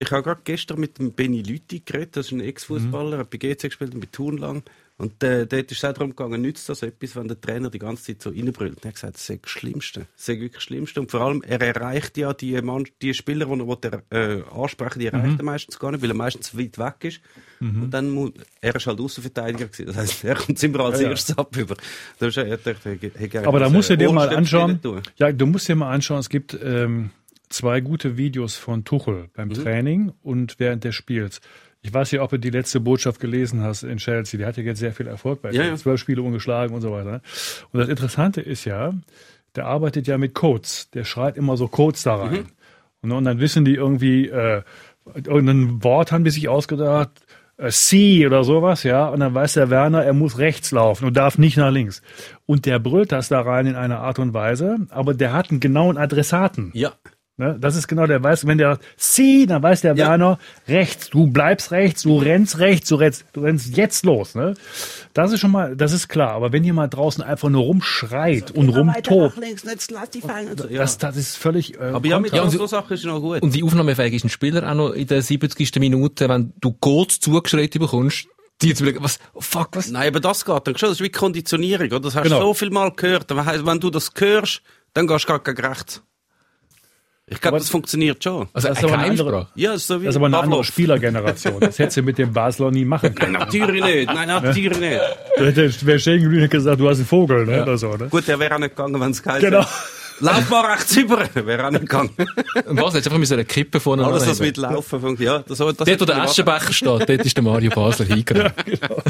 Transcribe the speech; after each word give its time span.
Ich 0.00 0.10
habe 0.12 0.22
gerade 0.22 0.40
gestern 0.44 0.78
mit 0.78 0.98
dem 0.98 1.12
Benny 1.12 1.42
Lüthi 1.42 1.80
geredet, 1.80 2.16
das 2.16 2.26
ist 2.26 2.32
ein 2.32 2.40
Ex-Fußballer, 2.40 3.16
mhm. 3.16 3.20
hat 3.20 3.30
bei 3.30 3.38
GC 3.38 3.62
gespielt 3.62 3.94
und 3.94 4.00
bei 4.00 4.08
Thun 4.10 4.38
lang. 4.38 4.62
Und 4.96 5.22
äh, 5.22 5.46
dort 5.46 5.70
ist 5.70 5.78
es 5.78 5.84
auch 5.84 5.92
darum 5.92 6.10
gegangen, 6.10 6.42
nützt 6.42 6.68
das 6.68 6.82
etwas, 6.82 7.14
wenn 7.14 7.28
der 7.28 7.40
Trainer 7.40 7.70
die 7.70 7.78
ganze 7.78 8.02
Zeit 8.02 8.20
so 8.20 8.30
reinbrüllt. 8.30 8.84
Er 8.84 8.88
hat 8.88 8.94
gesagt, 8.94 9.14
das 9.14 9.30
ist 9.30 9.44
das 9.44 9.50
Schlimmste. 9.50 10.06
Das 10.16 10.22
ist 10.22 10.28
wirklich 10.28 10.52
das 10.54 10.62
Schlimmste. 10.64 11.00
Und 11.00 11.10
vor 11.12 11.20
allem, 11.20 11.42
er 11.42 11.60
erreicht 11.60 12.16
ja 12.16 12.32
die, 12.32 12.60
Mann, 12.62 12.84
die 13.00 13.14
Spieler, 13.14 13.46
die 13.46 13.88
er 13.88 14.02
äh, 14.10 14.42
ansprechen, 14.52 14.98
die 14.98 15.06
erreicht 15.06 15.34
mhm. 15.34 15.38
er 15.38 15.44
meistens 15.44 15.78
gar 15.78 15.92
nicht, 15.92 16.02
weil 16.02 16.10
er 16.10 16.16
meistens 16.16 16.58
weit 16.58 16.78
weg 16.78 16.94
ist. 17.02 17.20
Mhm. 17.60 17.84
Und 17.84 17.90
dann 17.92 18.10
muss, 18.10 18.32
er 18.60 18.74
ist 18.74 18.86
halt 18.88 19.00
Außenverteidiger 19.00 19.66
gewesen. 19.66 19.86
Das 19.86 19.96
heisst, 19.96 20.24
er 20.24 20.34
kommt 20.34 20.60
immer 20.64 20.80
als 20.80 21.00
ja, 21.00 21.10
erstes 21.10 21.36
ja. 21.36 21.38
ab 21.38 21.56
über. 21.56 21.76
Das 22.18 22.28
ist, 22.30 22.36
er, 22.38 22.46
er, 22.48 23.34
er, 23.34 23.46
Aber 23.46 23.60
da 23.60 23.68
musst 23.68 23.90
du 23.90 23.96
dir 23.96 24.10
mal 24.10 24.28
anschauen. 24.34 24.80
Ja, 25.16 25.30
du 25.30 25.46
musst 25.46 25.68
dir 25.68 25.76
mal 25.76 25.92
anschauen, 25.92 26.18
es 26.18 26.28
gibt, 26.28 26.58
ähm, 26.60 27.10
zwei 27.48 27.80
gute 27.80 28.16
Videos 28.16 28.56
von 28.56 28.84
Tuchel 28.84 29.28
beim 29.34 29.48
mhm. 29.48 29.54
Training 29.54 30.12
und 30.22 30.58
während 30.58 30.84
des 30.84 30.94
Spiels. 30.94 31.40
Ich 31.80 31.94
weiß 31.94 32.12
nicht, 32.12 32.20
ob 32.20 32.30
du 32.30 32.38
die 32.38 32.50
letzte 32.50 32.80
Botschaft 32.80 33.20
gelesen 33.20 33.62
hast 33.62 33.84
in 33.84 33.98
Chelsea. 33.98 34.38
Der 34.38 34.48
hat 34.48 34.56
ja 34.56 34.64
jetzt 34.64 34.80
sehr 34.80 34.92
viel 34.92 35.06
Erfolg 35.06 35.42
bei 35.42 35.52
ja, 35.52 35.64
ja. 35.64 35.76
zwölf 35.76 36.00
Spiele 36.00 36.22
ungeschlagen 36.22 36.74
und 36.74 36.80
so 36.80 36.90
weiter. 36.90 37.22
Und 37.72 37.80
das 37.80 37.88
Interessante 37.88 38.40
ist 38.40 38.64
ja, 38.64 38.92
der 39.54 39.66
arbeitet 39.66 40.06
ja 40.06 40.18
mit 40.18 40.34
Codes. 40.34 40.90
Der 40.90 41.04
schreit 41.04 41.36
immer 41.36 41.56
so 41.56 41.68
Codes 41.68 42.02
da 42.02 42.16
rein. 42.16 42.32
Mhm. 42.32 42.46
Und, 43.02 43.12
und, 43.12 43.24
dann 43.24 43.38
wissen 43.38 43.64
die 43.64 43.74
irgendwie, 43.74 44.28
äh, 44.28 44.62
irgendein 45.14 45.82
Wort 45.84 46.10
haben 46.10 46.24
die 46.24 46.30
sich 46.30 46.48
ausgedacht, 46.48 47.10
äh, 47.58 47.70
C 47.70 48.26
oder 48.26 48.44
sowas, 48.44 48.82
ja. 48.82 49.08
Und 49.08 49.20
dann 49.20 49.34
weiß 49.34 49.54
der 49.54 49.70
Werner, 49.70 50.04
er 50.04 50.14
muss 50.14 50.38
rechts 50.38 50.72
laufen 50.72 51.04
und 51.04 51.16
darf 51.16 51.38
nicht 51.38 51.56
nach 51.56 51.70
links. 51.70 52.02
Und 52.46 52.66
der 52.66 52.78
brüllt 52.78 53.12
das 53.12 53.28
da 53.28 53.40
rein 53.40 53.66
in 53.66 53.76
einer 53.76 54.00
Art 54.00 54.18
und 54.18 54.34
Weise, 54.34 54.78
aber 54.90 55.14
der 55.14 55.32
hat 55.32 55.50
einen 55.50 55.60
genauen 55.60 55.96
Adressaten. 55.96 56.70
Ja. 56.74 56.92
Ne? 57.38 57.56
Das 57.60 57.76
ist 57.76 57.86
genau 57.86 58.06
der 58.06 58.22
weiß, 58.22 58.46
wenn 58.48 58.58
der 58.58 58.80
zieh, 58.96 59.46
dann 59.46 59.62
weiß 59.62 59.82
der 59.82 59.94
ja. 59.94 60.08
Werner 60.08 60.40
rechts, 60.66 61.08
du 61.10 61.28
bleibst 61.28 61.70
rechts, 61.70 62.02
du 62.02 62.18
rennst 62.18 62.58
rechts, 62.58 62.88
du 62.88 62.96
rennst, 62.96 63.24
du 63.32 63.42
rennst 63.42 63.76
jetzt 63.76 64.04
los. 64.04 64.34
Ne? 64.34 64.54
Das 65.14 65.32
ist 65.32 65.38
schon 65.38 65.52
mal, 65.52 65.76
das 65.76 65.92
ist 65.92 66.08
klar. 66.08 66.32
Aber 66.32 66.52
wenn 66.52 66.64
jemand 66.64 66.94
draußen 66.94 67.22
einfach 67.22 67.48
nur 67.48 67.62
rumschreit 67.62 68.50
und 68.50 68.70
rumtobt, 68.70 69.38
das, 70.70 70.98
das 70.98 71.16
ist 71.16 71.36
völlig. 71.36 71.78
Äh, 71.78 71.84
aber 71.84 72.08
ja, 72.08 72.18
mit 72.18 72.32
ja, 72.32 72.50
so 72.50 72.66
Sachen 72.66 72.94
ist 72.94 73.04
noch 73.04 73.20
gut. 73.20 73.40
Und 73.40 73.54
wie 73.54 73.62
aufnahmefähig 73.62 74.20
Spieler 74.32 74.68
auch 74.68 74.74
noch 74.74 74.90
in 74.90 75.06
der 75.06 75.22
70. 75.22 75.76
Minute, 75.78 76.28
wenn 76.28 76.52
du 76.60 76.72
Gold 76.72 77.12
zugeschreit 77.12 77.70
bekommst, 77.70 78.26
die 78.62 78.74
zu 78.74 78.82
überlegen, 78.82 79.04
was, 79.04 79.20
oh 79.34 79.40
fuck, 79.40 79.68
was? 79.72 79.88
Nein, 79.90 80.08
aber 80.08 80.18
das 80.18 80.44
geht 80.44 80.66
dann 80.66 80.76
schon. 80.76 80.88
Das 80.88 80.98
ist 80.98 81.04
wie 81.04 81.10
Konditionierung, 81.10 81.86
oder? 81.86 82.00
Das 82.00 82.16
hast 82.16 82.24
du 82.24 82.30
genau. 82.30 82.40
so 82.40 82.54
viel 82.54 82.70
Mal 82.70 82.90
gehört. 82.90 83.26
Wenn 83.30 83.80
du 83.80 83.90
das 83.90 84.10
hörst, 84.16 84.62
dann 84.94 85.06
gehst 85.06 85.28
du 85.28 85.38
gar 85.38 85.52
nicht 85.52 85.62
rechts. 85.62 86.02
Ich 87.30 87.40
glaube, 87.40 87.58
das 87.58 87.68
funktioniert 87.68 88.22
schon. 88.24 88.48
Also 88.52 88.68
das 88.68 88.78
ist 88.78 88.84
aber 88.84 88.98
eine 88.98 89.10
andere, 89.10 89.48
ja, 89.54 89.74
ist 89.74 89.86
so 89.86 90.00
wie 90.00 90.06
das 90.06 90.14
ist 90.14 90.16
aber 90.16 90.26
eine 90.26 90.38
andere 90.38 90.64
Spielergeneration. 90.64 91.60
Das 91.60 91.78
hättest 91.78 91.98
du 91.98 92.02
mit 92.02 92.18
dem 92.18 92.32
Basler 92.32 92.70
nie 92.70 92.84
machen 92.84 93.14
können. 93.14 93.32
Nein, 93.32 93.42
natürlich 93.42 93.84
nicht. 93.84 94.06
Nein, 94.06 94.28
natürlich 94.28 94.78
nicht. 94.78 95.00
Du 95.36 95.44
hättest, 95.44 95.84
wäre 95.84 95.98
schön 95.98 96.48
gesagt, 96.48 96.80
du 96.80 96.88
hast 96.88 96.98
einen 96.98 97.06
Vogel, 97.06 97.44
ne? 97.44 97.56
Ja. 97.58 97.62
oder 97.62 97.76
so, 97.76 97.96
ne? 97.96 98.08
Gut, 98.08 98.26
der 98.26 98.38
wäre 98.38 98.54
auch 98.54 98.58
nicht 98.58 98.76
gegangen, 98.76 99.00
wenn 99.00 99.10
es 99.10 99.22
kalt 99.22 99.42
Genau. 99.42 99.64
Lauf 100.20 100.50
mal 100.50 100.66
rechts 100.72 100.96
über, 100.96 101.22
wäre 101.34 101.66
auch 101.66 101.70
nicht 101.70 101.82
gegangen. 101.82 102.10
Und 102.66 102.82
was? 102.82 102.94
Jetzt 102.94 103.06
einfach 103.06 103.18
mit 103.18 103.28
so 103.28 103.34
einer 103.34 103.44
Kippe 103.44 103.78
vorne 103.78 104.04
Alles, 104.04 104.26
was 104.26 104.40
mit 104.40 104.56
Laufen 104.56 105.00
funkt, 105.00 105.20
ja. 105.20 105.44
Das, 105.46 105.58
das 105.58 105.76
dort, 105.76 106.00
wo 106.00 106.04
der 106.04 106.22
Aschenbecher 106.22 106.72
steht, 106.72 106.88
dort 106.88 107.10
ist 107.10 107.36
der 107.36 107.44
Mario 107.44 107.70
Basler 107.70 108.06
hingegangen. 108.06 108.52
Ja, 108.66 108.76
genau. 108.88 109.02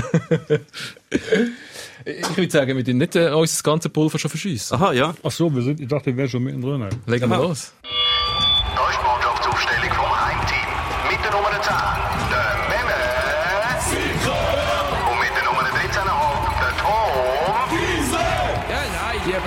Ich 2.04 2.36
würde 2.36 2.50
sagen, 2.50 2.76
wir 2.76 2.84
dürfen 2.84 2.98
nicht 2.98 3.16
äh, 3.16 3.30
uns 3.30 3.52
das 3.52 3.62
ganze 3.62 3.88
Pulver 3.88 4.18
schon 4.18 4.30
verschießen. 4.30 4.76
Aha, 4.76 4.92
ja. 4.92 5.14
Ach 5.22 5.30
so, 5.30 5.54
wir 5.54 5.62
sind, 5.62 5.80
ich 5.80 5.88
dachte, 5.88 6.06
wir 6.06 6.16
wären 6.16 6.28
schon 6.28 6.44
mittendrin. 6.44 6.88
Legen 7.06 7.28
wir 7.30 7.38
los. 7.38 7.72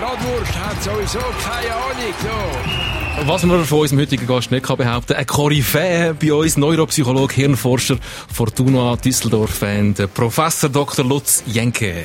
Bratwurst 0.01 0.57
hat 0.57 0.83
sowieso 0.83 1.19
keine 1.19 1.75
Ahnung. 1.75 2.13
So. 2.21 3.31
Was 3.31 3.43
man 3.43 3.63
von 3.65 3.79
unserem 3.81 4.01
heutigen 4.01 4.25
Gast 4.25 4.49
nicht 4.49 4.65
kann 4.65 4.77
behaupten 4.77 5.13
ein 5.13 5.27
Koryphäe 5.27 6.15
bei 6.19 6.33
uns, 6.33 6.57
Neuropsychologe, 6.57 7.35
Hirnforscher, 7.35 7.97
Fortuna 8.33 8.95
Düsseldorf-Fan, 8.95 9.95
Professor 10.13 10.69
Dr. 10.69 11.05
Lutz 11.05 11.43
Jenke. 11.45 12.03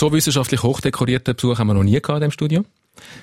So 0.00 0.10
wissenschaftlich 0.12 0.62
hochdekorierten 0.62 1.36
Besuch 1.36 1.58
haben 1.58 1.66
wir 1.66 1.74
noch 1.74 1.82
nie 1.82 2.00
gehabt 2.00 2.08
in 2.08 2.20
diesem 2.20 2.30
Studio. 2.30 2.64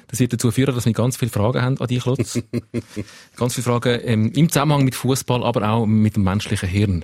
Das 0.10 0.20
wird 0.20 0.34
dazu 0.34 0.52
führen, 0.52 0.76
dass 0.76 0.86
wir 0.86 0.94
ganz 0.94 1.18
viele 1.18 1.32
Fragen 1.32 1.60
haben 1.60 1.82
an 1.82 1.88
dich, 1.88 2.06
Lutz. 2.06 2.40
ganz 3.36 3.56
viele 3.56 3.64
Fragen 3.64 4.00
ähm, 4.04 4.32
im 4.36 4.48
Zusammenhang 4.48 4.86
mit 4.86 4.94
Fußball, 4.94 5.44
aber 5.44 5.68
auch 5.68 5.88
mit 5.88 6.18
dem 6.18 6.24
menschlichen 6.24 6.70
Hirn 6.70 7.04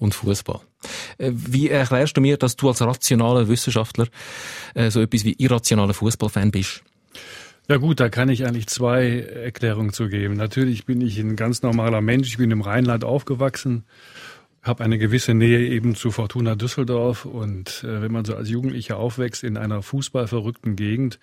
und 0.00 0.12
Fußball. 0.12 0.58
Äh, 1.18 1.30
wie 1.36 1.68
erklärst 1.68 2.16
du 2.16 2.20
mir, 2.20 2.36
dass 2.36 2.56
du 2.56 2.66
als 2.66 2.82
rationaler 2.82 3.46
Wissenschaftler 3.46 4.08
äh, 4.74 4.90
so 4.90 5.00
etwas 5.00 5.24
wie 5.24 5.34
irrationaler 5.38 5.94
Fußballfan 5.94 6.50
bist? 6.50 6.82
Ja 7.68 7.76
gut, 7.76 8.00
da 8.00 8.08
kann 8.08 8.28
ich 8.28 8.44
eigentlich 8.44 8.66
zwei 8.66 9.20
Erklärungen 9.20 9.92
zu 9.92 10.08
geben. 10.08 10.34
Natürlich 10.34 10.84
bin 10.84 11.00
ich 11.00 11.16
ein 11.20 11.36
ganz 11.36 11.62
normaler 11.62 12.00
Mensch. 12.00 12.26
Ich 12.26 12.38
bin 12.38 12.50
im 12.50 12.60
Rheinland 12.60 13.04
aufgewachsen, 13.04 13.84
habe 14.62 14.84
eine 14.84 14.98
gewisse 14.98 15.34
Nähe 15.34 15.68
eben 15.68 15.94
zu 15.94 16.10
Fortuna 16.10 16.54
Düsseldorf 16.54 17.24
und 17.24 17.82
äh, 17.84 18.00
wenn 18.00 18.12
man 18.12 18.24
so 18.24 18.36
als 18.36 18.48
Jugendlicher 18.48 18.96
aufwächst 18.96 19.42
in 19.42 19.56
einer 19.56 19.82
fußballverrückten 19.82 20.76
Gegend, 20.76 21.18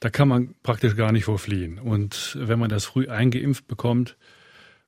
da 0.00 0.10
kann 0.10 0.28
man 0.28 0.54
praktisch 0.62 0.96
gar 0.96 1.12
nicht 1.12 1.24
vorfliehen. 1.24 1.78
Und 1.78 2.36
wenn 2.40 2.58
man 2.58 2.68
das 2.68 2.84
früh 2.84 3.08
eingeimpft 3.08 3.66
bekommt, 3.66 4.16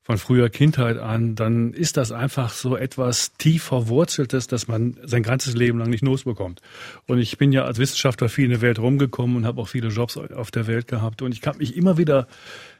von 0.05 0.19
früher 0.19 0.49
Kindheit 0.49 0.99
an, 0.99 1.33
dann 1.33 1.73
ist 1.73 1.97
das 1.97 2.11
einfach 2.11 2.51
so 2.51 2.77
etwas 2.77 3.33
tief 3.37 3.63
verwurzeltes, 3.63 4.45
dass 4.45 4.67
man 4.67 4.97
sein 5.03 5.23
ganzes 5.23 5.55
Leben 5.55 5.79
lang 5.79 5.89
nicht 5.89 6.03
losbekommt. 6.03 6.61
Und 7.07 7.17
ich 7.17 7.39
bin 7.39 7.51
ja 7.51 7.65
als 7.65 7.79
Wissenschaftler 7.79 8.29
viel 8.29 8.45
in 8.45 8.51
der 8.51 8.61
Welt 8.61 8.77
rumgekommen 8.77 9.35
und 9.35 9.45
habe 9.45 9.59
auch 9.59 9.67
viele 9.67 9.87
Jobs 9.87 10.15
auf 10.15 10.51
der 10.51 10.67
Welt 10.67 10.87
gehabt. 10.87 11.23
Und 11.23 11.33
ich 11.33 11.41
habe 11.47 11.57
mich 11.57 11.75
immer 11.75 11.97
wieder 11.97 12.27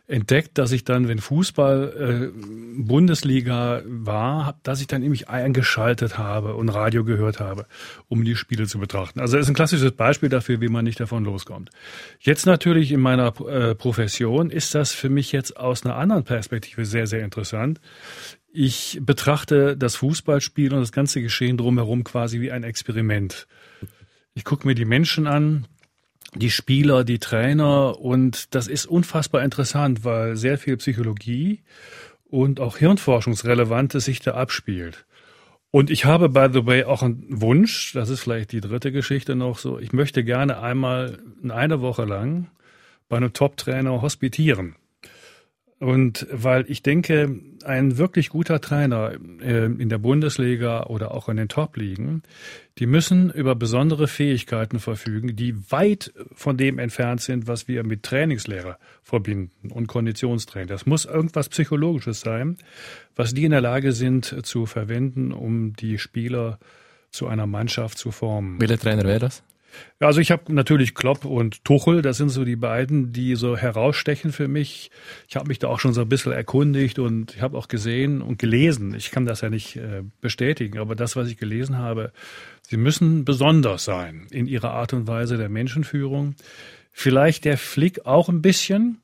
entdeckt, 0.07 0.57
dass 0.57 0.71
ich 0.71 0.83
dann, 0.83 1.07
wenn 1.07 1.19
Fußball 1.19 2.31
äh, 2.33 2.81
Bundesliga 2.81 3.81
war, 3.85 4.59
dass 4.63 4.81
ich 4.81 4.87
dann 4.87 5.01
nämlich 5.01 5.29
eingeschaltet 5.29 6.17
habe 6.17 6.55
und 6.55 6.69
Radio 6.69 7.03
gehört 7.03 7.39
habe, 7.39 7.65
um 8.07 8.23
die 8.23 8.35
Spiele 8.35 8.67
zu 8.67 8.77
betrachten. 8.77 9.19
Also 9.19 9.37
das 9.37 9.45
ist 9.45 9.49
ein 9.49 9.55
klassisches 9.55 9.91
Beispiel 9.93 10.29
dafür, 10.29 10.61
wie 10.61 10.67
man 10.67 10.85
nicht 10.85 10.99
davon 10.99 11.25
loskommt. 11.25 11.71
Jetzt 12.19 12.45
natürlich 12.45 12.91
in 12.91 12.99
meiner 12.99 13.33
äh, 13.47 13.73
Profession 13.73 14.51
ist 14.51 14.75
das 14.75 14.91
für 14.91 15.09
mich 15.09 15.31
jetzt 15.31 15.57
aus 15.57 15.85
einer 15.85 15.95
anderen 15.95 16.23
Perspektive 16.23 16.85
sehr, 16.85 17.07
sehr 17.07 17.23
interessant. 17.23 17.81
Ich 18.51 18.99
betrachte 19.01 19.75
das 19.75 19.95
Fußballspiel 19.95 20.73
und 20.73 20.79
das 20.79 20.91
ganze 20.91 21.21
Geschehen 21.21 21.57
drumherum 21.57 22.03
quasi 22.03 22.39
wie 22.41 22.51
ein 22.51 22.63
Experiment. 22.63 23.47
Ich 24.33 24.43
gucke 24.43 24.67
mir 24.67 24.75
die 24.75 24.85
Menschen 24.85 25.27
an, 25.27 25.65
die 26.35 26.49
Spieler, 26.49 27.03
die 27.03 27.19
Trainer 27.19 27.99
und 27.99 28.53
das 28.55 28.67
ist 28.67 28.85
unfassbar 28.85 29.43
interessant, 29.43 30.03
weil 30.03 30.35
sehr 30.35 30.57
viel 30.57 30.77
Psychologie 30.77 31.61
und 32.29 32.59
auch 32.59 32.77
Hirnforschungsrelevantes 32.77 34.05
sich 34.05 34.19
da 34.19 34.33
abspielt. 34.33 35.05
Und 35.71 35.89
ich 35.89 36.05
habe, 36.05 36.29
by 36.29 36.47
the 36.51 36.65
way, 36.65 36.83
auch 36.83 37.03
einen 37.03 37.25
Wunsch, 37.29 37.93
das 37.93 38.09
ist 38.09 38.21
vielleicht 38.21 38.51
die 38.51 38.61
dritte 38.61 38.91
Geschichte 38.91 39.35
noch 39.35 39.57
so, 39.57 39.79
ich 39.79 39.91
möchte 39.91 40.23
gerne 40.23 40.61
einmal 40.61 41.19
eine 41.47 41.81
Woche 41.81 42.05
lang 42.05 42.49
bei 43.09 43.17
einem 43.17 43.33
Top-Trainer 43.33 44.01
hospitieren. 44.01 44.75
Und 45.85 46.25
weil 46.31 46.65
ich 46.67 46.81
denke, 46.81 47.39
ein 47.63 47.99
wirklich 47.99 48.29
guter 48.29 48.59
Trainer 48.59 49.11
äh, 49.39 49.65
in 49.65 49.87
der 49.87 49.99
Bundesliga 49.99 50.85
oder 50.85 51.13
auch 51.13 51.29
in 51.29 51.37
den 51.37 51.47
Top-Ligen, 51.47 52.23
die 52.79 52.87
müssen 52.87 53.29
über 53.29 53.53
besondere 53.53 54.07
Fähigkeiten 54.07 54.79
verfügen, 54.79 55.35
die 55.35 55.53
weit 55.71 56.11
von 56.33 56.57
dem 56.57 56.79
entfernt 56.79 57.21
sind, 57.21 57.45
was 57.45 57.67
wir 57.67 57.83
mit 57.83 58.01
Trainingslehre 58.01 58.77
verbinden 59.03 59.69
und 59.69 59.85
Konditionstraining. 59.85 60.69
Das 60.69 60.87
muss 60.87 61.05
irgendwas 61.05 61.49
Psychologisches 61.49 62.19
sein, 62.21 62.57
was 63.15 63.35
die 63.35 63.45
in 63.45 63.51
der 63.51 63.61
Lage 63.61 63.91
sind 63.91 64.43
zu 64.43 64.65
verwenden, 64.65 65.31
um 65.31 65.75
die 65.75 65.99
Spieler 65.99 66.57
zu 67.11 67.27
einer 67.27 67.45
Mannschaft 67.45 67.99
zu 67.99 68.09
formen. 68.09 68.59
Welcher 68.59 68.79
Trainer 68.79 69.03
wäre 69.03 69.19
das? 69.19 69.43
Also 69.99 70.19
ich 70.19 70.31
habe 70.31 70.53
natürlich 70.53 70.93
Klopp 70.93 71.25
und 71.25 71.63
Tuchel, 71.63 72.01
das 72.01 72.17
sind 72.17 72.29
so 72.29 72.43
die 72.43 72.55
beiden, 72.55 73.13
die 73.13 73.35
so 73.35 73.55
herausstechen 73.55 74.31
für 74.31 74.47
mich. 74.47 74.91
Ich 75.27 75.35
habe 75.35 75.47
mich 75.47 75.59
da 75.59 75.67
auch 75.67 75.79
schon 75.79 75.93
so 75.93 76.01
ein 76.01 76.09
bisschen 76.09 76.31
erkundigt 76.31 76.99
und 76.99 77.35
ich 77.35 77.41
habe 77.41 77.57
auch 77.57 77.67
gesehen 77.67 78.21
und 78.21 78.37
gelesen. 78.37 78.93
Ich 78.93 79.11
kann 79.11 79.25
das 79.25 79.41
ja 79.41 79.49
nicht 79.49 79.77
äh, 79.77 80.03
bestätigen, 80.21 80.79
aber 80.79 80.95
das, 80.95 81.15
was 81.15 81.29
ich 81.29 81.37
gelesen 81.37 81.77
habe, 81.77 82.11
sie 82.61 82.77
müssen 82.77 83.25
besonders 83.25 83.85
sein 83.85 84.27
in 84.31 84.47
ihrer 84.47 84.71
Art 84.71 84.93
und 84.93 85.07
Weise 85.07 85.37
der 85.37 85.49
Menschenführung. 85.49 86.35
Vielleicht 86.91 87.45
der 87.45 87.57
Flick 87.57 88.05
auch 88.05 88.29
ein 88.29 88.41
bisschen, 88.41 89.01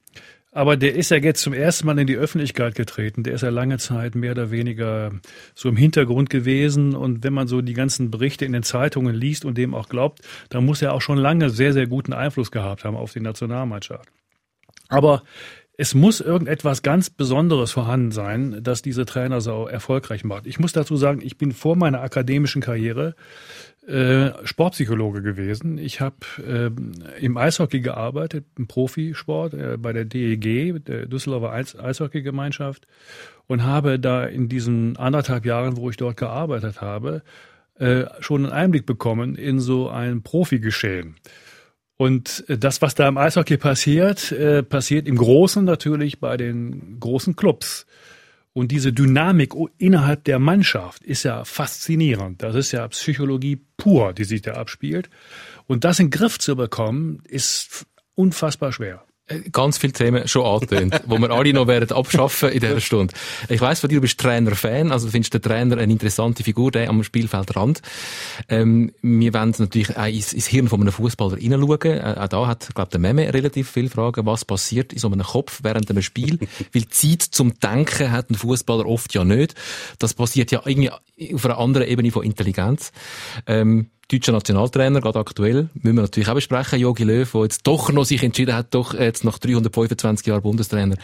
Aber 0.53 0.75
der 0.75 0.95
ist 0.95 1.11
ja 1.11 1.17
jetzt 1.17 1.41
zum 1.41 1.53
ersten 1.53 1.85
Mal 1.85 1.97
in 1.97 2.07
die 2.07 2.17
Öffentlichkeit 2.17 2.75
getreten. 2.75 3.23
Der 3.23 3.33
ist 3.33 3.41
ja 3.41 3.49
lange 3.49 3.77
Zeit 3.77 4.15
mehr 4.15 4.31
oder 4.31 4.51
weniger 4.51 5.13
so 5.55 5.69
im 5.69 5.77
Hintergrund 5.77 6.29
gewesen. 6.29 6.93
Und 6.93 7.23
wenn 7.23 7.33
man 7.33 7.47
so 7.47 7.61
die 7.61 7.73
ganzen 7.73 8.11
Berichte 8.11 8.43
in 8.43 8.51
den 8.51 8.63
Zeitungen 8.63 9.15
liest 9.15 9.45
und 9.45 9.57
dem 9.57 9.73
auch 9.73 9.87
glaubt, 9.87 10.19
dann 10.49 10.65
muss 10.65 10.81
er 10.81 10.93
auch 10.93 11.01
schon 11.01 11.17
lange 11.17 11.49
sehr, 11.49 11.71
sehr 11.71 11.87
guten 11.87 12.11
Einfluss 12.11 12.51
gehabt 12.51 12.83
haben 12.83 12.97
auf 12.97 13.13
die 13.13 13.21
Nationalmannschaft. 13.21 14.09
Aber 14.89 15.23
es 15.77 15.95
muss 15.95 16.19
irgendetwas 16.19 16.83
ganz 16.83 17.09
Besonderes 17.09 17.71
vorhanden 17.71 18.11
sein, 18.11 18.59
dass 18.61 18.81
diese 18.81 19.05
Trainersau 19.05 19.67
erfolgreich 19.67 20.25
macht. 20.25 20.45
Ich 20.45 20.59
muss 20.59 20.73
dazu 20.73 20.97
sagen, 20.97 21.21
ich 21.23 21.37
bin 21.37 21.53
vor 21.53 21.77
meiner 21.77 22.01
akademischen 22.01 22.61
Karriere 22.61 23.15
äh, 23.87 24.31
Sportpsychologe 24.45 25.21
gewesen. 25.21 25.77
Ich 25.77 26.01
habe 26.01 26.17
äh, 26.37 27.23
im 27.23 27.37
Eishockey 27.37 27.81
gearbeitet, 27.81 28.45
im 28.57 28.67
Profisport 28.67 29.53
äh, 29.53 29.77
bei 29.77 29.91
der 29.91 30.05
DEG, 30.05 30.85
der 30.85 31.07
Düsseldorfer 31.07 31.51
Eis 31.51 31.77
Eishockeygemeinschaft, 31.77 32.87
und 33.47 33.63
habe 33.63 33.99
da 33.99 34.25
in 34.25 34.49
diesen 34.49 34.97
anderthalb 34.97 35.45
Jahren, 35.45 35.77
wo 35.77 35.89
ich 35.89 35.97
dort 35.97 36.17
gearbeitet 36.17 36.81
habe, 36.81 37.23
äh, 37.79 38.05
schon 38.19 38.45
einen 38.45 38.53
Einblick 38.53 38.85
bekommen 38.85 39.35
in 39.35 39.59
so 39.59 39.89
ein 39.89 40.21
Profigeschehen. 40.21 41.15
Und 41.97 42.45
äh, 42.47 42.57
das, 42.57 42.81
was 42.81 42.95
da 42.95 43.07
im 43.07 43.17
Eishockey 43.17 43.57
passiert, 43.57 44.31
äh, 44.31 44.61
passiert 44.63 45.07
im 45.07 45.17
Großen 45.17 45.65
natürlich 45.65 46.19
bei 46.19 46.37
den 46.37 46.99
großen 46.99 47.35
Clubs. 47.35 47.87
Und 48.53 48.71
diese 48.71 48.91
Dynamik 48.91 49.53
innerhalb 49.77 50.25
der 50.25 50.39
Mannschaft 50.39 51.03
ist 51.03 51.23
ja 51.23 51.45
faszinierend. 51.45 52.43
Das 52.43 52.55
ist 52.55 52.73
ja 52.73 52.87
Psychologie 52.89 53.61
pur, 53.77 54.13
die 54.13 54.25
sich 54.25 54.41
da 54.41 54.53
abspielt. 54.53 55.09
Und 55.67 55.85
das 55.85 55.99
in 55.99 56.07
den 56.07 56.11
Griff 56.11 56.37
zu 56.37 56.55
bekommen, 56.55 57.23
ist 57.27 57.85
unfassbar 58.15 58.73
schwer 58.73 59.05
ganz 59.51 59.77
viele 59.77 59.93
Themen 59.93 60.27
schon 60.27 60.45
angetönt, 60.45 61.01
wo 61.05 61.17
wir 61.17 61.29
alle 61.31 61.53
noch 61.53 61.67
werden 61.67 61.91
abschaffen 61.91 62.49
in 62.49 62.59
dieser 62.59 62.79
Stunde. 62.79 63.13
Ich 63.49 63.61
weiss 63.61 63.79
von 63.79 63.89
dir, 63.89 63.95
du 63.95 64.01
bist 64.01 64.19
Trainer-Fan, 64.19 64.91
also 64.91 65.07
du 65.07 65.11
findest 65.11 65.33
den 65.33 65.41
Trainer 65.41 65.77
eine 65.77 65.91
interessante 65.91 66.43
Figur, 66.43 66.71
der 66.71 66.89
am 66.89 67.03
Spielfeldrand. 67.03 67.81
Ähm, 68.49 68.91
wir 69.01 69.33
wollen 69.33 69.53
natürlich 69.57 69.97
auch 69.97 70.05
ins, 70.05 70.33
ins 70.33 70.47
Hirn 70.47 70.67
von 70.67 70.81
einem 70.81 70.91
Fußballer 70.91 71.37
hineinschauen. 71.37 71.97
Äh, 71.97 72.15
auch 72.17 72.27
da 72.27 72.47
hat, 72.47 72.73
glaube 72.73 72.91
der 72.91 72.99
Meme 72.99 73.33
relativ 73.33 73.69
viele 73.69 73.89
Fragen, 73.89 74.25
was 74.25 74.45
passiert 74.45 74.93
in 74.93 74.99
so 74.99 75.07
einem 75.07 75.23
Kopf 75.23 75.61
während 75.63 75.89
einem 75.89 76.01
Spiel. 76.01 76.39
Weil 76.73 76.87
Zeit 76.89 77.21
zum 77.21 77.59
Denken 77.59 78.11
hat 78.11 78.29
ein 78.29 78.35
Fußballer 78.35 78.85
oft 78.85 79.13
ja 79.13 79.23
nicht. 79.23 79.55
Das 79.99 80.13
passiert 80.13 80.51
ja 80.51 80.61
irgendwie 80.65 80.91
auf 81.33 81.45
einer 81.45 81.57
anderen 81.57 81.87
Ebene 81.87 82.11
von 82.11 82.23
Intelligenz. 82.23 82.91
Ähm, 83.47 83.89
deutscher 84.11 84.31
Nationaltrainer, 84.31 85.01
gerade 85.01 85.19
aktuell, 85.19 85.69
müssen 85.73 85.95
wir 85.95 86.01
natürlich 86.03 86.29
auch 86.29 86.35
besprechen, 86.35 86.79
Jogi 86.79 87.03
Löw, 87.03 87.31
der 87.31 87.41
jetzt 87.43 87.65
doch 87.65 87.91
noch 87.91 88.05
sich 88.05 88.23
entschieden 88.23 88.55
hat, 88.55 88.73
doch 88.73 88.93
jetzt 88.93 89.23
nach 89.23 89.37
325 89.37 90.27
Jahren 90.27 90.41
Bundestrainer 90.41 90.95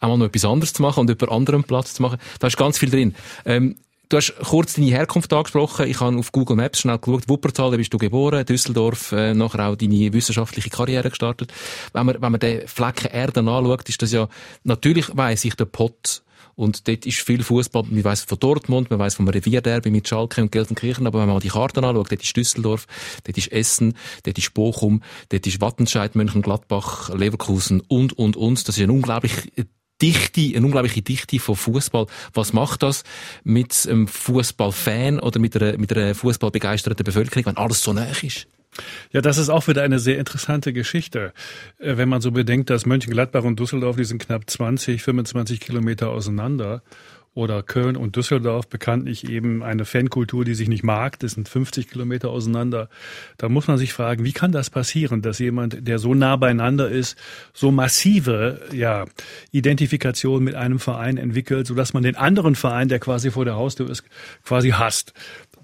einmal 0.00 0.18
noch 0.18 0.26
etwas 0.26 0.44
anderes 0.44 0.72
zu 0.72 0.82
machen 0.82 1.00
und 1.00 1.10
über 1.10 1.30
anderen 1.30 1.64
Platz 1.64 1.94
zu 1.94 2.02
machen. 2.02 2.18
Da 2.38 2.46
ist 2.46 2.56
ganz 2.56 2.78
viel 2.78 2.90
drin. 2.90 3.14
Ähm, 3.44 3.76
Du 4.10 4.18
hast 4.18 4.34
kurz 4.44 4.74
deine 4.74 4.88
Herkunft 4.88 5.32
angesprochen. 5.32 5.88
Ich 5.88 5.98
habe 5.98 6.16
auf 6.18 6.30
Google 6.30 6.56
Maps 6.56 6.80
schnell 6.80 6.98
geschaut. 6.98 7.26
Wuppertal, 7.28 7.70
da 7.70 7.78
bist 7.78 7.92
du 7.92 7.98
geboren. 7.98 8.44
Düsseldorf, 8.44 9.12
äh, 9.12 9.32
nachher 9.32 9.66
auch 9.66 9.76
deine 9.76 10.12
wissenschaftliche 10.12 10.68
Karriere 10.68 11.08
gestartet. 11.08 11.52
Wenn 11.94 12.06
man, 12.06 12.20
wenn 12.20 12.32
man 12.32 12.38
den 12.38 12.68
Flecken 12.68 13.10
Erde 13.10 13.40
anschaut, 13.40 13.88
ist 13.88 14.02
das 14.02 14.12
ja, 14.12 14.28
natürlich 14.62 15.06
weiss 15.16 15.44
ich, 15.46 15.56
der 15.56 15.64
Pott 15.64 16.22
und 16.56 16.86
dort 16.88 17.06
ist 17.06 17.20
viel 17.20 17.42
Fußball. 17.42 17.84
Man 17.90 18.04
weiß 18.04 18.22
von 18.22 18.38
Dortmund, 18.38 18.90
man 18.90 18.98
weiß 18.98 19.14
vom 19.16 19.28
Revierderby 19.28 19.90
mit 19.90 20.08
Schalke 20.08 20.42
und 20.42 20.52
Gelsenkirchen. 20.52 21.06
Aber 21.06 21.20
wenn 21.20 21.26
man 21.26 21.36
mal 21.36 21.40
die 21.40 21.48
Karten 21.48 21.84
anschaut, 21.84 22.10
dort 22.10 22.22
ist 22.22 22.36
Düsseldorf, 22.36 22.86
dort 23.24 23.36
ist 23.36 23.52
Essen, 23.52 23.94
dort 24.22 24.38
ist 24.38 24.54
Bochum, 24.54 25.02
dort 25.28 25.46
ist 25.46 25.60
Wattenscheid, 25.60 26.14
Mönchengladbach, 26.14 27.14
Leverkusen 27.14 27.80
und, 27.80 28.12
und, 28.12 28.36
und. 28.36 28.68
Das 28.68 28.76
ist 28.76 28.82
eine 28.82 28.92
unglaublich 28.92 29.32
Dichte, 30.02 30.56
eine 30.56 30.66
unglaubliche 30.66 31.02
Dichte 31.02 31.38
von 31.38 31.56
Fußball. 31.56 32.06
Was 32.32 32.52
macht 32.52 32.82
das 32.82 33.04
mit 33.44 33.86
einem 33.88 34.08
Fußballfan 34.08 35.20
oder 35.20 35.38
mit 35.38 35.56
einer, 35.56 35.78
mit 35.78 35.96
einer 35.96 36.14
Fußballbegeisterten 36.14 37.04
Bevölkerung, 37.04 37.46
wenn 37.46 37.56
alles 37.56 37.82
so 37.82 37.92
nah 37.92 38.04
ist? 38.04 38.46
Ja, 39.12 39.20
das 39.20 39.38
ist 39.38 39.48
auch 39.48 39.68
wieder 39.68 39.82
eine 39.82 39.98
sehr 39.98 40.18
interessante 40.18 40.72
Geschichte. 40.72 41.32
Äh, 41.78 41.96
wenn 41.96 42.08
man 42.08 42.20
so 42.20 42.30
bedenkt, 42.32 42.70
dass 42.70 42.86
Mönchengladbach 42.86 43.44
und 43.44 43.58
Düsseldorf, 43.60 43.96
die 43.96 44.04
sind 44.04 44.20
knapp 44.20 44.48
20, 44.48 45.02
25 45.02 45.60
Kilometer 45.60 46.10
auseinander. 46.10 46.82
Oder 47.36 47.64
Köln 47.64 47.96
und 47.96 48.14
Düsseldorf 48.14 48.68
bekanntlich 48.68 49.28
eben 49.28 49.64
eine 49.64 49.84
Fankultur, 49.84 50.44
die 50.44 50.54
sich 50.54 50.68
nicht 50.68 50.84
mag. 50.84 51.18
Das 51.18 51.32
sind 51.32 51.48
50 51.48 51.90
Kilometer 51.90 52.30
auseinander. 52.30 52.88
Da 53.38 53.48
muss 53.48 53.66
man 53.66 53.76
sich 53.76 53.92
fragen, 53.92 54.24
wie 54.24 54.32
kann 54.32 54.52
das 54.52 54.70
passieren, 54.70 55.20
dass 55.20 55.40
jemand, 55.40 55.88
der 55.88 55.98
so 55.98 56.14
nah 56.14 56.36
beieinander 56.36 56.88
ist, 56.88 57.18
so 57.52 57.72
massive, 57.72 58.60
ja, 58.72 59.06
Identifikation 59.50 60.44
mit 60.44 60.54
einem 60.54 60.78
Verein 60.78 61.16
entwickelt, 61.16 61.66
sodass 61.66 61.92
man 61.92 62.04
den 62.04 62.14
anderen 62.14 62.54
Verein, 62.54 62.88
der 62.88 63.00
quasi 63.00 63.32
vor 63.32 63.44
der 63.44 63.56
Haustür 63.56 63.90
ist, 63.90 64.04
quasi 64.44 64.70
hasst. 64.70 65.12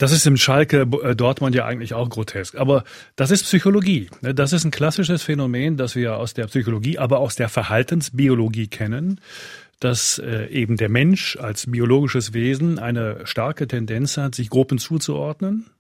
Das 0.01 0.13
ist 0.13 0.27
im 0.27 0.39
Schalke 0.39 0.89
äh, 1.03 1.15
Dortmund 1.15 1.55
ja 1.55 1.67
eigentlich 1.67 1.93
auch 1.93 2.09
grotesk. 2.09 2.55
Aber 2.57 2.85
das 3.17 3.31
ist 3.31 3.45
Psychologie. 3.45 4.09
Ne? 4.23 4.35
Das 4.35 4.55
ist 4.55 4.65
ein 4.65 4.71
klassisches 4.71 5.23
Phänomen, 5.23 5.77
das 5.77 5.95
wir 5.95 6.17
aus 6.17 6.33
der 6.33 6.47
Psychologie, 6.47 6.99
aber 6.99 7.19
aus 7.19 7.37
der 7.37 7.51
Verhaltensbiologie 7.51 8.67
kennen 8.67 9.21
dass 9.83 10.19
äh, 10.19 10.47
eben 10.49 10.77
der 10.77 10.91
Mensch 10.91 11.39
als 11.39 11.71
biologisches 11.71 12.35
Wesen 12.35 12.79
eine 12.79 13.21
starke 13.25 13.67
Tendenz 13.67 14.19
hat, 14.19 14.35
sich 14.35 14.51
Gruppen 14.51 14.77
zuzuordnen. 14.77 15.71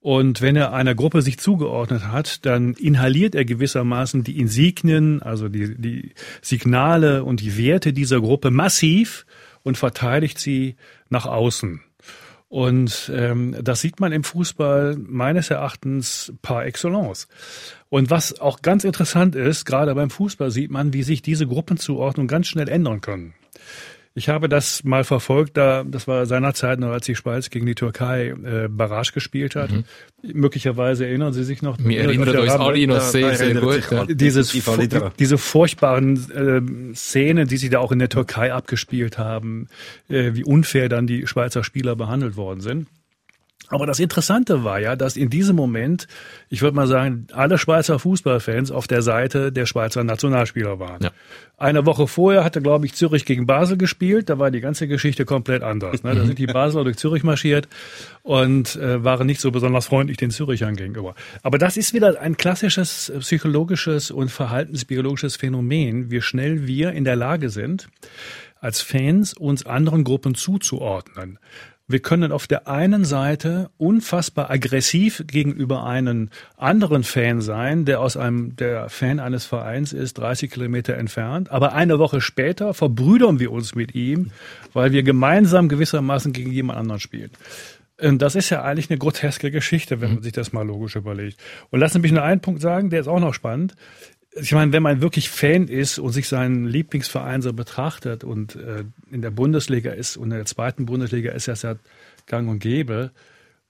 Und 0.00 0.40
wenn 0.40 0.56
er 0.56 0.72
einer 0.72 0.96
Gruppe 0.96 1.22
sich 1.22 1.38
zugeordnet 1.38 2.08
hat, 2.08 2.44
dann 2.44 2.72
inhaliert 2.74 3.36
er 3.36 3.44
gewissermaßen 3.44 4.24
die 4.24 4.40
Insignien, 4.40 5.22
also 5.22 5.48
die, 5.48 5.80
die 5.80 6.12
Signale 6.42 7.22
und 7.22 7.40
die 7.40 7.56
Werte 7.56 7.92
dieser 7.92 8.20
Gruppe 8.20 8.50
massiv 8.50 9.26
und 9.62 9.78
verteidigt 9.78 10.40
sie 10.40 10.74
nach 11.08 11.26
außen. 11.26 11.82
Und 12.50 13.12
ähm, 13.14 13.54
das 13.62 13.80
sieht 13.80 14.00
man 14.00 14.10
im 14.10 14.24
Fußball 14.24 14.96
meines 14.98 15.50
Erachtens 15.50 16.32
par 16.42 16.66
excellence. 16.66 17.28
Und 17.90 18.10
was 18.10 18.40
auch 18.40 18.60
ganz 18.60 18.82
interessant 18.82 19.36
ist, 19.36 19.64
gerade 19.64 19.94
beim 19.94 20.10
Fußball 20.10 20.50
sieht 20.50 20.72
man, 20.72 20.92
wie 20.92 21.04
sich 21.04 21.22
diese 21.22 21.46
Gruppenzuordnung 21.46 22.26
ganz 22.26 22.48
schnell 22.48 22.68
ändern 22.68 23.00
können. 23.02 23.34
Ich 24.14 24.28
habe 24.28 24.48
das 24.48 24.82
mal 24.82 25.04
verfolgt, 25.04 25.56
da 25.56 25.84
das 25.84 26.08
war 26.08 26.26
seinerzeit 26.26 26.80
noch, 26.80 26.88
als 26.88 27.06
die 27.06 27.14
Schweiz 27.14 27.48
gegen 27.48 27.64
die 27.66 27.76
Türkei 27.76 28.30
äh, 28.30 28.68
Barrage 28.68 29.12
gespielt 29.12 29.54
hat. 29.54 29.70
Mhm. 29.70 29.84
Möglicherweise 30.22 31.06
erinnern 31.06 31.32
Sie 31.32 31.44
sich 31.44 31.62
noch. 31.62 31.78
Wir 31.78 32.00
erinnern 32.00 32.36
uns 32.36 32.50
alle 32.50 32.86
noch 32.88 33.00
sehr, 33.00 33.36
sehr 33.36 33.54
gut. 33.54 33.88
Ja. 33.90 34.06
Dieses, 34.06 34.52
diese 35.18 35.38
furchtbaren 35.38 36.90
äh, 36.92 36.94
Szenen, 36.94 37.46
die 37.46 37.56
sich 37.56 37.70
da 37.70 37.78
auch 37.78 37.92
in 37.92 38.00
der 38.00 38.08
Türkei 38.08 38.52
abgespielt 38.52 39.16
haben, 39.16 39.68
äh, 40.08 40.34
wie 40.34 40.42
unfair 40.42 40.88
dann 40.88 41.06
die 41.06 41.28
Schweizer 41.28 41.62
Spieler 41.62 41.94
behandelt 41.94 42.36
worden 42.36 42.60
sind. 42.60 42.88
Aber 43.70 43.86
das 43.86 44.00
Interessante 44.00 44.64
war 44.64 44.80
ja, 44.80 44.96
dass 44.96 45.16
in 45.16 45.30
diesem 45.30 45.54
Moment, 45.54 46.08
ich 46.48 46.60
würde 46.60 46.74
mal 46.74 46.88
sagen, 46.88 47.28
alle 47.32 47.56
Schweizer 47.56 48.00
Fußballfans 48.00 48.72
auf 48.72 48.88
der 48.88 49.00
Seite 49.00 49.52
der 49.52 49.64
Schweizer 49.64 50.02
Nationalspieler 50.02 50.80
waren. 50.80 51.04
Ja. 51.04 51.10
Eine 51.56 51.86
Woche 51.86 52.08
vorher 52.08 52.42
hatte, 52.42 52.60
glaube 52.60 52.86
ich, 52.86 52.94
Zürich 52.94 53.24
gegen 53.24 53.46
Basel 53.46 53.76
gespielt. 53.76 54.28
Da 54.28 54.40
war 54.40 54.50
die 54.50 54.60
ganze 54.60 54.88
Geschichte 54.88 55.24
komplett 55.24 55.62
anders. 55.62 56.02
Ne? 56.02 56.16
Da 56.16 56.24
sind 56.24 56.38
die 56.38 56.46
Basler 56.46 56.82
durch 56.82 56.96
Zürich 56.96 57.22
marschiert 57.22 57.68
und 58.22 58.74
äh, 58.76 59.04
waren 59.04 59.26
nicht 59.26 59.40
so 59.40 59.52
besonders 59.52 59.86
freundlich 59.86 60.16
den 60.16 60.32
Zürichern 60.32 60.74
gegenüber. 60.74 61.14
Aber 61.42 61.58
das 61.58 61.76
ist 61.76 61.94
wieder 61.94 62.20
ein 62.20 62.36
klassisches 62.36 63.12
psychologisches 63.20 64.10
und 64.10 64.30
verhaltensbiologisches 64.30 65.36
Phänomen, 65.36 66.10
wie 66.10 66.22
schnell 66.22 66.66
wir 66.66 66.90
in 66.90 67.04
der 67.04 67.16
Lage 67.16 67.50
sind, 67.50 67.88
als 68.60 68.82
Fans 68.82 69.32
uns 69.34 69.64
anderen 69.64 70.02
Gruppen 70.02 70.34
zuzuordnen. 70.34 71.38
Wir 71.90 71.98
können 71.98 72.30
auf 72.30 72.46
der 72.46 72.68
einen 72.68 73.04
Seite 73.04 73.68
unfassbar 73.76 74.48
aggressiv 74.48 75.24
gegenüber 75.26 75.84
einem 75.84 76.28
anderen 76.56 77.02
Fan 77.02 77.40
sein, 77.40 77.84
der 77.84 78.00
aus 78.00 78.16
einem, 78.16 78.54
der 78.54 78.88
Fan 78.88 79.18
eines 79.18 79.44
Vereins 79.44 79.92
ist, 79.92 80.18
30 80.18 80.52
Kilometer 80.52 80.96
entfernt. 80.96 81.50
Aber 81.50 81.72
eine 81.72 81.98
Woche 81.98 82.20
später 82.20 82.74
verbrüdern 82.74 83.40
wir 83.40 83.50
uns 83.50 83.74
mit 83.74 83.96
ihm, 83.96 84.30
weil 84.72 84.92
wir 84.92 85.02
gemeinsam 85.02 85.68
gewissermaßen 85.68 86.32
gegen 86.32 86.52
jemand 86.52 86.78
anderen 86.78 87.00
spielen. 87.00 87.32
Und 88.00 88.22
das 88.22 88.36
ist 88.36 88.50
ja 88.50 88.62
eigentlich 88.62 88.88
eine 88.88 88.98
groteske 88.98 89.50
Geschichte, 89.50 90.00
wenn 90.00 90.14
man 90.14 90.22
sich 90.22 90.32
das 90.32 90.52
mal 90.52 90.64
logisch 90.64 90.94
überlegt. 90.94 91.40
Und 91.70 91.80
lassen 91.80 91.94
Sie 91.94 92.00
mich 92.02 92.12
nur 92.12 92.22
einen 92.22 92.40
Punkt 92.40 92.62
sagen, 92.62 92.90
der 92.90 93.00
ist 93.00 93.08
auch 93.08 93.18
noch 93.18 93.34
spannend 93.34 93.74
ich 94.32 94.52
meine, 94.52 94.72
wenn 94.72 94.82
man 94.82 95.00
wirklich 95.00 95.28
Fan 95.28 95.66
ist 95.66 95.98
und 95.98 96.12
sich 96.12 96.28
seinen 96.28 96.66
Lieblingsverein 96.66 97.42
so 97.42 97.52
betrachtet 97.52 98.22
und 98.22 98.56
äh, 98.56 98.84
in 99.10 99.22
der 99.22 99.30
Bundesliga 99.30 99.92
ist 99.92 100.16
und 100.16 100.30
in 100.30 100.36
der 100.36 100.46
zweiten 100.46 100.86
Bundesliga 100.86 101.32
ist 101.32 101.48
das 101.48 101.62
ja 101.62 101.74
gang 102.26 102.48
und 102.48 102.60
gäbe, 102.60 103.10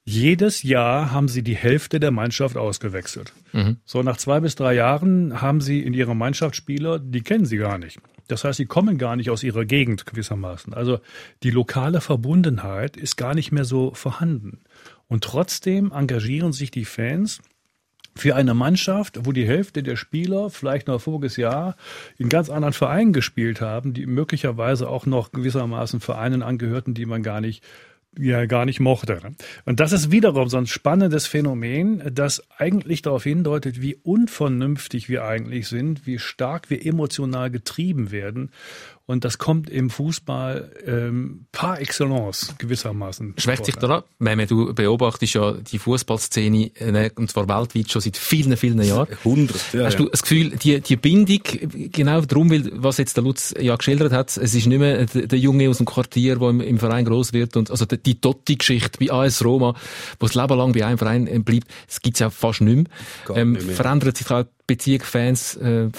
jedes 0.03 0.63
Jahr 0.63 1.11
haben 1.11 1.27
sie 1.27 1.43
die 1.43 1.55
Hälfte 1.55 1.99
der 1.99 2.11
Mannschaft 2.11 2.57
ausgewechselt. 2.57 3.33
Mhm. 3.53 3.77
So 3.85 4.01
nach 4.01 4.17
zwei 4.17 4.39
bis 4.39 4.55
drei 4.55 4.73
Jahren 4.73 5.41
haben 5.41 5.61
sie 5.61 5.81
in 5.81 5.93
ihrer 5.93 6.15
Mannschaft 6.15 6.55
Spieler, 6.55 6.99
die 6.99 7.21
kennen 7.21 7.45
sie 7.45 7.57
gar 7.57 7.77
nicht. 7.77 7.99
Das 8.27 8.43
heißt, 8.43 8.57
sie 8.57 8.65
kommen 8.65 8.97
gar 8.97 9.15
nicht 9.15 9.29
aus 9.29 9.43
ihrer 9.43 9.65
Gegend 9.65 10.05
gewissermaßen. 10.05 10.73
Also 10.73 10.99
die 11.43 11.51
lokale 11.51 12.01
Verbundenheit 12.01 12.97
ist 12.97 13.17
gar 13.17 13.35
nicht 13.35 13.51
mehr 13.51 13.65
so 13.65 13.93
vorhanden. 13.93 14.61
Und 15.07 15.23
trotzdem 15.23 15.91
engagieren 15.91 16.53
sich 16.53 16.71
die 16.71 16.85
Fans 16.85 17.41
für 18.15 18.35
eine 18.35 18.53
Mannschaft, 18.53 19.25
wo 19.25 19.31
die 19.31 19.47
Hälfte 19.47 19.83
der 19.83 19.95
Spieler 19.95 20.49
vielleicht 20.49 20.87
noch 20.87 21.01
voriges 21.01 21.37
Jahr 21.37 21.75
in 22.17 22.29
ganz 22.29 22.49
anderen 22.49 22.73
Vereinen 22.73 23.13
gespielt 23.13 23.61
haben, 23.61 23.93
die 23.93 24.05
möglicherweise 24.05 24.89
auch 24.89 25.05
noch 25.05 25.31
gewissermaßen 25.31 25.99
Vereinen 25.99 26.43
angehörten, 26.43 26.93
die 26.93 27.05
man 27.05 27.23
gar 27.23 27.41
nicht 27.41 27.63
ja 28.17 28.45
gar 28.45 28.65
nicht 28.65 28.79
mochte. 28.79 29.19
Und 29.65 29.79
das 29.79 29.93
ist 29.93 30.11
wiederum 30.11 30.49
so 30.49 30.57
ein 30.57 30.67
spannendes 30.67 31.27
Phänomen, 31.27 32.03
das 32.13 32.43
eigentlich 32.57 33.01
darauf 33.01 33.23
hindeutet, 33.23 33.81
wie 33.81 33.95
unvernünftig 33.95 35.07
wir 35.07 35.23
eigentlich 35.23 35.67
sind, 35.67 36.05
wie 36.05 36.19
stark 36.19 36.69
wir 36.69 36.85
emotional 36.85 37.49
getrieben 37.49 38.11
werden 38.11 38.51
und 39.05 39.25
das 39.25 39.37
kommt 39.37 39.69
im 39.69 39.89
Fußball 39.89 40.71
ähm, 40.85 41.45
par 41.51 41.79
excellence 41.81 42.55
gewissermaßen. 42.57 43.35
Schwächt 43.37 43.65
sich 43.65 43.75
da 43.75 43.89
ab? 43.89 44.07
Meme, 44.19 44.47
du 44.47 44.73
beobachtest 44.73 45.33
ja 45.33 45.53
die 45.53 45.79
Fußballszene, 45.79 46.71
äh, 46.75 47.09
und 47.15 47.29
zwar 47.29 47.47
weltweit 47.49 47.91
schon 47.91 48.01
seit 48.01 48.17
vielen, 48.17 48.55
vielen 48.57 48.81
Jahren. 48.81 49.07
100, 49.25 49.73
ja, 49.73 49.85
Hast 49.85 49.99
du 49.99 50.07
das 50.09 50.21
Gefühl, 50.21 50.51
die, 50.51 50.79
die 50.81 50.95
Bindung, 50.95 51.39
genau 51.91 52.21
darum, 52.21 52.49
weil, 52.51 52.71
was 52.75 52.97
jetzt 52.97 53.17
der 53.17 53.23
Lutz 53.23 53.53
ja 53.59 53.75
geschildert 53.75 54.13
hat, 54.13 54.29
es 54.37 54.53
ist 54.55 54.65
nicht 54.65 54.79
mehr 54.79 55.05
der, 55.05 55.39
Junge 55.39 55.69
aus 55.69 55.77
dem 55.77 55.85
Quartier, 55.85 56.37
der 56.37 56.49
im, 56.49 56.61
im 56.61 56.77
Verein 56.77 57.05
groß 57.05 57.33
wird 57.33 57.57
und, 57.57 57.71
also 57.71 57.85
die, 57.85 57.97
die 57.97 58.21
Totti-Geschichte 58.21 58.99
bei 58.99 59.11
AS 59.11 59.43
Roma, 59.43 59.75
wo 60.19 60.27
das 60.27 60.35
Leben 60.35 60.57
lang 60.57 60.71
bei 60.73 60.85
einem 60.85 60.97
Verein 60.97 61.27
äh, 61.27 61.39
bleibt, 61.39 61.67
das 61.87 62.01
gibt's 62.01 62.19
ja 62.19 62.29
fast 62.29 62.61
nicht 62.61 62.75
mehr. 62.75 63.37
Ähm, 63.37 63.53
nicht 63.53 63.65
mehr. 63.65 63.75
Verändert 63.75 64.17
sich 64.17 64.29
halt 64.29 64.47
Beziehung 64.67 65.01
Fans, 65.01 65.55
äh. 65.57 65.89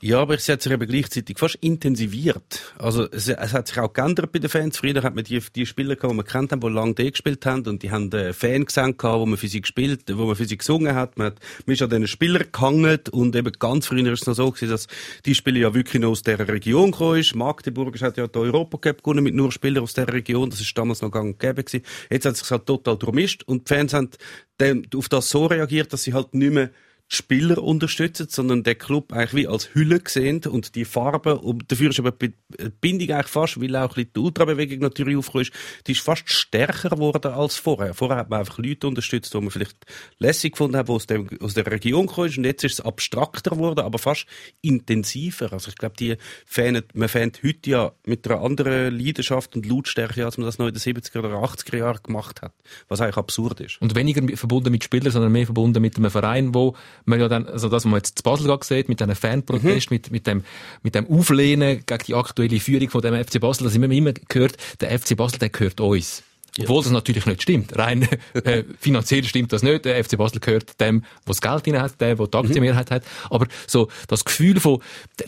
Ja, 0.00 0.20
aber 0.20 0.34
es 0.34 0.48
hat 0.48 0.62
sich 0.62 0.72
eben 0.72 0.86
gleichzeitig 0.86 1.38
fast 1.38 1.56
intensiviert. 1.56 2.74
Also 2.78 3.08
es, 3.10 3.28
es, 3.28 3.52
hat 3.52 3.68
sich 3.68 3.78
auch 3.78 3.92
geändert 3.92 4.32
bei 4.32 4.38
den 4.38 4.50
Fans. 4.50 4.78
Früher 4.78 5.02
hat 5.02 5.14
man 5.14 5.24
die, 5.24 5.40
die 5.54 5.66
Spieler 5.66 5.96
gehabt, 5.96 6.12
die 6.12 6.16
man 6.16 6.26
kennt 6.26 6.52
haben, 6.52 6.60
die 6.60 6.68
lange 6.68 6.94
D 6.94 7.10
gespielt 7.10 7.44
haben 7.46 7.66
und 7.66 7.82
die 7.82 7.90
haben 7.90 8.12
äh, 8.12 8.32
Fangesang 8.32 8.96
gehabt, 8.96 9.20
wo 9.20 9.26
man 9.26 9.38
für 9.38 9.48
sie 9.48 9.60
gespielt, 9.60 10.02
wo 10.12 10.26
man 10.26 10.36
für 10.36 10.44
sie 10.44 10.58
gesungen 10.58 10.94
hat. 10.94 11.18
Man, 11.18 11.28
hat, 11.28 11.38
man 11.66 11.74
ist 11.74 11.82
an 11.82 11.90
diesen 11.90 12.06
Spielern 12.08 12.46
gehangen 12.52 13.00
und 13.12 13.34
eben 13.36 13.52
ganz 13.58 13.86
früher 13.86 14.12
ist 14.12 14.22
es 14.22 14.26
noch 14.26 14.34
so 14.34 14.50
gewesen, 14.50 14.70
dass 14.70 14.86
die 15.24 15.34
Spieler 15.34 15.58
ja 15.58 15.74
wirklich 15.74 16.02
noch 16.02 16.10
aus 16.10 16.22
dieser 16.22 16.46
Region 16.46 16.90
gekommen 16.90 17.20
ist. 17.20 17.34
Magdeburg 17.34 18.00
hat 18.00 18.16
ja 18.16 18.26
den 18.26 18.42
Europacup 18.42 19.02
gewonnen 19.02 19.24
mit 19.24 19.34
nur 19.34 19.52
Spielern 19.52 19.84
aus 19.84 19.94
dieser 19.94 20.12
Region. 20.12 20.50
Das 20.50 20.60
ist 20.60 20.76
damals 20.76 21.02
noch 21.02 21.10
gang 21.10 21.34
und 21.34 21.38
gäbe 21.38 21.64
gewesen. 21.64 21.84
Jetzt 22.10 22.26
hat 22.26 22.34
es 22.34 22.40
sich 22.40 22.50
halt 22.50 22.66
total 22.66 22.96
durchmischt 22.96 23.44
und 23.44 23.68
die 23.68 23.74
Fans 23.74 23.94
haben 23.94 24.10
dann 24.58 24.86
auf 24.94 25.08
das 25.08 25.30
so 25.30 25.46
reagiert, 25.46 25.92
dass 25.92 26.02
sie 26.02 26.12
halt 26.12 26.34
nicht 26.34 26.52
mehr 26.52 26.70
Spieler 27.12 27.60
unterstützen, 27.60 28.28
sondern 28.30 28.62
der 28.62 28.76
Club 28.76 29.12
eigentlich 29.12 29.34
wie 29.34 29.48
als 29.48 29.74
Hülle 29.74 29.98
gesehen 29.98 30.42
und 30.48 30.76
die 30.76 30.84
Farbe, 30.84 31.38
und 31.38 31.70
dafür 31.70 31.90
ist 31.90 31.98
aber 31.98 32.12
die 32.12 32.32
Bindung 32.80 33.10
eigentlich 33.10 33.26
fast, 33.26 33.60
weil 33.60 33.74
auch 33.74 33.94
die 33.94 34.06
Ultrabewegung 34.16 34.78
natürlich 34.78 35.16
aufgekommen 35.16 35.42
ist, 35.42 35.52
die 35.88 35.92
ist 35.92 36.02
fast 36.02 36.30
stärker 36.30 36.90
geworden 36.90 37.32
als 37.32 37.56
vorher. 37.56 37.94
Vorher 37.94 38.18
hat 38.18 38.30
man 38.30 38.38
einfach 38.38 38.58
Leute 38.58 38.86
unterstützt, 38.86 39.34
die 39.34 39.40
man 39.40 39.50
vielleicht 39.50 39.76
lässig 40.18 40.52
gefunden 40.52 40.76
hat, 40.76 40.86
die 40.86 40.92
aus, 40.92 41.06
dem, 41.08 41.28
aus 41.40 41.54
der 41.54 41.66
Region 41.66 42.06
kommen 42.06 42.32
und 42.36 42.44
jetzt 42.44 42.62
ist 42.62 42.74
es 42.74 42.80
abstrakter 42.80 43.50
geworden, 43.50 43.80
aber 43.80 43.98
fast 43.98 44.26
intensiver. 44.60 45.52
Also 45.52 45.70
ich 45.70 45.76
glaube, 45.76 45.96
die 45.98 46.16
Fan, 46.46 46.80
man 46.94 47.08
fährt 47.08 47.42
heute 47.42 47.70
ja 47.70 47.92
mit 48.06 48.28
einer 48.28 48.40
anderen 48.40 48.96
Leidenschaft 48.96 49.56
und 49.56 49.66
Lautstärke, 49.66 50.24
als 50.24 50.38
man 50.38 50.46
das 50.46 50.58
noch 50.58 50.68
in 50.68 50.74
den 50.74 50.80
70er 50.80 51.18
oder 51.18 51.42
80er 51.42 51.76
Jahren 51.76 52.02
gemacht 52.04 52.40
hat, 52.40 52.54
was 52.86 53.00
eigentlich 53.00 53.16
absurd 53.16 53.58
ist. 53.58 53.82
Und 53.82 53.96
weniger 53.96 54.36
verbunden 54.36 54.70
mit 54.70 54.84
Spielern, 54.84 55.10
sondern 55.10 55.32
mehr 55.32 55.46
verbunden 55.46 55.82
mit 55.82 55.96
einem 55.96 56.10
Verein, 56.10 56.54
wo 56.54 56.76
man 57.04 57.20
ja 57.20 57.28
dann, 57.28 57.46
also 57.46 57.68
das, 57.68 57.84
was 57.84 57.90
man 57.90 57.98
jetzt 57.98 58.18
zu 58.18 58.22
Basel 58.22 58.46
gerade 58.46 58.64
sieht, 58.64 58.88
mit 58.88 59.00
diesen 59.00 59.14
Fanprotest, 59.14 59.90
mhm. 59.90 59.94
mit, 59.94 60.10
mit 60.10 60.26
dem, 60.26 60.44
mit 60.82 60.94
dem 60.94 61.06
Auflehnen 61.08 61.82
gegen 61.86 62.04
die 62.06 62.14
aktuelle 62.14 62.60
Führung 62.60 62.90
von 62.90 63.02
dem 63.02 63.24
FC 63.24 63.40
Basel, 63.40 63.64
das 63.64 63.74
immer 63.74 63.90
immer 63.90 64.12
gehört, 64.12 64.56
der 64.80 64.98
FC 64.98 65.16
Basel, 65.16 65.38
der 65.38 65.50
gehört 65.50 65.80
uns. 65.80 66.22
Ja. 66.56 66.64
Obwohl 66.64 66.82
das 66.82 66.92
natürlich 66.92 67.26
nicht 67.26 67.42
stimmt. 67.42 67.78
Rein 67.78 68.08
äh, 68.44 68.64
finanziell 68.78 69.24
stimmt 69.24 69.52
das 69.52 69.62
nicht. 69.62 69.84
Der 69.84 70.02
FC 70.02 70.16
Basel 70.16 70.40
gehört 70.40 70.80
dem, 70.80 71.00
der 71.00 71.08
das 71.26 71.40
Geld 71.40 71.66
drin 71.66 71.80
hat, 71.80 72.00
der, 72.00 72.16
der 72.16 72.26
die 72.26 72.38
Aktienmehrheit 72.38 72.90
mhm. 72.90 72.94
hat. 72.94 73.04
Aber 73.30 73.46
so 73.66 73.88
das 74.08 74.24
Gefühl 74.24 74.58
von, 74.60 74.82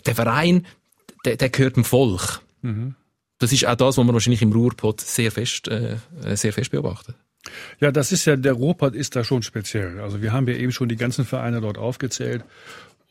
der, 0.05 0.15
Verein, 0.15 0.65
der, 1.25 1.37
der 1.37 1.49
gehört 1.49 1.77
dem 1.77 1.85
Volk. 1.85 2.41
Mhm. 2.61 2.95
Das 3.39 3.51
ist 3.51 3.65
auch 3.65 3.75
das, 3.75 3.97
was 3.97 4.05
man 4.05 4.13
wahrscheinlich 4.13 4.41
im 4.41 4.51
Ruhrpott 4.51 5.01
sehr 5.01 5.31
fest, 5.31 5.67
äh, 5.67 5.97
sehr 6.35 6.53
fest 6.53 6.71
beobachtet. 6.71 7.15
Ja, 7.79 7.91
das 7.91 8.11
ist 8.11 8.25
ja, 8.25 8.35
der 8.35 8.53
Ruhrpott 8.53 8.95
ist 8.95 9.15
da 9.15 9.23
schon 9.23 9.43
speziell. 9.43 9.99
Also 9.99 10.21
wir 10.21 10.31
haben 10.31 10.47
ja 10.47 10.55
eben 10.55 10.71
schon 10.71 10.89
die 10.89 10.95
ganzen 10.95 11.25
Vereine 11.25 11.61
dort 11.61 11.77
aufgezählt. 11.77 12.43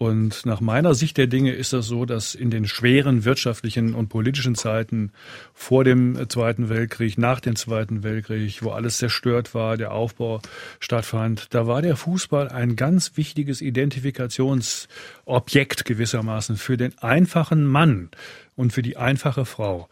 Und 0.02 0.46
nach 0.46 0.60
meiner 0.60 0.96
Sicht 0.96 1.16
der 1.16 1.28
Dinge 1.28 1.52
ist 1.52 1.72
das 1.72 1.86
so, 1.86 2.06
dass 2.06 2.34
in 2.34 2.50
den 2.50 2.66
schweren 2.66 3.24
wirtschaftlichen 3.24 3.94
und 3.94 4.08
politischen 4.08 4.56
Zeiten 4.56 5.12
vor 5.54 5.84
dem 5.84 6.28
Zweiten 6.28 6.68
Weltkrieg, 6.68 7.18
nach 7.18 7.38
dem 7.38 7.54
Zweiten 7.54 8.02
Weltkrieg, 8.02 8.64
wo 8.64 8.70
alles 8.70 8.98
zerstört 8.98 9.54
war, 9.54 9.76
der 9.76 9.92
Aufbau 9.92 10.42
stattfand, 10.80 11.54
da 11.54 11.68
war 11.68 11.82
der 11.82 11.94
Fußball 11.94 12.48
ein 12.48 12.74
ganz 12.74 13.16
wichtiges 13.16 13.60
Identifikationsobjekt 13.60 15.84
gewissermaßen 15.84 16.56
für 16.56 16.76
den 16.76 16.98
einfachen 16.98 17.64
Mann 17.64 18.10
und 18.56 18.72
für 18.72 18.82
die 18.82 18.96
einfache 18.96 19.44
Frau. 19.44 19.88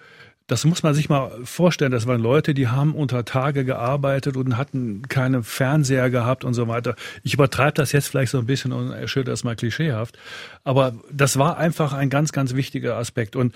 Das 0.50 0.64
muss 0.64 0.82
man 0.82 0.94
sich 0.94 1.08
mal 1.08 1.30
vorstellen. 1.44 1.92
Das 1.92 2.08
waren 2.08 2.20
Leute, 2.20 2.54
die 2.54 2.66
haben 2.66 2.96
unter 2.96 3.24
Tage 3.24 3.64
gearbeitet 3.64 4.36
und 4.36 4.56
hatten 4.56 5.02
keine 5.02 5.44
Fernseher 5.44 6.10
gehabt 6.10 6.42
und 6.44 6.54
so 6.54 6.66
weiter. 6.66 6.96
Ich 7.22 7.34
übertreibe 7.34 7.74
das 7.74 7.92
jetzt 7.92 8.08
vielleicht 8.08 8.32
so 8.32 8.38
ein 8.38 8.46
bisschen 8.46 8.72
und 8.72 8.90
erschüttere 8.90 9.32
das 9.32 9.44
mal 9.44 9.54
klischeehaft. 9.54 10.18
Aber 10.62 10.94
das 11.10 11.38
war 11.38 11.56
einfach 11.56 11.94
ein 11.94 12.10
ganz, 12.10 12.32
ganz 12.32 12.54
wichtiger 12.54 12.96
Aspekt. 12.96 13.34
Und 13.34 13.54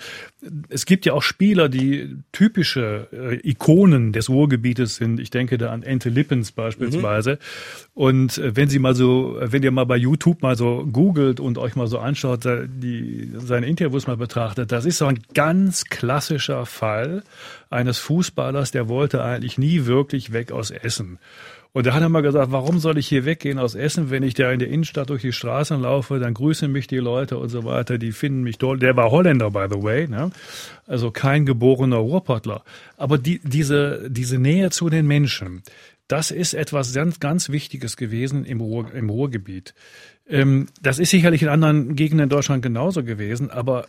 es 0.69 0.85
gibt 0.85 1.05
ja 1.05 1.13
auch 1.13 1.21
Spieler, 1.21 1.69
die 1.69 2.17
typische 2.31 3.07
äh, 3.11 3.47
Ikonen 3.47 4.11
des 4.11 4.29
Ruhrgebietes 4.29 4.95
sind. 4.95 5.19
Ich 5.19 5.29
denke 5.29 5.57
da 5.59 5.71
an 5.71 5.83
Ente 5.83 6.09
Lippens 6.09 6.51
beispielsweise. 6.51 7.33
Mhm. 7.33 7.37
Und 7.93 8.37
äh, 8.39 8.55
wenn 8.55 8.69
Sie 8.69 8.79
mal 8.79 8.95
so, 8.95 9.37
wenn 9.39 9.61
ihr 9.61 9.71
mal 9.71 9.85
bei 9.85 9.97
YouTube 9.97 10.41
mal 10.41 10.57
so 10.57 10.87
googelt 10.91 11.39
und 11.39 11.59
euch 11.59 11.75
mal 11.75 11.87
so 11.87 11.99
anschaut, 11.99 12.45
die, 12.45 13.31
seine 13.35 13.67
Interviews 13.67 14.07
mal 14.07 14.17
betrachtet, 14.17 14.71
das 14.71 14.85
ist 14.85 14.97
so 14.97 15.05
ein 15.05 15.19
ganz 15.33 15.85
klassischer 15.85 16.65
Fall 16.65 17.23
eines 17.69 17.99
Fußballers, 17.99 18.71
der 18.71 18.89
wollte 18.89 19.23
eigentlich 19.23 19.57
nie 19.57 19.85
wirklich 19.85 20.33
weg 20.33 20.51
aus 20.51 20.71
Essen. 20.71 21.19
Und 21.75 21.85
da 21.85 21.93
hat 21.93 22.01
er 22.01 22.07
mal 22.07 22.21
gesagt, 22.21 22.53
warum 22.53 22.79
soll 22.79 22.97
ich 22.97 23.05
hier 23.05 23.25
weggehen 23.25 23.59
aus 23.59 23.75
Essen, 23.75 24.09
wenn 24.09 24.23
ich 24.23 24.33
da 24.33 24.49
in 24.49 24.59
der 24.59 24.69
Innenstadt 24.69 25.09
durch 25.09 25.23
die 25.23 25.33
Straßen 25.33 25.81
laufe, 25.81 26.19
dann 26.19 26.33
grüßen 26.33 26.71
mich 26.71 26.87
die 26.87 26.99
Leute 26.99 27.37
und 27.37 27.49
so 27.49 27.65
weiter, 27.65 27.97
die 27.97 28.13
finden 28.13 28.43
mich 28.43 28.57
toll. 28.57 28.79
Der 28.79 28.95
war 28.95 29.11
Holländer, 29.11 29.51
by 29.51 29.65
the 29.69 29.83
way, 29.83 30.07
ne? 30.07 30.31
also 30.87 31.11
kein 31.11 31.45
geborener 31.45 31.97
Ruhrpottler. 31.97 32.63
Aber 32.95 33.17
die, 33.17 33.41
diese, 33.43 34.09
diese 34.09 34.39
Nähe 34.39 34.69
zu 34.69 34.89
den 34.89 35.05
Menschen, 35.05 35.63
das 36.07 36.31
ist 36.31 36.53
etwas 36.53 36.93
ganz, 36.93 37.19
ganz 37.19 37.49
Wichtiges 37.49 37.97
gewesen 37.97 38.45
im, 38.45 38.61
Ruhr, 38.61 38.93
im 38.93 39.09
Ruhrgebiet. 39.09 39.73
Ähm, 40.29 40.67
das 40.81 40.97
ist 40.97 41.09
sicherlich 41.09 41.43
in 41.43 41.49
anderen 41.49 41.97
Gegenden 41.97 42.23
in 42.23 42.29
Deutschland 42.29 42.63
genauso 42.63 43.03
gewesen, 43.03 43.51
aber 43.51 43.85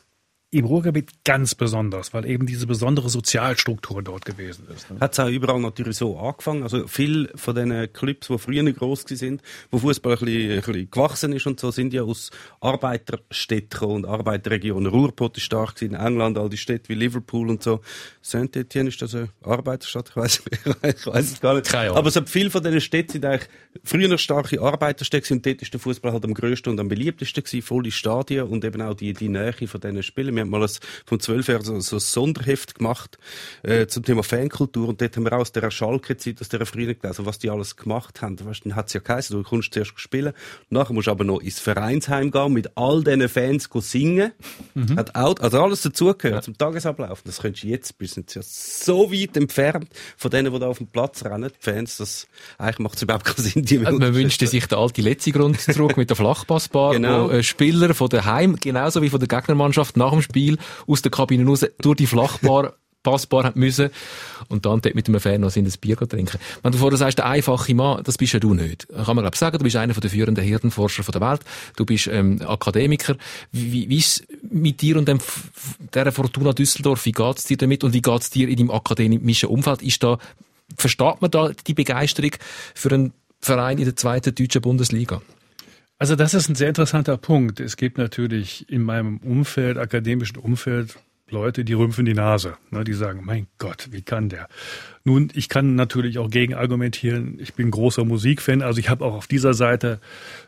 im 0.53 0.65
Ruhrgebiet 0.65 1.11
ganz 1.25 1.57
besonders, 1.57 2.15
weil 2.15 2.25
eben 2.25 2.47
diese 2.47 2.69
besondere 2.69 3.09
Sozialstruktur 3.09 4.00
dort 4.00 4.25
gewesen 4.25 4.69
ist. 4.75 4.88
Ne? 4.88 5.00
Hat 5.00 5.12
es 5.12 5.19
auch 5.19 5.29
überall 5.29 5.59
natürlich 5.61 5.97
so 5.97 6.17
angefangen. 6.19 6.62
Also 6.62 6.87
viel 6.87 7.29
von 7.35 7.57
den 7.57 7.93
Clubs, 7.93 8.29
die 8.29 8.38
früher 8.38 8.62
groß 8.73 9.07
sind, 9.09 9.43
wo 9.73 9.79
Fußball 9.79 10.12
ein 10.12 10.19
bisschen, 10.25 10.50
ein 10.53 10.61
bisschen 10.61 10.91
gewachsen 10.91 11.33
ist 11.33 11.47
und 11.49 11.59
so, 11.59 11.73
sind 11.73 11.93
ja 11.93 12.03
aus 12.03 12.31
Arbeiterstädten 12.61 13.88
und 13.88 14.07
Arbeiterregionen. 14.07 14.87
Ruhrpott 14.87 15.37
ist 15.37 15.43
stark 15.43 15.83
in 15.83 15.95
England, 15.95 16.38
all 16.38 16.49
die 16.49 16.57
Städte 16.57 16.88
wie 16.91 16.95
Liverpool 16.95 17.50
und 17.50 17.65
so. 17.65 17.81
Saint-Etienne 18.23 18.91
ist 18.91 19.03
das 19.03 19.17
eine 19.17 19.29
Arbeiterstadt, 19.43 20.11
ich 20.11 20.17
weiß, 20.17 20.43
ich 20.85 21.07
weiß 21.07 21.33
es 21.33 21.41
gar 21.41 21.55
nicht. 21.55 21.67
Keine 21.67 21.91
Aber 21.91 22.11
so 22.12 22.25
viel 22.25 22.50
von 22.50 22.62
diesen 22.62 22.81
Städten 22.81 23.12
sind 23.12 23.25
eigentlich 23.25 23.49
früher 23.83 24.17
starke 24.17 24.61
Arbeiterstädte 24.61 25.35
und 25.35 25.45
dort 25.45 25.61
ist 25.61 25.73
der 25.73 25.81
Fußball 25.81 26.12
halt 26.12 26.25
am 26.25 26.35
grössten 26.35 26.71
und 26.71 26.79
am 26.79 26.87
beliebtesten 26.87 27.43
gewesen, 27.43 27.62
volle 27.62 27.91
Stadien 27.91 28.47
und 28.47 28.65
eben 28.65 28.81
auch 28.81 28.95
die, 28.95 29.12
die 29.12 29.29
Nähe 29.29 29.53
von 29.53 29.81
diesen 29.81 30.03
Spielen. 30.05 30.36
Wir 30.37 30.43
haben 30.43 30.50
mal 30.50 30.62
ein, 30.62 30.71
von 31.05 31.21
zwölf 31.21 31.49
Jahren 31.49 31.62
so, 31.62 31.78
so 31.81 31.97
ein 31.97 32.00
Sonderheft 32.00 32.76
gemacht 32.76 33.19
äh, 33.62 33.87
zum 33.87 34.05
Thema 34.05 34.23
Fankultur 34.23 34.88
und 34.88 35.00
dort 35.00 35.16
haben 35.16 35.25
wir 35.25 35.33
auch 35.33 35.40
aus 35.40 35.52
der 35.52 35.71
Schalke-Zeit, 35.71 36.40
aus 36.40 36.49
der 36.49 36.64
früher 36.66 36.95
gelesen, 36.95 37.26
was 37.26 37.38
die 37.38 37.50
alles 37.50 37.76
gemacht 37.76 38.23
haben. 38.23 38.38
Weißt, 38.45 38.64
dann 38.64 38.76
hat 38.76 38.88
es 38.88 38.93
ja 38.93 39.00
geheißen, 39.00 39.37
du 39.37 39.43
kommst 39.43 39.73
zuerst 39.73 39.99
spielen, 39.99 40.33
nachher 40.71 40.93
musst 40.93 41.07
du 41.07 41.11
aber 41.11 41.25
noch 41.25 41.40
ins 41.40 41.59
Vereinsheim 41.59 42.31
gehen, 42.31 42.52
mit 42.52 42.76
all 42.76 43.02
diesen 43.02 43.28
Fans 43.28 43.69
singen. 43.81 44.33
Mhm. 44.75 44.97
Hat 44.97 45.14
auch, 45.14 45.37
also 45.40 45.62
alles 45.62 45.83
dazugehört 45.83 46.35
ja. 46.35 46.43
zum 46.43 46.59
Tagesablauf. 46.59 47.23
Das 47.23 47.40
könntest 47.40 47.64
du 47.64 47.69
jetzt, 47.69 47.95
wir 47.99 48.09
sind 48.09 48.35
ja 48.35 48.43
so 48.45 49.12
weit 49.12 49.37
entfernt 49.37 49.88
von 50.16 50.31
denen, 50.31 50.52
die 50.52 50.59
da 50.59 50.66
auf 50.66 50.78
dem 50.78 50.88
Platz 50.88 51.25
rennen, 51.25 51.50
die 51.50 51.62
Fans, 51.62 51.97
das 51.99 52.26
eigentlich 52.59 52.78
macht 52.81 52.97
es 52.97 53.02
überhaupt 53.02 53.25
keinen 53.25 53.45
Sinn. 53.45 53.64
Die 53.64 53.85
also 53.85 53.99
man 53.99 54.14
wünschte 54.14 54.47
sich 54.47 54.66
den 54.66 54.78
alten 54.78 55.02
Letzigrund 55.02 55.61
zurück 55.61 55.97
mit 55.97 56.11
der 56.11 56.16
Flachpassbar, 56.16 56.93
genau. 56.95 57.28
wo 57.28 57.33
äh, 57.33 57.43
Spieler 57.43 57.95
von 57.95 58.09
der 58.09 58.25
Heim, 58.25 58.57
genauso 58.57 59.02
wie 59.02 59.11
von 59.11 59.21
der 59.21 59.28
Gegnermannschaft 59.28 59.97
nach 59.97 60.11
dem 60.11 60.23
Spiel 60.26 60.59
aus 60.87 61.02
der 61.02 61.11
Kabine 61.11 61.47
raus 61.47 61.64
durch 61.80 61.97
die 61.97 62.06
Flachbar 62.06 62.75
passbar 63.06 63.52
müssen 63.54 63.90
und 64.49 64.66
dann 64.66 64.80
dort 64.80 64.97
mit 64.97 65.06
einem 65.06 65.21
Fan 65.21 65.40
noch 65.40 65.54
ein 65.54 65.73
Bier 65.80 65.97
trinken. 65.97 66.38
Wenn 66.62 66.73
du 66.73 66.78
vorher 66.78 66.99
sagst, 66.99 67.18
der 67.18 67.26
einfache 67.26 67.73
Mann, 67.73 68.02
das 68.02 68.18
bist 68.18 68.33
ja 68.33 68.40
du 68.40 68.52
nicht. 68.52 68.88
Kann 68.88 69.14
man 69.14 69.23
glaube 69.23 69.37
sagen, 69.37 69.59
du 69.59 69.62
bist 69.62 69.76
einer 69.76 69.95
der 69.95 70.11
führenden 70.11 70.45
Hirnforscher 70.45 71.04
der 71.04 71.21
Welt, 71.21 71.40
du 71.76 71.87
bist 71.87 72.09
ähm, 72.09 72.42
Akademiker. 72.45 73.16
Wie, 73.52 73.88
wie 73.88 73.99
ist 73.99 74.26
mit 74.50 74.83
dir 74.83 74.97
und 74.97 75.06
dem, 75.06 75.21
der 75.95 76.11
Fortuna 76.11 76.52
Düsseldorf, 76.52 77.06
wie 77.06 77.12
geht's 77.12 77.45
dir 77.45 77.56
damit 77.56 77.85
und 77.85 77.95
wie 77.95 78.02
geht's 78.02 78.30
dir 78.30 78.49
in 78.49 78.56
deinem 78.56 78.71
akademischen 78.73 79.50
Umfeld? 79.50 79.83
Ist 79.83 80.02
da, 80.02 80.18
versteht 80.76 81.23
man 81.23 81.30
da 81.30 81.50
die 81.50 81.75
Begeisterung 81.75 82.33
für 82.75 82.92
einen 82.92 83.12
Verein 83.40 83.78
in 83.78 83.85
der 83.85 83.95
zweiten 83.95 84.35
deutschen 84.35 84.62
Bundesliga? 84.62 85.23
Also 85.99 86.15
das 86.15 86.35
ist 86.35 86.49
ein 86.49 86.55
sehr 86.55 86.69
interessanter 86.69 87.17
Punkt. 87.17 87.59
Es 87.59 87.76
gibt 87.76 87.97
natürlich 87.97 88.71
in 88.71 88.83
meinem 88.83 89.17
Umfeld, 89.19 89.79
akademischen 89.79 90.37
Umfeld, 90.37 90.99
Leute, 91.29 91.65
die 91.65 91.73
rümpfen 91.73 92.05
die 92.05 92.15
Nase. 92.15 92.57
Ne, 92.71 92.85
die 92.85 92.93
sagen, 92.93 93.23
mein 93.25 93.49
Gott, 93.59 93.88
wie 93.91 94.03
kann 94.03 94.29
der? 94.29 94.49
Nun, 95.05 95.33
ich 95.35 95.49
kann 95.49 95.75
natürlich 95.75 96.19
auch 96.19 96.31
gegen 96.31 96.55
argumentieren. 96.55 97.38
Ich 97.41 97.55
bin 97.55 97.71
großer 97.71 98.05
Musikfan, 98.05 98.62
also 98.62 98.79
ich 98.79 98.91
habe 98.91 99.05
auch 99.05 99.15
auf 99.15 99.26
dieser 99.26 99.55
Seite 99.55 100.00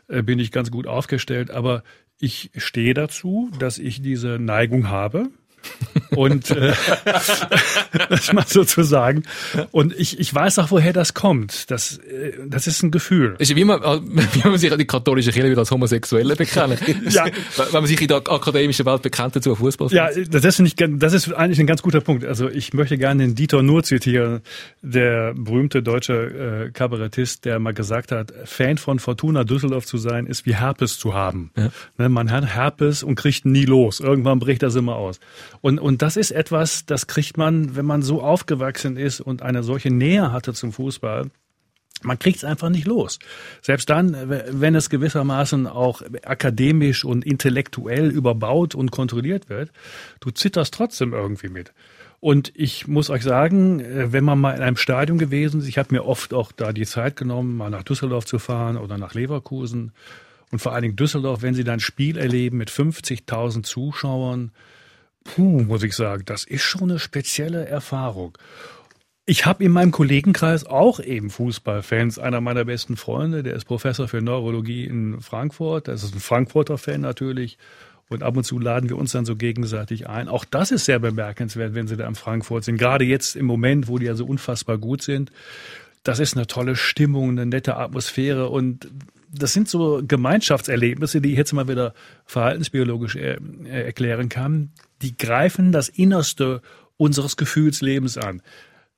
äh, 0.07 0.21
bin 0.21 0.39
ich 0.39 0.51
ganz 0.51 0.71
gut 0.71 0.87
aufgestellt, 0.87 1.51
aber 1.51 1.83
ich 2.19 2.51
stehe 2.55 2.93
dazu, 2.93 3.49
dass 3.59 3.77
ich 3.77 4.01
diese 4.01 4.39
Neigung 4.39 4.89
habe 4.89 5.29
und 6.15 6.51
äh, 6.51 6.73
das 8.09 8.33
mal 8.33 8.45
sozusagen. 8.47 9.23
Und 9.71 9.93
ich, 9.97 10.19
ich 10.19 10.33
weiß 10.33 10.59
auch, 10.59 10.71
woher 10.71 10.93
das 10.93 11.13
kommt. 11.13 11.69
Das, 11.71 11.97
äh, 11.97 12.33
das 12.47 12.67
ist 12.67 12.83
ein 12.83 12.91
Gefühl. 12.91 13.35
ist 13.39 13.55
wie 13.55 13.63
man, 13.63 13.81
wie 14.33 14.47
man 14.47 14.57
sich 14.57 14.71
an 14.71 14.79
die 14.79 14.87
katholische 14.87 15.31
Kirche 15.31 15.51
wieder 15.51 15.59
als 15.59 15.71
Homosexuelle 15.71 16.35
bekennen. 16.35 16.77
ja. 17.09 17.25
Wenn 17.25 17.71
man 17.73 17.85
sich 17.85 18.01
in 18.01 18.07
der 18.07 18.17
akademischen 18.17 18.85
Welt 18.85 19.01
bekennt 19.01 19.35
dazu 19.35 19.55
Fußball. 19.55 19.89
Ja, 19.91 20.09
das 20.29 20.45
ist, 20.45 20.59
nicht, 20.59 20.81
das 20.81 21.13
ist 21.13 21.31
eigentlich 21.33 21.59
ein 21.59 21.67
ganz 21.67 21.81
guter 21.81 22.01
Punkt. 22.01 22.25
Also 22.25 22.49
ich 22.49 22.73
möchte 22.73 22.97
gerne 22.97 23.23
den 23.23 23.35
Dieter 23.35 23.61
Nuhr 23.61 23.83
zitieren, 23.83 24.41
der 24.81 25.33
berühmte 25.35 25.83
deutsche 25.83 26.67
äh, 26.67 26.71
Kabarettist, 26.71 27.45
der 27.45 27.59
mal 27.59 27.73
gesagt 27.73 28.11
hat, 28.11 28.33
Fan 28.45 28.77
von 28.77 28.99
Fortuna 28.99 29.43
Düsseldorf 29.43 29.85
zu 29.85 29.97
sein, 29.97 30.25
ist 30.25 30.45
wie 30.45 30.55
Herpes 30.55 30.97
zu 30.97 31.13
haben. 31.13 31.51
Ja. 31.55 31.69
Ne, 31.97 32.09
man 32.09 32.31
hat 32.31 32.45
Herpes 32.45 33.03
und 33.03 33.15
kriegt 33.15 33.45
nie 33.45 33.65
los. 33.65 33.99
Irgendwann 33.99 34.39
bricht 34.39 34.63
das 34.63 34.75
immer 34.75 34.95
aus. 34.95 35.19
Und, 35.61 35.79
und 35.79 36.01
das 36.01 36.17
ist 36.17 36.31
etwas, 36.31 36.85
das 36.85 37.07
kriegt 37.07 37.37
man, 37.37 37.75
wenn 37.75 37.85
man 37.85 38.01
so 38.01 38.21
aufgewachsen 38.21 38.97
ist 38.97 39.21
und 39.21 39.41
eine 39.41 39.63
solche 39.63 39.91
Nähe 39.91 40.31
hatte 40.31 40.53
zum 40.53 40.71
Fußball. 40.71 41.29
Man 42.01 42.17
kriegt 42.17 42.37
es 42.37 42.43
einfach 42.45 42.69
nicht 42.69 42.87
los. 42.87 43.19
Selbst 43.61 43.89
dann, 43.89 44.15
wenn 44.29 44.73
es 44.73 44.89
gewissermaßen 44.89 45.67
auch 45.67 46.01
akademisch 46.23 47.03
und 47.03 47.25
intellektuell 47.25 48.09
überbaut 48.09 48.73
und 48.73 48.91
kontrolliert 48.91 49.49
wird, 49.49 49.71
du 50.21 50.31
zitterst 50.31 50.73
trotzdem 50.73 51.13
irgendwie 51.13 51.49
mit. 51.49 51.73
Und 52.21 52.51
ich 52.55 52.87
muss 52.87 53.09
euch 53.09 53.23
sagen, 53.23 53.83
wenn 54.11 54.23
man 54.23 54.39
mal 54.39 54.55
in 54.55 54.61
einem 54.61 54.77
Stadion 54.77 55.17
gewesen 55.17 55.61
ist, 55.61 55.67
ich 55.67 55.77
habe 55.77 55.93
mir 55.93 56.05
oft 56.05 56.33
auch 56.33 56.51
da 56.51 56.73
die 56.73 56.85
Zeit 56.85 57.15
genommen, 57.15 57.57
mal 57.57 57.69
nach 57.69 57.83
Düsseldorf 57.83 58.25
zu 58.25 58.39
fahren 58.39 58.77
oder 58.77 58.97
nach 58.97 59.13
Leverkusen 59.13 59.91
und 60.51 60.59
vor 60.59 60.73
allen 60.73 60.81
Dingen 60.83 60.95
Düsseldorf, 60.95 61.41
wenn 61.41 61.53
sie 61.53 61.63
dann 61.63 61.79
Spiel 61.79 62.17
erleben 62.17 62.57
mit 62.57 62.69
50.000 62.69 63.63
Zuschauern, 63.63 64.51
puh, 65.35 65.63
muss 65.63 65.83
ich 65.83 65.95
sagen, 65.95 66.23
das 66.25 66.43
ist 66.43 66.63
schon 66.63 66.89
eine 66.89 66.99
spezielle 66.99 67.65
Erfahrung. 67.65 68.37
Ich 69.25 69.45
habe 69.45 69.63
in 69.63 69.71
meinem 69.71 69.91
Kollegenkreis 69.91 70.65
auch 70.65 70.99
eben 70.99 71.29
Fußballfans. 71.29 72.17
Einer 72.17 72.41
meiner 72.41 72.65
besten 72.65 72.97
Freunde, 72.97 73.43
der 73.43 73.55
ist 73.55 73.65
Professor 73.65 74.07
für 74.07 74.21
Neurologie 74.21 74.85
in 74.85 75.21
Frankfurt. 75.21 75.87
Das 75.87 76.03
ist 76.03 76.15
ein 76.15 76.19
Frankfurter 76.19 76.79
Fan 76.79 77.01
natürlich. 77.01 77.59
Und 78.09 78.23
ab 78.23 78.35
und 78.37 78.43
zu 78.43 78.57
laden 78.57 78.89
wir 78.89 78.97
uns 78.97 79.11
dann 79.11 79.25
so 79.25 79.35
gegenseitig 79.35 80.09
ein. 80.09 80.29
Auch 80.29 80.45
das 80.45 80.71
ist 80.71 80.85
sehr 80.85 80.97
bemerkenswert, 80.97 81.75
wenn 81.75 81.87
sie 81.87 81.95
da 81.95 82.07
in 82.07 82.15
Frankfurt 82.15 82.63
sind. 82.63 82.77
Gerade 82.77 83.05
jetzt 83.05 83.35
im 83.35 83.45
Moment, 83.45 83.87
wo 83.87 83.99
die 83.99 84.07
ja 84.07 84.15
so 84.15 84.25
unfassbar 84.25 84.79
gut 84.79 85.03
sind. 85.03 85.31
Das 86.01 86.17
ist 86.17 86.35
eine 86.35 86.47
tolle 86.47 86.75
Stimmung, 86.75 87.29
eine 87.29 87.45
nette 87.45 87.77
Atmosphäre 87.77 88.49
und 88.49 88.89
das 89.31 89.53
sind 89.53 89.69
so 89.69 90.01
Gemeinschaftserlebnisse, 90.03 91.21
die 91.21 91.33
ich 91.33 91.37
jetzt 91.37 91.53
mal 91.53 91.67
wieder 91.67 91.93
verhaltensbiologisch 92.25 93.15
er, 93.15 93.37
äh, 93.65 93.83
erklären 93.83 94.27
kann 94.27 94.71
die 95.01 95.17
greifen 95.17 95.71
das 95.71 95.89
Innerste 95.89 96.61
unseres 96.97 97.37
Gefühlslebens 97.37 98.17
an. 98.17 98.41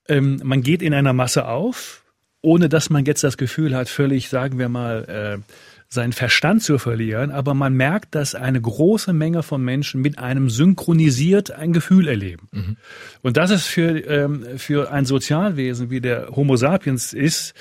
Ähm, 0.08 0.41
man 0.43 0.62
geht 0.62 0.81
in 0.81 0.93
einer 0.93 1.13
Masse 1.13 1.48
auf, 1.48 2.03
ohne 2.41 2.70
dass 2.70 2.89
man 2.89 3.05
jetzt 3.05 3.24
das 3.24 3.38
Gefühl 3.38 3.75
hat, 3.75 3.88
völlig, 3.88 4.29
sagen 4.29 4.58
wir 4.58 4.70
mal, 4.70 5.03
äh, 5.05 5.53
seinen 5.93 6.13
Verstand 6.13 6.63
zu 6.63 6.77
verlieren, 6.77 7.31
aber 7.31 7.53
man 7.53 7.74
merkt, 7.74 8.15
dass 8.15 8.34
eine 8.34 8.62
große 8.62 9.12
Menge 9.12 9.43
von 9.43 9.62
Menschen 9.62 10.01
mit 10.01 10.20
einem 10.20 10.50
synchronisiert 10.50 11.51
ein 11.51 11.74
Gefühl 11.74 12.08
erleben. 12.08 12.48
Mhm. 12.51 12.77
Und 13.22 13.36
das 13.36 13.51
ist 13.51 13.65
für, 13.65 14.00
ähm, 14.08 14.46
für 14.58 14.89
ein 14.89 15.05
Sozialwesen, 15.05 15.89
wie 15.89 16.00
der 16.00 16.29
Homo 16.29 16.55
sapiens 16.55 17.12
ist, 17.12 17.53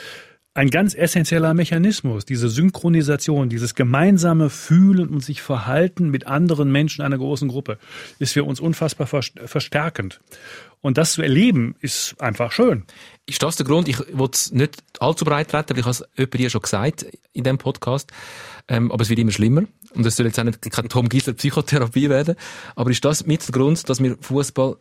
ein 0.52 0.70
ganz 0.70 0.94
essentieller 0.94 1.54
Mechanismus, 1.54 2.24
diese 2.24 2.48
Synchronisation, 2.48 3.48
dieses 3.48 3.76
gemeinsame 3.76 4.50
Fühlen 4.50 5.08
und 5.08 5.24
sich 5.24 5.42
Verhalten 5.42 6.10
mit 6.10 6.26
anderen 6.26 6.72
Menschen 6.72 7.02
einer 7.02 7.18
großen 7.18 7.48
Gruppe, 7.48 7.78
ist 8.18 8.32
für 8.32 8.42
uns 8.42 8.58
unfassbar 8.58 9.06
verstärkend. 9.06 10.20
Und 10.80 10.98
das 10.98 11.12
zu 11.12 11.22
erleben, 11.22 11.76
ist 11.80 12.16
einfach 12.20 12.52
schön. 12.52 12.84
Ist 13.26 13.42
das 13.42 13.56
der 13.56 13.66
Grund? 13.66 13.86
Ich 13.86 13.98
will 14.00 14.28
es 14.32 14.50
nicht 14.50 14.82
allzu 14.98 15.24
breit 15.24 15.50
treten, 15.50 15.70
weil 15.70 15.78
ich 15.78 15.84
habe 15.84 15.90
es 15.90 16.04
jemand 16.16 16.36
hier 16.36 16.50
schon 16.50 16.62
gesagt 16.62 17.06
in 17.32 17.44
dem 17.44 17.58
Podcast. 17.58 18.10
Ähm, 18.66 18.90
aber 18.90 19.02
es 19.02 19.10
wird 19.10 19.18
immer 19.18 19.30
schlimmer. 19.30 19.64
Und 19.94 20.06
es 20.06 20.16
soll 20.16 20.26
jetzt 20.26 20.38
auch 20.40 20.44
nicht 20.44 20.70
keine 20.70 20.88
Tom 20.88 21.08
Gisler 21.08 21.34
Psychotherapie 21.34 22.08
werden. 22.08 22.34
Aber 22.76 22.90
ist 22.90 23.04
das 23.04 23.26
mit 23.26 23.46
der 23.46 23.52
Grund, 23.52 23.88
dass 23.88 24.02
wir 24.02 24.16
Fußball 24.20 24.78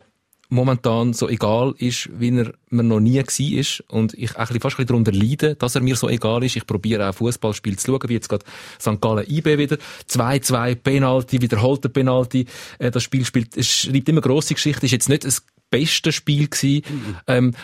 momentan 0.50 1.12
so 1.12 1.28
egal 1.28 1.74
ist, 1.78 2.10
wie 2.18 2.36
er 2.36 2.52
mir 2.68 2.82
noch 2.82 3.00
nie 3.00 3.18
gewesen 3.22 3.58
ist 3.58 3.84
und 3.88 4.14
ich 4.14 4.36
auch 4.36 4.48
fast 4.60 4.78
ein 4.78 4.86
darunter 4.86 5.12
leide, 5.12 5.54
dass 5.54 5.74
er 5.74 5.80
mir 5.80 5.96
so 5.96 6.08
egal 6.08 6.44
ist. 6.44 6.56
Ich 6.56 6.66
probiere 6.66 7.08
auch 7.08 7.14
Fußballspiel 7.14 7.78
zu 7.78 7.92
schauen, 7.92 8.08
wie 8.08 8.14
jetzt 8.14 8.28
gerade 8.28 8.44
St. 8.80 9.00
Gallen 9.00 9.26
IB 9.28 9.58
wieder. 9.58 9.78
2-2 10.08 10.74
Penalty, 10.74 11.40
wiederholter 11.40 11.88
Penalty. 11.88 12.46
Äh, 12.78 12.90
das 12.90 13.02
Spiel 13.02 13.24
spielt, 13.24 13.56
es 13.56 13.68
schreibt 13.68 14.08
immer 14.08 14.20
grosse 14.20 14.54
Geschichte, 14.54 14.86
ist 14.86 14.92
jetzt 14.92 15.08
nicht 15.08 15.24
das 15.24 15.42
beste 15.70 16.12
Spiel 16.12 16.48
gewesen. 16.48 16.82
Mhm. 16.88 17.16
Ähm, 17.26 17.54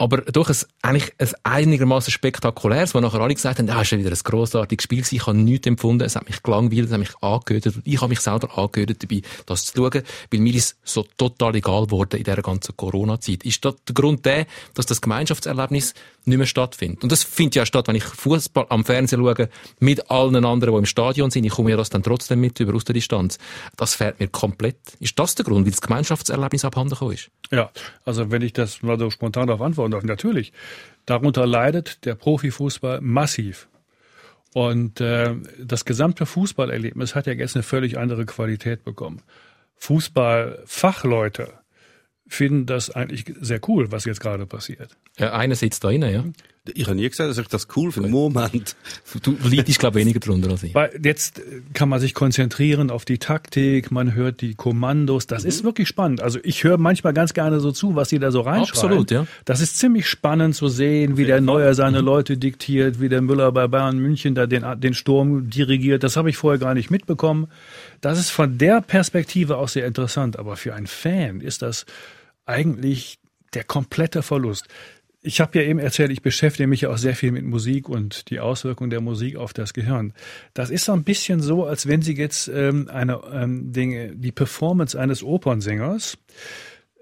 aber 0.00 0.22
durch 0.22 0.48
ein, 0.48 0.56
eigentlich 0.80 1.12
ein 1.18 1.28
einigermaßen 1.42 2.10
spektakuläres, 2.10 2.94
wo 2.94 3.00
nachher 3.00 3.20
alle 3.20 3.34
gesagt 3.34 3.58
haben, 3.58 3.68
ja, 3.68 3.82
ist 3.82 3.92
ja 3.92 3.98
wieder 3.98 4.10
ein 4.10 4.18
grossartiges 4.24 4.84
Spiel 4.84 5.00
gewesen, 5.00 5.16
ich 5.16 5.26
habe 5.26 5.36
nichts 5.36 5.66
empfunden, 5.66 6.04
es 6.04 6.16
hat 6.16 6.26
mich 6.26 6.42
gelangweilt, 6.42 6.86
es 6.86 6.92
hat 6.92 7.00
mich 7.00 7.14
angehört, 7.20 7.66
ich 7.84 8.00
habe 8.00 8.08
mich 8.08 8.20
selber 8.20 8.56
angehört 8.56 9.02
dabei, 9.02 9.20
das 9.44 9.66
zu 9.66 9.76
schauen, 9.76 10.02
weil 10.30 10.40
mir 10.40 10.54
ist 10.54 10.78
so 10.84 11.04
total 11.18 11.54
egal 11.54 11.84
geworden 11.84 12.16
in 12.16 12.24
dieser 12.24 12.40
ganzen 12.40 12.74
Corona-Zeit. 12.78 13.44
Ist 13.44 13.62
das 13.62 13.74
der 13.86 13.94
Grund 13.94 14.24
der, 14.24 14.46
dass 14.72 14.86
das 14.86 15.02
Gemeinschaftserlebnis 15.02 15.92
nicht 16.24 16.38
mehr 16.38 16.46
stattfindet? 16.46 17.02
Und 17.02 17.12
das 17.12 17.22
findet 17.22 17.56
ja 17.56 17.66
statt, 17.66 17.88
wenn 17.88 17.96
ich 17.96 18.04
Fußball 18.04 18.66
am 18.68 18.84
Fernsehen 18.84 19.20
schaue, 19.20 19.48
mit 19.78 20.10
allen 20.10 20.44
anderen, 20.44 20.74
die 20.74 20.78
im 20.78 20.86
Stadion 20.86 21.30
sind, 21.30 21.44
ich 21.44 21.52
komme 21.52 21.70
ja 21.70 21.76
das 21.76 21.90
dann 21.90 22.02
trotzdem 22.02 22.40
mit 22.40 22.58
über 22.60 22.74
aus 22.74 22.84
der 22.84 22.94
Distanz. 22.94 23.38
Das 23.76 23.94
fährt 23.94 24.20
mir 24.20 24.28
komplett. 24.28 24.76
Ist 25.00 25.18
das 25.18 25.34
der 25.34 25.44
Grund, 25.44 25.64
weil 25.64 25.72
das 25.72 25.80
Gemeinschaftserlebnis 25.80 26.64
abhanden 26.64 26.90
gekommen 26.90 27.12
ist? 27.12 27.30
Ja, 27.50 27.70
also 28.04 28.30
wenn 28.30 28.42
ich 28.42 28.52
das 28.52 28.82
mal 28.82 28.98
so 28.98 29.10
spontan 29.10 29.46
darauf 29.46 29.62
antworten 29.62 29.92
darf, 29.92 30.04
natürlich. 30.04 30.52
Darunter 31.06 31.46
leidet 31.46 32.04
der 32.04 32.14
Profifußball 32.14 33.00
massiv. 33.00 33.68
Und 34.52 35.00
äh, 35.00 35.36
das 35.58 35.84
gesamte 35.84 36.26
Fußballerlebnis 36.26 37.14
hat 37.14 37.26
ja 37.26 37.32
jetzt 37.32 37.54
eine 37.56 37.62
völlig 37.62 37.98
andere 37.98 38.26
Qualität 38.26 38.84
bekommen. 38.84 39.22
Fußballfachleute 39.76 41.59
finden 42.30 42.64
das 42.64 42.90
eigentlich 42.90 43.24
sehr 43.40 43.60
cool, 43.68 43.90
was 43.90 44.04
jetzt 44.04 44.20
gerade 44.20 44.46
passiert. 44.46 44.96
Ja, 45.18 45.32
einer 45.32 45.56
sitzt 45.56 45.82
da 45.82 45.88
rein, 45.88 46.02
ja. 46.02 46.24
Ich 46.74 46.84
habe 46.84 46.94
nie 46.94 47.08
gesagt, 47.08 47.30
dass 47.30 47.38
ich 47.38 47.48
das 47.48 47.68
cool 47.74 47.90
finde. 47.90 48.10
Moment. 48.10 48.76
Du 49.22 49.36
leidest, 49.42 49.78
glaube 49.78 49.98
ich, 49.98 50.04
weniger 50.04 50.20
drunter 50.20 50.50
als 50.50 50.62
ich. 50.62 50.74
Weil 50.74 51.00
jetzt 51.02 51.40
kann 51.72 51.88
man 51.88 51.98
sich 52.00 52.12
konzentrieren 52.12 52.90
auf 52.90 53.06
die 53.06 53.18
Taktik, 53.18 53.90
man 53.90 54.14
hört 54.14 54.42
die 54.42 54.54
Kommandos. 54.54 55.26
Das 55.26 55.42
mhm. 55.42 55.48
ist 55.48 55.64
wirklich 55.64 55.88
spannend. 55.88 56.20
Also 56.20 56.38
ich 56.42 56.62
höre 56.62 56.76
manchmal 56.76 57.14
ganz 57.14 57.32
gerne 57.32 57.60
so 57.60 57.72
zu, 57.72 57.96
was 57.96 58.10
die 58.10 58.18
da 58.18 58.30
so 58.30 58.42
reinschreiben. 58.42 58.90
Absolut, 58.90 59.10
ja. 59.10 59.26
Das 59.46 59.60
ist 59.60 59.78
ziemlich 59.78 60.06
spannend 60.06 60.54
zu 60.54 60.68
sehen, 60.68 61.16
wie 61.16 61.24
der 61.24 61.40
Neuer 61.40 61.74
seine 61.74 62.00
mhm. 62.00 62.06
Leute 62.06 62.36
diktiert, 62.36 63.00
wie 63.00 63.08
der 63.08 63.22
Müller 63.22 63.50
bei 63.52 63.66
Bayern 63.66 63.98
München 63.98 64.34
da 64.34 64.46
den, 64.46 64.64
den 64.80 64.94
Sturm 64.94 65.48
dirigiert. 65.48 66.04
Das 66.04 66.16
habe 66.16 66.28
ich 66.28 66.36
vorher 66.36 66.60
gar 66.60 66.74
nicht 66.74 66.90
mitbekommen. 66.90 67.48
Das 68.02 68.18
ist 68.18 68.30
von 68.30 68.58
der 68.58 68.82
Perspektive 68.82 69.56
auch 69.56 69.68
sehr 69.68 69.86
interessant. 69.86 70.38
Aber 70.38 70.56
für 70.56 70.74
einen 70.74 70.86
Fan 70.86 71.40
ist 71.40 71.62
das 71.62 71.86
eigentlich 72.50 73.18
der 73.54 73.64
komplette 73.64 74.22
Verlust. 74.22 74.66
Ich 75.22 75.40
habe 75.40 75.58
ja 75.58 75.64
eben 75.64 75.78
erzählt, 75.78 76.10
ich 76.10 76.22
beschäftige 76.22 76.66
mich 76.66 76.82
ja 76.82 76.90
auch 76.90 76.96
sehr 76.96 77.14
viel 77.14 77.30
mit 77.30 77.44
Musik 77.44 77.88
und 77.88 78.30
die 78.30 78.40
Auswirkungen 78.40 78.90
der 78.90 79.02
Musik 79.02 79.36
auf 79.36 79.52
das 79.52 79.74
Gehirn. 79.74 80.14
Das 80.54 80.70
ist 80.70 80.86
so 80.86 80.92
ein 80.92 81.04
bisschen 81.04 81.40
so, 81.40 81.66
als 81.66 81.86
wenn 81.86 82.00
Sie 82.00 82.16
jetzt 82.16 82.48
ähm, 82.48 82.88
eine 82.90 83.20
ähm, 83.30 83.72
Dinge, 83.72 84.16
die 84.16 84.32
Performance 84.32 84.98
eines 84.98 85.22
Opernsängers 85.22 86.16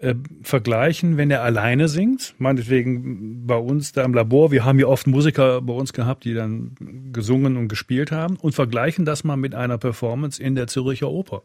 äh, 0.01 0.15
vergleichen, 0.43 1.17
wenn 1.17 1.31
er 1.31 1.43
alleine 1.43 1.89
singt. 1.89 2.35
Meinetwegen 2.39 3.47
bei 3.47 3.57
uns 3.57 3.93
da 3.93 4.03
im 4.03 4.15
Labor, 4.15 4.51
wir 4.51 4.65
haben 4.65 4.81
ja 4.81 4.87
oft 4.87 5.07
Musiker 5.07 5.61
bei 5.63 5.73
uns 5.73 5.93
gehabt, 5.93 6.25
die 6.25 6.35
dann 6.35 6.75
gesungen 7.13 7.57
und 7.57 7.69
gespielt 7.69 8.11
haben 8.11 8.37
und 8.37 8.55
vergleichen 8.55 9.05
das 9.05 9.23
mal 9.23 9.37
mit 9.37 9.55
einer 9.55 9.79
Performance 9.79 10.43
in 10.43 10.57
der 10.57 10.67
Zürcher 10.67 11.09
Oper. 11.09 11.43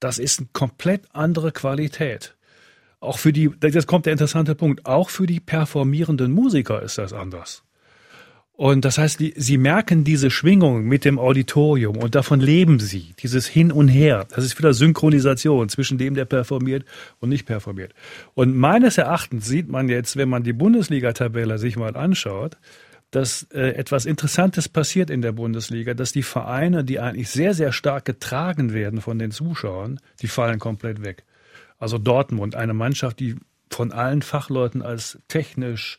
Das 0.00 0.18
ist 0.18 0.40
eine 0.40 0.48
komplett 0.52 1.02
andere 1.12 1.52
Qualität. 1.52 2.34
Auch 3.02 3.18
für 3.18 3.32
die, 3.32 3.50
jetzt 3.60 3.88
kommt 3.88 4.06
der 4.06 4.12
interessante 4.12 4.54
Punkt, 4.54 4.86
auch 4.86 5.10
für 5.10 5.26
die 5.26 5.40
performierenden 5.40 6.30
Musiker 6.30 6.82
ist 6.82 6.98
das 6.98 7.12
anders. 7.12 7.64
Und 8.52 8.84
das 8.84 8.96
heißt, 8.96 9.20
sie 9.34 9.58
merken 9.58 10.04
diese 10.04 10.30
Schwingung 10.30 10.84
mit 10.84 11.04
dem 11.04 11.18
Auditorium 11.18 11.96
und 11.96 12.14
davon 12.14 12.38
leben 12.38 12.78
sie, 12.78 13.12
dieses 13.18 13.48
Hin 13.48 13.72
und 13.72 13.88
Her. 13.88 14.28
Das 14.32 14.44
ist 14.44 14.56
wieder 14.56 14.72
Synchronisation 14.72 15.68
zwischen 15.68 15.98
dem, 15.98 16.14
der 16.14 16.26
performiert 16.26 16.84
und 17.18 17.30
nicht 17.30 17.44
performiert. 17.44 17.92
Und 18.34 18.54
meines 18.56 18.98
Erachtens 18.98 19.46
sieht 19.46 19.68
man 19.68 19.88
jetzt, 19.88 20.16
wenn 20.16 20.28
man 20.28 20.44
die 20.44 20.52
Bundesliga-Tabelle 20.52 21.58
sich 21.58 21.76
mal 21.76 21.96
anschaut, 21.96 22.56
dass 23.10 23.48
äh, 23.52 23.70
etwas 23.70 24.06
Interessantes 24.06 24.68
passiert 24.68 25.10
in 25.10 25.22
der 25.22 25.32
Bundesliga, 25.32 25.94
dass 25.94 26.12
die 26.12 26.22
Vereine, 26.22 26.84
die 26.84 27.00
eigentlich 27.00 27.30
sehr, 27.30 27.54
sehr 27.54 27.72
stark 27.72 28.04
getragen 28.04 28.72
werden 28.72 29.00
von 29.00 29.18
den 29.18 29.32
Zuschauern, 29.32 29.98
die 30.20 30.28
fallen 30.28 30.60
komplett 30.60 31.02
weg. 31.02 31.24
Also 31.82 31.98
Dortmund, 31.98 32.54
eine 32.54 32.74
Mannschaft, 32.74 33.18
die 33.18 33.34
von 33.68 33.90
allen 33.90 34.22
Fachleuten 34.22 34.82
als 34.82 35.18
technisch, 35.26 35.98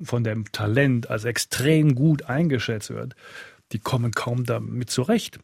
von 0.00 0.22
dem 0.22 0.52
Talent 0.52 1.10
als 1.10 1.24
extrem 1.24 1.96
gut 1.96 2.26
eingeschätzt 2.26 2.90
wird, 2.90 3.16
die 3.72 3.80
kommen 3.80 4.12
kaum 4.12 4.44
damit 4.44 4.90
zurecht. 4.90 5.40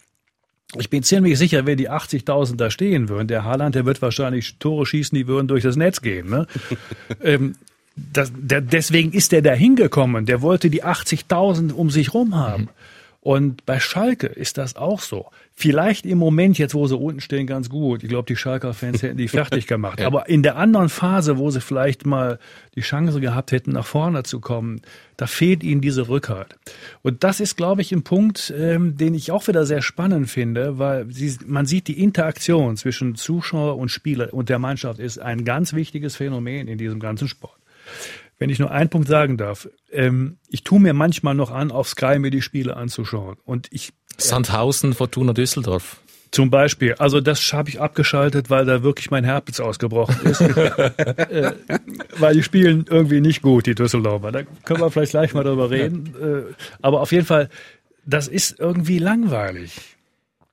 Ich 0.78 0.90
bin 0.90 1.02
ziemlich 1.02 1.36
sicher, 1.36 1.66
wenn 1.66 1.76
die 1.76 1.90
80.000 1.90 2.54
da 2.54 2.70
stehen 2.70 3.08
würden, 3.08 3.26
der 3.26 3.42
Haaland, 3.42 3.74
der 3.74 3.84
wird 3.84 4.00
wahrscheinlich 4.00 4.60
Tore 4.60 4.86
schießen, 4.86 5.18
die 5.18 5.26
würden 5.26 5.48
durch 5.48 5.64
das 5.64 5.74
Netz 5.74 6.00
gehen. 6.00 6.30
Ne? 6.30 6.46
ähm, 7.20 7.56
das, 7.96 8.30
der, 8.32 8.60
deswegen 8.60 9.10
ist 9.10 9.32
der 9.32 9.42
da 9.42 9.54
hingekommen. 9.54 10.24
Der 10.24 10.40
wollte 10.40 10.70
die 10.70 10.84
80.000 10.84 11.72
um 11.72 11.90
sich 11.90 12.14
rum 12.14 12.36
haben. 12.36 12.62
Mhm. 12.62 12.68
Und 13.22 13.66
bei 13.66 13.78
Schalke 13.80 14.28
ist 14.28 14.56
das 14.56 14.76
auch 14.76 15.00
so. 15.00 15.26
Vielleicht 15.52 16.06
im 16.06 16.16
Moment, 16.16 16.56
jetzt 16.56 16.74
wo 16.74 16.86
sie 16.86 16.96
unten 16.96 17.20
stehen, 17.20 17.46
ganz 17.46 17.68
gut. 17.68 18.02
Ich 18.02 18.08
glaube, 18.08 18.24
die 18.26 18.36
Schalker-Fans 18.36 19.02
hätten 19.02 19.18
die 19.18 19.28
fertig 19.28 19.66
gemacht. 19.66 20.00
ja. 20.00 20.06
Aber 20.06 20.30
in 20.30 20.42
der 20.42 20.56
anderen 20.56 20.88
Phase, 20.88 21.36
wo 21.36 21.50
sie 21.50 21.60
vielleicht 21.60 22.06
mal 22.06 22.38
die 22.76 22.80
Chance 22.80 23.20
gehabt 23.20 23.52
hätten, 23.52 23.72
nach 23.72 23.84
vorne 23.84 24.22
zu 24.22 24.40
kommen, 24.40 24.80
da 25.18 25.26
fehlt 25.26 25.62
ihnen 25.62 25.82
diese 25.82 26.08
Rückhalt. 26.08 26.56
Und 27.02 27.22
das 27.22 27.40
ist, 27.40 27.56
glaube 27.56 27.82
ich, 27.82 27.92
ein 27.92 28.04
Punkt, 28.04 28.54
ähm, 28.56 28.96
den 28.96 29.12
ich 29.12 29.30
auch 29.30 29.46
wieder 29.48 29.66
sehr 29.66 29.82
spannend 29.82 30.30
finde, 30.30 30.78
weil 30.78 31.12
sie, 31.12 31.36
man 31.44 31.66
sieht 31.66 31.88
die 31.88 32.02
Interaktion 32.02 32.78
zwischen 32.78 33.16
Zuschauer 33.16 33.76
und 33.76 33.90
Spieler 33.90 34.32
und 34.32 34.48
der 34.48 34.58
Mannschaft 34.58 34.98
ist 34.98 35.18
ein 35.18 35.44
ganz 35.44 35.74
wichtiges 35.74 36.16
Phänomen 36.16 36.68
in 36.68 36.78
diesem 36.78 37.00
ganzen 37.00 37.28
Sport. 37.28 37.58
Wenn 38.40 38.48
ich 38.48 38.58
nur 38.58 38.70
einen 38.70 38.88
Punkt 38.88 39.06
sagen 39.06 39.36
darf, 39.36 39.68
ähm, 39.92 40.38
ich 40.48 40.64
tue 40.64 40.80
mir 40.80 40.94
manchmal 40.94 41.34
noch 41.34 41.50
an, 41.50 41.70
auf 41.70 41.90
Sky 41.90 42.18
mir 42.18 42.30
die 42.30 42.40
Spiele 42.40 42.74
anzuschauen. 42.74 43.36
Und 43.44 43.68
ich 43.70 43.90
äh, 43.90 43.92
Sandhausen, 44.16 44.94
Fortuna 44.94 45.34
Düsseldorf. 45.34 45.98
Zum 46.30 46.48
Beispiel. 46.48 46.94
Also 46.94 47.20
das 47.20 47.52
habe 47.52 47.68
ich 47.68 47.82
abgeschaltet, 47.82 48.48
weil 48.48 48.64
da 48.64 48.82
wirklich 48.82 49.10
mein 49.10 49.24
Herz 49.24 49.60
ausgebrochen 49.60 50.16
ist. 50.24 50.40
äh, 50.40 51.52
weil 52.18 52.34
die 52.34 52.42
spielen 52.42 52.86
irgendwie 52.88 53.20
nicht 53.20 53.42
gut, 53.42 53.66
die 53.66 53.74
Düsseldorfer. 53.74 54.32
Da 54.32 54.42
können 54.64 54.80
wir 54.80 54.90
vielleicht 54.90 55.12
gleich 55.12 55.34
mal 55.34 55.44
drüber 55.44 55.70
reden. 55.70 56.14
Äh, 56.18 56.54
aber 56.80 57.02
auf 57.02 57.12
jeden 57.12 57.26
Fall, 57.26 57.50
das 58.06 58.26
ist 58.26 58.58
irgendwie 58.58 58.98
langweilig. 58.98 59.72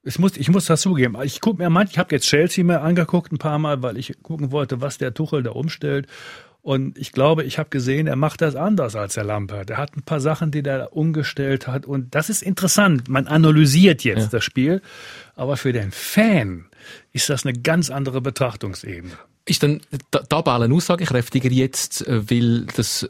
Ich 0.03 0.19
muss, 0.19 0.35
ich 0.35 0.49
muss 0.49 0.65
das 0.65 0.81
zugeben. 0.81 1.15
Ich 1.23 1.39
gucke 1.39 1.61
mir 1.63 1.69
manchmal, 1.69 1.91
ich 1.93 1.99
habe 1.99 2.15
jetzt 2.15 2.27
Chelsea 2.27 2.65
mir 2.65 2.81
angeguckt 2.81 3.31
ein 3.31 3.37
paar 3.37 3.59
Mal, 3.59 3.81
weil 3.81 3.97
ich 3.97 4.13
gucken 4.23 4.51
wollte, 4.51 4.81
was 4.81 4.97
der 4.97 5.13
Tuchel 5.13 5.43
da 5.43 5.51
umstellt. 5.51 6.07
Und 6.67 6.97
ich 6.97 7.13
glaube, 7.13 7.45
ich 7.45 7.59
habe 7.59 7.69
gesehen, 7.69 8.07
er 8.07 8.17
macht 8.17 8.41
das 8.41 8.57
anders 8.57 8.97
als 8.97 9.13
der 9.13 9.23
Lampert. 9.23 9.69
Er 9.69 9.77
hat 9.77 9.95
ein 9.95 10.01
paar 10.01 10.19
Sachen, 10.19 10.51
die 10.51 10.65
er 10.65 10.91
umgestellt 10.91 11.65
hat. 11.65 11.85
Und 11.85 12.13
das 12.13 12.29
ist 12.29 12.43
interessant. 12.43 13.07
Man 13.07 13.25
analysiert 13.25 14.03
jetzt 14.03 14.23
ja. 14.23 14.27
das 14.31 14.43
Spiel. 14.43 14.81
Aber 15.37 15.55
für 15.55 15.71
den 15.71 15.91
Fan 15.91 16.65
ist 17.13 17.29
das 17.29 17.45
eine 17.45 17.57
ganz 17.57 17.89
andere 17.89 18.19
Betrachtungsebene. 18.19 19.13
Ist 19.45 19.63
dann 19.63 19.79
da 20.11 20.41
Ballen 20.41 20.73
aussagekräftiger 20.73 21.49
jetzt, 21.49 22.03
weil 22.05 22.65
das 22.75 23.07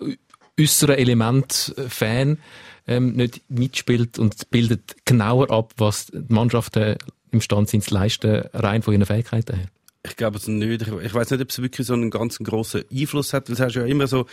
äußere 0.60 0.98
Element 0.98 1.74
äh, 1.78 1.90
Fan 1.90 2.38
ähm, 2.86 3.14
nicht 3.14 3.42
mitspielt 3.50 4.20
und 4.20 4.52
bildet 4.52 4.98
genauer 5.04 5.50
ab, 5.50 5.74
was 5.78 6.12
die 6.14 6.32
Mannschaften 6.32 6.98
imstande 7.32 7.72
sind 7.72 7.84
zu 7.84 7.96
leisten, 7.96 8.44
rein 8.54 8.84
von 8.84 8.94
ihren 8.94 9.08
Fähigkeiten 9.08 9.56
her? 9.56 9.68
Ich 10.08 10.16
glaube 10.16 10.38
es 10.38 10.48
nicht. 10.48 10.82
Ich 10.82 11.14
weiß 11.14 11.32
nicht, 11.32 11.42
ob 11.42 11.50
es 11.50 11.62
wirklich 11.62 11.88
so 11.88 11.94
einen 11.94 12.10
ganz 12.10 12.40
großen 12.40 12.84
Einfluss 12.92 13.34
hat, 13.34 13.50
weil 13.50 13.56
es 13.56 13.60
hast 13.60 13.76
ja 13.76 13.86
immer 13.86 14.08
so, 14.08 14.26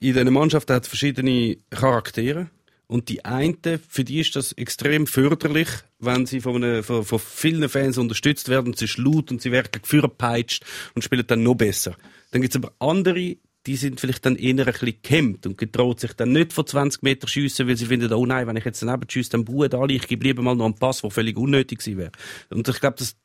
in 0.00 0.14
dieser 0.14 0.30
Mannschaft 0.30 0.70
hat 0.70 0.86
verschiedene 0.86 1.56
Charaktere. 1.70 2.50
Und 2.88 3.08
die 3.08 3.24
eine, 3.24 3.80
für 3.88 4.04
die 4.04 4.20
ist 4.20 4.36
das 4.36 4.52
extrem 4.52 5.06
förderlich, 5.06 5.68
wenn 5.98 6.26
sie 6.26 6.40
von, 6.40 6.62
einer, 6.62 6.82
von, 6.82 7.04
von 7.04 7.18
vielen 7.18 7.66
Fans 7.70 7.96
unterstützt 7.96 8.50
werden, 8.50 8.74
sie 8.74 8.84
ist 8.84 8.98
laut 8.98 9.30
und 9.30 9.40
sie 9.40 9.50
werden 9.50 9.70
geführpeitscht 9.80 10.64
und 10.94 11.02
spielen 11.02 11.26
dann 11.26 11.42
noch 11.42 11.54
besser. 11.54 11.96
Dann 12.32 12.42
gibt 12.42 12.54
es 12.54 12.62
aber 12.62 12.74
andere, 12.80 13.36
die 13.66 13.76
sind 13.76 14.00
vielleicht 14.00 14.26
dann 14.26 14.36
eher 14.36 14.50
ein 14.58 14.72
bisschen 14.72 14.96
gehemmt 15.02 15.46
und 15.46 15.56
getraut 15.56 16.00
sich 16.00 16.12
dann 16.14 16.32
nicht 16.32 16.52
von 16.52 16.66
20 16.66 17.02
Meter 17.02 17.28
schiessen, 17.28 17.68
weil 17.68 17.76
sie 17.76 17.86
finden, 17.86 18.12
oh 18.12 18.26
nein, 18.26 18.46
wenn 18.46 18.56
ich 18.56 18.64
jetzt 18.64 18.82
daneben 18.82 19.08
schieße, 19.08 19.30
dann 19.30 19.44
buhen 19.44 19.72
alle, 19.72 19.94
ich 19.94 20.08
gebe 20.08 20.24
lieber 20.24 20.42
mal 20.42 20.56
noch 20.56 20.64
einen 20.64 20.74
Pass, 20.74 21.00
der 21.00 21.10
völlig 21.10 21.36
unnötig 21.36 21.78
gewesen 21.78 21.98
wäre. 21.98 22.12
Und 22.50 22.68
ich 22.68 22.80
glaube, 22.80 22.96
das, 22.98 23.16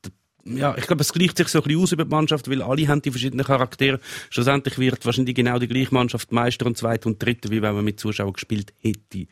ja, 0.56 0.76
ich 0.76 0.86
glaube, 0.86 1.02
es 1.02 1.12
gleicht 1.12 1.36
sich 1.36 1.48
so 1.48 1.58
ein 1.58 1.64
bisschen 1.64 1.82
aus 1.82 1.92
über 1.92 2.04
die 2.04 2.10
Mannschaft, 2.10 2.50
weil 2.50 2.62
alle 2.62 2.88
haben 2.88 3.02
die 3.02 3.10
verschiedenen 3.10 3.44
Charaktere. 3.44 4.00
Schlussendlich 4.30 4.78
wird 4.78 5.04
wahrscheinlich 5.04 5.34
genau 5.34 5.58
die 5.58 5.68
gleiche 5.68 5.94
Mannschaft 5.94 6.32
Meister 6.32 6.66
und 6.66 6.76
Zweiter 6.76 7.06
und 7.06 7.22
Dritter, 7.22 7.50
wie 7.50 7.62
wenn 7.62 7.74
man 7.74 7.84
mit 7.84 8.00
Zuschauern 8.00 8.32
gespielt 8.32 8.72
hätte. 8.78 9.26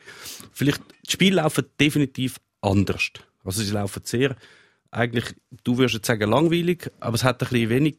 Vielleicht, 0.51 0.81
die 1.07 1.11
Spiele 1.11 1.37
laufen 1.37 1.65
definitiv 1.79 2.37
anders. 2.61 3.09
Also 3.43 3.63
sie 3.63 3.71
laufen 3.71 4.01
sehr, 4.03 4.35
eigentlich, 4.91 5.35
du 5.63 5.77
würdest 5.77 5.95
jetzt 5.95 6.07
sagen 6.07 6.29
langweilig, 6.29 6.91
aber 6.99 7.15
es 7.15 7.23
hat 7.23 7.41
ein 7.41 7.49
bisschen 7.49 7.69
wenig 7.69 7.97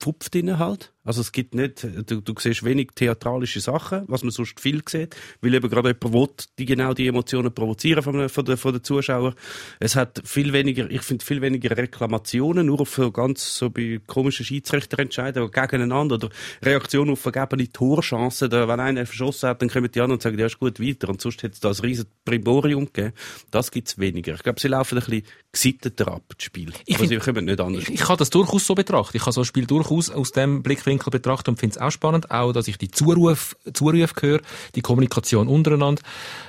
Pfupf 0.00 0.30
drin 0.30 0.58
halt. 0.58 0.92
Also 1.08 1.22
es 1.22 1.32
gibt 1.32 1.54
nicht, 1.54 1.84
du, 1.84 2.20
du 2.20 2.34
siehst 2.38 2.64
wenig 2.64 2.90
theatralische 2.94 3.60
Sachen, 3.60 4.02
was 4.08 4.22
man 4.24 4.30
sonst 4.30 4.60
viel 4.60 4.82
sieht, 4.86 5.16
weil 5.40 5.54
eben 5.54 5.70
gerade 5.70 5.88
jemand 5.88 6.12
will, 6.12 6.28
die 6.58 6.66
genau 6.66 6.92
die 6.92 7.06
Emotionen 7.06 7.50
provozieren 7.50 8.02
von, 8.02 8.28
von, 8.28 8.44
den, 8.44 8.58
von 8.58 8.74
den 8.74 8.84
Zuschauern. 8.84 9.34
Es 9.80 9.96
hat 9.96 10.20
viel 10.26 10.52
weniger, 10.52 10.90
ich 10.90 11.00
finde 11.00 11.24
viel 11.24 11.40
weniger 11.40 11.74
Reklamationen, 11.74 12.66
nur 12.66 12.82
auf 12.82 12.90
so 12.90 13.10
ganz 13.10 13.54
so 13.54 13.70
bei 13.70 14.02
komischen 14.06 14.44
Schiedsrichterentscheidungen 14.44 15.50
gegeneinander 15.50 16.16
oder 16.16 16.28
Reaktionen 16.62 17.12
auf 17.12 17.20
vergebene 17.20 17.72
Torchancen. 17.72 18.50
Da, 18.50 18.68
wenn 18.68 18.78
einer 18.78 19.06
verschossen 19.06 19.48
hat, 19.48 19.62
dann 19.62 19.70
kommen 19.70 19.90
die 19.90 20.02
anderen 20.02 20.18
und 20.18 20.22
sagen, 20.22 20.38
ja 20.38 20.44
ist 20.44 20.58
gut, 20.58 20.78
weiter. 20.78 21.08
Und 21.08 21.22
sonst 21.22 21.42
hätte 21.42 21.54
es 21.54 21.60
da 21.60 21.70
ein 21.70 21.76
riesen 21.76 22.04
Primborium 22.26 22.84
gegeben. 22.84 23.14
Das 23.50 23.70
gibt's 23.70 23.96
weniger. 23.96 24.34
Ich 24.34 24.42
glaube, 24.42 24.60
sie 24.60 24.68
laufen 24.68 24.98
ein 24.98 25.04
bisschen 25.06 25.22
gesitteter 25.52 26.08
ab, 26.08 26.24
das 26.36 26.44
Spiel. 26.44 26.70
Ich 26.84 26.96
Aber 26.96 27.08
find, 27.08 27.22
sie 27.22 27.32
kommen 27.32 27.46
nicht 27.46 27.60
anders. 27.62 27.84
Ich, 27.84 27.94
ich 27.94 28.00
kann 28.02 28.18
das 28.18 28.28
durchaus 28.28 28.66
so 28.66 28.74
betrachten. 28.74 29.16
Ich 29.16 29.22
kann 29.22 29.32
so 29.32 29.40
ein 29.40 29.46
Spiel 29.46 29.64
durchaus 29.64 30.10
aus 30.10 30.32
dem 30.32 30.62
Blickwinkel 30.62 30.97
Blickwinkel 30.98 31.10
betrachte 31.10 31.50
und 31.50 31.58
finde 31.58 31.76
es 31.76 31.80
auch 31.80 31.90
spannend, 31.90 32.30
auch, 32.30 32.52
dass 32.52 32.68
ich 32.68 32.78
die 32.78 32.90
Zuruf, 32.90 33.56
Zurufe 33.72 34.14
höre, 34.20 34.40
die 34.74 34.80
Kommunikation 34.80 35.48
untereinander, 35.48 36.02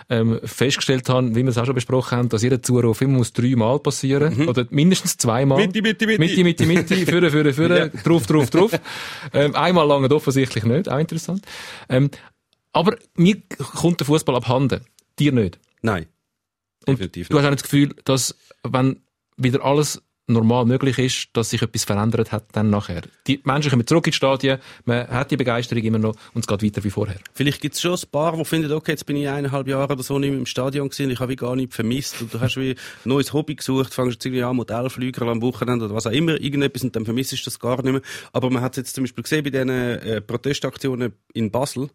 ähm, 0.09 0.39
festgestellt 0.43 1.07
habe, 1.09 1.35
wie 1.35 1.43
wir 1.43 1.49
es 1.49 1.57
auch 1.57 1.65
schon 1.65 1.75
besprochen 1.75 2.17
haben, 2.17 2.29
dass 2.29 2.41
jeder 2.41 2.61
Zuruf 2.61 3.01
immer 3.01 3.19
muss 3.19 3.33
dreimal 3.33 3.79
passieren, 3.79 4.37
mhm. 4.37 4.47
oder 4.47 4.65
mindestens 4.69 5.17
zweimal. 5.17 5.59
Mitte, 5.59 5.81
Mitte, 5.81 6.07
Mitte. 6.07 6.19
Mitte, 6.19 6.43
Mitte, 6.43 6.65
Mitte, 6.65 6.95
führen, 7.05 7.29
führen, 7.29 7.53
führen, 7.53 7.77
ja. 7.77 7.87
drauf, 7.87 8.25
drauf, 8.25 8.49
drauf. 8.49 8.71
Ähm, 9.33 9.55
einmal 9.55 9.87
lange 9.87 10.13
offensichtlich 10.13 10.63
nicht, 10.63 10.89
auch 10.89 10.99
interessant. 10.99 11.45
Ähm, 11.87 12.09
aber 12.71 12.97
mir 13.15 13.37
kommt 13.75 13.99
der 13.99 14.07
Fußball 14.07 14.35
abhanden. 14.35 14.81
Dir 15.17 15.31
nicht. 15.31 15.59
Nein. 15.81 16.05
Definitiv 16.87 17.29
und 17.29 17.33
du 17.33 17.39
hast 17.39 17.45
auch 17.45 17.51
nicht 17.51 17.63
das 17.63 17.69
Gefühl, 17.69 17.95
dass, 18.05 18.35
wenn 18.63 19.01
wieder 19.37 19.63
alles 19.63 20.01
normal 20.29 20.65
möglich 20.65 20.97
ist, 20.99 21.29
dass 21.33 21.49
sich 21.49 21.61
etwas 21.61 21.83
verändert 21.83 22.31
hat 22.31 22.45
dann 22.53 22.69
nachher. 22.69 23.01
Die 23.27 23.41
Menschen 23.43 23.71
kommen 23.71 23.85
zurück 23.85 24.07
in 24.07 24.11
die 24.11 24.15
Stadien, 24.15 24.59
man 24.85 25.07
hat 25.07 25.31
die 25.31 25.37
Begeisterung 25.37 25.83
immer 25.83 25.99
noch 25.99 26.15
und 26.33 26.41
es 26.41 26.47
geht 26.47 26.63
weiter 26.63 26.83
wie 26.83 26.89
vorher. 26.89 27.17
Vielleicht 27.33 27.61
gibt 27.61 27.75
es 27.75 27.81
schon 27.81 27.95
ein 27.95 28.09
paar, 28.11 28.35
die 28.37 28.45
finden, 28.45 28.71
okay, 28.71 28.91
jetzt 28.91 29.05
bin 29.05 29.17
ich 29.17 29.27
eineinhalb 29.27 29.67
Jahre 29.67 29.93
oder 29.93 30.03
so 30.03 30.19
nicht 30.19 30.29
mehr 30.29 30.39
im 30.39 30.45
Stadion 30.45 30.89
gewesen, 30.89 31.11
ich 31.11 31.19
habe 31.19 31.35
gar 31.35 31.55
nicht 31.55 31.73
vermisst 31.73 32.21
und 32.21 32.33
du 32.33 32.39
hast 32.39 32.57
wie 32.57 32.71
ein 32.71 32.77
neues 33.03 33.33
Hobby 33.33 33.55
gesucht, 33.55 33.93
fängst 33.93 34.23
irgendwie 34.25 34.43
an, 34.43 34.55
Modellflüger 34.55 35.27
am 35.27 35.41
Wochenende 35.41 35.85
oder 35.85 35.95
was 35.95 36.07
auch 36.07 36.11
immer, 36.11 36.39
irgendetwas 36.39 36.83
und 36.83 36.95
dann 36.95 37.05
vermisst 37.05 37.31
du 37.31 37.37
das 37.43 37.59
gar 37.59 37.81
nicht 37.81 37.91
mehr. 37.91 38.01
Aber 38.31 38.49
man 38.49 38.61
hat 38.61 38.73
es 38.73 38.77
jetzt 38.77 38.95
zum 38.95 39.03
Beispiel 39.03 39.23
gesehen 39.23 39.43
bei 39.43 39.49
diesen 39.49 39.69
äh, 39.69 40.21
Protestaktionen 40.21 41.13
in 41.33 41.51
Basel, 41.51 41.89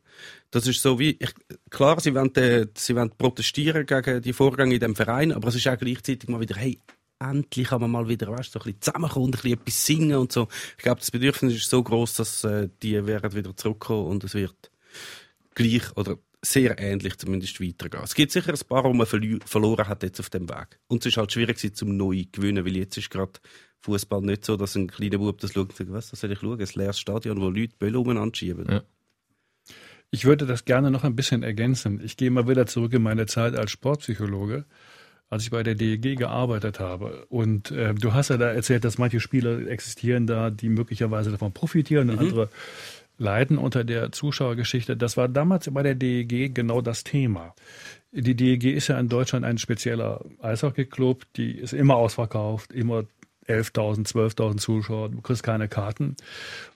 das 0.51 0.67
ist 0.67 0.83
so 0.83 0.99
wie, 0.99 1.17
ich, 1.19 1.31
klar, 1.71 1.99
sie 2.01 2.15
wollen, 2.15 2.35
äh, 2.37 2.67
sie 2.77 2.95
wollen 2.95 3.11
protestieren 3.11 3.87
gegen 3.87 4.23
die 4.23 4.33
Vorgänge 4.33 4.75
in 4.75 4.81
dem 4.81 4.95
Verein, 4.95 5.33
aber 5.33 5.49
es 5.49 5.57
ist 5.57 5.67
auch 5.67 5.77
gleichzeitig 5.77 6.29
mal 6.29 6.41
wieder, 6.41 6.57
hey, 6.57 6.79
endlich 7.19 7.69
kann 7.69 7.81
man 7.81 7.91
mal 7.91 8.09
wieder 8.09 8.29
weißt, 8.29 8.53
so 8.53 8.59
ein 8.59 8.65
bisschen 8.65 8.81
zusammenkommen 8.81 9.27
und 9.27 9.37
ein 9.37 9.41
bisschen 9.43 9.59
etwas 9.59 9.87
singen 9.87 10.17
und 10.17 10.33
so. 10.33 10.49
Ich 10.77 10.83
glaube, 10.83 11.01
das 11.01 11.11
Bedürfnis 11.11 11.55
ist 11.55 11.71
so 11.71 11.83
groß, 11.83 12.15
dass 12.15 12.45
äh, 12.45 12.69
die 12.83 13.07
werden 13.07 13.35
wieder 13.35 13.57
zurückkommen 13.57 14.07
und 14.07 14.25
es 14.25 14.35
wird 14.35 14.71
gleich 15.55 15.97
oder 15.97 16.19
sehr 16.43 16.79
ähnlich 16.79 17.17
zumindest 17.17 17.61
weitergehen. 17.61 18.05
Es 18.05 18.15
gibt 18.15 18.33
sicher 18.33 18.53
ein 18.53 18.69
paar, 18.69 18.83
die 18.83 18.93
man 18.97 19.07
verloren 19.07 19.89
hat 19.89 20.03
jetzt 20.03 20.21
auf 20.21 20.31
dem 20.31 20.49
Weg. 20.49 20.79
Und 20.89 21.01
es 21.01 21.07
ist 21.07 21.17
halt 21.17 21.33
schwierig 21.33 21.75
zum 21.75 21.97
neu 21.97 22.25
gewinnen, 22.31 22.65
weil 22.65 22.77
jetzt 22.77 22.99
ist 22.99 23.11
gerade 23.11 23.33
Fußball 23.81 24.21
nicht 24.21 24.45
so, 24.45 24.57
dass 24.57 24.77
ein 24.77 24.89
kleiner 24.89 25.19
Bub 25.19 25.39
das 25.39 25.53
schaut 25.53 25.71
und 25.71 25.77
sagt, 25.77 25.93
was, 25.93 26.11
das 26.11 26.21
soll 26.21 26.33
ich 26.33 26.41
schauen? 26.41 26.61
Ein 26.61 26.69
leeres 26.75 26.99
Stadion, 26.99 27.41
wo 27.41 27.49
Leute 27.49 27.75
Bälle 27.79 27.99
umeinander 27.99 28.35
schieben. 28.35 28.67
Ja. 28.71 28.83
Ich 30.11 30.25
würde 30.25 30.47
das 30.47 30.65
gerne 30.65 30.91
noch 30.91 31.05
ein 31.05 31.17
bisschen 31.17 31.43
ergänzen. 31.43 32.01
Ich 32.05 32.17
gehe 32.17 32.31
mal 32.31 32.49
wieder 32.49 32.67
zurück 32.67 32.93
in 32.93 33.03
meine 33.03 33.27
Zeit 33.27 33.57
als 33.57 33.73
Sportpsychologe 33.73 34.65
als 35.31 35.45
ich 35.45 35.51
bei 35.51 35.63
der 35.63 35.75
DEG 35.75 36.17
gearbeitet 36.17 36.81
habe. 36.81 37.27
Und 37.29 37.71
äh, 37.71 37.95
du 37.95 38.13
hast 38.13 38.31
ja 38.31 38.37
da 38.37 38.51
erzählt, 38.51 38.85
dass 38.85 38.99
manche 38.99 39.21
Spieler 39.21 39.67
existieren 39.67 40.27
da, 40.27 40.51
die 40.51 40.69
möglicherweise 40.69 41.31
davon 41.31 41.53
profitieren 41.53 42.11
und 42.11 42.17
mhm. 42.17 42.23
andere 42.23 42.49
leiden 43.19 43.59
unter 43.59 43.85
der 43.85 44.13
Zuschauergeschichte. 44.13 44.97
Das 44.97 45.17
war 45.17 45.29
damals 45.29 45.71
bei 45.73 45.83
der 45.83 45.95
DEG 45.95 46.55
genau 46.55 46.81
das 46.81 47.05
Thema. 47.05 47.55
Die 48.13 48.35
DEG 48.35 48.65
ist 48.65 48.89
ja 48.89 48.99
in 48.99 49.09
Deutschland 49.09 49.45
ein 49.45 49.59
spezieller 49.59 50.25
Eishockey-Club, 50.41 51.25
die 51.37 51.53
ist 51.53 51.73
immer 51.73 51.97
ausverkauft, 51.97 52.73
immer 52.73 53.05
11.000, 53.49 54.07
12.000 54.07 54.57
Zuschauer, 54.59 55.11
du 55.11 55.21
kriegst 55.21 55.43
keine 55.43 55.69
Karten. 55.69 56.17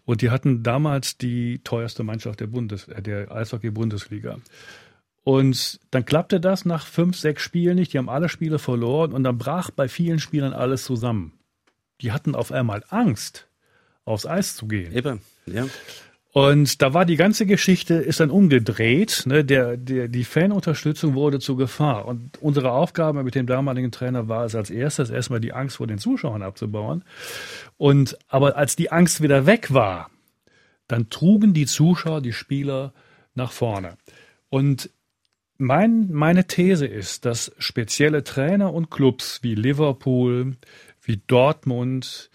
Und 0.04 0.22
die 0.22 0.30
hatten 0.30 0.62
damals 0.62 1.16
die 1.16 1.60
teuerste 1.64 2.02
Mannschaft 2.02 2.40
der 2.40 2.48
Bundes, 2.48 2.86
der 2.86 3.30
Eishockey-Bundesliga. 3.30 4.38
Und 5.28 5.78
dann 5.90 6.06
klappte 6.06 6.40
das 6.40 6.64
nach 6.64 6.86
fünf, 6.86 7.14
sechs 7.18 7.42
Spielen 7.42 7.76
nicht. 7.76 7.92
Die 7.92 7.98
haben 7.98 8.08
alle 8.08 8.30
Spiele 8.30 8.58
verloren 8.58 9.12
und 9.12 9.24
dann 9.24 9.36
brach 9.36 9.70
bei 9.70 9.86
vielen 9.86 10.20
Spielern 10.20 10.54
alles 10.54 10.84
zusammen. 10.84 11.34
Die 12.00 12.12
hatten 12.12 12.34
auf 12.34 12.50
einmal 12.50 12.82
Angst, 12.88 13.46
aufs 14.06 14.24
Eis 14.24 14.56
zu 14.56 14.66
gehen. 14.66 14.90
Eben, 14.90 15.20
ja. 15.44 15.66
Und 16.32 16.80
da 16.80 16.94
war 16.94 17.04
die 17.04 17.16
ganze 17.16 17.44
Geschichte, 17.44 17.96
ist 17.96 18.20
dann 18.20 18.30
umgedreht. 18.30 19.24
Ne? 19.26 19.44
Der, 19.44 19.76
der, 19.76 20.08
die 20.08 20.24
Fanunterstützung 20.24 21.12
wurde 21.12 21.40
zur 21.40 21.58
Gefahr. 21.58 22.06
Und 22.06 22.40
unsere 22.40 22.72
Aufgabe 22.72 23.22
mit 23.22 23.34
dem 23.34 23.46
damaligen 23.46 23.92
Trainer 23.92 24.28
war 24.28 24.46
es 24.46 24.54
als 24.54 24.70
erstes, 24.70 25.10
erstmal 25.10 25.40
die 25.40 25.52
Angst 25.52 25.76
vor 25.76 25.86
den 25.86 25.98
Zuschauern 25.98 26.42
abzubauen. 26.42 27.04
Und, 27.76 28.16
aber 28.28 28.56
als 28.56 28.76
die 28.76 28.90
Angst 28.90 29.20
wieder 29.20 29.44
weg 29.44 29.74
war, 29.74 30.08
dann 30.86 31.10
trugen 31.10 31.52
die 31.52 31.66
Zuschauer, 31.66 32.22
die 32.22 32.32
Spieler 32.32 32.94
nach 33.34 33.52
vorne. 33.52 33.98
Und 34.48 34.88
mein, 35.58 36.08
meine 36.10 36.46
These 36.46 36.86
ist, 36.86 37.24
dass 37.24 37.52
spezielle 37.58 38.24
Trainer 38.24 38.72
und 38.72 38.90
Clubs 38.90 39.42
wie 39.42 39.54
Liverpool, 39.54 40.56
wie 41.02 41.20
Dortmund, 41.26 42.30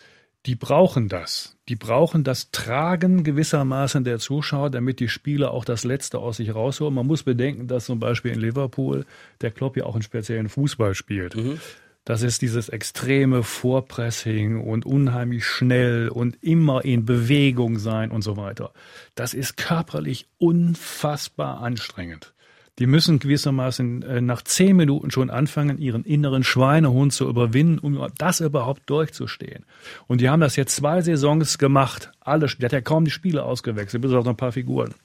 die 0.45 0.55
brauchen 0.55 1.07
das. 1.07 1.57
Die 1.69 1.77
brauchen 1.77 2.25
das 2.25 2.51
Tragen 2.51 3.23
gewissermaßen 3.23 4.03
der 4.03 4.19
Zuschauer, 4.19 4.69
damit 4.69 4.99
die 4.99 5.07
Spieler 5.07 5.51
auch 5.51 5.63
das 5.63 5.85
Letzte 5.85 6.19
aus 6.19 6.37
sich 6.37 6.53
rausholen. 6.53 6.93
Man 6.93 7.07
muss 7.07 7.23
bedenken, 7.23 7.67
dass 7.67 7.85
zum 7.85 7.99
Beispiel 7.99 8.33
in 8.33 8.41
Liverpool 8.41 9.05
der 9.39 9.51
Klopp 9.51 9.77
ja 9.77 9.85
auch 9.85 9.95
einen 9.95 10.03
speziellen 10.03 10.49
Fußball 10.49 10.93
spielt. 10.93 11.37
Mhm. 11.37 11.61
Das 12.03 12.21
ist 12.21 12.41
dieses 12.41 12.67
extreme 12.67 13.43
Vorpressing 13.43 14.59
und 14.59 14.85
unheimlich 14.85 15.45
schnell 15.45 16.09
und 16.09 16.43
immer 16.43 16.83
in 16.83 17.05
Bewegung 17.05 17.79
sein 17.79 18.11
und 18.11 18.23
so 18.23 18.35
weiter. 18.35 18.73
Das 19.15 19.33
ist 19.33 19.55
körperlich 19.55 20.27
unfassbar 20.37 21.61
anstrengend. 21.61 22.32
Die 22.79 22.87
müssen 22.87 23.19
gewissermaßen 23.19 24.01
äh, 24.01 24.21
nach 24.21 24.41
zehn 24.41 24.75
Minuten 24.75 25.11
schon 25.11 25.29
anfangen, 25.29 25.77
ihren 25.77 26.03
inneren 26.03 26.43
Schweinehund 26.43 27.13
zu 27.13 27.29
überwinden, 27.29 27.77
um 27.79 28.07
das 28.17 28.39
überhaupt 28.39 28.89
durchzustehen. 28.89 29.65
Und 30.07 30.21
die 30.21 30.29
haben 30.29 30.41
das 30.41 30.55
jetzt 30.55 30.75
zwei 30.75 31.01
Saisons 31.01 31.59
gemacht. 31.59 32.11
Alle, 32.19 32.47
der 32.47 32.65
hat 32.65 32.73
ja 32.73 32.81
kaum 32.81 33.05
die 33.05 33.11
Spiele 33.11 33.43
ausgewechselt, 33.43 34.01
bis 34.01 34.11
auf 34.11 34.27
ein 34.27 34.35
paar 34.35 34.51
Figuren 34.51 34.95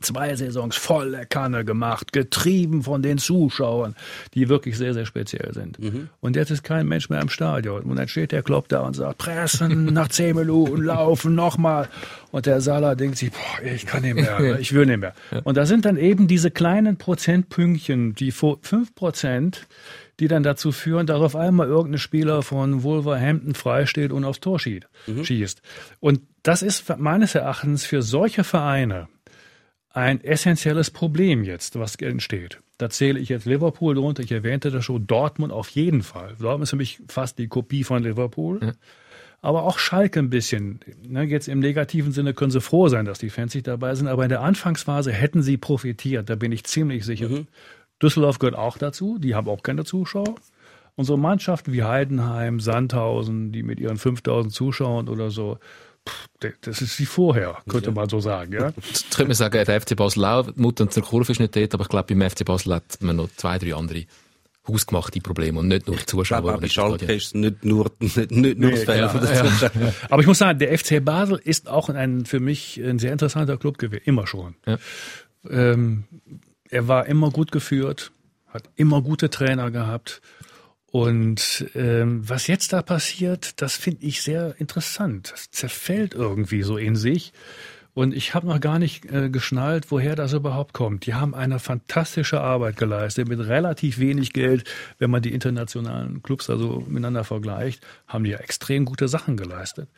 zwei 0.00 0.34
Saisons 0.34 0.76
volle 0.76 1.26
Kanne 1.26 1.64
gemacht, 1.64 2.12
getrieben 2.12 2.82
von 2.82 3.02
den 3.02 3.18
Zuschauern, 3.18 3.94
die 4.34 4.48
wirklich 4.48 4.76
sehr, 4.76 4.94
sehr 4.94 5.06
speziell 5.06 5.52
sind. 5.54 5.78
Mhm. 5.78 6.08
Und 6.20 6.36
jetzt 6.36 6.50
ist 6.50 6.62
kein 6.62 6.86
Mensch 6.86 7.10
mehr 7.10 7.20
im 7.20 7.28
Stadion. 7.28 7.82
Und 7.82 7.96
dann 7.96 8.08
steht 8.08 8.32
der 8.32 8.42
Klopp 8.42 8.68
da 8.68 8.80
und 8.80 8.94
sagt, 8.94 9.18
pressen, 9.18 9.86
nach 9.86 10.08
zehn 10.08 10.36
Minuten 10.36 10.82
laufen, 10.82 11.34
nochmal. 11.34 11.88
Und 12.30 12.46
der 12.46 12.60
Salah 12.60 12.94
denkt 12.94 13.18
sich, 13.18 13.30
boah, 13.30 13.64
ich 13.64 13.86
kann 13.86 14.02
nicht 14.02 14.14
mehr, 14.14 14.58
ich 14.58 14.72
will 14.72 14.86
nicht 14.86 15.00
mehr. 15.00 15.14
Und 15.44 15.56
da 15.56 15.66
sind 15.66 15.84
dann 15.84 15.96
eben 15.96 16.28
diese 16.28 16.50
kleinen 16.50 16.96
Prozentpünktchen, 16.96 18.14
die 18.14 18.30
fünf 18.30 18.94
Prozent, 18.94 19.66
die 20.20 20.28
dann 20.28 20.42
dazu 20.42 20.72
führen, 20.72 21.06
dass 21.06 21.20
auf 21.20 21.36
einmal 21.36 21.68
irgendein 21.68 21.98
Spieler 21.98 22.42
von 22.42 22.82
Wolverhampton 22.82 23.54
freisteht 23.54 24.12
und 24.12 24.24
aufs 24.24 24.40
Tor 24.40 24.58
schießt. 24.58 24.96
Mhm. 25.06 25.46
Und 26.00 26.20
das 26.42 26.62
ist 26.62 26.98
meines 26.98 27.34
Erachtens 27.34 27.84
für 27.84 28.02
solche 28.02 28.42
Vereine, 28.42 29.08
ein 29.90 30.22
essentielles 30.22 30.90
Problem 30.90 31.44
jetzt, 31.44 31.78
was 31.78 31.96
entsteht. 31.96 32.60
Da 32.76 32.90
zähle 32.90 33.18
ich 33.18 33.28
jetzt 33.28 33.46
Liverpool 33.46 33.94
drunter. 33.94 34.22
Ich 34.22 34.30
erwähnte 34.30 34.70
das 34.70 34.84
schon. 34.84 35.06
Dortmund 35.06 35.52
auf 35.52 35.68
jeden 35.70 36.02
Fall. 36.02 36.36
Dortmund 36.38 36.64
ist 36.64 36.70
für 36.70 36.76
mich 36.76 37.00
fast 37.08 37.38
die 37.38 37.48
Kopie 37.48 37.84
von 37.84 38.02
Liverpool. 38.02 38.60
Ja. 38.62 38.72
Aber 39.40 39.64
auch 39.64 39.78
Schalke 39.78 40.20
ein 40.20 40.30
bisschen. 40.30 40.80
Ne, 41.06 41.24
jetzt 41.24 41.48
im 41.48 41.60
negativen 41.60 42.12
Sinne 42.12 42.34
können 42.34 42.50
sie 42.50 42.60
froh 42.60 42.88
sein, 42.88 43.04
dass 43.04 43.18
die 43.18 43.30
Fans 43.30 43.54
nicht 43.54 43.66
dabei 43.66 43.94
sind. 43.94 44.08
Aber 44.08 44.24
in 44.24 44.28
der 44.28 44.42
Anfangsphase 44.42 45.12
hätten 45.12 45.42
sie 45.42 45.56
profitiert. 45.56 46.28
Da 46.28 46.36
bin 46.36 46.52
ich 46.52 46.64
ziemlich 46.64 47.04
sicher. 47.04 47.28
Mhm. 47.28 47.46
Düsseldorf 48.02 48.38
gehört 48.38 48.56
auch 48.56 48.78
dazu. 48.78 49.18
Die 49.18 49.34
haben 49.34 49.48
auch 49.48 49.62
keine 49.62 49.84
Zuschauer. 49.84 50.34
Unsere 50.94 51.18
Mannschaften 51.18 51.72
wie 51.72 51.84
Heidenheim, 51.84 52.58
Sandhausen, 52.58 53.52
die 53.52 53.62
mit 53.62 53.78
ihren 53.78 53.98
5000 53.98 54.52
Zuschauern 54.52 55.08
oder 55.08 55.30
so, 55.30 55.58
das 56.60 56.82
ist 56.82 56.98
wie 56.98 57.06
vorher, 57.06 57.58
könnte 57.68 57.88
ja. 57.88 57.92
man 57.92 58.08
so 58.08 58.20
sagen. 58.20 58.52
Ja? 58.52 58.72
Jetzt 58.76 59.10
könnte 59.16 59.28
man 59.28 59.34
sagen, 59.34 59.64
der 59.64 59.80
FC 59.80 59.96
Basel 59.96 60.52
Mutter 60.56 60.88
zur 60.90 61.02
Kurve 61.02 61.32
ist 61.32 61.40
nicht 61.40 61.56
dort, 61.56 61.74
aber 61.74 61.82
ich 61.82 61.88
glaube, 61.88 62.14
beim 62.14 62.30
FC 62.30 62.44
Basel 62.44 62.74
hat 62.74 62.98
man 63.00 63.16
noch 63.16 63.28
zwei, 63.36 63.58
drei 63.58 63.74
andere 63.74 64.04
hausgemachte 64.68 65.20
Probleme 65.20 65.58
und 65.58 65.68
nicht 65.68 65.86
nur 65.86 65.96
die 65.96 66.06
Zuschauer. 66.06 66.38
Aber 66.38 66.58
bei 66.58 66.68
Schalke 66.68 67.12
ist 67.12 67.34
nicht 67.34 67.64
nur, 67.64 67.90
nicht, 68.00 68.16
nicht 68.16 68.32
nur 68.32 68.70
nee, 68.70 68.70
das 68.70 68.84
Fehler 68.84 68.96
ja, 68.96 69.08
von 69.08 69.20
der 69.20 69.44
Zuschauer. 69.44 69.70
Ja. 69.80 69.94
Aber 70.10 70.20
ich 70.20 70.28
muss 70.28 70.38
sagen, 70.38 70.58
der 70.58 70.78
FC 70.78 71.04
Basel 71.04 71.40
ist 71.42 71.68
auch 71.68 71.88
ein, 71.88 72.26
für 72.26 72.40
mich 72.40 72.78
ein 72.78 72.98
sehr 72.98 73.12
interessanter 73.12 73.56
Club 73.56 73.78
gewesen, 73.78 74.02
immer 74.04 74.26
schon. 74.26 74.54
Ja. 74.66 74.78
Ähm, 75.48 76.04
er 76.68 76.86
war 76.86 77.06
immer 77.06 77.30
gut 77.30 77.50
geführt, 77.50 78.12
hat 78.48 78.68
immer 78.76 79.02
gute 79.02 79.30
Trainer 79.30 79.70
gehabt 79.70 80.20
und 80.98 81.70
ähm, 81.76 82.28
was 82.28 82.48
jetzt 82.48 82.72
da 82.72 82.82
passiert, 82.82 83.62
das 83.62 83.76
finde 83.76 84.04
ich 84.04 84.20
sehr 84.20 84.56
interessant. 84.58 85.30
Das 85.30 85.48
zerfällt 85.52 86.12
irgendwie 86.12 86.64
so 86.64 86.76
in 86.76 86.96
sich. 86.96 87.32
Und 87.94 88.12
ich 88.12 88.34
habe 88.34 88.48
noch 88.48 88.58
gar 88.58 88.80
nicht 88.80 89.04
äh, 89.04 89.30
geschnallt, 89.30 89.92
woher 89.92 90.16
das 90.16 90.32
überhaupt 90.32 90.72
kommt. 90.72 91.06
Die 91.06 91.14
haben 91.14 91.36
eine 91.36 91.60
fantastische 91.60 92.40
Arbeit 92.40 92.76
geleistet 92.76 93.28
mit 93.28 93.38
relativ 93.38 94.00
wenig 94.00 94.32
Geld. 94.32 94.64
Wenn 94.98 95.12
man 95.12 95.22
die 95.22 95.32
internationalen 95.32 96.20
Clubs 96.20 96.50
also 96.50 96.82
miteinander 96.88 97.22
vergleicht, 97.22 97.80
haben 98.08 98.24
die 98.24 98.30
ja 98.30 98.38
extrem 98.38 98.84
gute 98.84 99.06
Sachen 99.06 99.36
geleistet. 99.36 99.88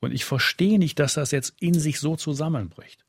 Und 0.00 0.12
ich 0.12 0.26
verstehe 0.26 0.78
nicht, 0.78 0.98
dass 0.98 1.14
das 1.14 1.30
jetzt 1.30 1.54
in 1.58 1.72
sich 1.72 2.00
so 2.00 2.16
zusammenbricht. 2.16 3.02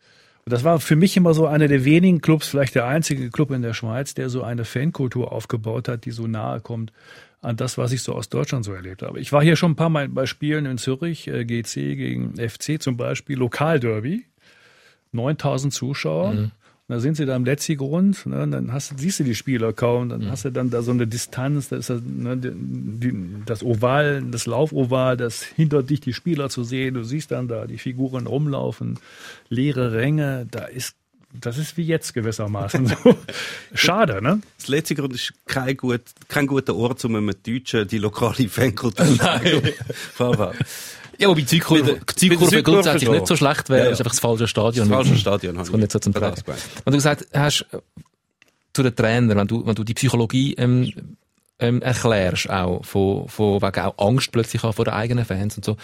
Und 0.45 0.53
das 0.53 0.63
war 0.63 0.79
für 0.79 0.95
mich 0.95 1.17
immer 1.17 1.33
so 1.33 1.47
einer 1.47 1.67
der 1.67 1.83
wenigen 1.83 2.21
Clubs, 2.21 2.47
vielleicht 2.47 2.75
der 2.75 2.87
einzige 2.87 3.29
Club 3.29 3.51
in 3.51 3.61
der 3.61 3.73
Schweiz, 3.73 4.13
der 4.13 4.29
so 4.29 4.41
eine 4.41 4.63
Fankultur 4.63 5.33
aufgebaut 5.33 5.89
hat, 5.89 6.05
die 6.05 6.11
so 6.11 6.27
nahe 6.27 6.61
kommt 6.61 6.93
an 7.41 7.57
das, 7.57 7.77
was 7.77 7.91
ich 7.91 8.03
so 8.03 8.13
aus 8.13 8.29
Deutschland 8.29 8.63
so 8.63 8.73
erlebt 8.73 9.01
habe. 9.01 9.19
Ich 9.19 9.33
war 9.33 9.41
hier 9.41 9.55
schon 9.55 9.71
ein 9.71 9.75
paar 9.75 9.89
Mal 9.89 10.07
bei 10.09 10.25
Spielen 10.25 10.65
in 10.65 10.77
Zürich, 10.77 11.27
äh, 11.27 11.43
GC 11.43 11.95
gegen 11.95 12.35
FC 12.37 12.81
zum 12.81 12.97
Beispiel, 12.97 13.37
Lokalderby, 13.37 14.25
9000 15.11 15.73
Zuschauer. 15.73 16.33
Mhm. 16.33 16.51
Da 16.87 16.99
sind 16.99 17.15
sie 17.15 17.25
da 17.25 17.37
im 17.37 17.45
Letzigrund, 17.45 18.25
ne, 18.25 18.45
dann 18.49 18.73
hast, 18.73 18.99
siehst 18.99 19.21
du 19.21 19.23
die 19.23 19.33
Spieler 19.33 19.71
kaum, 19.71 20.09
dann 20.09 20.25
mhm. 20.25 20.29
hast 20.29 20.43
du 20.43 20.51
dann 20.51 20.69
da 20.69 20.81
so 20.81 20.91
eine 20.91 21.07
Distanz, 21.07 21.69
da 21.69 21.77
ist 21.77 21.89
das, 21.89 22.01
ne, 22.05 22.35
die, 22.35 23.13
das 23.45 23.63
Oval, 23.63 24.21
das 24.29 24.45
Laufoval, 24.45 25.15
das 25.15 25.41
hinter 25.41 25.83
dich 25.83 26.01
die 26.01 26.11
Spieler 26.11 26.49
zu 26.49 26.65
sehen, 26.65 26.95
du 26.95 27.03
siehst 27.05 27.31
dann 27.31 27.47
da 27.47 27.65
die 27.65 27.77
Figuren 27.77 28.27
rumlaufen, 28.27 28.99
leere 29.47 29.93
Ränge, 29.93 30.45
da 30.51 30.65
ist 30.65 30.97
das 31.33 31.57
ist 31.57 31.77
wie 31.77 31.83
jetzt 31.83 32.13
gewissermaßen 32.13 32.87
so. 32.87 32.95
Schade, 33.73 34.21
ne? 34.21 34.41
Das 34.57 34.67
letzte 34.67 34.95
Grund 34.95 35.13
ist 35.13 35.33
kein, 35.45 35.77
gut, 35.77 36.01
kein 36.27 36.47
guter 36.47 36.75
Ort, 36.75 37.03
um 37.05 37.23
mit 37.23 37.47
Deutschen 37.47 37.87
die 37.87 37.97
lokale 37.97 38.47
Fankultur 38.49 39.05
zu 39.05 39.15
sagen. 39.15 39.61
Ja, 41.17 41.27
aber 41.27 41.35
bei 41.35 41.43
Zeitkurve, 41.43 41.99
Zeitkurve 42.15 42.63
grundsätzlich 42.63 43.07
nicht 43.07 43.27
so 43.27 43.35
schlecht 43.35 43.69
wäre, 43.69 43.79
ja, 43.79 43.85
ja. 43.85 43.91
ist 43.91 43.99
einfach 43.99 44.13
das 44.13 44.19
falsche 44.19 44.47
Stadion. 44.47 44.89
Das 44.89 44.97
falsche 44.97 45.17
Stadion. 45.17 45.55
Das 45.55 45.69
kommt 45.69 45.81
nicht 45.81 45.91
so 45.91 45.99
zum 45.99 46.13
Tragen. 46.15 46.41
Wenn 46.47 46.91
du 46.91 46.97
gesagt 46.97 47.27
hast, 47.31 47.67
zu 48.73 48.81
den 48.81 48.95
Trainern, 48.95 49.37
wenn 49.37 49.47
du, 49.47 49.63
wenn 49.63 49.75
du 49.75 49.83
die 49.83 49.93
Psychologie, 49.93 50.55
ähm, 50.55 50.91
ähm, 51.59 51.81
erklärst 51.83 52.49
auch, 52.49 52.83
von, 52.83 53.27
von 53.27 53.61
wegen 53.61 53.81
auch 53.81 53.97
Angst 53.99 54.31
plötzlich 54.31 54.63
auch 54.63 54.73
vor 54.73 54.85
den 54.85 54.95
eigenen 54.95 55.25
Fans 55.25 55.57
und 55.57 55.63
so. 55.63 55.77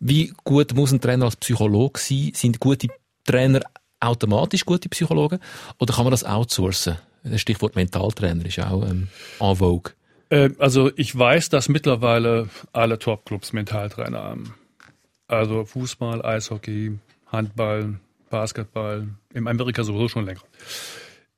Wie 0.00 0.32
gut 0.42 0.74
muss 0.74 0.90
ein 0.90 1.02
Trainer 1.02 1.26
als 1.26 1.36
Psychologe 1.36 2.00
sein? 2.00 2.32
Sind 2.34 2.58
gute 2.58 2.88
Trainer 3.26 3.60
automatisch 4.00 4.64
gute 4.64 4.88
Psychologen 4.88 5.38
oder 5.78 5.94
kann 5.94 6.04
man 6.04 6.10
das 6.10 6.24
outsourcen? 6.24 6.96
Das 7.24 7.40
Stichwort 7.40 7.76
Mentaltrainer 7.76 8.46
ist 8.46 8.58
auch 8.60 8.82
ähm, 8.88 9.08
en 9.40 9.56
vogue. 9.56 9.92
Äh, 10.30 10.50
also 10.58 10.90
ich 10.96 11.16
weiß, 11.16 11.48
dass 11.48 11.68
mittlerweile 11.68 12.48
alle 12.72 12.98
Topclubs 12.98 13.52
Mentaltrainer 13.52 14.22
haben. 14.22 14.54
Also 15.26 15.64
Fußball, 15.64 16.24
Eishockey, 16.24 16.98
Handball, 17.26 18.00
Basketball, 18.30 19.08
in 19.34 19.46
Amerika 19.46 19.84
sowieso 19.84 20.08
schon 20.08 20.24
länger. 20.24 20.40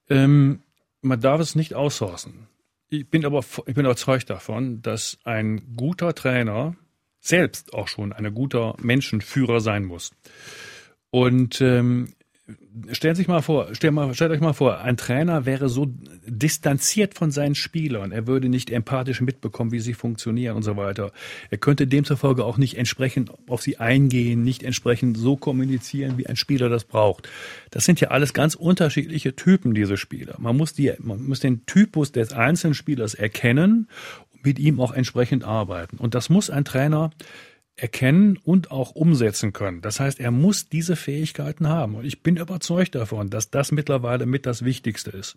Ähm, 0.08 0.60
man 1.02 1.20
darf 1.20 1.40
es 1.40 1.54
nicht 1.54 1.74
outsourcen. 1.74 2.46
Ich 2.88 3.08
bin 3.08 3.24
aber 3.24 3.44
ich 3.66 3.74
bin 3.74 3.84
überzeugt 3.84 4.30
davon, 4.30 4.82
dass 4.82 5.18
ein 5.24 5.76
guter 5.76 6.14
Trainer 6.14 6.74
selbst 7.20 7.74
auch 7.74 7.88
schon 7.88 8.12
ein 8.12 8.32
guter 8.34 8.74
Menschenführer 8.80 9.60
sein 9.60 9.84
muss. 9.84 10.12
Und 11.10 11.60
ähm, 11.60 12.14
stellen 12.92 13.14
Sie 13.14 13.20
sich 13.20 13.28
mal 13.28 13.42
vor, 13.42 13.74
stellt, 13.74 13.92
mal, 13.92 14.14
stellt 14.14 14.30
euch 14.30 14.40
mal 14.40 14.52
vor, 14.52 14.80
ein 14.80 14.96
Trainer 14.96 15.46
wäre 15.46 15.68
so 15.68 15.92
distanziert 16.26 17.14
von 17.14 17.30
seinen 17.30 17.54
Spielern, 17.54 18.12
er 18.12 18.26
würde 18.26 18.48
nicht 18.48 18.70
empathisch 18.70 19.20
mitbekommen, 19.20 19.72
wie 19.72 19.80
sie 19.80 19.94
funktionieren 19.94 20.56
und 20.56 20.62
so 20.62 20.76
weiter. 20.76 21.12
Er 21.50 21.58
könnte 21.58 21.86
demzufolge 21.86 22.44
auch 22.44 22.58
nicht 22.58 22.76
entsprechend 22.76 23.32
auf 23.48 23.62
sie 23.62 23.78
eingehen, 23.78 24.42
nicht 24.44 24.62
entsprechend 24.62 25.16
so 25.18 25.36
kommunizieren, 25.36 26.18
wie 26.18 26.26
ein 26.26 26.36
Spieler 26.36 26.68
das 26.68 26.84
braucht. 26.84 27.28
Das 27.70 27.84
sind 27.84 28.00
ja 28.00 28.08
alles 28.08 28.32
ganz 28.32 28.54
unterschiedliche 28.54 29.34
Typen, 29.34 29.74
diese 29.74 29.96
Spieler. 29.96 30.36
Man 30.38 30.56
muss 30.56 30.72
die, 30.72 30.92
man 30.98 31.26
muss 31.26 31.40
den 31.40 31.66
Typus 31.66 32.12
des 32.12 32.32
einzelnen 32.32 32.74
Spielers 32.74 33.14
erkennen 33.14 33.88
und 34.32 34.44
mit 34.44 34.58
ihm 34.58 34.80
auch 34.80 34.92
entsprechend 34.92 35.44
arbeiten. 35.44 35.96
Und 35.96 36.14
das 36.14 36.30
muss 36.30 36.50
ein 36.50 36.64
Trainer 36.64 37.10
erkennen 37.80 38.38
und 38.44 38.70
auch 38.70 38.90
umsetzen 38.92 39.52
können. 39.52 39.80
Das 39.80 40.00
heißt, 40.00 40.20
er 40.20 40.30
muss 40.30 40.68
diese 40.68 40.96
Fähigkeiten 40.96 41.68
haben. 41.68 41.94
Und 41.94 42.04
ich 42.04 42.22
bin 42.22 42.36
überzeugt 42.36 42.94
davon, 42.94 43.30
dass 43.30 43.50
das 43.50 43.72
mittlerweile 43.72 44.26
mit 44.26 44.46
das 44.46 44.64
Wichtigste 44.64 45.10
ist. 45.10 45.36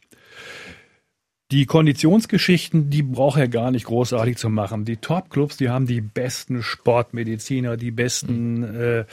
Die 1.52 1.66
Konditionsgeschichten, 1.66 2.90
die 2.90 3.04
braucht 3.04 3.40
er 3.40 3.48
gar 3.48 3.70
nicht 3.70 3.86
großartig 3.86 4.38
zu 4.38 4.50
machen. 4.50 4.86
Die 4.86 4.98
Top-Clubs, 4.98 5.58
die 5.58 5.70
haben 5.70 5.86
die 5.86 6.02
besten 6.02 6.64
Sportmediziner, 6.64 7.78
die 7.78 7.92
besten 7.92 8.64
äh, 8.64 9.06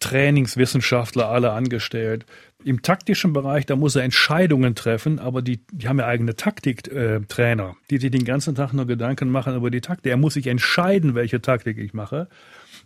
Trainingswissenschaftler 0.00 1.28
alle 1.28 1.52
angestellt. 1.52 2.24
Im 2.64 2.82
taktischen 2.82 3.32
Bereich, 3.32 3.66
da 3.66 3.76
muss 3.76 3.96
er 3.96 4.02
Entscheidungen 4.02 4.74
treffen, 4.74 5.18
aber 5.18 5.42
die, 5.42 5.60
die 5.72 5.88
haben 5.88 5.98
ja 5.98 6.06
eigene 6.06 6.34
Taktiktrainer, 6.34 7.70
äh, 7.70 7.86
die 7.90 7.98
sich 7.98 8.10
den 8.10 8.24
ganzen 8.24 8.54
Tag 8.54 8.72
nur 8.72 8.86
Gedanken 8.86 9.30
machen 9.30 9.54
über 9.54 9.70
die 9.70 9.80
Taktik. 9.80 10.10
Er 10.10 10.16
muss 10.16 10.34
sich 10.34 10.46
entscheiden, 10.46 11.14
welche 11.14 11.40
Taktik 11.40 11.78
ich 11.78 11.94
mache. 11.94 12.28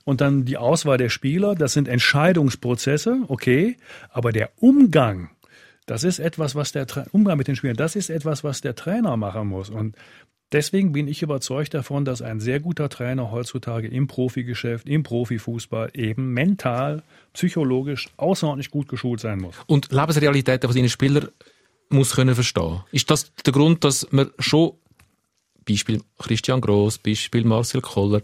Und 0.04 0.20
dann 0.20 0.44
die 0.44 0.56
Auswahl 0.56 0.98
der 0.98 1.10
Spieler, 1.10 1.54
das 1.54 1.74
sind 1.74 1.86
Entscheidungsprozesse, 1.86 3.24
okay, 3.28 3.76
aber 4.10 4.32
der 4.32 4.50
Umgang 4.56 5.30
das 5.88 6.04
ist 6.04 6.18
etwas, 6.18 6.54
was 6.54 6.72
der 6.72 6.86
Tra 6.86 7.06
Umgang 7.12 7.38
mit 7.38 7.48
den 7.48 7.56
Spielern, 7.56 7.76
das 7.76 7.96
ist 7.96 8.10
etwas, 8.10 8.44
was 8.44 8.60
der 8.60 8.74
Trainer 8.74 9.16
machen 9.16 9.48
muss. 9.48 9.70
Und 9.70 9.96
deswegen 10.52 10.92
bin 10.92 11.08
ich 11.08 11.22
überzeugt 11.22 11.74
davon, 11.74 12.04
dass 12.04 12.22
ein 12.22 12.40
sehr 12.40 12.60
guter 12.60 12.88
Trainer 12.88 13.30
heutzutage 13.30 13.88
im 13.88 14.06
Profigeschäft, 14.06 14.88
im 14.88 15.02
Profifußball 15.02 15.90
eben 15.94 16.32
mental, 16.32 17.02
psychologisch 17.32 18.08
außerordentlich 18.16 18.70
gut 18.70 18.88
geschult 18.88 19.20
sein 19.20 19.38
muss. 19.38 19.54
Und 19.66 19.92
Lebensrealitäten 19.92 20.68
von 20.68 20.74
seinen 20.74 20.88
Spielern 20.88 21.28
muss 21.90 22.14
können 22.14 22.34
verstehen. 22.34 22.82
Ist 22.92 23.10
das 23.10 23.32
der 23.34 23.52
Grund, 23.52 23.84
dass 23.84 24.10
man 24.10 24.30
schon 24.38 24.72
Beispiel 25.68 26.00
Christian 26.18 26.60
Gross, 26.60 26.98
Beispiel 26.98 27.44
Marcel 27.44 27.80
Koller, 27.80 28.22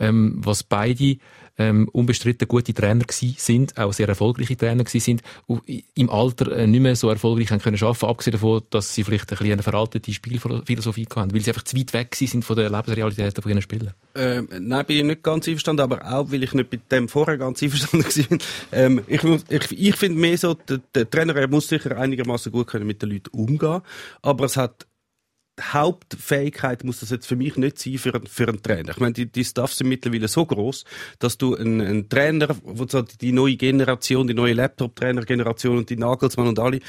ähm, 0.00 0.40
was 0.44 0.62
beide 0.62 1.16
ähm, 1.58 1.88
unbestritten 1.92 2.48
gute 2.48 2.74
Trainer 2.74 3.04
gewesen 3.04 3.34
sind, 3.38 3.78
auch 3.78 3.92
sehr 3.92 4.08
erfolgreiche 4.08 4.56
Trainer 4.56 4.84
gewesen 4.84 5.00
sind, 5.00 5.22
im 5.94 6.10
Alter 6.10 6.52
äh, 6.56 6.66
nicht 6.66 6.80
mehr 6.80 6.96
so 6.96 7.10
erfolgreich 7.10 7.50
haben 7.50 7.60
können 7.60 7.82
arbeiten, 7.82 8.06
abgesehen 8.06 8.32
davon, 8.32 8.62
dass 8.70 8.94
sie 8.94 9.04
vielleicht 9.04 9.30
ein 9.30 9.38
bisschen 9.38 9.52
eine 9.52 9.62
veraltete 9.62 10.12
Spielphilosophie 10.12 11.06
hatten, 11.14 11.34
weil 11.34 11.40
sie 11.40 11.50
einfach 11.50 11.64
zu 11.64 11.76
weit 11.76 11.92
weg 11.92 12.14
sind 12.14 12.44
von 12.44 12.56
der 12.56 12.70
Lebensrealität 12.70 13.42
von 13.42 13.50
ihren 13.50 13.62
Spielern. 13.62 13.94
Ähm, 14.14 14.48
nein, 14.60 14.86
bin 14.86 14.96
ich 14.98 15.04
nicht 15.04 15.22
ganz 15.22 15.46
einverstanden, 15.46 15.82
aber 15.82 16.06
auch, 16.06 16.30
weil 16.30 16.42
ich 16.42 16.54
nicht 16.54 16.72
mit 16.72 16.90
dem 16.90 17.08
vorher 17.08 17.38
ganz 17.38 17.62
einverstanden 17.62 18.04
war. 18.30 18.38
Ähm, 18.72 19.02
ich, 19.06 19.22
ich, 19.24 19.88
ich 19.88 19.96
finde 19.96 20.18
mehr 20.18 20.38
so, 20.38 20.54
der, 20.54 20.80
der 20.94 21.08
Trainer 21.08 21.36
er 21.36 21.48
muss 21.48 21.68
sicher 21.68 21.96
einigermaßen 21.96 22.52
gut 22.52 22.68
können 22.68 22.86
mit 22.86 23.02
den 23.02 23.10
Leuten 23.10 23.30
umgehen, 23.32 23.80
aber 24.22 24.44
es 24.44 24.56
hat 24.56 24.86
Hauptfähigkeit 25.60 26.82
muss 26.82 27.00
das 27.00 27.10
jetzt 27.10 27.26
für 27.26 27.36
mich 27.36 27.56
nicht 27.56 27.78
sein 27.78 27.98
für, 27.98 28.20
für 28.26 28.48
einen 28.48 28.62
Trainer. 28.62 28.90
Ich 28.90 29.00
meine, 29.00 29.12
die, 29.12 29.30
die 29.30 29.44
Staffs 29.44 29.78
sind 29.78 29.88
mittlerweile 29.88 30.26
so 30.28 30.46
groß, 30.46 30.84
dass 31.18 31.36
du 31.36 31.54
einen, 31.54 31.80
einen 31.80 32.08
Trainer, 32.08 32.56
die 33.20 33.32
neue 33.32 33.56
Generation, 33.56 34.26
die 34.26 34.34
neue 34.34 34.54
Laptop-Trainer-Generation 34.54 35.78
und 35.78 35.90
die 35.90 35.96
Nagelsmann 35.96 36.48
und 36.48 36.58
alle, 36.58 36.80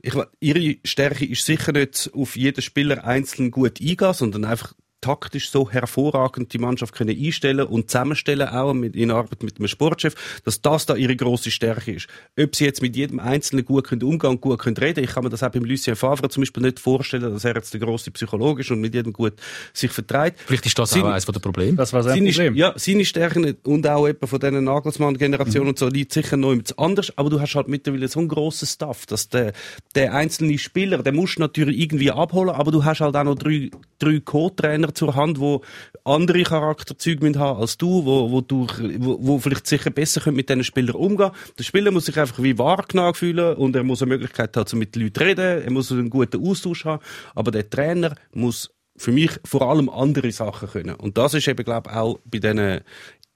ich, 0.00 0.14
ihre 0.40 0.76
Stärke 0.84 1.26
ist 1.26 1.46
sicher 1.46 1.72
nicht 1.72 2.10
auf 2.12 2.36
jeden 2.36 2.60
Spieler 2.60 3.04
einzeln 3.04 3.50
gut 3.50 3.80
eingehen, 3.80 4.14
sondern 4.14 4.44
einfach 4.44 4.74
taktisch 5.00 5.50
so 5.50 5.70
hervorragend 5.70 6.52
die 6.52 6.58
Mannschaft 6.58 6.94
können 6.94 7.16
einstellen 7.16 7.66
und 7.66 7.90
zusammenstellen, 7.90 8.48
auch 8.48 8.74
mit, 8.74 8.96
in 8.96 9.10
Arbeit 9.10 9.42
mit 9.42 9.58
dem 9.58 9.68
Sportchef, 9.68 10.14
dass 10.44 10.60
das 10.60 10.86
da 10.86 10.96
ihre 10.96 11.14
große 11.14 11.50
Stärke 11.50 11.92
ist. 11.92 12.08
Ob 12.38 12.56
sie 12.56 12.64
jetzt 12.64 12.82
mit 12.82 12.96
jedem 12.96 13.20
Einzelnen 13.20 13.64
gut 13.64 13.86
können 13.86 14.02
umgehen 14.02 14.30
und 14.30 14.40
gut 14.40 14.58
können 14.58 14.76
reden, 14.76 15.04
ich 15.04 15.10
kann 15.10 15.24
mir 15.24 15.30
das 15.30 15.42
auch 15.42 15.50
beim 15.50 15.64
Lucien 15.64 15.96
Favre 15.96 16.28
zum 16.28 16.42
Beispiel 16.42 16.62
nicht 16.62 16.80
vorstellen, 16.80 17.32
dass 17.32 17.44
er 17.44 17.54
jetzt 17.54 17.72
der 17.72 17.80
große 17.80 18.10
Psychologe 18.10 18.62
ist 18.62 18.70
und 18.70 18.80
mit 18.80 18.94
jedem 18.94 19.12
gut 19.12 19.34
sich 19.72 19.90
vertreibt. 19.90 20.40
Vielleicht 20.46 20.66
ist 20.66 20.78
das 20.78 20.90
Seine, 20.90 21.04
auch 21.04 21.08
eines 21.10 21.26
der 21.26 21.38
Probleme. 21.38 21.76
Das 21.76 21.92
war 21.92 22.02
sein 22.02 22.14
seine, 22.14 22.30
Problem. 22.30 22.54
Ja, 22.56 22.72
seine 22.76 23.04
Stärken 23.04 23.56
und 23.64 23.86
auch 23.86 24.06
etwa 24.06 24.26
von 24.26 24.40
diesen 24.40 24.64
Nagelsmann-Generationen 24.64 25.64
mhm. 25.64 25.70
und 25.70 25.78
so 25.78 25.88
liegt 25.88 26.12
sicher 26.12 26.36
noch 26.36 26.56
anders, 26.76 27.12
aber 27.16 27.30
du 27.30 27.40
hast 27.40 27.54
halt 27.54 27.68
mittlerweile 27.68 28.08
so 28.08 28.18
einen 28.18 28.28
grossen 28.28 28.66
Staff, 28.66 29.06
dass 29.06 29.28
der, 29.28 29.52
der 29.94 30.14
einzelne 30.14 30.58
Spieler, 30.58 31.02
der 31.02 31.12
musst 31.12 31.38
natürlich 31.38 31.78
irgendwie 31.78 32.10
abholen, 32.10 32.50
aber 32.50 32.72
du 32.72 32.84
hast 32.84 33.00
halt 33.00 33.14
auch 33.14 33.24
noch 33.24 33.36
drei, 33.36 33.70
drei 33.98 34.20
Co-Trainer 34.20 34.87
Trainer 34.88 34.94
zur 34.94 35.14
Hand, 35.14 35.40
wo 35.40 35.62
andere 36.04 36.42
Charakterzüge 36.42 37.38
haben 37.38 37.60
als 37.60 37.76
du, 37.76 38.04
wo, 38.04 38.30
wo 38.30 38.40
du, 38.40 38.66
wo, 38.98 39.18
wo 39.20 39.38
vielleicht 39.38 39.66
sicher 39.66 39.90
besser 39.90 40.30
mit 40.30 40.48
diesen 40.48 40.64
Spielern 40.64 40.96
umgehen. 40.96 41.30
Der 41.58 41.64
Spieler 41.64 41.90
muss 41.90 42.06
sich 42.06 42.18
einfach 42.18 42.42
wie 42.42 42.58
wahrgenommen 42.58 43.14
fühlen 43.14 43.56
und 43.56 43.76
er 43.76 43.84
muss 43.84 44.02
eine 44.02 44.10
Möglichkeit 44.10 44.56
haben, 44.56 44.78
mit 44.78 44.94
den 44.94 45.02
Leuten 45.02 45.22
reden, 45.22 45.62
er 45.62 45.70
muss 45.70 45.92
einen 45.92 46.10
guten 46.10 46.44
Austausch 46.46 46.84
haben, 46.84 47.02
aber 47.34 47.50
der 47.50 47.68
Trainer 47.68 48.14
muss 48.32 48.70
für 48.96 49.12
mich 49.12 49.30
vor 49.44 49.62
allem 49.62 49.88
andere 49.88 50.32
Sachen 50.32 50.68
können. 50.68 50.96
Und 50.96 51.16
das 51.18 51.32
ist 51.32 51.46
eben, 51.46 51.64
glaube 51.64 51.90
ich, 51.90 51.96
auch 51.96 52.18
bei 52.24 52.38
diesen 52.40 52.80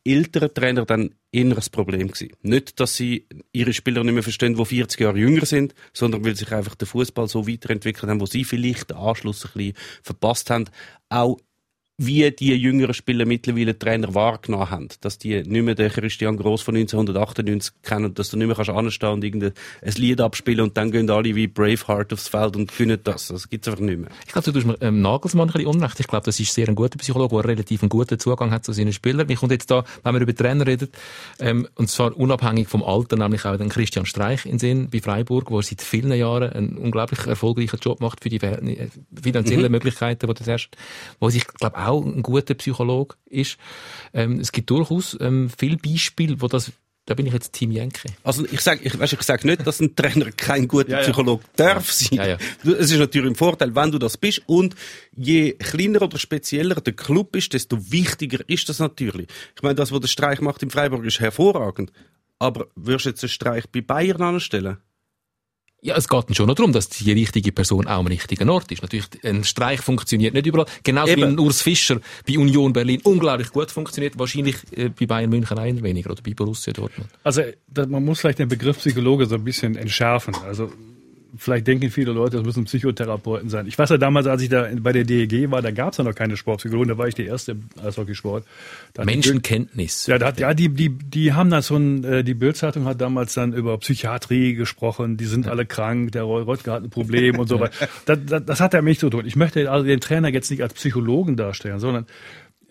älteren 0.04 0.52
Trainer 0.52 0.84
dann 0.84 1.14
eher 1.30 1.56
ein 1.56 1.64
Problem 1.70 2.08
gewesen. 2.08 2.32
Nicht, 2.42 2.80
dass 2.80 2.96
sie 2.96 3.26
ihre 3.52 3.72
Spieler 3.72 4.04
nicht 4.04 4.14
mehr 4.14 4.22
verstehen, 4.22 4.54
die 4.54 4.64
40 4.64 5.00
Jahre 5.00 5.18
jünger 5.18 5.46
sind, 5.46 5.74
sondern 5.92 6.24
weil 6.24 6.36
sich 6.36 6.52
einfach 6.52 6.74
der 6.74 6.88
Fußball 6.88 7.28
so 7.28 7.48
weiterentwickelt 7.48 8.10
haben, 8.10 8.20
wo 8.20 8.26
sie 8.26 8.44
vielleicht 8.44 8.90
den 8.90 8.96
Anschluss 8.96 9.44
ein 9.44 9.50
bisschen 9.54 9.76
verpasst 10.02 10.50
haben. 10.50 10.64
Auch 11.08 11.38
wie 12.06 12.30
die 12.30 12.54
jüngeren 12.54 12.94
Spieler 12.94 13.26
mittlerweile 13.26 13.78
Trainer 13.78 14.14
wahrgenommen 14.14 14.70
haben. 14.70 14.88
Dass 15.00 15.18
die 15.18 15.42
nicht 15.42 15.62
mehr 15.62 15.74
den 15.74 15.90
Christian 15.90 16.36
Gross 16.36 16.62
von 16.62 16.74
1998 16.76 17.74
kennen, 17.82 18.14
dass 18.14 18.30
du 18.30 18.36
nicht 18.36 18.46
mehr 18.46 18.56
kannst 18.56 18.70
anstehen 18.70 19.10
und 19.10 19.24
irgendein 19.24 19.52
ein 19.82 19.92
Lied 19.92 20.20
abspielen 20.20 20.60
und 20.60 20.76
dann 20.76 20.90
gehen 20.90 21.08
alle 21.10 21.34
wie 21.34 21.46
Braveheart 21.46 22.12
aufs 22.12 22.28
Feld 22.28 22.56
und 22.56 22.72
können 22.72 22.98
das. 23.02 23.28
Das 23.28 23.48
gibt's 23.48 23.68
einfach 23.68 23.80
nicht 23.80 23.98
mehr. 23.98 24.10
Ich 24.26 24.32
glaube, 24.32 24.44
du 24.44 24.52
tust 24.52 24.66
mir 24.66 24.76
ähm, 24.80 25.00
Nagelsmann 25.00 25.48
ein 25.48 25.52
bisschen 25.52 25.68
unrecht. 25.68 26.00
Ich 26.00 26.06
glaube, 26.08 26.24
das 26.24 26.40
ist 26.40 26.52
sehr 26.52 26.68
ein 26.68 26.74
guter 26.74 26.98
Psychologe, 26.98 27.36
der 27.36 27.44
relativ 27.44 27.82
einen 27.82 27.88
guten 27.88 28.18
Zugang 28.18 28.50
hat 28.50 28.64
zu 28.64 28.72
seinen 28.72 28.92
Spielern. 28.92 29.26
Mir 29.26 29.36
kommt 29.36 29.52
jetzt 29.52 29.70
da, 29.70 29.84
wenn 30.02 30.14
wir 30.14 30.20
über 30.20 30.34
Trainer 30.34 30.66
reden, 30.66 30.88
ähm, 31.38 31.68
und 31.76 31.88
zwar 31.88 32.16
unabhängig 32.16 32.68
vom 32.68 32.82
Alter, 32.82 33.16
nämlich 33.16 33.44
auch 33.44 33.56
den 33.56 33.68
Christian 33.68 34.06
Streich 34.06 34.46
in 34.46 34.58
Sinn 34.58 34.88
bei 34.90 35.00
Freiburg, 35.00 35.50
wo 35.50 35.58
er 35.58 35.62
seit 35.62 35.82
vielen 35.82 36.12
Jahren 36.12 36.52
einen 36.52 36.78
unglaublich 36.78 37.26
erfolgreichen 37.26 37.78
Job 37.80 38.00
macht 38.00 38.22
für 38.22 38.28
die 38.28 38.40
finanziellen 38.40 39.66
mhm. 39.66 39.72
Möglichkeiten, 39.72 40.26
die 40.26 40.34
du 40.34 40.52
hast, 40.52 40.70
wo 41.20 41.30
sich, 41.30 41.46
glaube 41.46 41.78
auch 41.78 41.91
ein 42.00 42.22
guter 42.22 42.54
Psychologe 42.54 43.16
ist. 43.26 43.58
Ähm, 44.14 44.40
es 44.40 44.52
gibt 44.52 44.70
durchaus 44.70 45.16
ähm, 45.20 45.50
viele 45.56 45.76
Beispiele, 45.76 46.40
wo 46.40 46.48
das 46.48 46.72
da 47.04 47.14
bin 47.14 47.26
ich 47.26 47.32
jetzt 47.32 47.52
Team 47.52 47.72
Jenke. 47.72 48.08
Also 48.22 48.44
ich 48.44 48.60
sage 48.60 48.80
ich, 48.84 48.96
weißt, 48.96 49.14
ich 49.14 49.22
sag 49.22 49.44
nicht, 49.44 49.66
dass 49.66 49.80
ein 49.80 49.96
Trainer 49.96 50.30
kein 50.30 50.68
guter 50.68 50.90
ja, 50.98 51.00
Psychologe 51.00 51.42
ja. 51.58 51.64
darf 51.74 51.90
sein. 51.90 52.16
Ja, 52.16 52.26
ja. 52.26 52.38
Es 52.62 52.92
ist 52.92 52.98
natürlich 52.98 53.32
ein 53.32 53.34
Vorteil, 53.34 53.74
wenn 53.74 53.90
du 53.90 53.98
das 53.98 54.16
bist. 54.16 54.42
Und 54.46 54.76
je 55.16 55.52
kleiner 55.54 56.02
oder 56.02 56.18
spezieller 56.18 56.76
der 56.76 56.92
Club 56.92 57.34
ist, 57.34 57.54
desto 57.54 57.90
wichtiger 57.90 58.38
ist 58.46 58.68
das 58.68 58.78
natürlich. 58.78 59.26
Ich 59.56 59.62
meine, 59.62 59.74
das, 59.74 59.90
was 59.90 60.00
der 60.00 60.08
Streich 60.08 60.40
macht 60.40 60.62
im 60.62 60.70
Freiburg, 60.70 61.04
ist 61.04 61.18
hervorragend. 61.18 61.90
Aber 62.38 62.68
würdest 62.76 63.06
du 63.06 63.10
jetzt 63.10 63.24
einen 63.24 63.30
Streich 63.30 63.68
bei 63.68 63.80
Bayern 63.80 64.22
anstellen? 64.22 64.76
Ja, 65.84 65.96
es 65.96 66.08
geht 66.08 66.36
schon 66.36 66.46
noch 66.46 66.54
darum, 66.54 66.72
dass 66.72 66.88
die 66.88 67.10
richtige 67.10 67.50
Person 67.50 67.88
auch 67.88 67.98
am 67.98 68.06
richtigen 68.06 68.48
Ort 68.48 68.70
ist. 68.70 68.82
Natürlich, 68.82 69.06
ein 69.24 69.42
Streich 69.42 69.80
funktioniert 69.80 70.32
nicht 70.32 70.46
überall. 70.46 70.66
Genau 70.84 71.04
wie 71.06 71.24
ein 71.24 71.36
Urs 71.40 71.60
Fischer 71.60 72.00
bei 72.24 72.38
Union 72.38 72.72
Berlin 72.72 73.00
unglaublich 73.02 73.50
gut 73.50 73.72
funktioniert. 73.72 74.16
Wahrscheinlich 74.16 74.56
äh, 74.76 74.90
bei 74.90 75.06
Bayern 75.06 75.30
München 75.30 75.58
einer 75.58 75.82
weniger 75.82 76.12
oder 76.12 76.22
bei 76.22 76.34
Borussia 76.34 76.72
Dortmund. 76.72 77.10
Also, 77.24 77.42
man 77.88 78.04
muss 78.04 78.20
vielleicht 78.20 78.38
den 78.38 78.48
Begriff 78.48 78.78
Psychologe 78.78 79.26
so 79.26 79.34
ein 79.34 79.42
bisschen 79.42 79.74
entschärfen. 79.74 80.36
Also, 80.46 80.70
vielleicht 81.36 81.66
denken 81.66 81.90
viele 81.90 82.12
Leute, 82.12 82.36
das 82.36 82.46
müssen 82.46 82.64
Psychotherapeuten 82.64 83.48
sein. 83.48 83.66
Ich 83.66 83.78
weiß 83.78 83.90
ja 83.90 83.98
damals, 83.98 84.26
als 84.26 84.42
ich 84.42 84.48
da 84.48 84.68
bei 84.80 84.92
der 84.92 85.04
DEG 85.04 85.50
war, 85.50 85.62
da 85.62 85.70
gab 85.70 85.92
es 85.92 85.98
ja 85.98 86.04
noch 86.04 86.14
keine 86.14 86.36
Sportpsychologen, 86.36 86.88
da 86.88 86.98
war 86.98 87.08
ich 87.08 87.14
der 87.14 87.26
erste 87.26 87.56
Eishockeysport. 87.82 88.44
Menschenkenntnis. 89.02 90.06
Ja, 90.06 90.18
da 90.18 90.32
ja, 90.36 90.54
die, 90.54 90.68
die, 90.68 90.90
die 90.90 91.32
haben 91.32 91.50
da 91.50 91.62
so 91.62 91.76
ein, 91.76 92.04
äh, 92.04 92.24
die 92.24 92.34
Bildzeitung 92.34 92.84
hat 92.84 93.00
damals 93.00 93.34
dann 93.34 93.52
über 93.52 93.78
Psychiatrie 93.78 94.54
gesprochen, 94.54 95.16
die 95.16 95.26
sind 95.26 95.48
alle 95.48 95.66
krank, 95.66 96.12
der 96.12 96.24
Roy 96.24 96.42
Röttger 96.42 96.72
hat 96.72 96.82
ein 96.82 96.90
Problem 96.90 97.38
und 97.38 97.48
so 97.48 97.60
weiter. 97.60 97.88
Das, 98.04 98.18
das, 98.26 98.44
das 98.44 98.60
hat 98.60 98.74
er 98.74 98.82
mich 98.82 98.98
so 98.98 99.08
tun. 99.08 99.26
Ich 99.26 99.36
möchte 99.36 99.70
also 99.70 99.86
den 99.86 100.00
Trainer 100.00 100.28
jetzt 100.28 100.50
nicht 100.50 100.62
als 100.62 100.74
Psychologen 100.74 101.36
darstellen, 101.36 101.78
sondern 101.78 102.06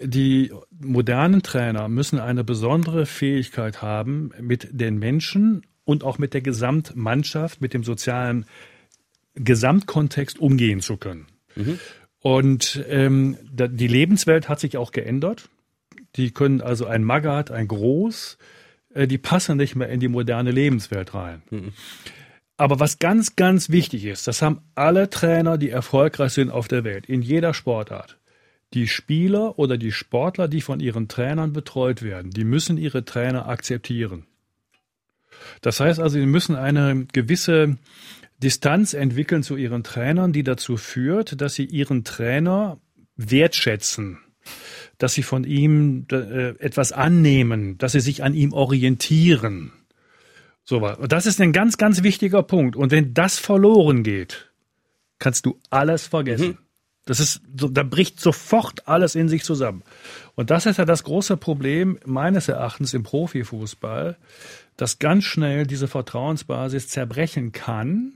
die 0.03 0.51
modernen 0.79 1.43
Trainer 1.43 1.87
müssen 1.87 2.19
eine 2.19 2.43
besondere 2.43 3.05
Fähigkeit 3.05 3.81
haben, 3.81 4.31
mit 4.39 4.67
den 4.71 4.97
Menschen 4.97 5.63
und 5.83 6.03
auch 6.03 6.17
mit 6.17 6.33
der 6.33 6.41
Gesamtmannschaft, 6.41 7.61
mit 7.61 7.73
dem 7.73 7.83
sozialen 7.83 8.45
Gesamtkontext 9.35 10.39
umgehen 10.39 10.81
zu 10.81 10.97
können. 10.97 11.27
Mhm. 11.55 11.79
Und 12.19 12.83
ähm, 12.87 13.37
die 13.51 13.87
Lebenswelt 13.87 14.47
hat 14.47 14.59
sich 14.59 14.77
auch 14.77 14.91
geändert. 14.91 15.49
Die 16.15 16.31
können 16.31 16.61
also 16.61 16.85
ein 16.85 17.03
Magath, 17.03 17.51
ein 17.51 17.67
Groß, 17.67 18.37
äh, 18.93 19.07
die 19.07 19.17
passen 19.17 19.57
nicht 19.57 19.75
mehr 19.75 19.89
in 19.89 19.99
die 19.99 20.07
moderne 20.07 20.51
Lebenswelt 20.51 21.13
rein. 21.13 21.41
Mhm. 21.49 21.73
Aber 22.57 22.79
was 22.79 22.99
ganz, 22.99 23.35
ganz 23.35 23.69
wichtig 23.69 24.05
ist, 24.05 24.27
das 24.27 24.43
haben 24.43 24.61
alle 24.75 25.09
Trainer, 25.09 25.57
die 25.57 25.71
erfolgreich 25.71 26.33
sind 26.33 26.51
auf 26.51 26.67
der 26.67 26.83
Welt, 26.83 27.07
in 27.07 27.23
jeder 27.23 27.55
Sportart. 27.55 28.19
Die 28.73 28.87
Spieler 28.87 29.57
oder 29.57 29.77
die 29.77 29.91
Sportler, 29.91 30.47
die 30.47 30.61
von 30.61 30.79
ihren 30.79 31.07
Trainern 31.07 31.53
betreut 31.53 32.03
werden, 32.03 32.29
die 32.29 32.43
müssen 32.43 32.77
ihre 32.77 33.03
Trainer 33.03 33.47
akzeptieren. 33.47 34.27
Das 35.61 35.79
heißt 35.79 35.99
also, 35.99 36.19
sie 36.19 36.25
müssen 36.25 36.55
eine 36.55 37.05
gewisse 37.11 37.77
Distanz 38.37 38.93
entwickeln 38.93 39.43
zu 39.43 39.55
ihren 39.55 39.83
Trainern, 39.83 40.33
die 40.33 40.43
dazu 40.43 40.77
führt, 40.77 41.39
dass 41.41 41.55
sie 41.55 41.65
ihren 41.65 42.03
Trainer 42.03 42.79
wertschätzen 43.15 44.19
dass 44.97 45.13
sie 45.13 45.23
von 45.23 45.43
ihm 45.43 46.05
äh, 46.11 46.49
etwas 46.59 46.91
annehmen, 46.91 47.77
dass 47.77 47.93
sie 47.93 47.99
sich 47.99 48.23
an 48.23 48.33
ihm 48.33 48.53
orientieren. 48.53 49.71
So 50.63 50.81
was. 50.81 50.99
Und 50.99 51.11
das 51.11 51.25
ist 51.25 51.41
ein 51.41 51.53
ganz, 51.53 51.77
ganz 51.77 52.03
wichtiger 52.03 52.43
Punkt. 52.43 52.75
Und 52.75 52.91
wenn 52.91 53.13
das 53.13 53.39
verloren 53.39 54.03
geht, 54.03 54.51
kannst 55.17 55.45
du 55.45 55.59
alles 55.69 56.07
vergessen. 56.07 56.49
Mhm. 56.49 56.57
Das 57.05 57.19
ist, 57.19 57.41
so, 57.59 57.67
da 57.67 57.83
bricht 57.83 58.19
sofort 58.19 58.87
alles 58.87 59.15
in 59.15 59.27
sich 59.27 59.43
zusammen. 59.43 59.83
Und 60.35 60.51
das 60.51 60.65
ist 60.65 60.77
ja 60.77 60.85
das 60.85 61.03
große 61.03 61.35
Problem 61.37 61.97
meines 62.05 62.47
Erachtens 62.47 62.93
im 62.93 63.03
Profifußball, 63.03 64.17
dass 64.77 64.99
ganz 64.99 65.23
schnell 65.23 65.65
diese 65.65 65.87
Vertrauensbasis 65.87 66.87
zerbrechen 66.89 67.51
kann, 67.51 68.13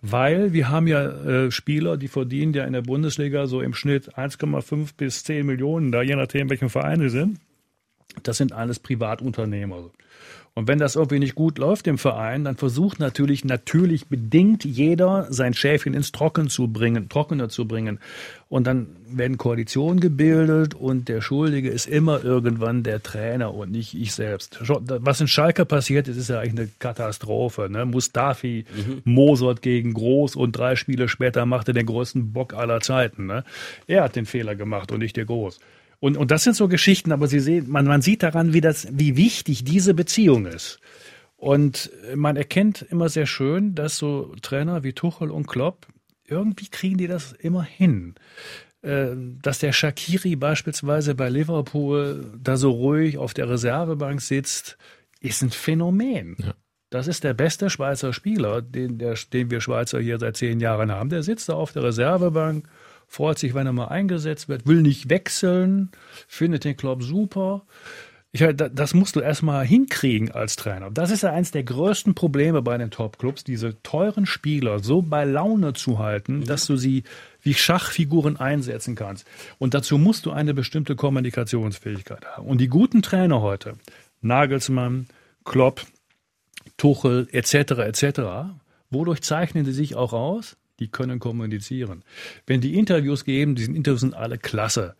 weil 0.00 0.52
wir 0.52 0.68
haben 0.68 0.86
ja 0.86 1.04
äh, 1.04 1.50
Spieler, 1.50 1.96
die 1.96 2.08
verdienen 2.08 2.52
ja 2.52 2.64
in 2.64 2.72
der 2.72 2.82
Bundesliga 2.82 3.46
so 3.46 3.60
im 3.60 3.74
Schnitt 3.74 4.16
1,5 4.16 4.90
bis 4.96 5.24
10 5.24 5.46
Millionen, 5.46 5.92
da 5.92 6.02
je 6.02 6.16
nachdem, 6.16 6.50
welchen 6.50 6.68
Verein 6.68 7.00
sie 7.00 7.10
sind. 7.10 7.38
Das 8.22 8.36
sind 8.36 8.52
alles 8.52 8.78
Privatunternehmer. 8.80 9.90
Und 10.54 10.66
wenn 10.66 10.78
das 10.78 10.96
irgendwie 10.96 11.20
nicht 11.20 11.36
gut 11.36 11.58
läuft 11.58 11.86
im 11.86 11.96
Verein, 11.96 12.44
dann 12.44 12.56
versucht 12.56 12.98
natürlich, 12.98 13.44
natürlich 13.44 14.08
bedingt 14.08 14.64
jeder 14.64 15.26
sein 15.30 15.54
Schäfchen 15.54 15.94
ins 15.94 16.10
Trocken 16.10 16.48
zu 16.48 16.68
bringen, 16.68 17.08
trockener 17.08 17.48
zu 17.48 17.68
bringen. 17.68 18.00
Und 18.48 18.66
dann 18.66 18.96
werden 19.06 19.38
Koalitionen 19.38 20.00
gebildet 20.00 20.74
und 20.74 21.08
der 21.08 21.20
Schuldige 21.20 21.70
ist 21.70 21.86
immer 21.86 22.24
irgendwann 22.24 22.82
der 22.82 23.00
Trainer 23.00 23.54
und 23.54 23.70
nicht 23.70 23.94
ich 23.94 24.12
selbst. 24.12 24.58
Was 24.60 25.20
in 25.20 25.28
Schalke 25.28 25.64
passiert 25.64 26.08
ist, 26.08 26.16
ist 26.16 26.30
ja 26.30 26.40
eigentlich 26.40 26.58
eine 26.58 26.68
Katastrophe. 26.80 27.68
Ne? 27.70 27.86
Mustafi, 27.86 28.64
mhm. 28.74 29.02
Mosert 29.04 29.62
gegen 29.62 29.94
Groß 29.94 30.34
und 30.34 30.52
drei 30.52 30.74
Spiele 30.74 31.08
später 31.08 31.46
machte 31.46 31.72
den 31.72 31.86
größten 31.86 32.32
Bock 32.32 32.54
aller 32.54 32.80
Zeiten. 32.80 33.26
Ne? 33.26 33.44
Er 33.86 34.02
hat 34.02 34.16
den 34.16 34.26
Fehler 34.26 34.56
gemacht 34.56 34.90
und 34.90 34.98
nicht 34.98 35.16
der 35.16 35.26
Groß. 35.26 35.60
Und, 36.00 36.16
und 36.16 36.30
das 36.30 36.44
sind 36.44 36.56
so 36.56 36.66
Geschichten, 36.66 37.12
aber 37.12 37.28
Sie 37.28 37.40
sehen, 37.40 37.68
man, 37.68 37.86
man 37.86 38.02
sieht 38.02 38.22
daran, 38.22 38.52
wie, 38.52 38.60
das, 38.60 38.88
wie 38.90 39.16
wichtig 39.16 39.64
diese 39.64 39.94
Beziehung 39.94 40.46
ist. 40.46 40.80
Und 41.36 41.90
man 42.14 42.36
erkennt 42.36 42.82
immer 42.82 43.08
sehr 43.08 43.26
schön, 43.26 43.74
dass 43.74 43.96
so 43.96 44.34
Trainer 44.42 44.82
wie 44.82 44.92
Tuchel 44.92 45.30
und 45.30 45.46
Klopp, 45.46 45.86
irgendwie 46.26 46.68
kriegen 46.68 46.98
die 46.98 47.06
das 47.06 47.32
immer 47.32 47.62
hin. 47.62 48.14
Äh, 48.82 49.08
dass 49.42 49.58
der 49.58 49.72
Shakiri 49.72 50.36
beispielsweise 50.36 51.14
bei 51.14 51.28
Liverpool 51.28 52.24
da 52.42 52.56
so 52.56 52.70
ruhig 52.70 53.18
auf 53.18 53.34
der 53.34 53.48
Reservebank 53.50 54.22
sitzt, 54.22 54.78
ist 55.20 55.42
ein 55.42 55.50
Phänomen. 55.50 56.36
Ja. 56.38 56.54
Das 56.88 57.06
ist 57.06 57.22
der 57.22 57.34
beste 57.34 57.68
Schweizer 57.68 58.12
Spieler, 58.12 58.62
den, 58.62 58.98
der, 58.98 59.14
den 59.32 59.50
wir 59.50 59.60
Schweizer 59.60 60.00
hier 60.00 60.18
seit 60.18 60.38
zehn 60.38 60.60
Jahren 60.60 60.90
haben. 60.90 61.10
Der 61.10 61.22
sitzt 61.22 61.48
da 61.50 61.54
auf 61.54 61.72
der 61.72 61.84
Reservebank 61.84 62.68
freut 63.10 63.40
sich, 63.40 63.54
wenn 63.54 63.66
er 63.66 63.72
mal 63.72 63.88
eingesetzt 63.88 64.48
wird, 64.48 64.66
will 64.66 64.82
nicht 64.82 65.10
wechseln, 65.10 65.90
findet 66.28 66.64
den 66.64 66.76
Club 66.76 67.02
super. 67.02 67.66
Ich, 68.30 68.44
das 68.54 68.94
musst 68.94 69.16
du 69.16 69.20
erstmal 69.20 69.66
hinkriegen 69.66 70.30
als 70.30 70.54
Trainer. 70.54 70.92
Das 70.92 71.10
ist 71.10 71.24
ja 71.24 71.32
eins 71.32 71.50
der 71.50 71.64
größten 71.64 72.14
Probleme 72.14 72.62
bei 72.62 72.78
den 72.78 72.92
Top-Clubs, 72.92 73.42
diese 73.42 73.82
teuren 73.82 74.26
Spieler 74.26 74.78
so 74.78 75.02
bei 75.02 75.24
Laune 75.24 75.72
zu 75.72 75.98
halten, 75.98 76.38
mhm. 76.38 76.44
dass 76.44 76.66
du 76.66 76.76
sie 76.76 77.02
wie 77.42 77.54
Schachfiguren 77.54 78.36
einsetzen 78.36 78.94
kannst. 78.94 79.26
Und 79.58 79.74
dazu 79.74 79.98
musst 79.98 80.26
du 80.26 80.30
eine 80.30 80.54
bestimmte 80.54 80.94
Kommunikationsfähigkeit 80.94 82.24
haben. 82.24 82.46
Und 82.46 82.60
die 82.60 82.68
guten 82.68 83.02
Trainer 83.02 83.42
heute, 83.42 83.72
Nagelsmann, 84.20 85.08
Klopp, 85.44 85.84
Tuchel 86.76 87.26
etc. 87.32 87.54
etc., 87.80 88.20
wodurch 88.90 89.22
zeichnen 89.22 89.64
sie 89.64 89.72
sich 89.72 89.96
auch 89.96 90.12
aus? 90.12 90.56
Die 90.80 90.88
können 90.88 91.20
kommunizieren. 91.20 92.02
Wenn 92.46 92.60
die 92.60 92.76
Interviews 92.78 93.24
geben, 93.24 93.54
diese 93.54 93.70
Interviews 93.70 94.00
sind 94.00 94.14
alle 94.14 94.38
klasse. 94.38 94.96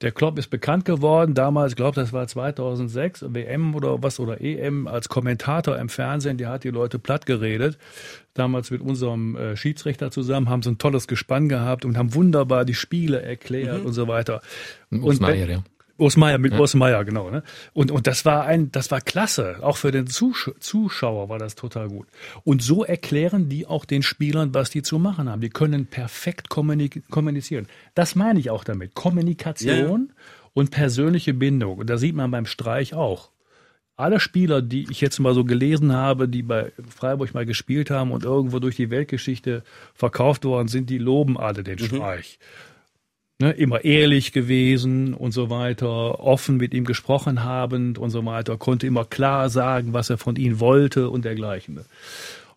Der 0.00 0.12
Klopp 0.12 0.38
ist 0.38 0.48
bekannt 0.48 0.84
geworden, 0.84 1.34
damals, 1.34 1.72
ich 1.72 1.76
glaube, 1.76 1.94
das 1.94 2.12
war 2.12 2.26
2006, 2.26 3.26
WM 3.28 3.74
oder 3.74 4.02
was, 4.02 4.18
oder 4.18 4.40
EM, 4.40 4.86
als 4.86 5.08
Kommentator 5.08 5.78
im 5.78 5.88
Fernsehen, 5.88 6.36
der 6.36 6.50
hat 6.50 6.64
die 6.64 6.70
Leute 6.70 6.98
platt 6.98 7.26
geredet. 7.26 7.78
Damals 8.34 8.70
mit 8.70 8.80
unserem 8.80 9.36
äh, 9.36 9.56
Schiedsrichter 9.56 10.10
zusammen, 10.10 10.48
haben 10.48 10.62
sie 10.62 10.70
ein 10.70 10.78
tolles 10.78 11.06
Gespann 11.06 11.48
gehabt 11.48 11.84
und 11.84 11.96
haben 11.96 12.14
wunderbar 12.14 12.64
die 12.64 12.74
Spiele 12.74 13.22
erklärt 13.22 13.80
mhm. 13.80 13.86
und 13.86 13.92
so 13.92 14.08
weiter. 14.08 14.42
Und, 14.90 15.04
und 15.04 15.20
Meier, 15.20 15.48
ja. 15.48 15.64
Osmeier 15.96 16.38
mit 16.38 16.52
ja. 16.52 16.58
Osmeier, 16.58 17.04
genau. 17.04 17.30
Ne? 17.30 17.42
Und, 17.72 17.90
und 17.90 18.06
das 18.06 18.24
war 18.24 18.44
ein, 18.44 18.72
das 18.72 18.90
war 18.90 19.00
klasse. 19.00 19.58
Auch 19.62 19.76
für 19.76 19.92
den 19.92 20.06
Zusch 20.06 20.50
Zuschauer 20.58 21.28
war 21.28 21.38
das 21.38 21.54
total 21.54 21.88
gut. 21.88 22.08
Und 22.42 22.62
so 22.62 22.84
erklären 22.84 23.48
die 23.48 23.66
auch 23.66 23.84
den 23.84 24.02
Spielern, 24.02 24.54
was 24.54 24.70
die 24.70 24.82
zu 24.82 24.98
machen 24.98 25.28
haben. 25.28 25.40
Die 25.40 25.50
können 25.50 25.86
perfekt 25.86 26.48
kommunizieren. 26.48 27.68
Das 27.94 28.14
meine 28.16 28.40
ich 28.40 28.50
auch 28.50 28.64
damit. 28.64 28.94
Kommunikation 28.94 30.08
ja. 30.08 30.14
und 30.52 30.70
persönliche 30.70 31.32
Bindung. 31.34 31.78
Und 31.78 31.88
da 31.88 31.96
sieht 31.96 32.16
man 32.16 32.30
beim 32.30 32.46
Streich 32.46 32.94
auch. 32.94 33.30
Alle 33.96 34.18
Spieler, 34.18 34.60
die 34.60 34.90
ich 34.90 35.00
jetzt 35.00 35.20
mal 35.20 35.34
so 35.34 35.44
gelesen 35.44 35.92
habe, 35.92 36.28
die 36.28 36.42
bei 36.42 36.72
Freiburg 36.88 37.32
mal 37.32 37.46
gespielt 37.46 37.90
haben 37.90 38.10
und 38.10 38.24
irgendwo 38.24 38.58
durch 38.58 38.74
die 38.74 38.90
Weltgeschichte 38.90 39.62
verkauft 39.94 40.44
worden 40.44 40.66
sind, 40.66 40.90
die 40.90 40.98
loben 40.98 41.38
alle 41.38 41.62
den 41.62 41.78
mhm. 41.80 42.02
Ne, 43.40 43.50
immer 43.50 43.84
ehrlich 43.84 44.30
gewesen 44.30 45.12
und 45.12 45.32
so 45.32 45.50
weiter, 45.50 46.20
offen 46.20 46.56
mit 46.56 46.72
ihm 46.72 46.84
gesprochen 46.84 47.42
habend 47.42 47.98
und 47.98 48.10
so 48.10 48.24
weiter, 48.24 48.56
konnte 48.56 48.86
immer 48.86 49.04
klar 49.04 49.50
sagen, 49.50 49.92
was 49.92 50.08
er 50.08 50.18
von 50.18 50.36
ihm 50.36 50.60
wollte 50.60 51.10
und 51.10 51.24
dergleichen. 51.24 51.80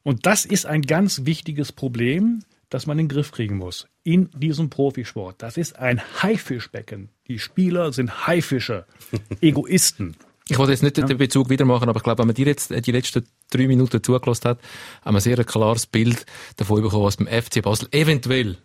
Und 0.04 0.28
das 0.28 0.46
ist 0.46 0.68
ein 0.68 0.84
ganz 0.84 1.26
wichtiges 1.26 1.72
Problem, 1.72 2.44
das 2.70 2.86
man 2.86 3.00
in 3.00 3.08
den 3.08 3.16
Griff 3.16 3.32
kriegen 3.32 3.58
muss 3.58 3.88
in 4.08 4.30
diesem 4.32 4.70
Profisport. 4.70 5.42
Das 5.42 5.58
ist 5.58 5.78
ein 5.78 6.02
Haifischbecken. 6.24 7.10
Die 7.28 7.40
Spieler 7.40 7.92
sind 7.92 8.26
Haifische, 8.26 8.86
Egoisten. 9.42 10.16
Ich 10.48 10.58
wollte 10.58 10.72
jetzt 10.72 10.82
nicht 10.82 10.98
ja. 10.98 11.06
den 11.06 11.18
Bezug 11.18 11.50
wieder 11.50 11.66
machen, 11.66 11.90
aber 11.90 11.98
ich 11.98 12.04
glaube, 12.04 12.20
wenn 12.20 12.28
man 12.28 12.36
dir 12.36 12.46
jetzt 12.46 12.70
die 12.70 12.92
letzten 12.94 13.28
drei 13.52 13.68
Minuten 13.68 14.02
zugelassen 14.02 14.52
hat, 14.52 14.60
haben 15.04 15.16
wir 15.16 15.18
ein 15.18 15.22
sehr 15.22 15.44
klares 15.44 15.88
Bild 15.88 16.26
davon 16.56 16.82
bekommen, 16.82 17.04
was 17.04 17.18
beim 17.18 17.28
FC 17.28 17.62
Basel 17.62 17.90
eventuell 17.92 18.58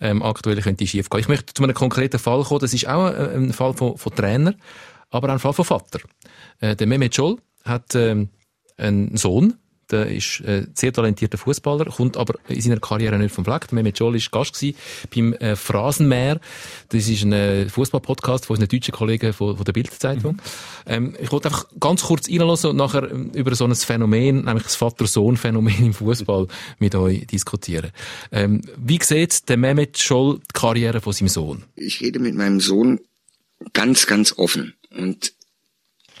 ähm, 0.00 0.22
aktuell 0.22 0.60
könnte 0.60 0.86
schief 0.86 1.10
gehen. 1.10 1.20
Ich 1.20 1.28
möchte 1.28 1.54
zu 1.54 1.62
einem 1.62 1.74
konkreten 1.74 2.18
Fall 2.18 2.42
kommen. 2.44 2.60
Das 2.60 2.74
ist 2.74 2.88
auch 2.88 3.06
ein, 3.06 3.44
ein 3.48 3.52
Fall 3.52 3.74
von, 3.74 3.96
von 3.96 4.14
Trainer, 4.14 4.54
aber 5.10 5.28
auch 5.28 5.32
ein 5.32 5.38
Fall 5.38 5.52
von 5.52 5.64
Vater. 5.64 6.00
Äh, 6.60 6.76
der 6.76 6.86
Mehmet 6.86 7.14
Scholl 7.14 7.36
hat 7.64 7.94
ähm, 7.94 8.30
einen 8.76 9.16
Sohn, 9.16 9.54
der 9.90 10.06
ist 10.06 10.40
äh, 10.40 10.66
sehr 10.74 10.92
talentierter 10.92 11.38
Fußballer, 11.38 11.86
kommt 11.86 12.16
aber 12.16 12.34
in 12.48 12.60
seiner 12.60 12.80
Karriere 12.80 13.18
nicht 13.18 13.34
vom 13.34 13.44
Fleck. 13.44 13.72
Mehmet 13.72 13.98
Scholl 13.98 14.14
war 14.14 14.20
Gast 14.30 14.64
beim 15.14 15.32
äh, 15.34 15.56
Phrasenmäher. 15.56 16.40
Das 16.90 17.08
ist 17.08 17.22
ein 17.22 17.32
äh, 17.32 17.68
Fußball-Podcast 17.68 18.46
von 18.46 18.56
unseren 18.56 18.68
deutschen 18.68 18.92
Kollegen 18.92 19.32
von, 19.32 19.56
von 19.56 19.64
der 19.64 19.72
Bildzeitung. 19.72 20.34
Mhm. 20.34 20.40
Ähm, 20.86 21.16
ich 21.20 21.32
wollte 21.32 21.48
einfach 21.48 21.66
ganz 21.80 22.02
kurz 22.02 22.28
reinlassen 22.28 22.70
und 22.70 22.76
nachher 22.76 23.10
ähm, 23.10 23.30
über 23.34 23.54
so 23.54 23.64
ein 23.64 23.74
Phänomen, 23.74 24.44
nämlich 24.44 24.64
das 24.64 24.76
Vater-Sohn-Phänomen 24.76 25.86
im 25.86 25.94
Fußball 25.94 26.46
mit 26.78 26.94
euch 26.94 27.26
diskutieren. 27.26 27.90
Ähm, 28.32 28.62
wie 28.76 28.98
sieht 29.02 29.48
der 29.48 29.56
Mehmet 29.56 29.98
Scholl 29.98 30.38
die 30.38 30.52
Karriere 30.52 31.00
von 31.00 31.12
seinem 31.12 31.28
Sohn? 31.28 31.64
Ich 31.76 32.00
rede 32.00 32.18
mit 32.18 32.34
meinem 32.34 32.60
Sohn 32.60 33.00
ganz, 33.72 34.06
ganz 34.06 34.34
offen 34.36 34.74
und 34.96 35.32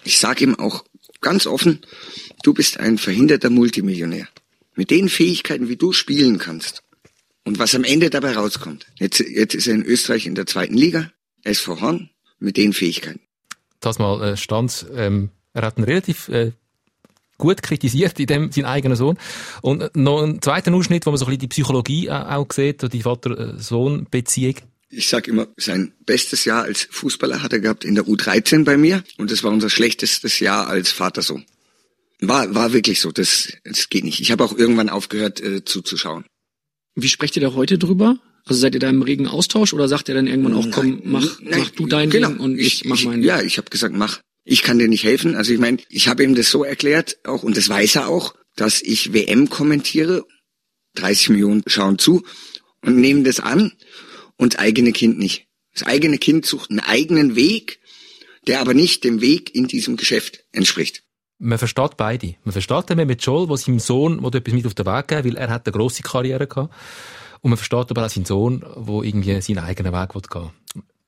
ich 0.04 0.18
sage 0.18 0.44
ihm 0.44 0.58
auch 0.58 0.84
ganz 1.20 1.46
offen, 1.46 1.80
du 2.42 2.54
bist 2.54 2.78
ein 2.78 2.98
verhinderter 2.98 3.50
Multimillionär. 3.50 4.28
Mit 4.74 4.90
den 4.90 5.08
Fähigkeiten, 5.08 5.68
wie 5.68 5.76
du 5.76 5.92
spielen 5.92 6.38
kannst. 6.38 6.82
Und 7.44 7.58
was 7.58 7.74
am 7.74 7.84
Ende 7.84 8.10
dabei 8.10 8.32
rauskommt. 8.32 8.86
Jetzt, 8.98 9.20
jetzt 9.20 9.54
ist 9.54 9.66
er 9.66 9.74
in 9.74 9.84
Österreich 9.84 10.26
in 10.26 10.34
der 10.34 10.46
zweiten 10.46 10.74
Liga, 10.74 11.10
SV 11.44 11.80
Horn, 11.80 12.10
mit 12.38 12.56
den 12.56 12.72
Fähigkeiten. 12.72 13.20
Das 13.80 13.98
mal 13.98 14.22
äh, 14.22 14.36
stand, 14.36 14.86
ähm, 14.94 15.30
er 15.54 15.62
hat 15.62 15.76
einen 15.76 15.84
relativ 15.84 16.28
äh, 16.28 16.52
gut 17.38 17.62
kritisiert 17.62 18.20
in 18.20 18.26
dem, 18.26 18.52
seinen 18.52 18.66
eigenen 18.66 18.96
Sohn. 18.96 19.16
Und 19.62 19.82
äh, 19.82 19.90
noch 19.94 20.22
ein 20.22 20.42
zweiter 20.42 20.74
Ausschnitt, 20.74 21.06
wo 21.06 21.10
man 21.10 21.18
so 21.18 21.24
ein 21.24 21.28
bisschen 21.28 21.40
die 21.40 21.48
Psychologie 21.48 22.06
äh, 22.08 22.10
auch 22.10 22.52
sieht, 22.52 22.92
die 22.92 23.02
Vater-Sohn-Beziehung. 23.02 24.56
Ich 24.90 25.08
sag 25.08 25.28
immer, 25.28 25.48
sein 25.56 25.92
bestes 26.06 26.44
Jahr 26.44 26.64
als 26.64 26.88
Fußballer 26.90 27.42
hat 27.42 27.52
er 27.52 27.60
gehabt 27.60 27.84
in 27.84 27.94
der 27.94 28.04
U13 28.04 28.64
bei 28.64 28.76
mir 28.76 29.04
und 29.18 29.30
das 29.30 29.44
war 29.44 29.52
unser 29.52 29.68
schlechtestes 29.68 30.40
Jahr 30.40 30.68
als 30.68 30.90
Vater-Sohn. 30.90 31.44
War, 32.20 32.54
war 32.54 32.72
wirklich 32.72 33.00
so, 33.00 33.12
das, 33.12 33.52
das 33.64 33.90
geht 33.90 34.04
nicht. 34.04 34.20
Ich 34.20 34.32
habe 34.32 34.44
auch 34.44 34.56
irgendwann 34.56 34.88
aufgehört 34.88 35.40
äh, 35.40 35.64
zuzuschauen. 35.64 36.24
Wie 36.94 37.08
sprecht 37.08 37.36
ihr 37.36 37.42
da 37.42 37.54
heute 37.54 37.78
drüber? 37.78 38.18
Also 38.44 38.60
seid 38.60 38.74
ihr 38.74 38.80
da 38.80 38.88
im 38.88 39.02
regen 39.02 39.28
Austausch 39.28 39.74
oder 39.74 39.88
sagt 39.88 40.08
ihr 40.08 40.14
dann 40.14 40.26
irgendwann 40.26 40.54
auch, 40.54 40.70
komm, 40.70 41.02
mach, 41.04 41.38
nein, 41.40 41.60
mach 41.60 41.70
du 41.70 41.86
dein 41.86 42.08
genau. 42.08 42.30
Ding 42.30 42.38
und 42.38 42.58
ich, 42.58 42.82
ich 42.82 42.84
mach 42.86 43.02
mein 43.04 43.20
Ding? 43.20 43.24
Ja, 43.24 43.42
ich 43.42 43.58
habe 43.58 43.68
gesagt, 43.68 43.94
mach. 43.94 44.20
Ich 44.44 44.62
kann 44.62 44.78
dir 44.78 44.88
nicht 44.88 45.04
helfen. 45.04 45.36
Also 45.36 45.52
ich 45.52 45.60
meine, 45.60 45.78
ich 45.90 46.08
habe 46.08 46.24
ihm 46.24 46.34
das 46.34 46.48
so 46.48 46.64
erklärt, 46.64 47.18
auch 47.24 47.42
und 47.42 47.58
das 47.58 47.68
weiß 47.68 47.96
er 47.96 48.08
auch, 48.08 48.34
dass 48.56 48.80
ich 48.80 49.12
WM 49.12 49.50
kommentiere. 49.50 50.24
30 50.94 51.28
Millionen 51.30 51.62
schauen 51.66 51.98
zu 51.98 52.24
und 52.80 52.96
nehmen 52.96 53.22
das 53.22 53.38
an 53.38 53.72
und 54.38 54.54
das 54.54 54.60
eigene 54.60 54.92
Kind 54.92 55.18
nicht. 55.18 55.46
Das 55.74 55.82
eigene 55.82 56.16
Kind 56.16 56.46
sucht 56.46 56.70
einen 56.70 56.80
eigenen 56.80 57.36
Weg, 57.36 57.80
der 58.46 58.60
aber 58.60 58.72
nicht 58.72 59.04
dem 59.04 59.20
Weg 59.20 59.54
in 59.54 59.68
diesem 59.68 59.98
Geschäft 59.98 60.44
entspricht 60.52 61.02
man 61.38 61.58
versteht 61.58 61.96
beide. 61.96 62.34
Man 62.44 62.52
versteht 62.52 62.90
den 62.90 63.06
mit 63.06 63.22
Joel, 63.22 63.46
der 63.46 63.56
seinem 63.56 63.78
Sohn 63.78 64.24
etwas 64.24 64.54
mit 64.54 64.66
auf 64.66 64.74
den 64.74 64.86
Weg 64.86 65.08
geben 65.08 65.24
will, 65.24 65.34
weil 65.34 65.42
er 65.42 65.50
hat 65.50 65.66
eine 65.66 65.72
grosse 65.72 66.02
Karriere 66.02 66.46
gehabt. 66.46 66.74
Und 67.40 67.50
man 67.50 67.56
versteht 67.56 67.90
aber 67.90 68.04
auch 68.04 68.10
seinen 68.10 68.24
Sohn, 68.24 68.60
der 68.60 69.02
irgendwie 69.04 69.40
seinen 69.40 69.60
eigenen 69.60 69.92
Weg 69.92 70.12
gehen 70.12 70.42
will. 70.42 70.50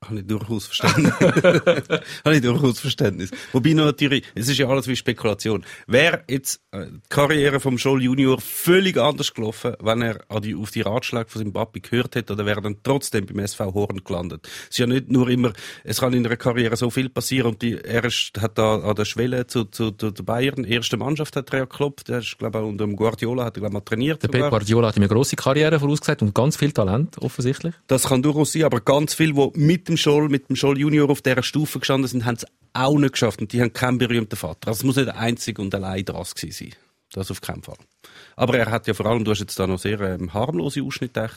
Habe 0.03 0.21
ich 0.21 0.27
durchaus 0.27 0.65
Verständnis. 0.65 1.13
habe 2.25 2.35
ich 2.35 2.41
durchaus 2.41 2.81
Verständnis. 2.81 3.31
Wobei 3.53 3.75
natürlich, 3.75 4.25
es 4.35 4.49
ist 4.49 4.57
ja 4.57 4.67
alles 4.67 4.89
wie 4.89 4.97
Spekulation. 4.97 5.63
Wäre 5.87 6.25
jetzt 6.27 6.63
äh, 6.71 6.87
die 6.87 7.01
Karriere 7.11 7.61
vom 7.61 7.77
Scholl 7.77 8.03
Junior 8.03 8.41
völlig 8.41 8.97
anders 8.97 9.35
gelaufen, 9.35 9.75
wenn 9.79 10.01
er 10.01 10.21
die, 10.41 10.55
auf 10.55 10.71
die 10.71 10.81
Ratschläge 10.81 11.29
von 11.29 11.43
seinem 11.43 11.53
Papi 11.53 11.81
gehört 11.81 12.15
hätte, 12.15 12.33
oder 12.33 12.47
wäre 12.47 12.61
er 12.61 12.63
dann 12.63 12.77
trotzdem 12.83 13.27
beim 13.27 13.41
SV 13.41 13.75
Horn 13.75 14.01
gelandet? 14.03 14.49
Es 14.63 14.71
ist 14.71 14.79
ja 14.79 14.87
nicht 14.87 15.11
nur 15.11 15.29
immer, 15.29 15.53
es 15.85 16.01
kann 16.01 16.15
in 16.15 16.25
einer 16.25 16.39
Karriere 16.39 16.77
so 16.79 16.89
viel 16.89 17.11
passieren 17.11 17.53
und 17.53 17.61
die, 17.61 17.75
er 17.75 18.05
ist, 18.07 18.41
hat 18.41 18.57
da 18.57 18.77
an 18.77 18.97
der 18.97 19.05
Schwelle 19.05 19.49
zu, 19.49 19.65
zu, 19.67 19.91
zu 19.91 20.13
der 20.13 20.23
Bayern, 20.23 20.65
erste 20.65 20.97
Mannschaft 20.97 21.37
hat 21.37 21.53
er 21.53 21.59
ja 21.59 21.65
geklopft, 21.67 22.09
er 22.09 22.21
ist, 22.21 22.39
glaube 22.39 22.59
ich, 22.59 22.65
unter 22.65 22.87
dem 22.87 22.97
Guardiola 22.97 23.45
hat 23.45 23.59
er, 23.59 23.61
glaube 23.61 23.73
ich, 23.73 23.75
mal 23.75 23.81
trainiert. 23.81 24.23
Der 24.23 24.29
Pep 24.29 24.49
Guardiola 24.49 24.89
hat 24.89 24.97
ihm 24.97 25.03
eine 25.03 25.09
grosse 25.09 25.37
Karriere 25.37 25.79
vorausgesagt 25.79 26.23
und 26.23 26.35
ganz 26.35 26.57
viel 26.57 26.73
Talent, 26.73 27.19
offensichtlich. 27.19 27.75
Das 27.87 28.05
kann 28.05 28.23
durchaus 28.23 28.53
sein, 28.53 28.65
aber 28.65 28.81
ganz 28.81 29.13
viel, 29.13 29.37
wo 29.37 29.53
mit 29.55 29.90
dem 29.91 29.97
Scholl, 29.97 30.29
mit 30.29 30.49
dem 30.49 30.57
Scholl 30.57 30.79
Junior 30.79 31.11
auf 31.11 31.23
dieser 31.23 31.43
Stufe 31.43 31.79
gestanden 31.79 32.09
sind, 32.09 32.25
haben 32.25 32.37
es 32.37 32.47
auch 32.73 32.99
nicht 32.99 33.13
geschafft. 33.13 33.41
Und 33.41 33.53
die 33.53 33.61
haben 33.61 33.73
keinen 33.73 33.99
berühmten 33.99 34.37
Vater. 34.37 34.69
Also 34.69 34.81
es 34.81 34.85
muss 34.85 34.97
nicht 34.97 35.09
der 35.09 35.19
einzige 35.19 35.61
und 35.61 35.75
allein 35.75 36.05
das 36.05 36.35
gewesen 36.35 36.71
sein. 36.71 36.75
Das 37.13 37.31
auf 37.31 37.41
keinen 37.41 37.63
Fall. 37.63 37.79
Aber 38.37 38.57
er 38.57 38.71
hat 38.71 38.87
ja 38.87 38.95
vor 38.95 39.07
allem, 39.07 39.25
du 39.25 39.33
hast 39.33 39.41
jetzt 39.41 39.59
da 39.59 39.67
noch 39.67 39.79
sehr 39.79 40.01
ähm, 40.01 40.33
harmlose 40.33 40.83
Ausschnitte 40.83 41.31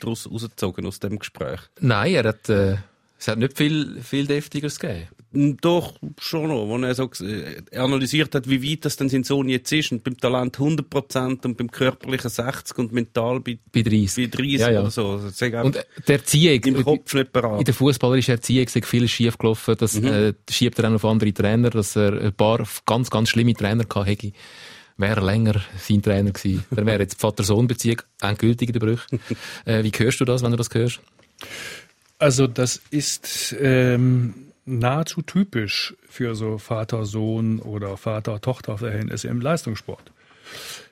daraus 0.00 0.26
aus 0.26 1.00
dem 1.00 1.18
Gespräch. 1.18 1.60
Nein, 1.80 2.14
er 2.14 2.24
hat, 2.24 2.48
äh, 2.48 2.76
es 3.18 3.28
hat 3.28 3.38
nicht 3.38 3.56
viel, 3.56 4.02
viel 4.02 4.26
Deftigeres 4.26 4.80
gegeben. 4.80 5.08
Doch, 5.32 5.94
schon 6.20 6.48
noch. 6.48 6.66
Wo 6.68 6.76
er 6.78 6.94
so 6.94 7.10
äh, 7.24 7.62
analysiert 7.74 8.34
hat, 8.34 8.48
wie 8.50 8.70
weit 8.70 8.84
das 8.84 8.96
denn 8.96 9.08
sein 9.08 9.24
Sohn 9.24 9.48
jetzt 9.48 9.72
ist. 9.72 9.90
Und 9.90 10.04
beim 10.04 10.18
Talent 10.18 10.58
100% 10.58 11.46
und 11.46 11.56
beim 11.56 11.70
körperlichen 11.70 12.30
60% 12.30 12.78
und 12.78 12.92
mental 12.92 13.40
bei, 13.40 13.58
bei 13.72 13.80
30. 13.80 14.30
Bei 14.30 14.36
30 14.36 14.60
ja, 14.60 14.70
ja. 14.70 14.80
oder 14.80 14.90
so. 14.90 15.08
Also, 15.12 15.46
und 15.62 15.84
der 16.06 16.16
Erziehung, 16.16 16.62
im 16.64 16.84
Kopf 16.84 17.14
nicht 17.14 17.32
bereit. 17.32 17.60
in 17.60 17.64
der 17.64 17.74
fußballerischen 17.74 18.34
Erziehung 18.34 18.66
ist 18.66 18.86
viel 18.86 19.08
schief 19.08 19.38
gelaufen. 19.38 19.74
Das 19.78 19.98
mhm. 19.98 20.06
äh, 20.06 20.34
schiebt 20.50 20.78
er 20.78 20.90
auch 20.90 20.94
auf 20.94 21.04
andere 21.06 21.32
Trainer, 21.32 21.70
dass 21.70 21.96
er 21.96 22.12
ein 22.20 22.34
paar 22.34 22.66
ganz, 22.84 23.08
ganz 23.08 23.30
schlimme 23.30 23.54
Trainer 23.54 23.84
gehabt 23.84 24.08
hätte. 24.08 24.32
Wäre 24.98 25.20
er 25.20 25.22
länger 25.24 25.62
sein 25.78 26.02
Trainer 26.02 26.32
gewesen. 26.32 26.64
Dann 26.70 26.84
wäre 26.84 27.00
jetzt 27.00 27.18
Vater-Sohn-Beziehung 27.18 28.02
endgültig 28.20 28.68
in 28.68 28.72
der 28.74 28.80
Brüche. 28.80 29.18
äh, 29.64 29.82
wie 29.82 29.92
hörst 29.96 30.20
du 30.20 30.26
das, 30.26 30.42
wenn 30.42 30.50
du 30.50 30.58
das 30.58 30.68
hörst? 30.74 31.00
Also 32.18 32.46
das 32.46 32.82
ist... 32.90 33.56
Ähm 33.58 34.51
nahezu 34.64 35.22
typisch 35.22 35.94
für 36.08 36.34
so 36.34 36.58
Vater-Sohn 36.58 37.58
oder 37.58 37.96
Vater-Tochter-Verhältnisse 37.96 39.28
im 39.28 39.40
Leistungssport. 39.40 40.12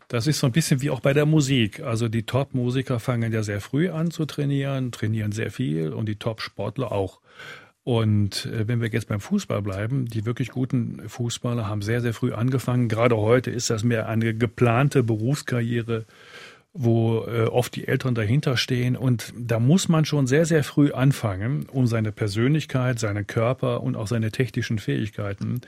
Das 0.08 0.26
ist 0.26 0.40
so 0.40 0.46
ein 0.46 0.52
bisschen 0.52 0.82
wie 0.82 0.90
auch 0.90 1.00
bei 1.00 1.12
der 1.12 1.26
Musik. 1.26 1.80
Also 1.80 2.08
die 2.08 2.24
Top-Musiker 2.24 2.98
fangen 2.98 3.32
ja 3.32 3.44
sehr 3.44 3.60
früh 3.60 3.90
an 3.90 4.10
zu 4.10 4.26
trainieren, 4.26 4.90
trainieren 4.90 5.30
sehr 5.30 5.52
viel 5.52 5.92
und 5.92 6.06
die 6.06 6.16
Top-Sportler 6.16 6.90
auch. 6.90 7.20
Und 7.84 8.46
äh, 8.46 8.68
wenn 8.68 8.80
wir 8.80 8.88
jetzt 8.88 9.08
beim 9.08 9.20
Fußball 9.20 9.62
bleiben, 9.62 10.06
die 10.06 10.26
wirklich 10.26 10.50
guten 10.50 11.08
Fußballer 11.08 11.66
haben 11.66 11.82
sehr, 11.82 12.00
sehr 12.00 12.12
früh 12.12 12.32
angefangen. 12.32 12.88
Gerade 12.88 13.16
heute 13.16 13.50
ist 13.50 13.70
das 13.70 13.84
mehr 13.84 14.08
eine 14.08 14.34
geplante 14.34 15.02
Berufskarriere 15.02 16.04
wo 16.72 17.24
äh, 17.26 17.46
oft 17.46 17.74
die 17.74 17.88
Eltern 17.88 18.14
dahinter 18.14 18.56
stehen. 18.56 18.96
Und 18.96 19.32
da 19.36 19.58
muss 19.58 19.88
man 19.88 20.04
schon 20.04 20.26
sehr, 20.26 20.46
sehr 20.46 20.62
früh 20.62 20.92
anfangen, 20.92 21.66
um 21.72 21.86
seine 21.86 22.12
Persönlichkeit, 22.12 22.98
seinen 22.98 23.26
Körper 23.26 23.82
und 23.82 23.96
auch 23.96 24.06
seine 24.06 24.30
technischen 24.30 24.78
Fähigkeiten 24.78 25.62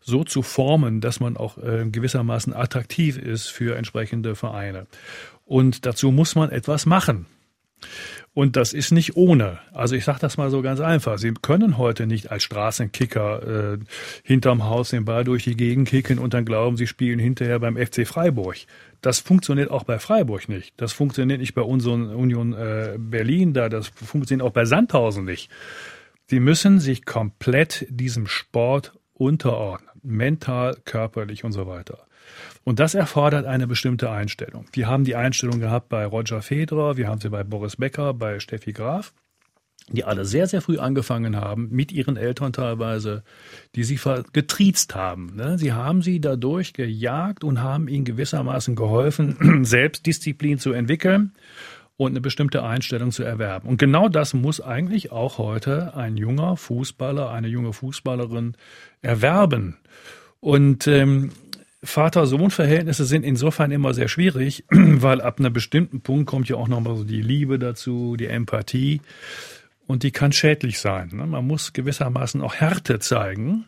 so 0.00 0.24
zu 0.24 0.42
formen, 0.42 1.00
dass 1.00 1.20
man 1.20 1.36
auch 1.36 1.58
äh, 1.58 1.86
gewissermaßen 1.90 2.52
attraktiv 2.52 3.16
ist 3.16 3.48
für 3.48 3.76
entsprechende 3.76 4.34
Vereine. 4.34 4.86
Und 5.46 5.86
dazu 5.86 6.10
muss 6.10 6.34
man 6.34 6.50
etwas 6.50 6.86
machen. 6.86 7.26
Und 8.40 8.56
das 8.56 8.72
ist 8.72 8.90
nicht 8.90 9.16
ohne. 9.16 9.58
Also 9.70 9.94
ich 9.96 10.06
sage 10.06 10.18
das 10.18 10.38
mal 10.38 10.48
so 10.48 10.62
ganz 10.62 10.80
einfach. 10.80 11.18
Sie 11.18 11.34
können 11.42 11.76
heute 11.76 12.06
nicht 12.06 12.30
als 12.30 12.42
Straßenkicker 12.44 13.74
äh, 13.74 13.78
hinterm 14.22 14.64
Haus 14.64 14.88
den 14.88 15.04
Ball 15.04 15.24
durch 15.24 15.44
die 15.44 15.58
Gegend 15.58 15.88
kicken 15.88 16.18
und 16.18 16.32
dann 16.32 16.46
glauben, 16.46 16.78
sie 16.78 16.86
spielen 16.86 17.18
hinterher 17.18 17.58
beim 17.58 17.76
FC 17.76 18.08
Freiburg. 18.08 18.56
Das 19.02 19.18
funktioniert 19.18 19.70
auch 19.70 19.84
bei 19.84 19.98
Freiburg 19.98 20.48
nicht. 20.48 20.72
Das 20.78 20.94
funktioniert 20.94 21.40
nicht 21.40 21.52
bei 21.52 21.60
unseren 21.60 22.14
Union 22.14 22.54
äh, 22.54 22.96
Berlin 22.98 23.52
da. 23.52 23.68
Das 23.68 23.88
funktioniert 23.88 24.48
auch 24.48 24.54
bei 24.54 24.64
Sandhausen 24.64 25.26
nicht. 25.26 25.50
Sie 26.24 26.40
müssen 26.40 26.80
sich 26.80 27.04
komplett 27.04 27.86
diesem 27.90 28.26
Sport 28.26 28.94
unterordnen. 29.12 29.90
Mental, 30.02 30.78
körperlich 30.86 31.44
und 31.44 31.52
so 31.52 31.66
weiter. 31.66 32.06
Und 32.64 32.78
das 32.78 32.94
erfordert 32.94 33.46
eine 33.46 33.66
bestimmte 33.66 34.10
Einstellung. 34.10 34.66
Wir 34.72 34.86
haben 34.86 35.04
die 35.04 35.16
Einstellung 35.16 35.60
gehabt 35.60 35.88
bei 35.88 36.04
Roger 36.04 36.42
Federer, 36.42 36.96
wir 36.96 37.08
haben 37.08 37.20
sie 37.20 37.30
bei 37.30 37.42
Boris 37.42 37.76
Becker, 37.76 38.12
bei 38.12 38.38
Steffi 38.38 38.72
Graf, 38.72 39.14
die 39.88 40.04
alle 40.04 40.24
sehr, 40.24 40.46
sehr 40.46 40.60
früh 40.60 40.78
angefangen 40.78 41.36
haben, 41.36 41.68
mit 41.70 41.90
ihren 41.90 42.16
Eltern 42.16 42.52
teilweise, 42.52 43.24
die 43.74 43.84
sie 43.84 43.98
getriezt 44.32 44.94
haben. 44.94 45.34
Ne? 45.34 45.58
Sie 45.58 45.72
haben 45.72 46.02
sie 46.02 46.20
dadurch 46.20 46.74
gejagt 46.74 47.44
und 47.44 47.62
haben 47.62 47.88
ihnen 47.88 48.04
gewissermaßen 48.04 48.76
geholfen, 48.76 49.64
Selbstdisziplin 49.64 50.58
zu 50.58 50.72
entwickeln 50.72 51.32
und 51.96 52.12
eine 52.12 52.20
bestimmte 52.20 52.62
Einstellung 52.62 53.10
zu 53.10 53.22
erwerben. 53.24 53.68
Und 53.68 53.78
genau 53.78 54.08
das 54.08 54.32
muss 54.32 54.60
eigentlich 54.60 55.12
auch 55.12 55.38
heute 55.38 55.94
ein 55.96 56.16
junger 56.16 56.56
Fußballer, 56.56 57.30
eine 57.30 57.48
junge 57.48 57.72
Fußballerin 57.72 58.54
erwerben. 59.02 59.76
Und 60.40 60.86
ähm, 60.86 61.30
Vater-Sohn-Verhältnisse 61.82 63.04
sind 63.04 63.24
insofern 63.24 63.70
immer 63.70 63.94
sehr 63.94 64.08
schwierig, 64.08 64.64
weil 64.70 65.20
ab 65.20 65.38
einem 65.38 65.52
bestimmten 65.52 66.00
Punkt 66.02 66.26
kommt 66.26 66.48
ja 66.48 66.56
auch 66.56 66.68
nochmal 66.68 66.96
so 66.96 67.04
die 67.04 67.22
Liebe 67.22 67.58
dazu, 67.58 68.16
die 68.16 68.26
Empathie. 68.26 69.00
Und 69.86 70.04
die 70.04 70.12
kann 70.12 70.30
schädlich 70.30 70.78
sein. 70.78 71.10
Ne? 71.12 71.26
Man 71.26 71.46
muss 71.46 71.72
gewissermaßen 71.72 72.42
auch 72.42 72.54
Härte 72.54 73.00
zeigen, 73.00 73.66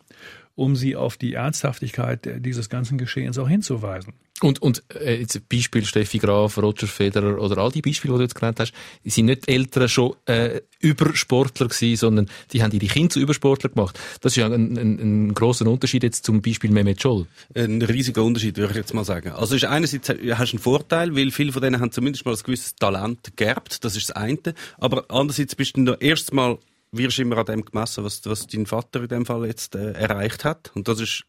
um 0.55 0.75
sie 0.75 0.95
auf 0.95 1.17
die 1.17 1.33
Ernsthaftigkeit 1.33 2.27
dieses 2.45 2.69
ganzen 2.69 2.97
Geschehens 2.97 3.37
auch 3.37 3.49
hinzuweisen. 3.49 4.13
Und, 4.41 4.61
und 4.61 4.83
äh, 4.99 5.19
jetzt 5.19 5.47
Beispiel 5.47 5.85
Steffi 5.85 6.17
Graf, 6.17 6.57
Roger 6.57 6.87
Federer 6.87 7.39
oder 7.41 7.59
all 7.59 7.71
die 7.71 7.81
Beispiele, 7.81 8.13
die 8.13 8.17
du 8.17 8.23
jetzt 8.23 8.35
genannt 8.35 8.59
hast, 8.59 8.73
sind 9.05 9.27
nicht 9.27 9.47
Eltern 9.47 9.87
schon 9.87 10.15
äh, 10.25 10.59
Übersportler 10.79 11.67
gewesen, 11.67 11.95
sondern 11.95 12.29
die 12.51 12.61
haben 12.61 12.71
ihre 12.71 12.87
Kinder 12.87 13.11
zu 13.11 13.21
Übersportler 13.21 13.69
gemacht. 13.69 13.97
Das 14.21 14.33
ist 14.33 14.37
ja 14.37 14.47
ein, 14.47 14.77
ein, 14.77 14.99
ein 15.27 15.33
grosser 15.33 15.65
Unterschied 15.67 16.03
jetzt 16.03 16.25
zum 16.25 16.41
Beispiel 16.41 16.71
Mehmet 16.71 17.01
Scholl. 17.01 17.25
Ein 17.55 17.81
riesiger 17.83 18.23
Unterschied, 18.23 18.57
würde 18.57 18.71
ich 18.71 18.77
jetzt 18.77 18.93
mal 18.93 19.05
sagen. 19.05 19.29
Also 19.29 19.55
ist 19.55 19.65
einerseits 19.65 20.09
hast 20.09 20.19
du 20.19 20.57
einen 20.57 20.59
Vorteil, 20.59 21.15
weil 21.15 21.31
viele 21.31 21.53
von 21.53 21.61
denen 21.61 21.79
haben 21.79 21.91
zumindest 21.91 22.25
mal 22.25 22.33
ein 22.33 22.43
gewisses 22.43 22.75
Talent 22.75 23.37
geerbt, 23.37 23.85
das 23.85 23.95
ist 23.95 24.09
das 24.09 24.15
eine. 24.17 24.39
Aber 24.77 25.05
andererseits 25.07 25.55
bist 25.55 25.77
du 25.77 25.81
noch 25.81 25.97
Mal 26.33 26.57
wirst 26.93 27.19
immer 27.19 27.37
an 27.37 27.45
dem 27.45 27.65
gemessen, 27.65 28.03
was, 28.03 28.25
was 28.25 28.47
dein 28.47 28.65
Vater 28.65 29.01
in 29.01 29.07
dem 29.07 29.25
Fall 29.25 29.45
jetzt 29.45 29.75
äh, 29.75 29.91
erreicht 29.93 30.45
hat. 30.45 30.71
Und 30.75 30.87
das 30.87 30.99
ist 30.99 31.25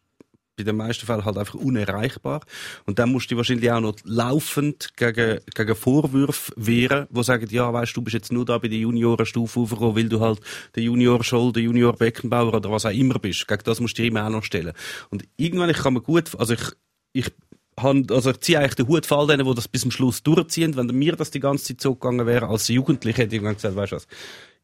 bei 0.57 0.63
den 0.63 0.77
meisten 0.77 1.05
Fällen 1.05 1.25
halt 1.25 1.37
einfach 1.37 1.55
unerreichbar. 1.55 2.41
Und 2.85 2.99
dann 2.99 3.11
musst 3.11 3.29
du 3.29 3.37
wahrscheinlich 3.37 3.69
auch 3.71 3.81
noch 3.81 3.95
laufend 4.03 4.95
gegen, 4.95 5.39
gegen 5.53 5.75
Vorwürfe 5.75 6.53
wehren, 6.55 7.07
wo 7.09 7.23
sagen, 7.23 7.47
ja, 7.49 7.71
weißt 7.71 7.95
du, 7.95 8.01
bist 8.01 8.13
jetzt 8.13 8.31
nur 8.31 8.45
da 8.45 8.57
bei 8.57 8.67
der 8.67 8.77
Juniorenstufe 8.79 9.59
aufgekommen, 9.59 9.95
weil 9.95 10.09
du 10.09 10.19
halt 10.19 10.39
der 10.75 10.83
Junior 10.83 11.23
Scholl, 11.23 11.51
der 11.51 11.63
Junior 11.63 11.93
Beckenbauer 11.93 12.53
oder 12.53 12.71
was 12.71 12.85
auch 12.85 12.91
immer 12.91 13.19
bist. 13.19 13.47
Gegen 13.47 13.63
das 13.63 13.79
musst 13.79 13.97
du 13.97 14.03
dir 14.03 14.09
immer 14.09 14.25
auch 14.25 14.29
noch 14.29 14.43
stellen. 14.43 14.73
Und 15.09 15.25
irgendwann, 15.35 15.73
kann 15.73 15.93
mir 15.93 16.01
gut, 16.01 16.31
also 16.39 16.53
ich, 16.53 16.71
ich 17.11 17.31
also 17.77 18.31
ich 18.31 18.39
ziehe 18.39 18.59
eigentlich 18.59 18.75
den 18.75 18.87
Hut 18.87 19.05
vor 19.05 19.19
all 19.19 19.27
denen, 19.27 19.45
die 19.45 19.53
das 19.53 19.67
bis 19.67 19.81
zum 19.81 19.91
Schluss 19.91 20.23
durchziehen. 20.23 20.77
Wenn 20.77 20.87
mir 20.87 21.17
das 21.17 21.31
die 21.31 21.41
ganze 21.41 21.65
Zeit 21.65 21.81
so 21.81 21.95
gegangen 21.95 22.25
wäre, 22.25 22.47
als 22.47 22.69
Jugendliche 22.69 23.23
hätte 23.23 23.35
ich 23.35 23.41
irgendwann 23.41 23.55
gesagt, 23.55 23.75
weißt 23.75 23.91
du 23.91 23.95
was, 23.97 24.07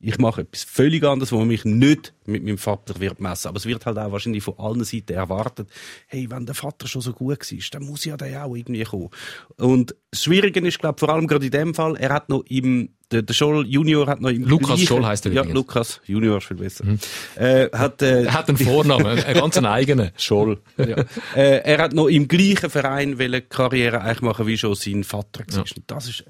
ich 0.02 0.18
mache 0.18 0.42
etwas 0.42 0.64
völlig 0.64 1.04
anderes, 1.04 1.32
wo 1.32 1.40
man 1.40 1.48
mich 1.48 1.64
nicht 1.66 2.14
mit 2.26 2.44
meinem 2.44 2.58
Vater 2.58 3.00
wird 3.00 3.20
messen. 3.20 3.50
Aber 3.50 3.58
es 3.58 3.66
wird 3.66 3.86
halt 3.86 3.98
auch 3.98 4.12
wahrscheinlich 4.12 4.44
von 4.44 4.58
allen 4.58 4.84
Seiten 4.84 5.14
erwartet, 5.14 5.70
hey, 6.08 6.30
wenn 6.30 6.46
der 6.46 6.56
Vater 6.56 6.88
schon 6.88 7.02
so 7.02 7.14
gut 7.14 7.40
war, 7.40 7.60
dann 7.72 7.84
muss 7.84 8.06
ja 8.06 8.18
der 8.18 8.46
auch 8.46 8.56
irgendwie 8.56 8.84
kommen. 8.84 9.10
Und 9.58 9.96
das 10.10 10.24
Schwierige 10.24 10.60
ist, 10.62 10.80
glaube 10.80 11.00
vor 11.00 11.10
allem 11.10 11.28
gerade 11.28 11.46
in 11.46 11.52
dem 11.52 11.74
Fall, 11.74 11.96
er 11.98 12.10
hat 12.14 12.30
noch 12.30 12.44
im 12.48 12.90
der, 13.12 13.24
der 13.24 13.34
Scholl 13.34 13.68
Junior 13.68 14.08
hat 14.08 14.22
noch 14.22 14.30
im 14.30 14.44
Lukas 14.44 14.68
gleichen, 14.68 14.88
Scholl 14.88 15.06
heißt 15.06 15.26
er 15.26 15.34
Ja, 15.34 15.42
übrigens. 15.42 15.56
Lukas 15.56 16.02
Junior 16.06 16.38
ist 16.38 16.48
viel 16.48 16.58
besser. 16.58 16.86
Mhm. 16.86 17.00
Äh, 17.36 17.70
hat, 17.74 18.02
äh, 18.02 18.24
er 18.24 18.34
hat 18.34 18.48
einen 18.48 18.58
Vornamen, 18.58 19.06
einen 19.24 19.40
ganz 19.40 19.58
eigenen. 19.58 20.12
Scholl. 20.16 20.62
Ja. 20.78 21.04
äh, 21.36 21.58
er 21.64 21.78
hat 21.80 21.94
noch 21.94 22.08
im 22.08 22.30
gleichen 22.30 22.70
Verein 22.70 23.18
Karriere 23.50 24.02
eigentlich 24.02 24.22
machen, 24.22 24.48
wie 24.48 24.58
schon 24.58 24.76
sein 24.76 25.04
Vater 25.04 25.44
war. 25.50 25.58
Ja. 25.58 25.64
Das 25.88 26.08
ist 26.08 26.24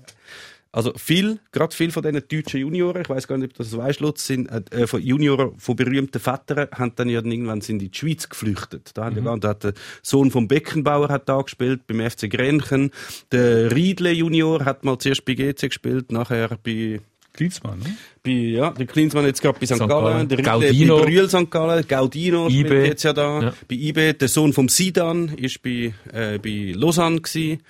also 0.73 0.93
viel, 0.95 1.39
gerade 1.51 1.75
viel 1.75 1.91
von 1.91 2.01
diesen 2.01 2.23
deutschen 2.27 2.61
Junioren, 2.61 3.01
ich 3.01 3.09
weiß 3.09 3.27
gar 3.27 3.37
nicht, 3.37 3.51
ob 3.51 3.57
das 3.57 3.75
weißt, 3.75 3.99
Lutz, 3.99 4.25
sind 4.25 4.49
äh, 4.49 4.87
von 4.87 5.01
Junioren 5.01 5.59
von 5.59 5.75
berühmten 5.75 6.19
Vätern, 6.19 6.69
haben 6.71 6.93
dann 6.95 7.09
ja 7.09 7.19
irgendwann 7.19 7.59
sind 7.59 7.81
in 7.81 7.91
die 7.91 7.97
Schweiz 7.97 8.29
geflüchtet. 8.29 8.91
Da, 8.93 9.09
mhm. 9.09 9.25
ja, 9.25 9.37
da 9.37 9.49
hat 9.49 9.63
der 9.65 9.73
Sohn 10.01 10.31
vom 10.31 10.47
Beckenbauer 10.47 11.09
hat 11.09 11.27
da 11.27 11.41
gespielt 11.41 11.87
beim 11.87 11.99
FC 12.09 12.29
Grenchen. 12.29 12.91
Der 13.31 13.75
Riedle 13.75 14.11
Junior 14.11 14.63
hat 14.63 14.85
mal 14.85 14.97
zuerst 14.97 15.25
bei 15.25 15.33
GC 15.33 15.69
gespielt, 15.69 16.11
nachher 16.11 16.57
bei 16.63 17.01
Klinsmann, 17.33 17.79
ne? 17.79 17.95
Bei, 18.23 18.31
ja, 18.31 18.71
der 18.71 18.85
Klinsmann 18.85 19.25
jetzt 19.25 19.41
gerade 19.41 19.57
bei 19.59 19.65
St. 19.65 19.79
Gallen, 19.79 20.27
der 20.27 20.41
Gaudino. 20.41 20.97
bei 20.99 21.05
Brühl 21.05 21.29
St. 21.29 21.49
Gallen, 21.49 21.87
Gaudino 21.87 22.47
IB. 22.47 22.67
spielt 22.67 22.87
jetzt 22.87 23.03
ja 23.03 23.13
da, 23.13 23.41
ja. 23.41 23.53
bei 23.67 23.75
IB, 23.75 24.13
der 24.13 24.27
Sohn 24.27 24.53
vom 24.53 24.69
Sidan 24.69 25.29
ist 25.29 25.61
bei, 25.61 25.93
äh, 26.11 26.39
bei 26.39 26.73
Lausanne 26.75 27.21
gewesen. 27.21 27.61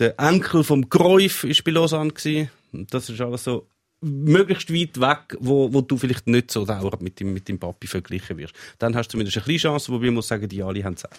Der 0.00 0.18
Enkel 0.18 0.64
vom 0.64 0.88
Greuf 0.88 1.44
ist 1.44 1.62
bei 1.62 1.70
Lausanne 1.70 2.10
gewesen. 2.10 2.50
Das 2.72 3.08
ist 3.08 3.20
alles 3.20 3.44
so 3.44 3.68
möglichst 4.00 4.72
weit 4.72 4.98
weg, 4.98 5.36
wo, 5.40 5.72
wo 5.72 5.82
du 5.82 5.98
vielleicht 5.98 6.26
nicht 6.26 6.50
so 6.50 6.64
dauernd 6.64 7.02
mit 7.02 7.20
dem, 7.20 7.34
mit 7.34 7.48
dem 7.48 7.58
Papi 7.58 7.86
verglichen 7.86 8.38
wirst. 8.38 8.54
Dann 8.78 8.96
hast 8.96 9.08
du 9.08 9.12
zumindest 9.12 9.36
eine 9.36 9.44
kleine 9.44 9.58
Chance, 9.58 9.92
wobei 9.92 10.06
ich 10.06 10.12
muss 10.12 10.26
sagen, 10.26 10.48
die 10.48 10.62
alle 10.62 10.82
haben 10.82 10.94
es 10.94 11.04
auch. 11.04 11.10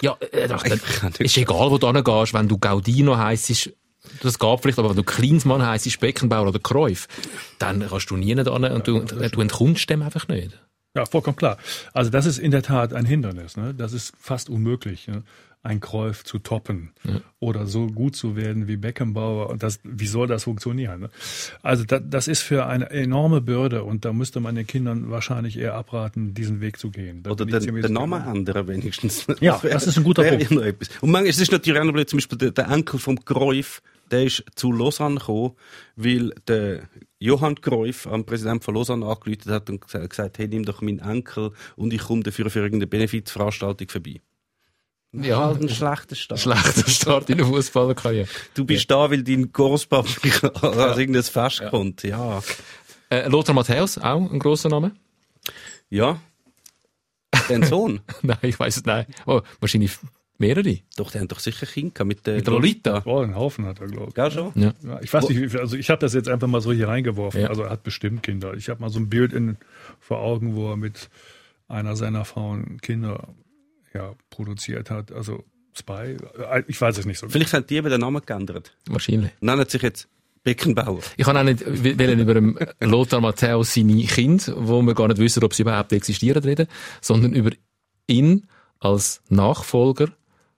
Ja, 0.00 0.16
äh, 0.32 0.48
das, 0.48 0.62
ist 1.18 1.36
egal, 1.36 1.70
wo 1.70 1.76
du 1.76 1.86
hingehst, 1.86 2.32
wenn 2.34 2.48
du 2.48 2.58
Gaudino 2.58 3.16
heisst, 3.16 3.70
das 4.22 4.38
geht 4.38 4.60
vielleicht, 4.60 4.78
aber 4.78 4.90
wenn 4.90 4.96
du 4.96 5.02
Klinsmann 5.02 5.64
heisst, 5.64 6.00
Beckenbauer 6.00 6.48
oder 6.48 6.58
Kräuf, 6.58 7.08
dann 7.58 7.86
kannst 7.86 8.10
du 8.10 8.16
nie 8.16 8.34
hin 8.34 8.38
und 8.38 8.88
du, 8.88 9.00
du 9.00 9.40
entkommst 9.40 9.88
dem 9.90 10.02
einfach 10.02 10.28
nicht. 10.28 10.58
Ja, 10.96 11.04
vollkommen 11.06 11.36
klar. 11.36 11.58
Also 11.92 12.10
das 12.10 12.24
ist 12.24 12.38
in 12.38 12.52
der 12.52 12.62
Tat 12.62 12.92
ein 12.92 13.04
Hindernis. 13.04 13.56
Ne? 13.56 13.74
Das 13.74 13.92
ist 13.92 14.14
fast 14.18 14.48
unmöglich. 14.48 15.08
Ne? 15.08 15.24
Ein 15.64 15.80
Kräuf 15.80 16.24
zu 16.24 16.38
toppen 16.38 16.92
ja. 17.04 17.20
oder 17.40 17.66
so 17.66 17.86
gut 17.86 18.14
zu 18.14 18.36
werden 18.36 18.68
wie 18.68 18.76
Beckenbauer. 18.76 19.48
Und 19.48 19.62
das, 19.62 19.80
wie 19.82 20.06
soll 20.06 20.26
das 20.26 20.44
funktionieren? 20.44 21.00
Ne? 21.00 21.10
Also 21.62 21.84
da, 21.84 21.98
das 21.98 22.28
ist 22.28 22.42
für 22.42 22.66
eine 22.66 22.90
enorme 22.90 23.40
Bürde 23.40 23.82
und 23.82 24.04
da 24.04 24.12
müsste 24.12 24.40
man 24.40 24.54
den 24.54 24.66
Kindern 24.66 25.10
wahrscheinlich 25.10 25.58
eher 25.58 25.74
abraten, 25.74 26.34
diesen 26.34 26.60
Weg 26.60 26.78
zu 26.78 26.90
gehen. 26.90 27.22
Da 27.22 27.30
oder 27.30 27.46
den, 27.46 27.80
den 27.80 27.92
Namen 27.92 28.22
ändern 28.22 28.68
wenigstens. 28.68 29.26
Ja, 29.40 29.58
das 29.62 29.86
ist 29.86 29.96
ein 29.96 30.04
guter 30.04 30.22
Punkt. 30.22 30.52
Und 31.00 31.10
manchmal, 31.10 31.30
es 31.30 31.40
ist 31.40 31.50
natürlich 31.50 31.80
auch 31.80 31.84
noch 31.84 32.04
zum 32.04 32.18
Beispiel 32.18 32.38
der, 32.38 32.50
der 32.50 32.68
Enkel 32.68 33.00
vom 33.00 33.24
Kräuf, 33.24 33.82
der 34.10 34.24
ist 34.24 34.44
zu 34.54 34.70
Lausanne 34.70 35.18
gekommen, 35.18 35.52
weil 35.96 36.34
der 36.46 36.88
Johann 37.18 37.58
Cruyff 37.58 38.06
am 38.06 38.24
Präsident 38.24 38.62
von 38.64 38.74
Lausanne 38.74 39.06
angerufen 39.06 39.50
hat 39.50 39.70
und 39.70 39.80
gesagt, 39.80 40.38
hey, 40.38 40.46
nimm 40.46 40.64
doch 40.64 40.82
meinen 40.82 40.98
Enkel 40.98 41.52
und 41.76 41.94
ich 41.94 42.02
komme 42.02 42.22
dafür 42.22 42.50
für 42.50 42.60
irgendeine 42.60 42.86
Benefizveranstaltung 42.86 43.88
vorbei. 43.88 44.20
Ja, 45.22 45.44
halt 45.44 45.62
ein 45.62 45.68
schlechter 45.68 46.16
Start. 46.16 46.40
Schlechter 46.40 46.90
Start 46.90 47.30
in 47.30 47.38
der 47.38 47.46
Fußballerkarriere. 47.46 48.26
Du 48.54 48.64
bist 48.64 48.90
ja. 48.90 48.96
da, 48.96 49.10
weil 49.10 49.22
dein 49.22 49.52
Großpapa 49.52 50.08
an 50.62 50.98
irgendein 50.98 51.22
Fest 51.22 51.60
ja. 51.60 51.70
kommt, 51.70 52.02
ja. 52.02 52.42
Äh, 53.10 53.28
Lothar 53.28 53.54
Matthäus, 53.54 53.98
auch 53.98 54.30
ein 54.30 54.38
grosser 54.38 54.68
Name? 54.68 54.92
Ja. 55.88 56.20
Dein 57.48 57.62
Sohn? 57.62 58.00
nein, 58.22 58.38
ich 58.42 58.58
weiß 58.58 58.78
es 58.78 58.84
nicht. 58.84 59.08
Oh, 59.26 59.42
wahrscheinlich 59.60 59.92
mehrere. 60.38 60.78
Doch, 60.96 61.10
der 61.10 61.22
hat 61.22 61.32
doch 61.32 61.38
sicher 61.38 61.66
Kinder 61.66 62.04
mit 62.04 62.26
der, 62.26 62.36
mit 62.36 62.46
der 62.46 62.54
Lolita. 62.54 63.02
Oh, 63.04 63.20
einen 63.20 63.36
Haufen 63.36 63.66
hat 63.66 63.80
er, 63.80 63.86
glaube 63.86 64.10
ich. 64.10 64.16
Ja, 64.16 64.30
schon? 64.30 64.52
Ja. 64.56 64.74
ja 64.82 65.00
ich 65.00 65.12
weiß 65.12 65.28
nicht, 65.28 65.56
also 65.56 65.76
ich 65.76 65.90
habe 65.90 66.00
das 66.00 66.14
jetzt 66.14 66.28
einfach 66.28 66.48
mal 66.48 66.60
so 66.60 66.72
hier 66.72 66.88
reingeworfen. 66.88 67.42
Ja. 67.42 67.48
Also 67.48 67.62
er 67.62 67.70
hat 67.70 67.82
bestimmt 67.82 68.22
Kinder. 68.22 68.54
Ich 68.54 68.68
habe 68.68 68.80
mal 68.80 68.90
so 68.90 68.98
ein 68.98 69.08
Bild 69.08 69.32
in, 69.32 69.58
vor 70.00 70.18
Augen, 70.18 70.56
wo 70.56 70.70
er 70.70 70.76
mit 70.76 71.08
einer 71.68 71.96
seiner 71.96 72.24
Frauen 72.24 72.80
Kinder 72.80 73.28
ja, 73.94 74.14
produziert 74.30 74.90
hat. 74.90 75.12
Also 75.12 75.44
Spy, 75.76 76.16
äh, 76.38 76.62
ich 76.66 76.80
weiß 76.80 76.98
es 76.98 77.06
nicht 77.06 77.18
so. 77.18 77.28
Vielleicht 77.28 77.52
hat 77.52 77.70
die 77.70 77.76
eben 77.76 77.90
den 77.90 78.00
Namen 78.00 78.22
geändert. 78.24 78.76
Wahrscheinlich. 78.86 79.32
Nennt 79.40 79.70
sich 79.70 79.82
jetzt 79.82 80.08
Beckenbauer. 80.42 81.00
Ich 81.16 81.24
kann 81.24 81.36
auch 81.36 81.42
nicht 81.42 81.64
wollen 81.66 82.20
über 82.20 82.74
Lothar 82.80 83.20
Matthäus 83.20 83.74
seine 83.74 84.04
Kind, 84.04 84.52
wo 84.56 84.82
wir 84.82 84.94
gar 84.94 85.08
nicht 85.08 85.18
wissen, 85.18 85.42
ob 85.42 85.54
sie 85.54 85.62
überhaupt 85.62 85.92
existieren, 85.92 86.42
reden, 86.42 86.66
sondern 87.00 87.32
über 87.32 87.50
ihn 88.06 88.46
als 88.78 89.22
Nachfolger 89.30 90.08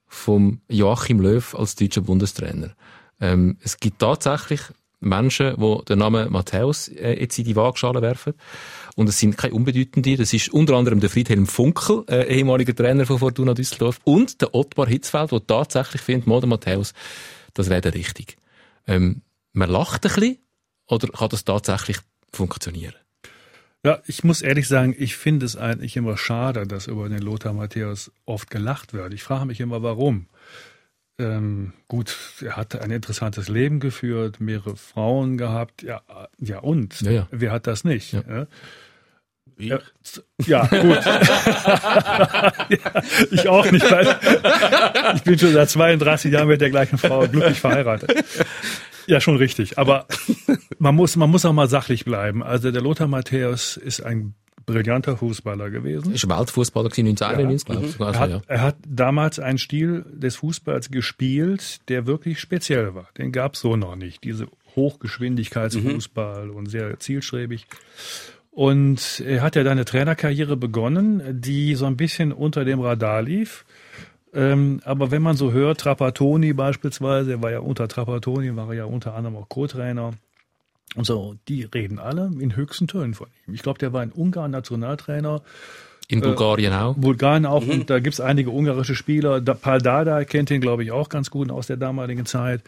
vom 0.05 0.61
Joachim 0.67 1.19
Löw 1.19 1.55
als 1.55 1.75
deutscher 1.75 2.01
Bundestrainer. 2.01 2.75
Ähm, 3.19 3.57
es 3.61 3.77
gibt 3.77 3.99
tatsächlich 3.99 4.61
Menschen, 4.99 5.55
die 5.57 5.85
den 5.85 5.99
Namen 5.99 6.31
Matthäus 6.31 6.87
äh, 6.87 7.19
jetzt 7.19 7.37
in 7.37 7.45
die 7.45 7.55
Waagschale 7.55 8.01
werfen. 8.01 8.33
Und 8.95 9.07
es 9.09 9.19
sind 9.19 9.37
keine 9.37 9.53
unbedeutenden. 9.53 10.17
Das 10.17 10.33
ist 10.33 10.49
unter 10.49 10.75
anderem 10.75 10.99
der 10.99 11.09
Friedhelm 11.09 11.45
Funkel, 11.45 12.03
äh, 12.09 12.27
ehemaliger 12.35 12.75
Trainer 12.75 13.05
von 13.05 13.19
Fortuna 13.19 13.53
Düsseldorf, 13.53 13.99
und 14.03 14.41
der 14.41 14.55
Ottmar 14.55 14.87
Hitzfeld, 14.87 15.31
der 15.31 15.45
tatsächlich 15.45 16.01
findet, 16.01 16.27
Modern 16.27 16.49
Matthäus, 16.49 16.93
das 17.53 17.69
wäre 17.69 17.93
richtig. 17.93 18.37
Ähm, 18.87 19.21
man 19.53 19.69
lacht 19.69 20.05
ein 20.05 20.13
bisschen, 20.13 20.37
oder 20.87 21.07
kann 21.09 21.29
das 21.29 21.45
tatsächlich 21.45 21.97
funktionieren? 22.31 22.95
Ja, 23.83 24.01
ich 24.07 24.23
muss 24.23 24.41
ehrlich 24.41 24.67
sagen, 24.67 24.95
ich 24.97 25.15
finde 25.15 25.45
es 25.45 25.55
eigentlich 25.55 25.95
immer 25.95 26.17
schade, 26.17 26.65
dass 26.65 26.87
über 26.87 27.07
den 27.07 27.21
Lothar 27.21 27.53
Matthäus 27.53 28.11
oft 28.25 28.49
gelacht 28.49 28.93
wird. 28.93 29.13
Ich 29.13 29.23
frage 29.23 29.45
mich 29.45 29.59
immer, 29.59 29.83
warum. 29.83 30.27
Ähm, 31.19 31.73
gut, 31.87 32.15
er 32.41 32.57
hat 32.57 32.79
ein 32.79 32.91
interessantes 32.91 33.49
Leben 33.49 33.79
geführt, 33.79 34.39
mehrere 34.39 34.75
Frauen 34.75 35.37
gehabt, 35.37 35.81
ja, 35.81 36.01
ja 36.37 36.59
und? 36.59 37.01
Ja, 37.01 37.11
ja. 37.11 37.27
Wer 37.31 37.51
hat 37.51 37.65
das 37.65 37.83
nicht? 37.83 38.13
Ja. 38.13 38.45
Ich? 39.59 39.69
Ja, 40.45 40.67
gut. 40.67 41.03
ja, 42.69 43.01
ich 43.31 43.47
auch 43.47 43.71
nicht, 43.71 43.89
weil 43.89 44.15
ich 45.15 45.23
bin 45.23 45.39
schon 45.39 45.53
seit 45.53 45.71
32 45.71 46.31
Jahren 46.31 46.47
mit 46.47 46.61
der 46.61 46.69
gleichen 46.69 46.99
Frau 46.99 47.27
glücklich 47.27 47.59
verheiratet. 47.59 48.23
Ja, 49.07 49.19
schon 49.19 49.37
richtig. 49.37 49.79
Aber 49.79 50.05
man 50.77 50.93
muss, 50.93 51.15
man 51.15 51.31
muss 51.31 51.43
auch 51.45 51.53
mal 51.53 51.67
sachlich 51.67 52.05
bleiben. 52.05 52.43
Also 52.43 52.69
der 52.69 52.83
Lothar 52.83 53.07
Matthäus 53.07 53.77
ist 53.77 54.01
ein 54.01 54.35
brillanter 54.67 55.17
Fußballer 55.17 55.71
gewesen. 55.71 56.13
Ist 56.13 56.29
Weltfußballer 56.29 56.91
1991, 56.91 57.67
ja. 57.67 57.73
glaube 57.73 57.87
ich. 57.87 57.99
Also, 57.99 58.03
er, 58.03 58.19
hat, 58.19 58.29
ja. 58.29 58.41
er 58.47 58.61
hat 58.61 58.75
damals 58.87 59.39
einen 59.39 59.57
Stil 59.57 60.05
des 60.13 60.35
Fußballs 60.35 60.91
gespielt, 60.91 61.79
der 61.89 62.05
wirklich 62.05 62.39
speziell 62.39 62.93
war. 62.93 63.07
Den 63.17 63.31
gab 63.31 63.55
es 63.55 63.61
so 63.61 63.75
noch 63.75 63.95
nicht. 63.95 64.23
Diese 64.23 64.47
Hochgeschwindigkeitsfußball 64.75 66.47
mhm. 66.47 66.55
und 66.55 66.65
sehr 66.67 66.99
zielstrebig. 66.99 67.65
Und 68.51 69.23
er 69.25 69.41
hat 69.41 69.55
ja 69.55 69.63
da 69.63 69.71
eine 69.71 69.85
Trainerkarriere 69.85 70.57
begonnen, 70.57 71.41
die 71.41 71.75
so 71.75 71.85
ein 71.85 71.95
bisschen 71.95 72.31
unter 72.31 72.65
dem 72.65 72.79
Radar 72.81 73.21
lief. 73.21 73.65
Ähm, 74.33 74.81
aber 74.83 75.11
wenn 75.11 75.21
man 75.21 75.37
so 75.37 75.51
hört, 75.53 75.79
Trapattoni 75.79 76.53
beispielsweise, 76.53 77.33
er 77.33 77.41
war 77.41 77.51
ja 77.51 77.59
unter 77.59 77.87
Trapattoni, 77.87 78.55
war 78.55 78.67
er 78.69 78.73
ja 78.73 78.85
unter 78.85 79.15
anderem 79.15 79.37
auch 79.37 79.47
Co-Trainer. 79.47 80.11
Und 80.95 81.05
so, 81.05 81.35
die 81.47 81.63
reden 81.63 81.99
alle 81.99 82.31
in 82.39 82.55
höchsten 82.55 82.87
Tönen 82.87 83.13
von 83.13 83.27
ihm. 83.45 83.53
Ich 83.53 83.61
glaube, 83.61 83.79
der 83.79 83.93
war 83.93 84.03
in 84.03 84.11
Ungarn 84.11 84.51
Nationaltrainer. 84.51 85.41
In 86.07 86.21
Bulgarien 86.21 86.71
äh, 86.71 86.77
auch. 86.77 86.95
Bulgarien 86.95 87.45
auch. 87.45 87.65
Mhm. 87.65 87.71
Und 87.71 87.89
da 87.89 87.99
gibt's 87.99 88.21
einige 88.21 88.49
ungarische 88.49 88.95
Spieler. 88.95 89.41
Da, 89.41 89.53
Pal 89.53 89.81
Dada 89.81 90.23
kennt 90.23 90.49
ihn, 90.49 90.61
glaube 90.61 90.83
ich, 90.83 90.91
auch 90.91 91.09
ganz 91.09 91.29
gut 91.29 91.51
aus 91.51 91.67
der 91.67 91.77
damaligen 91.77 92.25
Zeit. 92.25 92.61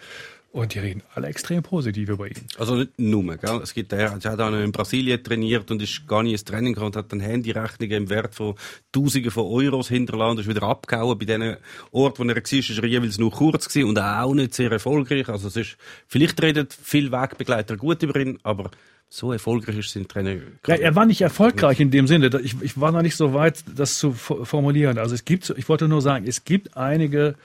Und 0.51 0.73
die 0.73 0.79
reden 0.79 1.03
alle 1.13 1.27
extrem 1.27 1.61
positiv 1.61 2.09
über 2.09 2.25
ihn. 2.25 2.47
Also 2.57 2.75
nicht 2.75 2.97
nur, 2.97 3.37
gell? 3.37 3.59
Es 3.61 3.73
gibt, 3.73 3.93
er, 3.93 4.13
hat 4.13 4.25
auch 4.25 4.49
noch 4.49 4.59
in 4.59 4.71
Brasilien 4.71 5.23
trainiert 5.23 5.69
und 5.69 5.79
ist 5.79 6.07
gar 6.07 6.23
nicht 6.23 6.31
ins 6.31 6.43
Training 6.43 6.73
gekommen 6.73 6.87
und 6.87 6.95
hat 6.95 7.11
dann 7.11 7.19
Handyrechnungen 7.19 8.03
im 8.03 8.09
Wert 8.09 8.33
von 8.33 8.55
Tausenden 8.91 9.29
von 9.29 9.45
Euros 9.45 9.89
hinterlassen 9.89 10.31
und 10.31 10.39
ist 10.39 10.49
wieder 10.49 10.63
abgehauen. 10.63 11.19
Bei 11.19 11.25
den 11.25 11.57
Orten, 11.91 12.17
wo 12.17 12.23
er 12.23 12.35
war, 12.35 12.51
ist 12.51 12.69
er 12.69 12.85
jeweils 12.85 13.19
nur 13.19 13.31
kurz 13.31 13.67
gewesen 13.67 13.89
und 13.89 13.99
auch 13.99 14.33
nicht 14.33 14.55
sehr 14.55 14.71
erfolgreich. 14.71 15.29
Also 15.29 15.49
es 15.49 15.55
ist, 15.55 15.77
vielleicht 16.07 16.41
reden 16.41 16.67
viele 16.81 17.11
Wegbegleiter 17.11 17.77
gut 17.77 18.01
über 18.01 18.19
ihn, 18.19 18.39
aber 18.41 18.71
so 19.07 19.31
erfolgreich 19.31 19.77
ist 19.77 19.91
sein 19.91 20.07
Trainer. 20.07 20.35
Ja, 20.65 20.75
er 20.75 20.95
war 20.95 21.05
nicht 21.05 21.21
erfolgreich 21.21 21.79
in 21.79 21.91
dem 21.91 22.07
Sinne. 22.07 22.31
Ich, 22.43 22.55
ich 22.61 22.79
war 22.79 22.91
noch 22.91 23.03
nicht 23.03 23.15
so 23.15 23.35
weit, 23.35 23.63
das 23.75 23.99
zu 23.99 24.13
formulieren. 24.13 24.97
Also 24.97 25.13
es 25.13 25.25
gibt, 25.25 25.53
ich 25.55 25.69
wollte 25.69 25.87
nur 25.87 26.01
sagen, 26.01 26.25
es 26.27 26.43
gibt 26.43 26.75
einige 26.75 27.35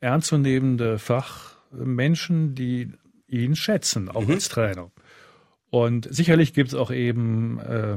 ernstzunehmende 0.00 0.98
Fach 0.98 1.51
Menschen, 1.72 2.54
die 2.54 2.92
ihn 3.28 3.56
schätzen, 3.56 4.08
auch 4.08 4.26
mhm. 4.26 4.32
als 4.32 4.48
Trainer. 4.48 4.90
Und 5.70 6.06
sicherlich 6.12 6.52
gibt 6.52 6.68
es 6.68 6.74
auch 6.74 6.90
eben 6.90 7.58
äh, 7.60 7.96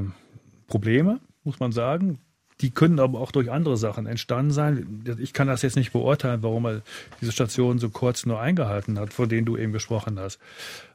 Probleme, 0.66 1.20
muss 1.44 1.60
man 1.60 1.72
sagen. 1.72 2.18
Die 2.62 2.70
können 2.70 2.98
aber 3.00 3.20
auch 3.20 3.32
durch 3.32 3.50
andere 3.50 3.76
Sachen 3.76 4.06
entstanden 4.06 4.50
sein. 4.50 5.04
Ich 5.18 5.34
kann 5.34 5.46
das 5.46 5.60
jetzt 5.60 5.76
nicht 5.76 5.92
beurteilen, 5.92 6.42
warum 6.42 6.64
er 6.64 6.82
diese 7.20 7.32
Station 7.32 7.78
so 7.78 7.90
kurz 7.90 8.24
nur 8.24 8.40
eingehalten 8.40 8.98
hat, 8.98 9.12
von 9.12 9.28
denen 9.28 9.44
du 9.44 9.58
eben 9.58 9.74
gesprochen 9.74 10.18
hast. 10.18 10.38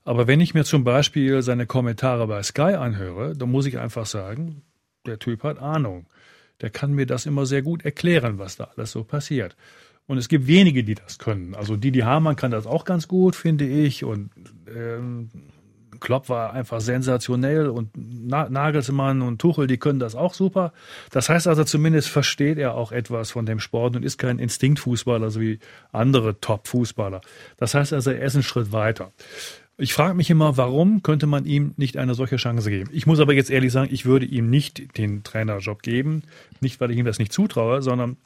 Aber 0.04 0.26
wenn 0.26 0.42
ich 0.42 0.56
mir 0.56 0.64
zum 0.64 0.84
Beispiel 0.84 1.44
seine 1.44 1.68
Kommentare 1.68 2.26
bei 2.26 2.42
Sky 2.42 2.74
anhöre, 2.74 3.36
dann 3.36 3.52
muss 3.52 3.68
ich 3.68 3.78
einfach 3.78 4.08
sagen, 4.08 4.64
der 5.06 5.20
Typ 5.20 5.44
hat 5.44 5.60
Ahnung. 5.60 6.08
Der 6.62 6.72
kann 6.72 6.94
mir 6.94 7.06
das 7.06 7.28
immer 7.28 7.46
sehr 7.46 7.62
gut 7.62 7.86
erklären, 7.86 8.40
was 8.40 8.56
da 8.56 8.72
alles 8.76 8.92
so 8.92 9.04
passiert. 9.04 9.56
Und 10.12 10.18
es 10.18 10.28
gibt 10.28 10.46
wenige, 10.46 10.84
die 10.84 10.96
das 10.96 11.20
können. 11.20 11.56
Also 11.56 11.78
Didi 11.78 12.00
Hamann 12.00 12.36
kann 12.36 12.52
das 12.52 12.68
auch 12.68 12.84
ganz 12.84 13.08
gut, 13.08 13.34
finde 13.34 13.66
ich. 13.66 14.04
Und 14.04 14.30
ähm, 14.68 15.30
Klopp 16.02 16.28
war 16.28 16.52
einfach 16.52 16.82
sensationell 16.82 17.70
und 17.70 17.92
Na 17.96 18.50
Nagelsmann 18.50 19.22
und 19.22 19.40
Tuchel, 19.40 19.68
die 19.68 19.78
können 19.78 20.00
das 20.00 20.16
auch 20.16 20.34
super. 20.34 20.74
Das 21.12 21.30
heißt 21.30 21.48
also, 21.48 21.64
zumindest 21.64 22.10
versteht 22.10 22.58
er 22.58 22.76
auch 22.76 22.92
etwas 22.92 23.32
von 23.32 23.46
dem 23.46 23.62
Sport 23.62 23.96
und 23.96 24.04
ist 24.04 24.18
kein 24.18 24.38
Instinktfußballer, 24.38 25.32
so 25.32 25.40
wie 25.40 25.60
andere 25.94 26.42
Top-Fußballer. 26.42 27.22
Das 27.56 27.74
heißt 27.74 27.94
also, 27.94 28.12
er 28.12 28.22
ist 28.22 28.36
einen 28.36 28.44
Schritt 28.44 28.74
weiter. 28.74 29.14
Ich 29.78 29.94
frage 29.94 30.14
mich 30.14 30.30
immer, 30.30 30.58
warum 30.58 31.04
könnte 31.04 31.26
man 31.26 31.46
ihm 31.46 31.74
nicht 31.78 31.96
eine 31.96 32.16
solche 32.16 32.36
Chance 32.36 32.70
geben? 32.70 32.90
Ich 32.92 33.08
muss 33.08 33.22
aber 33.22 33.32
jetzt 33.32 33.50
ehrlich 33.50 33.72
sagen, 33.72 33.88
ich 33.94 34.04
würde 34.04 34.26
ihm 34.26 34.50
nicht 34.50 34.98
den 34.98 35.24
Trainerjob 35.24 35.82
geben. 35.82 36.24
Nicht, 36.60 36.82
weil 36.82 36.92
ich 36.92 36.98
ihm 36.98 37.06
das 37.06 37.18
nicht 37.18 37.32
zutraue, 37.32 37.82
sondern 37.82 38.18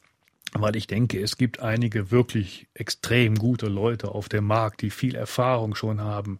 weil 0.52 0.76
ich 0.76 0.86
denke, 0.86 1.20
es 1.20 1.36
gibt 1.36 1.60
einige 1.60 2.10
wirklich 2.10 2.66
extrem 2.74 3.36
gute 3.36 3.66
Leute 3.66 4.08
auf 4.08 4.28
dem 4.28 4.44
Markt, 4.44 4.82
die 4.82 4.90
viel 4.90 5.14
Erfahrung 5.14 5.74
schon 5.74 6.00
haben 6.00 6.38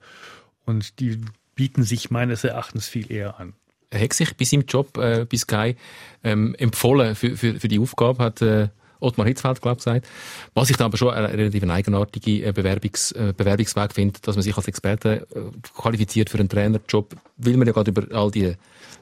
und 0.64 1.00
die 1.00 1.20
bieten 1.54 1.82
sich 1.82 2.10
meines 2.10 2.44
Erachtens 2.44 2.88
viel 2.88 3.10
eher 3.10 3.40
an. 3.40 3.54
Er 3.90 4.00
hat 4.00 4.12
sich 4.12 4.36
bei 4.36 4.44
seinem 4.44 4.64
Job 4.66 4.98
äh, 4.98 5.26
bei 5.30 5.36
Sky 5.36 5.76
ähm, 6.24 6.54
empfohlen 6.58 7.14
für, 7.14 7.36
für, 7.36 7.58
für 7.58 7.68
die 7.68 7.78
Aufgabe, 7.78 8.22
hat 8.22 8.42
äh, 8.42 8.68
Ottmar 9.00 9.26
Hitzfeld, 9.26 9.60
glaube 9.60 9.78
ich, 9.78 9.84
gesagt. 9.84 10.08
Was 10.54 10.70
ich 10.70 10.76
dann 10.76 10.86
aber 10.86 10.96
schon 10.96 11.12
eine 11.12 11.32
relativ 11.32 11.62
eigenartige 11.64 12.46
äh, 12.46 12.52
Bewerbungs, 12.52 13.12
äh, 13.12 13.32
Bewerbungsweg 13.36 13.92
finde, 13.92 14.20
dass 14.22 14.36
man 14.36 14.42
sich 14.42 14.56
als 14.56 14.68
Experte 14.68 15.26
äh, 15.34 15.40
qualifiziert 15.74 16.30
für 16.30 16.38
einen 16.38 16.48
Trainerjob, 16.48 17.14
weil 17.36 17.56
wir 17.56 17.66
ja 17.66 17.72
gerade 17.72 17.90
über 17.90 18.14
all 18.16 18.30
die 18.30 18.54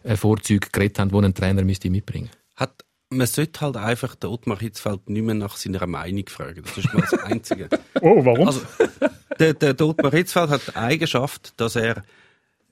äh, 0.02 0.16
Vorzüge 0.16 0.68
geredet 0.70 0.98
haben, 0.98 1.10
die 1.10 1.16
ein 1.16 1.34
Trainer 1.34 1.62
müsste 1.62 1.90
mitbringen. 1.90 2.30
Hat 2.56 2.83
man 3.10 3.26
sollte 3.26 3.60
halt 3.60 3.76
einfach 3.76 4.14
den 4.14 4.30
Ottmar 4.30 4.58
Hitzfeld 4.58 5.08
nicht 5.08 5.22
mehr 5.22 5.34
nach 5.34 5.56
seiner 5.56 5.86
Meinung 5.86 6.24
fragen. 6.28 6.62
Das 6.64 6.78
ist 6.78 6.92
mal 6.92 7.00
das 7.00 7.20
Einzige. 7.20 7.68
oh, 8.00 8.24
warum? 8.24 8.48
Also, 8.48 8.62
der, 9.38 9.54
der, 9.54 9.74
der 9.74 9.86
Ottmar 9.86 10.12
Hitzfeld 10.12 10.50
hat 10.50 10.68
die 10.68 10.76
Eigenschaft, 10.76 11.54
dass 11.56 11.76
er, 11.76 12.02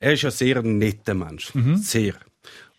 er 0.01 0.13
ist 0.13 0.25
ein 0.25 0.31
sehr 0.31 0.63
netter 0.63 1.15
Mensch. 1.15 1.55
Mhm. 1.55 1.77
Sehr. 1.77 2.15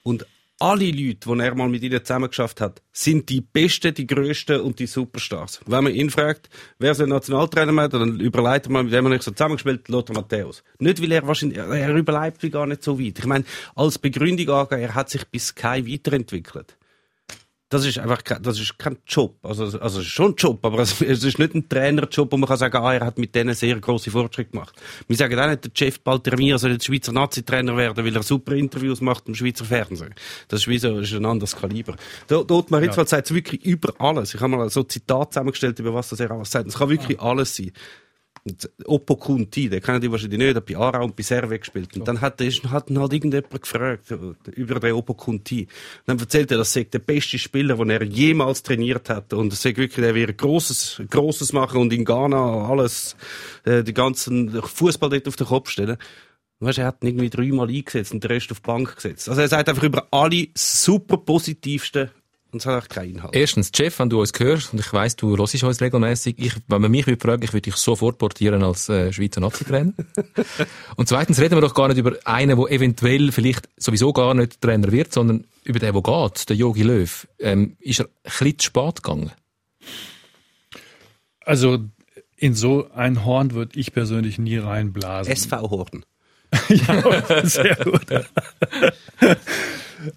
Und 0.04 0.26
alle 0.60 0.92
Leute, 0.92 1.28
die 1.28 1.40
er 1.40 1.56
mal 1.56 1.68
mit 1.68 1.84
ihnen 1.84 2.04
zusammengeschafft 2.04 2.62
hat, 2.62 2.82
sind 2.92 3.28
die 3.28 3.42
Besten, 3.42 3.94
die 3.94 4.08
Größten 4.08 4.62
und 4.62 4.80
die 4.80 4.88
Superstars. 4.88 5.60
Wenn 5.66 5.84
man 5.84 5.94
ihn 5.94 6.10
fragt, 6.10 6.50
wer 6.80 6.96
soll 6.96 7.08
Nationaltrainer 7.08 7.76
werden, 7.76 8.00
dann 8.00 8.20
überlegt 8.20 8.68
er 8.68 8.72
mal, 8.72 8.84
mit 8.84 8.94
dem 8.94 9.06
er 9.06 9.10
nicht 9.10 9.24
so 9.24 9.32
zusammengespielt, 9.32 9.90
Lothar 9.90 10.16
Matthäus. 10.16 10.64
Nicht, 10.80 11.02
weil 11.02 11.12
er 11.12 11.28
wahrscheinlich, 11.28 11.58
er 11.58 11.94
überlebt 11.94 12.44
wie 12.44 12.50
gar 12.50 12.66
nicht 12.66 12.84
so 12.84 12.98
weit. 13.00 13.20
Ich 13.20 13.26
meine, 13.26 13.44
als 13.76 14.00
Begründung 14.00 14.50
angehen, 14.50 14.80
er 14.80 14.96
hat 14.96 15.10
sich 15.10 15.28
bis 15.28 15.54
kein 15.54 15.86
weiterentwickelt 15.88 16.78
das 17.74 17.86
ist 17.86 17.98
einfach 17.98 18.24
kein, 18.24 18.42
das 18.44 18.60
ist 18.60 18.78
kein 18.78 18.98
Job. 19.08 19.36
Also, 19.42 19.64
also 19.64 20.00
es 20.00 20.06
ist 20.06 20.12
schon 20.12 20.32
ein 20.32 20.36
Job, 20.36 20.64
aber 20.64 20.80
es 20.80 21.02
ist 21.02 21.40
nicht 21.40 21.56
ein 21.56 21.68
Trainerjob, 21.68 22.32
wo 22.32 22.38
man 22.38 22.48
kann 22.48 22.58
sagen, 22.58 22.78
ah, 22.78 22.94
er 22.94 23.06
hat 23.06 23.18
mit 23.18 23.34
denen 23.34 23.56
sehr 23.56 23.80
große 23.80 24.12
Fortschritte 24.12 24.52
gemacht. 24.52 24.76
Wir 25.08 25.18
sagen 25.18 25.38
auch 25.40 25.48
nicht, 25.48 25.66
der 25.66 25.72
Jeff 25.74 26.00
Baltermier 26.02 26.60
soll 26.60 26.74
jetzt 26.74 26.86
Schweizer 26.86 27.12
Nazi-Trainer 27.12 27.76
werden, 27.76 28.06
weil 28.06 28.16
er 28.16 28.22
super 28.22 28.54
Interviews 28.54 29.02
macht 29.02 29.28
im 29.28 29.34
Schweizer 29.34 29.66
Fernsehen. 29.66 30.14
Das 30.50 30.62
ist 30.62 30.68
wie 30.68 30.78
so, 30.78 31.00
ist 31.00 31.14
ein 31.14 31.26
anderes 31.26 31.56
Kaliber. 31.56 31.96
Dort, 32.28 32.52
dort 32.52 32.70
Maritzwald 32.70 33.08
ja. 33.08 33.18
sagt 33.18 33.28
es 33.28 33.34
wirklich 33.34 33.66
über 33.66 33.94
alles. 33.98 34.36
Ich 34.36 34.42
habe 34.42 34.56
mal 34.56 34.70
so 34.70 34.82
ein 34.82 34.90
Zitat 34.90 35.34
zusammengestellt, 35.34 35.80
über 35.80 35.94
was 35.94 36.10
das 36.10 36.20
er 36.20 36.30
alles 36.30 36.52
sagt. 36.52 36.68
Es 36.68 36.78
kann 36.78 36.90
wirklich 36.90 37.18
ja. 37.18 37.24
alles 37.24 37.56
sein. 37.56 37.72
Oppo 38.86 39.16
Kunti, 39.16 39.70
den 39.70 39.82
kennen 39.82 40.02
die 40.02 40.12
wahrscheinlich 40.12 40.38
nicht, 40.38 40.56
hat 40.56 40.66
bei 40.66 40.76
Aarau 40.76 41.06
und 41.06 41.16
bei 41.16 41.24
Serve 41.24 41.58
gespielt. 41.58 41.96
Und 41.96 42.06
dann 42.06 42.20
hat, 42.20 42.42
ist, 42.42 42.64
hat 42.66 42.90
ihn 42.90 43.00
halt 43.00 43.14
irgendjemand 43.14 43.62
gefragt 43.62 44.14
über 44.52 44.80
den 44.82 44.94
Oppo 44.94 45.14
Kunti. 45.14 45.68
dann 46.06 46.20
erzählt 46.20 46.52
er, 46.52 46.58
das 46.58 46.74
sei 46.74 46.84
der 46.84 47.00
beste 47.00 47.40
Spieler, 47.40 47.78
den 47.78 47.90
er 47.90 48.04
jemals 48.04 48.62
trainiert 48.62 49.10
hat. 49.10 49.32
Und 49.32 49.54
es 49.54 49.62
sei 49.62 49.74
wirklich, 49.76 50.06
er 50.06 50.14
wird 50.14 50.38
Grosses, 50.38 51.02
Grosses 51.10 51.54
machen 51.54 51.80
und 51.80 51.94
in 51.94 52.04
Ghana 52.04 52.68
alles, 52.68 53.16
äh, 53.64 53.82
die 53.82 53.94
ganzen 53.94 54.62
Fußball 54.62 55.10
dort 55.10 55.28
auf 55.30 55.38
den 55.38 55.48
Kopf 55.48 55.70
stellen. 55.70 55.98
Weißt, 56.60 56.80
er 56.80 56.88
hat 56.88 57.02
ihn 57.02 57.08
irgendwie 57.08 57.30
dreimal 57.30 57.70
eingesetzt 57.70 58.14
und 58.14 58.24
den 58.24 58.32
Rest 58.32 58.52
auf 58.52 58.60
die 58.60 58.68
Bank 58.68 58.96
gesetzt. 58.96 59.30
Also 59.30 59.40
er 59.40 59.48
sagt 59.48 59.70
einfach 59.70 59.84
über 59.84 60.08
alle 60.12 60.48
super 60.54 61.18
positivsten 61.18 62.10
und 62.54 62.60
es 62.60 62.66
hat 62.66 62.84
auch 62.84 62.88
keinen 62.88 63.16
Inhalt. 63.16 63.36
Erstens, 63.36 63.72
Jeff, 63.74 63.98
wenn 64.00 64.10
du 64.10 64.20
uns 64.20 64.32
hörst, 64.38 64.74
und 64.74 64.80
ich 64.80 64.94
weiss, 64.94 65.16
du 65.16 65.36
hörst 65.36 65.64
uns 65.64 65.82
regelmäßig, 65.82 66.36
ich, 66.38 66.54
wenn 66.68 66.82
man 66.82 66.92
mich 66.92 67.06
fragen 67.06 67.44
ich 67.44 67.52
würde 67.52 67.62
dich 67.62 67.76
sofort 67.76 68.18
portieren 68.20 68.64
als 68.64 68.90
äh, 68.90 69.12
Schweizer 69.12 69.42
Nazi-Trainer. 69.42 69.94
und 70.96 71.08
zweitens 71.08 71.40
reden 71.40 71.56
wir 71.56 71.62
doch 71.62 71.74
gar 71.74 71.88
nicht 71.88 71.98
über 71.98 72.16
einen, 72.26 72.58
der 72.58 72.72
eventuell 72.72 73.32
vielleicht 73.32 73.68
sowieso 73.78 74.14
gar 74.14 74.34
nicht 74.34 74.62
Trainer 74.62 74.92
wird, 74.92 75.14
sondern 75.14 75.46
über 75.64 75.80
den, 75.80 75.94
der 75.94 76.02
geht, 76.02 76.50
der 76.50 76.56
Yogi 76.56 76.84
Löw. 76.84 77.28
Ähm, 77.40 77.76
ist 77.80 78.00
er 78.00 78.06
ein 78.06 78.12
bisschen 78.24 78.60
zu 78.60 78.66
spät 78.68 79.04
gegangen? 79.04 79.32
Also, 81.42 81.80
in 82.38 82.54
so 82.54 82.90
ein 82.94 83.26
Horn 83.26 83.54
würde 83.54 83.80
ich 83.80 83.94
persönlich 83.94 84.38
nie 84.38 84.58
reinblasen. 84.58 85.34
SV-Horn. 85.34 86.06
ja, 86.70 87.46
sehr 87.46 87.76
gut. 87.78 88.06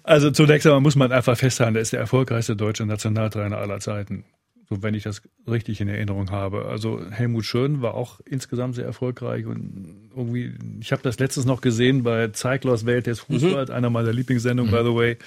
Also 0.03 0.31
zunächst 0.31 0.65
einmal 0.65 0.81
muss 0.81 0.95
man 0.95 1.11
einfach 1.11 1.37
festhalten, 1.37 1.75
er 1.75 1.81
ist 1.81 1.93
der 1.93 1.99
erfolgreichste 1.99 2.55
deutsche 2.55 2.85
Nationaltrainer 2.85 3.57
aller 3.57 3.79
Zeiten. 3.79 4.25
So, 4.69 4.83
wenn 4.83 4.93
ich 4.93 5.03
das 5.03 5.21
richtig 5.49 5.79
in 5.79 5.87
Erinnerung 5.87 6.29
habe. 6.29 6.65
Also 6.65 7.01
Helmut 7.09 7.45
Schön 7.45 7.81
war 7.81 7.93
auch 7.93 8.19
insgesamt 8.25 8.75
sehr 8.75 8.83
erfolgreich 8.85 9.45
und 9.45 10.09
irgendwie, 10.13 10.53
ich 10.81 10.91
habe 10.91 11.01
das 11.03 11.19
letztens 11.19 11.45
noch 11.45 11.61
gesehen 11.61 12.03
bei 12.03 12.27
Zeiglers 12.29 12.85
Welt 12.85 13.07
des 13.07 13.21
Fußballs, 13.21 13.69
mhm. 13.69 13.75
einer 13.75 13.89
meiner 13.89 14.11
Lieblingssendungen, 14.11 14.71
mhm. 14.71 14.75
by 14.75 14.83
the 14.83 14.95
way. 14.95 15.17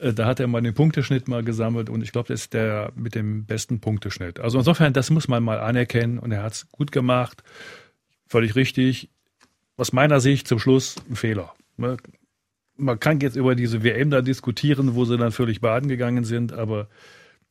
Äh, 0.00 0.12
da 0.12 0.26
hat 0.26 0.38
er 0.38 0.46
mal 0.46 0.62
den 0.62 0.74
Punkteschnitt 0.74 1.26
mal 1.26 1.42
gesammelt 1.42 1.90
und 1.90 2.02
ich 2.02 2.12
glaube, 2.12 2.28
das 2.28 2.42
ist 2.42 2.54
der 2.54 2.92
mit 2.94 3.16
dem 3.16 3.44
besten 3.44 3.80
Punkteschnitt. 3.80 4.38
Also 4.38 4.58
insofern, 4.58 4.92
das 4.92 5.10
muss 5.10 5.26
man 5.26 5.42
mal 5.42 5.58
anerkennen 5.58 6.20
und 6.20 6.30
er 6.30 6.44
hat 6.44 6.52
es 6.52 6.70
gut 6.70 6.92
gemacht. 6.92 7.42
Völlig 8.28 8.54
richtig. 8.54 9.10
Aus 9.76 9.92
meiner 9.92 10.20
Sicht 10.20 10.46
zum 10.46 10.60
Schluss 10.60 10.94
ein 11.08 11.16
Fehler. 11.16 11.54
Man 12.80 12.98
kann 12.98 13.20
jetzt 13.20 13.36
über 13.36 13.54
diese 13.54 13.82
WM 13.82 14.10
da 14.10 14.22
diskutieren, 14.22 14.94
wo 14.94 15.04
sie 15.04 15.18
dann 15.18 15.32
völlig 15.32 15.60
baden 15.60 15.88
gegangen 15.88 16.24
sind, 16.24 16.52
aber 16.52 16.88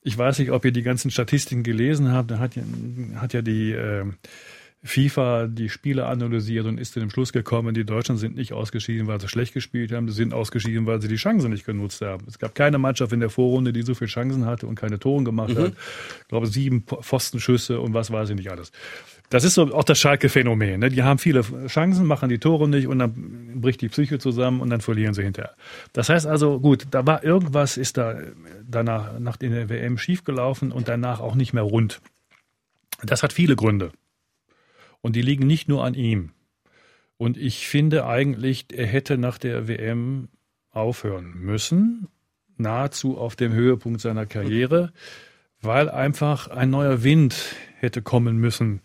ich 0.02 0.18
weiß 0.18 0.40
nicht, 0.40 0.52
ob 0.52 0.66
ihr 0.66 0.72
die 0.72 0.82
ganzen 0.82 1.12
Statistiken 1.12 1.64
gelesen 1.64 2.12
habt. 2.12 2.32
Da 2.32 2.40
hat, 2.40 2.54
hat 3.16 3.34
ja 3.34 3.42
die 3.42 3.72
äh, 3.72 4.06
FIFA 4.82 5.48
die 5.48 5.68
Spiele 5.68 6.06
analysiert 6.06 6.66
und 6.66 6.80
ist 6.80 6.94
zu 6.94 7.02
dem 7.02 7.10
Schluss 7.10 7.34
gekommen, 7.34 7.74
die 7.74 7.84
Deutschen 7.84 8.16
sind 8.16 8.38
nicht 8.38 8.54
ausgeschieden, 8.54 9.08
weil 9.08 9.20
sie 9.20 9.28
schlecht 9.28 9.54
gespielt 9.54 9.92
haben, 9.92 10.08
sie 10.08 10.16
sind 10.16 10.34
ausgeschieden, 10.34 10.86
weil 10.86 11.02
sie 11.02 11.10
die 11.10 11.18
Chancen 11.18 11.52
nicht 11.52 11.66
genutzt 11.66 12.02
haben. 12.02 12.26
Es 12.28 12.40
gab 12.40 12.56
keine 12.56 12.78
Mannschaft 12.78 13.12
in 13.12 13.20
der 13.20 13.30
Vorrunde, 13.30 13.74
die 13.74 13.82
so 13.82 13.94
viele 13.94 14.10
Chancen 14.10 14.46
hatte 14.46 14.68
und 14.68 14.76
keine 14.76 14.98
Tore 14.98 15.24
gemacht 15.26 15.54
mhm. 15.54 15.64
hat. 15.64 15.74
Ich 16.22 16.28
glaube, 16.30 16.48
sieben 16.48 16.84
Pfostenschüsse 16.84 17.82
und 17.82 17.94
was 17.94 18.10
weiß 18.10 18.30
ich 18.30 18.38
nicht 18.38 18.52
alles. 18.52 18.72
Das 19.30 19.44
ist 19.44 19.54
so 19.54 19.74
auch 19.76 19.84
das 19.84 20.00
Schalke-Phänomen. 20.00 20.80
Ne? 20.80 20.90
Die 20.90 21.04
haben 21.04 21.20
viele 21.20 21.42
Chancen, 21.68 22.08
machen 22.08 22.30
die 22.30 22.40
Tore 22.40 22.68
nicht 22.68 22.88
und 22.88 22.98
dann 22.98 23.62
bricht 23.62 23.80
die 23.82 23.90
Psyche 23.90 24.18
zusammen 24.18 24.60
und 24.60 24.72
dann 24.72 24.82
verlieren 24.82 25.14
sie 25.14 25.22
hinterher. 25.22 25.56
Das 25.94 26.10
heißt 26.10 26.26
also, 26.26 26.60
gut, 26.60 26.88
da 26.92 27.06
war 27.06 27.24
irgendwas, 27.24 27.78
ist 27.78 27.98
da 27.98 28.20
danach 28.68 29.20
nach 29.20 29.38
der 29.38 29.70
WM 29.70 30.00
schiefgelaufen 30.00 30.72
und 30.72 30.88
danach 30.88 31.20
auch 31.20 31.36
nicht 31.36 31.54
mehr 31.54 31.64
rund. 31.64 32.02
Das 33.04 33.22
hat 33.22 33.32
viele 33.32 33.56
Gründe. 33.56 33.92
Und 35.02 35.16
die 35.16 35.22
liegen 35.22 35.46
nicht 35.46 35.70
nur 35.70 35.86
an 35.86 35.94
ihm. 35.94 36.32
Und 37.18 37.38
ich 37.38 37.68
finde 37.68 38.08
eigentlich, 38.08 38.66
er 38.74 38.88
hätte 38.88 39.18
nach 39.18 39.38
der 39.38 39.68
WM 39.68 40.30
aufhören 40.72 41.34
müssen, 41.36 42.08
nahezu 42.58 43.18
auf 43.18 43.36
dem 43.36 43.54
Höhepunkt 43.54 44.02
seiner 44.02 44.26
Karriere, 44.26 44.92
weil 45.62 45.90
einfach 45.90 46.48
ein 46.48 46.72
neuer 46.72 47.04
Wind 47.04 47.56
hätte 47.80 48.02
kommen 48.02 48.38
müssen 48.38 48.82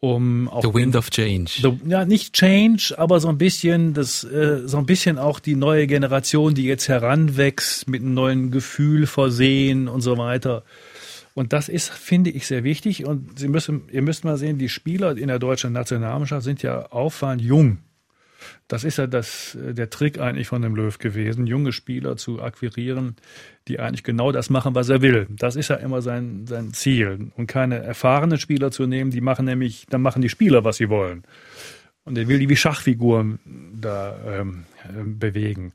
um 0.00 0.48
auch 0.48 0.62
The 0.62 0.74
Wind 0.74 0.96
of 0.96 1.10
Change. 1.10 1.50
The, 1.60 1.78
ja, 1.88 2.04
nicht 2.04 2.32
Change, 2.32 2.94
aber 2.96 3.20
so 3.20 3.28
ein 3.28 3.38
bisschen 3.38 3.92
das, 3.92 4.24
äh, 4.24 4.66
so 4.66 4.78
ein 4.78 4.86
bisschen 4.86 5.18
auch 5.18 5.38
die 5.38 5.54
neue 5.54 5.86
Generation, 5.86 6.54
die 6.54 6.64
jetzt 6.64 6.88
heranwächst, 6.88 7.88
mit 7.88 8.00
einem 8.02 8.14
neuen 8.14 8.50
Gefühl 8.50 9.06
versehen 9.06 9.88
und 9.88 10.00
so 10.00 10.16
weiter. 10.16 10.64
Und 11.34 11.52
das 11.52 11.68
ist, 11.68 11.90
finde 11.90 12.30
ich, 12.30 12.46
sehr 12.46 12.64
wichtig. 12.64 13.06
Und 13.06 13.38
Sie 13.38 13.48
müssen, 13.48 13.82
ihr 13.92 14.02
müsst 14.02 14.24
mal 14.24 14.36
sehen, 14.36 14.58
die 14.58 14.68
Spieler 14.68 15.16
in 15.16 15.28
der 15.28 15.38
deutschen 15.38 15.72
Nationalmannschaft 15.72 16.44
sind 16.44 16.62
ja 16.62 16.86
auffallend 16.90 17.42
jung. 17.42 17.78
Das 18.68 18.84
ist 18.84 18.98
ja 18.98 19.06
das, 19.06 19.54
äh, 19.54 19.74
der 19.74 19.90
Trick 19.90 20.20
eigentlich 20.20 20.48
von 20.48 20.62
dem 20.62 20.74
Löw 20.74 20.96
gewesen, 20.98 21.46
junge 21.46 21.72
Spieler 21.72 22.16
zu 22.16 22.42
akquirieren, 22.42 23.16
die 23.68 23.80
eigentlich 23.80 24.04
genau 24.04 24.32
das 24.32 24.50
machen, 24.50 24.74
was 24.74 24.88
er 24.88 25.02
will. 25.02 25.26
Das 25.30 25.56
ist 25.56 25.68
ja 25.68 25.76
immer 25.76 26.02
sein, 26.02 26.46
sein 26.46 26.72
Ziel. 26.72 27.30
Und 27.36 27.46
keine 27.46 27.82
erfahrenen 27.82 28.38
Spieler 28.38 28.70
zu 28.70 28.86
nehmen, 28.86 29.10
die 29.10 29.20
machen 29.20 29.46
nämlich, 29.46 29.86
dann 29.90 30.02
machen 30.02 30.22
die 30.22 30.28
Spieler, 30.28 30.64
was 30.64 30.76
sie 30.76 30.88
wollen. 30.88 31.24
Und 32.04 32.16
er 32.16 32.28
will 32.28 32.38
die 32.38 32.48
wie 32.48 32.56
Schachfiguren 32.56 33.38
da 33.80 34.16
ähm, 34.26 34.64
äh, 34.84 35.02
bewegen. 35.04 35.72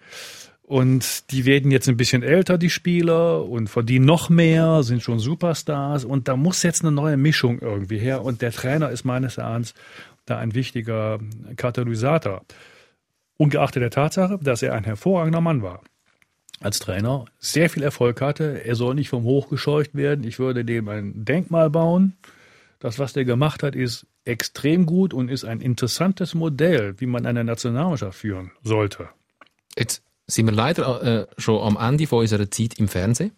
Und 0.68 1.32
die 1.32 1.45
werden 1.45 1.70
jetzt 1.70 1.88
ein 1.88 1.97
bisschen 1.97 2.24
älter, 2.24 2.57
die 2.57 2.72
Spieler, 2.72 3.45
und 3.45 3.70
verdienen 3.70 4.05
noch 4.05 4.30
mehr, 4.30 4.82
sind 4.82 5.03
schon 5.03 5.20
Superstars. 5.20 6.05
Und 6.05 6.28
da 6.28 6.36
muss 6.36 6.63
jetzt 6.63 6.82
eine 6.82 6.91
neue 6.91 7.18
Mischung 7.18 7.59
irgendwie 7.59 7.99
her. 7.99 8.24
Und 8.24 8.41
der 8.41 8.51
Trainer 8.51 8.89
ist 8.89 9.05
meines 9.05 9.38
Erachtens 9.38 9.76
da 10.26 10.38
ein 10.38 10.53
wichtiger 10.53 11.19
Katalysator. 11.55 12.45
Ungeachtet 13.38 13.84
der 13.84 13.91
Tatsache, 13.91 14.39
dass 14.41 14.61
er 14.61 14.73
ein 14.73 14.84
hervorragender 14.84 15.41
Mann 15.41 15.61
war. 15.61 15.82
Als 16.61 16.80
Trainer 16.80 17.26
sehr 17.38 17.69
viel 17.69 17.84
Erfolg 17.84 18.21
hatte. 18.21 18.63
Er 18.63 18.76
soll 18.76 18.95
nicht 18.95 19.09
vom 19.09 19.23
Hoch 19.23 19.49
gescheucht 19.49 19.93
werden. 19.93 20.26
Ich 20.26 20.39
würde 20.39 20.63
dem 20.63 20.88
ein 20.88 21.26
Denkmal 21.26 21.69
bauen. 21.69 22.15
Das, 22.80 22.97
was 22.97 23.13
der 23.13 23.26
gemacht 23.26 23.61
hat, 23.61 23.76
ist 23.76 24.07
extrem 24.23 24.86
gut 24.86 25.13
und 25.13 25.30
ist 25.30 25.43
ein 25.43 25.61
interessantes 25.61 26.34
Modell, 26.34 26.95
wie 26.99 27.05
man 27.05 27.26
eine 27.26 27.43
Nationalmannschaft 27.43 28.17
führen 28.17 28.51
sollte. 28.63 29.09
Jetzt 29.78 30.03
sind 30.28 30.47
wir 30.47 30.53
leider 30.53 31.03
äh, 31.03 31.28
schon 31.38 31.61
am 31.61 31.78
Ende 31.78 32.07
von 32.07 32.19
unserer 32.19 32.49
Zeit 32.49 32.80
im 32.80 32.88
Fernsehen. 32.88 33.32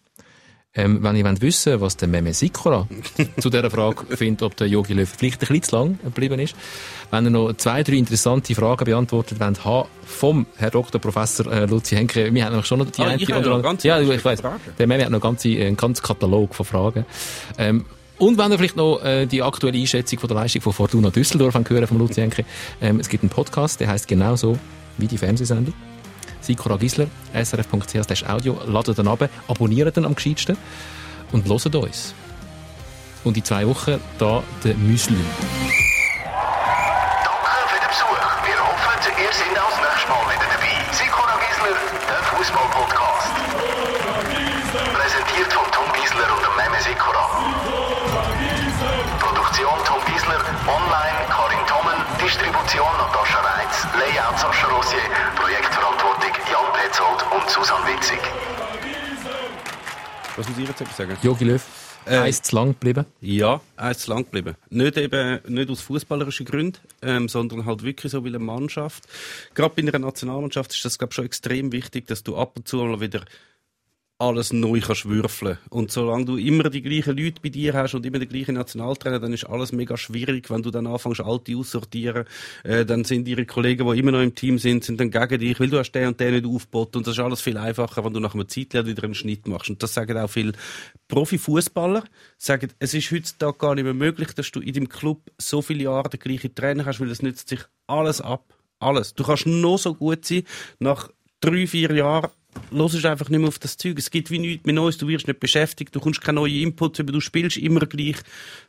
Ähm, 0.74 1.02
wenn 1.02 1.16
ihr 1.16 1.24
wollt 1.24 1.40
wissen 1.40 1.80
was 1.80 1.96
der 1.96 2.08
Meme 2.08 2.34
Sikora 2.34 2.86
zu 3.40 3.48
dieser 3.48 3.70
Frage 3.70 4.16
findet, 4.16 4.42
ob 4.42 4.54
der 4.54 4.66
Yogi 4.66 4.92
Löw 4.92 5.08
vielleicht 5.08 5.42
ein 5.42 5.48
bisschen 5.48 5.62
zu 5.62 5.76
lang 5.76 5.98
geblieben 6.04 6.38
ist, 6.38 6.54
wenn 7.10 7.24
ihr 7.24 7.30
noch 7.30 7.54
zwei, 7.54 7.82
drei 7.82 7.94
interessante 7.94 8.54
Fragen 8.54 8.84
beantwortet 8.84 9.40
wollt, 9.40 9.64
haben 9.64 9.88
vom 10.04 10.46
Herr 10.56 10.70
Dr. 10.70 11.00
Professor 11.00 11.50
äh, 11.50 11.64
Luzi 11.64 11.96
Henke, 11.96 12.32
wir 12.32 12.44
haben 12.44 12.54
noch 12.54 12.66
schon 12.66 12.80
noch 12.80 12.90
die 12.90 13.00
ah, 13.00 13.06
eine 13.06 13.38
oder 13.38 13.54
andere. 13.54 13.88
Ja, 13.88 13.98
ich 14.00 14.24
weiß. 14.24 14.42
Der 14.78 14.86
Meme 14.86 15.04
hat 15.04 15.10
noch 15.10 15.20
ganze, 15.20 15.48
einen 15.48 15.76
ganzen 15.76 16.02
Katalog 16.02 16.54
von 16.54 16.66
Fragen. 16.66 17.06
Ähm, 17.56 17.86
und 18.18 18.36
wenn 18.36 18.50
ihr 18.50 18.58
vielleicht 18.58 18.76
noch 18.76 19.02
äh, 19.02 19.26
die 19.26 19.42
aktuelle 19.42 19.78
Einschätzung 19.78 20.18
von 20.18 20.28
der 20.28 20.36
Leistung 20.36 20.60
von 20.60 20.72
Fortuna 20.74 21.08
Düsseldorf 21.10 21.54
hören 21.54 21.86
vom 21.86 21.98
Luzi 21.98 22.20
Henke, 22.20 22.44
ähm, 22.82 23.00
es 23.00 23.08
gibt 23.08 23.22
einen 23.22 23.30
Podcast, 23.30 23.80
der 23.80 23.88
heißt 23.88 24.06
genauso 24.06 24.58
wie 24.98 25.06
die 25.06 25.18
Fernsehsendung. 25.18 25.72
Sikora 26.40 26.76
Gisler, 26.76 27.06
srf.ch 27.34 28.24
audio, 28.28 28.58
ladet 28.66 28.98
dann 28.98 29.08
ab, 29.08 29.28
abonniert 29.48 29.96
dann 29.96 30.04
am 30.04 30.14
gescheitsten. 30.14 30.56
und 31.32 31.46
hören 31.46 31.74
uns. 31.76 32.14
Und 33.24 33.36
in 33.36 33.44
zwei 33.44 33.66
Wochen 33.66 34.00
da 34.18 34.42
der 34.64 34.74
Müsli. 34.76 35.16
Danke 35.16 35.24
für 37.68 37.80
den 37.80 37.88
Besuch. 37.88 38.22
Wir 38.46 38.58
hoffen, 38.62 38.94
ihr 39.18 39.32
seid 39.32 39.58
auch 39.58 39.68
das 39.68 39.80
nächste 39.84 40.08
Mal 40.08 40.24
wieder 40.32 40.48
dabei. 40.48 40.72
Sikora 40.94 41.36
Gisler, 41.42 41.76
der 42.08 42.22
Fußball-Podcast. 42.30 43.32
Präsentiert 44.94 45.52
von 45.52 45.66
Tom 45.72 45.88
Gisler 45.92 46.28
und 46.32 46.42
dem 46.46 46.54
Meme 46.56 46.80
Sikora. 46.80 47.24
Produktion 49.18 49.78
Tom 49.84 50.00
Gisler, 50.06 50.40
online 50.64 51.18
Karin 51.28 51.64
Tommen, 51.66 51.98
Distribution 52.22 52.92
Natascha 52.96 53.40
Reitz, 53.42 53.84
Layout 53.98 54.38
Sascha 54.38 54.68
Projektverantwortung 54.68 55.77
Jan 55.77 55.77
Susanne 57.58 57.86
Witzig. 57.86 58.18
Was 60.36 60.48
muss 60.48 60.58
ich 60.58 60.68
jetzt 60.68 60.96
sagen? 60.96 61.16
Jogi 61.22 61.44
Löw, 61.44 61.62
Äh, 62.06 62.18
eins 62.18 62.40
zu 62.40 62.54
lang 62.54 62.68
geblieben. 62.68 63.04
Ja, 63.20 63.60
er 63.76 63.90
ist 63.90 64.02
zu 64.02 64.10
lang 64.12 64.22
geblieben. 64.24 64.54
Nicht 64.70 64.96
eben, 64.96 65.40
nicht 65.48 65.68
aus 65.68 65.80
fußballerischen 65.80 66.46
Gründen, 66.46 66.78
ähm, 67.02 67.28
sondern 67.28 67.66
halt 67.66 67.82
wirklich 67.82 68.12
so 68.12 68.24
wie 68.24 68.28
eine 68.28 68.38
Mannschaft. 68.38 69.04
Gerade 69.54 69.74
bei 69.74 69.82
einer 69.82 69.98
Nationalmannschaft 69.98 70.72
ist 70.72 70.84
das, 70.84 70.98
glaube 70.98 71.10
ich, 71.10 71.16
schon 71.16 71.24
extrem 71.24 71.72
wichtig, 71.72 72.06
dass 72.06 72.22
du 72.22 72.36
ab 72.36 72.52
und 72.56 72.68
zu 72.68 72.76
mal 72.76 73.00
wieder 73.00 73.22
alles 74.20 74.52
neu 74.52 74.80
kannst 74.80 75.08
würfeln. 75.08 75.58
Und 75.70 75.92
solange 75.92 76.24
du 76.24 76.36
immer 76.36 76.70
die 76.70 76.82
gleichen 76.82 77.16
Leute 77.16 77.40
bei 77.40 77.50
dir 77.50 77.72
hast 77.74 77.94
und 77.94 78.04
immer 78.04 78.18
den 78.18 78.28
gleichen 78.28 78.56
Nationaltrainer, 78.56 79.20
dann 79.20 79.32
ist 79.32 79.44
alles 79.44 79.70
mega 79.70 79.96
schwierig. 79.96 80.50
Wenn 80.50 80.62
du 80.62 80.72
dann 80.72 80.88
anfängst, 80.88 81.20
alte 81.20 81.56
aussortieren, 81.56 82.24
äh, 82.64 82.84
dann 82.84 83.04
sind 83.04 83.28
ihre 83.28 83.46
Kollegen, 83.46 83.88
die 83.88 83.98
immer 83.98 84.10
noch 84.10 84.20
im 84.20 84.34
Team 84.34 84.58
sind, 84.58 84.82
sind 84.82 84.98
dann 84.98 85.12
gegen 85.12 85.38
dich, 85.38 85.60
weil 85.60 85.70
du 85.70 85.78
hast 85.78 85.92
den 85.92 86.08
und 86.08 86.18
den 86.18 86.34
nicht 86.34 86.46
aufgebaut. 86.46 86.96
Und 86.96 87.06
das 87.06 87.14
ist 87.14 87.20
alles 87.20 87.40
viel 87.40 87.56
einfacher, 87.56 88.04
wenn 88.04 88.12
du 88.12 88.18
nach 88.18 88.34
einer 88.34 88.48
Zeit 88.48 88.74
wieder 88.74 89.04
einen 89.04 89.14
Schnitt 89.14 89.46
machst. 89.46 89.70
Und 89.70 89.80
das 89.84 89.94
sagen 89.94 90.18
auch 90.18 90.28
viele 90.28 90.52
Profifußballer, 91.06 92.02
sagen, 92.36 92.72
es 92.80 92.94
ist 92.94 93.12
heutzutage 93.12 93.56
gar 93.56 93.76
nicht 93.76 93.84
mehr 93.84 93.94
möglich, 93.94 94.32
dass 94.34 94.50
du 94.50 94.58
in 94.58 94.72
deinem 94.72 94.88
Club 94.88 95.30
so 95.38 95.62
viele 95.62 95.84
Jahre 95.84 96.08
den 96.08 96.18
gleichen 96.18 96.56
Trainer 96.56 96.86
hast, 96.86 96.98
weil 96.98 97.10
es 97.10 97.22
nützt 97.22 97.48
sich 97.48 97.60
alles 97.86 98.20
ab. 98.20 98.52
Alles. 98.80 99.14
Du 99.14 99.22
kannst 99.22 99.46
noch 99.46 99.78
so 99.78 99.94
gut 99.94 100.24
sein, 100.24 100.42
nach 100.80 101.08
drei, 101.40 101.66
vier 101.66 101.92
Jahren 101.92 102.30
hörst 102.70 103.06
einfach 103.06 103.28
nicht 103.28 103.38
mehr 103.38 103.48
auf 103.48 103.58
das 103.58 103.76
Zeug. 103.76 103.98
Es 103.98 104.10
gibt 104.10 104.30
wie 104.30 104.38
nichts 104.38 104.66
mehr 104.66 104.74
Neues, 104.74 104.98
du 104.98 105.08
wirst 105.08 105.26
nicht 105.26 105.40
beschäftigt, 105.40 105.94
du 105.94 106.00
kommst 106.00 106.20
keine 106.20 106.40
neuen 106.40 106.54
Inputs 106.54 106.98
über, 106.98 107.12
du 107.12 107.20
spielst 107.20 107.56
immer 107.56 107.80
gleich. 107.80 108.16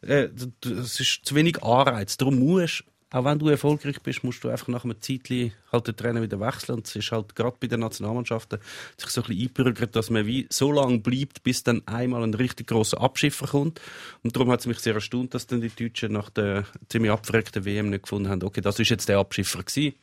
Äh, 0.02 0.30
Es 0.64 1.00
ist 1.00 1.22
zu 1.24 1.36
wenig 1.36 1.62
Anreiz. 1.64 2.18
Darum 2.18 2.40
musst 2.40 2.84
auch 3.12 3.26
wenn 3.26 3.40
du 3.40 3.50
erfolgreich 3.50 4.00
bist, 4.02 4.24
musst 4.24 4.44
du 4.44 4.50
einfach 4.50 4.68
nach 4.68 4.84
einem 4.84 5.02
Zeitchen 5.02 5.52
halt 5.72 5.88
den 5.88 5.96
Trainer 5.96 6.22
wieder 6.22 6.40
wechseln. 6.40 6.76
Und 6.76 6.88
es 6.88 6.96
ist 6.96 7.12
halt 7.12 7.36
gerade 7.36 7.58
bei 7.60 7.66
den 7.66 7.80
Nationalmannschaften 7.80 8.60
sich 8.98 9.10
so 9.10 9.22
ein 9.22 9.28
bisschen 9.28 9.48
einbürgert, 9.48 9.96
dass 9.96 10.12
man 10.12 10.28
wie 10.28 10.46
so 10.52 10.72
lange 10.72 11.00
bleibt, 11.00 11.42
bis 11.42 11.64
dann 11.64 11.82
einmal 11.88 12.22
ein 12.24 12.36
richtig 12.36 12.68
grosser 12.68 13.02
Abschiffer 13.02 13.48
kommt. 13.48 13.82
Und 14.24 14.36
darum 14.36 14.52
hat 14.52 14.60
es 14.60 14.68
mich 14.68 14.80
sehr 14.80 14.94
erstaunt, 14.94 15.34
dass 15.34 15.48
dann 15.48 15.62
die 15.62 15.70
Deutschen 15.70 16.14
nach 16.14 16.30
der 16.30 16.66
ziemlich 16.88 17.12
abverreckten 17.12 17.66
WM 17.66 17.90
nicht 17.90 18.04
gefunden 18.04 18.30
haben, 18.30 18.44
okay, 18.44 18.62
das 18.62 18.80
ist 18.80 18.90
jetzt 18.90 19.10
der 19.10 19.18
Abschiffer 19.18 19.64
gewesen. 19.64 19.96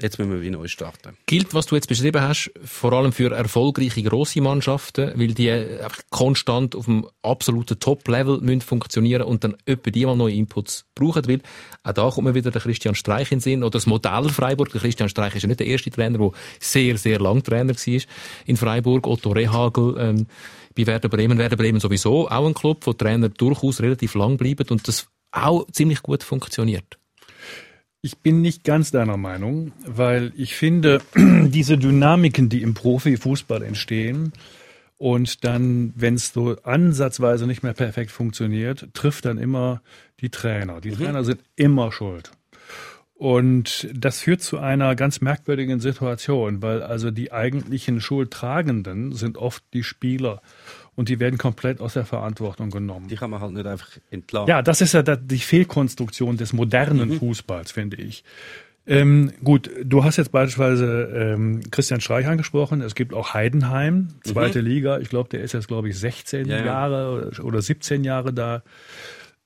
Jetzt 0.00 0.20
müssen 0.20 0.30
wir 0.30 0.42
wie 0.42 0.50
neu 0.50 0.68
starten. 0.68 1.16
Gilt, 1.26 1.54
was 1.54 1.66
du 1.66 1.74
jetzt 1.74 1.88
beschrieben 1.88 2.22
hast, 2.22 2.52
vor 2.64 2.92
allem 2.92 3.10
für 3.10 3.32
erfolgreiche 3.34 4.00
grosse 4.04 4.40
Mannschaften, 4.40 5.12
weil 5.16 5.34
die 5.34 5.50
einfach 5.50 6.02
konstant 6.10 6.76
auf 6.76 6.84
dem 6.84 7.04
absoluten 7.22 7.80
Top-Level 7.80 8.40
müssen 8.40 8.60
funktionieren 8.60 9.22
und 9.22 9.42
dann 9.42 9.56
etwa 9.66 9.90
die 9.90 10.06
mal 10.06 10.16
neue 10.16 10.34
Inputs 10.34 10.86
brauchen 10.94 11.26
will. 11.26 11.40
Auch 11.82 11.92
da 11.92 12.10
kommt 12.10 12.28
mir 12.28 12.36
wieder 12.36 12.52
der 12.52 12.62
Christian 12.62 12.94
Streich 12.94 13.32
in 13.32 13.38
den 13.38 13.42
Sinn, 13.42 13.62
oder 13.64 13.70
das 13.70 13.86
Modell 13.86 14.28
Freiburg. 14.28 14.70
Der 14.70 14.80
Christian 14.80 15.08
Streich 15.08 15.34
ist 15.34 15.42
ja 15.42 15.48
nicht 15.48 15.58
der 15.58 15.66
erste 15.66 15.90
Trainer, 15.90 16.18
der 16.18 16.30
sehr, 16.60 16.96
sehr 16.96 17.18
lang 17.18 17.42
Trainer 17.42 17.74
war 17.74 18.02
in 18.46 18.56
Freiburg. 18.56 19.04
Otto 19.04 19.32
Rehagel, 19.32 19.96
ähm, 19.98 20.26
bei 20.76 20.86
Werder 20.86 21.08
Bremen. 21.08 21.38
Werder 21.38 21.56
Bremen 21.56 21.80
sowieso 21.80 22.28
auch 22.28 22.46
ein 22.46 22.54
Club, 22.54 22.86
wo 22.86 22.92
Trainer 22.92 23.30
durchaus 23.30 23.80
relativ 23.80 24.14
lang 24.14 24.36
bleiben 24.36 24.68
und 24.70 24.86
das 24.86 25.08
auch 25.32 25.66
ziemlich 25.72 26.02
gut 26.02 26.22
funktioniert. 26.22 26.97
Ich 28.00 28.18
bin 28.18 28.42
nicht 28.42 28.62
ganz 28.62 28.92
deiner 28.92 29.16
Meinung, 29.16 29.72
weil 29.84 30.32
ich 30.36 30.54
finde, 30.54 31.00
diese 31.16 31.78
Dynamiken, 31.78 32.48
die 32.48 32.62
im 32.62 32.74
Profifußball 32.74 33.62
entstehen 33.62 34.32
und 34.98 35.44
dann, 35.44 35.92
wenn 35.96 36.14
es 36.14 36.32
so 36.32 36.56
ansatzweise 36.62 37.46
nicht 37.46 37.64
mehr 37.64 37.72
perfekt 37.72 38.12
funktioniert, 38.12 38.88
trifft 38.94 39.24
dann 39.24 39.38
immer 39.38 39.82
die 40.20 40.30
Trainer. 40.30 40.80
Die 40.80 40.92
Trainer 40.92 41.24
sind 41.24 41.40
immer 41.56 41.90
schuld. 41.90 42.30
Und 43.14 43.88
das 43.92 44.20
führt 44.20 44.42
zu 44.42 44.58
einer 44.58 44.94
ganz 44.94 45.20
merkwürdigen 45.20 45.80
Situation, 45.80 46.62
weil 46.62 46.84
also 46.84 47.10
die 47.10 47.32
eigentlichen 47.32 48.00
Schuldtragenden 48.00 49.10
sind 49.10 49.38
oft 49.38 49.64
die 49.72 49.82
Spieler 49.82 50.40
und 50.98 51.08
die 51.08 51.20
werden 51.20 51.38
komplett 51.38 51.80
aus 51.80 51.92
der 51.92 52.04
Verantwortung 52.04 52.70
genommen. 52.70 53.06
Die 53.06 53.14
kann 53.14 53.30
man 53.30 53.40
halt 53.40 53.52
nicht 53.52 53.66
einfach 53.66 53.88
entladen. 54.10 54.48
Ja, 54.48 54.62
das 54.62 54.80
ist 54.80 54.94
ja 54.94 55.02
die 55.02 55.38
Fehlkonstruktion 55.38 56.36
des 56.36 56.52
modernen 56.52 57.12
Fußballs, 57.20 57.70
finde 57.70 57.98
ich. 57.98 58.24
Ähm, 58.84 59.30
gut, 59.44 59.70
du 59.84 60.02
hast 60.02 60.16
jetzt 60.16 60.32
beispielsweise 60.32 61.04
ähm, 61.14 61.60
Christian 61.70 62.00
Streich 62.00 62.26
angesprochen. 62.26 62.80
Es 62.80 62.96
gibt 62.96 63.14
auch 63.14 63.32
Heidenheim, 63.32 64.08
zweite 64.24 64.60
Liga. 64.60 64.98
Ich 64.98 65.08
glaube, 65.08 65.28
der 65.28 65.42
ist 65.42 65.52
jetzt, 65.52 65.68
glaube 65.68 65.88
ich, 65.88 65.96
16 65.96 66.48
Ja, 66.48 66.56
ja. 66.56 66.64
Jahre 66.64 67.28
oder, 67.28 67.44
oder 67.44 67.62
17 67.62 68.02
Jahre 68.02 68.32
da. 68.32 68.64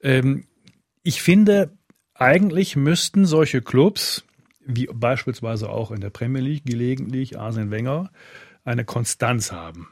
Ähm, 0.01 0.47
ich 1.03 1.21
finde, 1.21 1.71
eigentlich 2.15 2.77
müssten 2.77 3.27
solche 3.27 3.61
Clubs, 3.61 4.25
wie 4.65 4.89
beispielsweise 4.91 5.69
auch 5.69 5.91
in 5.91 6.01
der 6.01 6.09
Premier 6.09 6.41
League 6.41 6.65
gelegentlich 6.65 7.39
Arsene 7.39 7.71
Wenger, 7.71 8.11
eine 8.65 8.87
Konstanz 8.87 9.53
haben. 9.53 9.89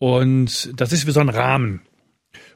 Und 0.00 0.72
das 0.80 0.94
ist 0.94 1.06
wie 1.06 1.10
so 1.10 1.20
ein 1.20 1.28
Rahmen. 1.28 1.82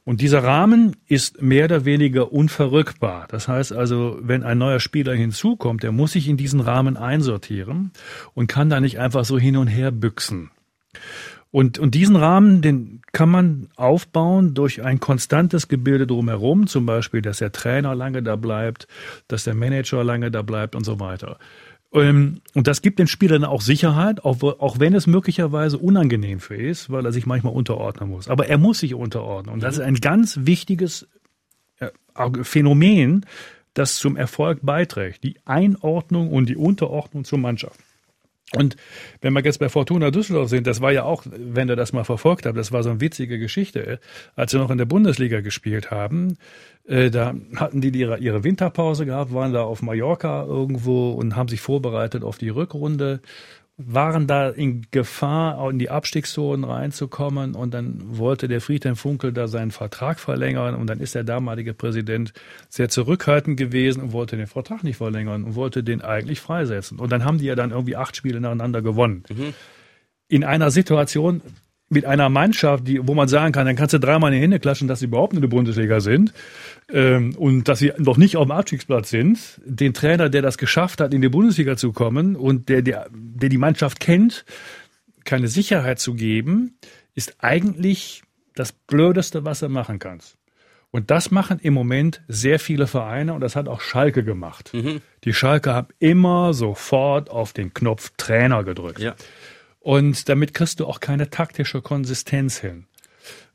Und 0.05 0.23
dieser 0.23 0.43
Rahmen 0.43 0.97
ist 1.07 1.43
mehr 1.43 1.67
oder 1.67 1.85
weniger 1.85 2.33
unverrückbar. 2.33 3.27
Das 3.29 3.49
heißt 3.49 3.73
also, 3.73 4.19
wenn 4.23 4.43
ein 4.43 4.57
neuer 4.57 4.81
Spieler 4.81 5.15
hinzukommt, 5.15 5.83
der 5.83 5.93
muss 5.93 6.13
sich 6.13 6.27
in 6.27 6.39
diesen 6.39 6.61
Rahmen 6.61 6.97
einsortieren 6.97 7.93
und 8.33 8.47
kann 8.47 8.71
da 8.71 8.81
nicht 8.81 8.99
einfach 8.99 9.27
so 9.27 9.39
hin 9.39 9.59
und 9.59 9.67
her 9.67 9.91
büchsen. 9.91 10.51
Und, 11.51 11.79
und 11.79 11.95
diesen 11.95 12.17
Rahmen, 12.17 12.63
den 12.63 13.03
kann 13.13 13.29
man 13.29 13.69
aufbauen 13.77 14.55
durch 14.55 14.83
ein 14.83 14.99
konstantes 14.99 15.69
Gebilde 15.69 16.07
drumherum, 16.07 16.67
zum 16.67 16.87
Beispiel, 16.87 17.21
dass 17.21 17.39
der 17.39 17.53
Trainer 17.53 17.95
lange 17.95 18.23
da 18.23 18.37
bleibt, 18.37 18.89
dass 19.29 19.45
der 19.45 19.55
Manager 19.55 20.03
lange 20.03 20.31
da 20.31 20.41
bleibt 20.41 20.75
und 20.75 20.85
so 20.85 20.99
weiter. 20.99 21.39
Ähm, 21.95 22.41
Und 22.55 22.67
das 22.67 22.83
gibt 22.83 22.99
den 22.99 23.07
Spielern 23.07 23.45
auch 23.45 23.61
Sicherheit, 23.61 24.25
auch, 24.25 24.39
wo- 24.41 24.51
auch 24.59 24.81
wenn 24.81 24.95
es 24.95 25.07
möglicherweise 25.07 25.79
unangenehm 25.79 26.41
für 26.41 26.57
ihn 26.57 26.69
ist, 26.69 26.91
weil 26.91 27.05
er 27.07 27.13
sich 27.13 27.25
manchmal 27.27 27.53
unterordnen 27.55 28.11
muss. 28.11 28.29
Aber 28.29 28.49
er 28.49 28.59
muss 28.59 28.81
sich 28.81 28.95
unterordnen. 28.95 29.53
Und 29.55 29.63
das 29.63 29.77
ist 29.77 29.81
ein 29.81 29.95
ganz 29.97 30.41
wichtiges 30.43 31.09
äh, 31.79 31.91
Phänomen, 32.43 33.25
das 33.75 33.97
zum 33.97 34.17
Erfolg 34.17 34.61
beiträgt. 34.63 35.25
Die 35.25 35.37
Einordnung 35.45 36.31
und 36.33 36.49
die 36.49 36.57
Unterordnung 36.57 37.25
zur 37.25 37.39
Mannschaft. 37.39 37.81
Und 38.53 38.77
wenn 39.21 39.33
wir 39.33 39.43
jetzt 39.43 39.59
bei 39.59 39.69
Fortuna 39.69 40.11
Düsseldorf 40.11 40.51
sind, 40.51 40.67
das 40.67 40.81
war 40.81 40.93
ja 40.93 41.05
auch, 41.05 41.25
wenn 41.27 41.69
ihr 41.69 41.77
das 41.77 41.93
mal 41.93 42.05
verfolgt 42.05 42.47
habt, 42.47 42.57
das 42.57 42.73
war 42.73 42.83
so 42.83 42.91
eine 42.91 43.01
witzige 43.01 43.39
Geschichte, 43.39 43.99
als 44.37 44.53
sie 44.53 44.59
noch 44.59 44.71
in 44.71 44.79
der 44.79 44.85
Bundesliga 44.85 45.41
gespielt 45.41 45.91
haben, 45.91 46.37
äh, 46.87 47.11
da 47.11 47.35
hatten 47.57 47.81
die 47.81 47.89
ihre, 47.89 48.19
ihre 48.19 48.45
Winterpause 48.45 49.07
gehabt, 49.07 49.33
waren 49.33 49.53
da 49.53 49.63
auf 49.63 49.83
Mallorca 49.83 50.45
irgendwo 50.45 51.13
und 51.13 51.37
haben 51.37 51.49
sich 51.49 51.63
vorbereitet 51.63 52.23
auf 52.23 52.37
die 52.39 52.51
Rückrunde, 52.51 53.21
waren 53.77 54.29
da 54.29 54.51
in 54.51 54.87
Gefahr, 54.93 55.69
in 55.69 55.81
die 55.81 55.91
Abstiegszonen 55.91 56.65
reinzukommen 56.65 57.57
und 57.57 57.75
dann 57.75 58.01
wollte 58.19 58.47
der 58.47 58.61
Friedhelm 58.61 58.95
Funkel 58.95 59.33
da 59.33 59.49
seinen 59.49 59.73
Vertrag 59.73 60.21
verlängern 60.21 60.77
und 60.77 60.87
dann 60.87 61.01
ist 61.01 61.17
der 61.17 61.25
damalige 61.25 61.75
Präsident 61.75 62.33
sehr 62.69 62.89
zurückhaltend 62.89 63.57
gewesen 63.57 64.01
und 64.01 64.13
wollte 64.13 64.37
den 64.37 64.47
Vertrag 64.47 64.85
nicht 64.85 64.97
verlängern 64.97 65.43
und 65.43 65.55
wollte 65.57 65.83
den 65.83 66.03
eigentlich 66.03 66.41
freisetzen. 66.41 67.01
Und 67.01 67.11
dann 67.11 67.25
haben 67.25 67.39
die 67.39 67.47
ja 67.47 67.57
dann 67.57 67.73
irgendwie 67.73 67.97
acht 67.97 68.15
Spiele 68.15 68.41
nacheinander 68.41 68.81
gewonnen. 68.81 69.25
In 70.29 70.45
einer 70.45 70.71
Situation 70.71 71.43
mit 71.95 72.05
einer 72.05 72.29
Mannschaft, 72.29 72.87
die, 72.87 73.07
wo 73.07 73.15
man 73.15 73.29
sagen 73.29 73.53
kann, 73.53 73.67
dann 73.67 73.77
kannst 73.77 73.95
du 73.95 73.99
dreimal 73.99 74.33
in 74.33 74.39
die 74.39 74.43
Hände 74.43 74.61
klatschen, 74.61 74.89
dass 74.89 74.99
sie 74.99 75.07
überhaupt 75.07 75.33
in 75.33 75.41
der 75.41 75.49
Bundesliga 75.49 76.01
sind 76.01 76.35
ähm, 76.91 77.35
und 77.37 77.69
dass 77.69 77.79
sie 77.79 77.93
noch 77.97 78.19
nicht 78.19 78.37
auf 78.37 78.47
dem 78.47 78.51
Abstiegsplatz 78.51 79.11
sind, 79.11 79.61
den 79.65 79.95
Trainer, 79.95 80.29
der 80.29 80.43
das 80.43 80.59
geschafft 80.59 81.01
hat, 81.01 81.15
in 81.15 81.23
die 81.23 81.29
Bundesliga 81.29 81.77
zu 81.77 81.93
kommen 81.93 82.37
und 82.37 82.69
der, 82.69 82.83
der, 82.83 83.09
der 83.11 83.49
die 83.49 83.59
Mannschaft 83.59 84.01
kennt, 84.01 84.45
keine 85.25 85.49
Sicherheit 85.49 85.99
zu 85.99 86.15
geben, 86.15 86.77
ist 87.15 87.37
eigentlich 87.39 88.23
das 88.55 88.73
Blödeste, 88.73 89.45
was 89.45 89.61
du 89.61 89.69
machen 89.69 89.99
kannst. 89.99 90.37
Und 90.95 91.11
das 91.11 91.33
machen 91.33 91.59
im 91.61 91.75
Moment 91.75 92.23
sehr 92.29 92.61
viele 92.61 92.87
Vereine 92.87 93.35
und 93.35 93.41
das 93.41 93.57
hat 93.57 93.67
auch 93.67 93.81
Schalke 93.81 94.23
gemacht. 94.23 94.71
Die 95.25 95.35
Schalke 95.35 95.75
haben 95.75 95.89
immer 95.99 96.55
sofort 96.55 97.31
auf 97.31 97.53
den 97.53 97.75
Knopf 97.75 98.13
Trainer 98.17 98.63
gedrückt. 98.63 99.01
Ja. 99.01 99.17
Und 99.85 100.31
damit 100.31 100.55
kriegst 100.55 100.81
du 100.81 100.87
auch 100.87 100.99
keine 100.99 101.29
taktische 101.29 101.83
Konsistenz 101.83 102.59
hin. 102.59 102.87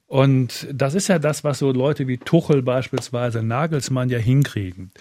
Und 0.06 0.68
das 0.72 0.94
ist 0.94 1.08
ja 1.08 1.18
das, 1.18 1.44
was 1.44 1.58
so 1.58 1.72
Leute 1.72 2.08
wie 2.08 2.20
Tuchel 2.20 2.62
beispielsweise, 2.62 3.42
Nagelsmann 3.42 4.10
ja 4.10 4.20
hinkriegen. 4.20 4.92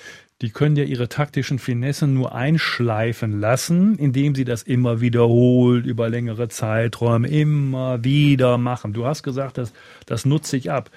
Die 0.41 0.49
können 0.49 0.76
ja 0.76 0.85
ihre 0.85 1.11
taktischen 1.11 1.59
Finessen 1.59 2.14
nur 2.14 2.35
einschleifen 2.35 3.41
lassen, 3.41 3.99
indem 3.99 4.35
sie 4.35 4.47
das 4.47 4.62
immer 4.62 5.03
wiederholt, 5.03 5.85
über 5.85 6.09
längere 6.09 6.49
Zeiträume, 6.49 7.29
immer 7.29 8.03
wieder 8.03 8.57
machen. 8.57 8.95
Du 8.95 9.05
hast 9.05 9.22
gesagt, 9.22 9.59
das, 9.59 9.74
das 10.07 10.24
nutze 10.24 10.57
ich 10.57 10.70
ab. 10.70 10.91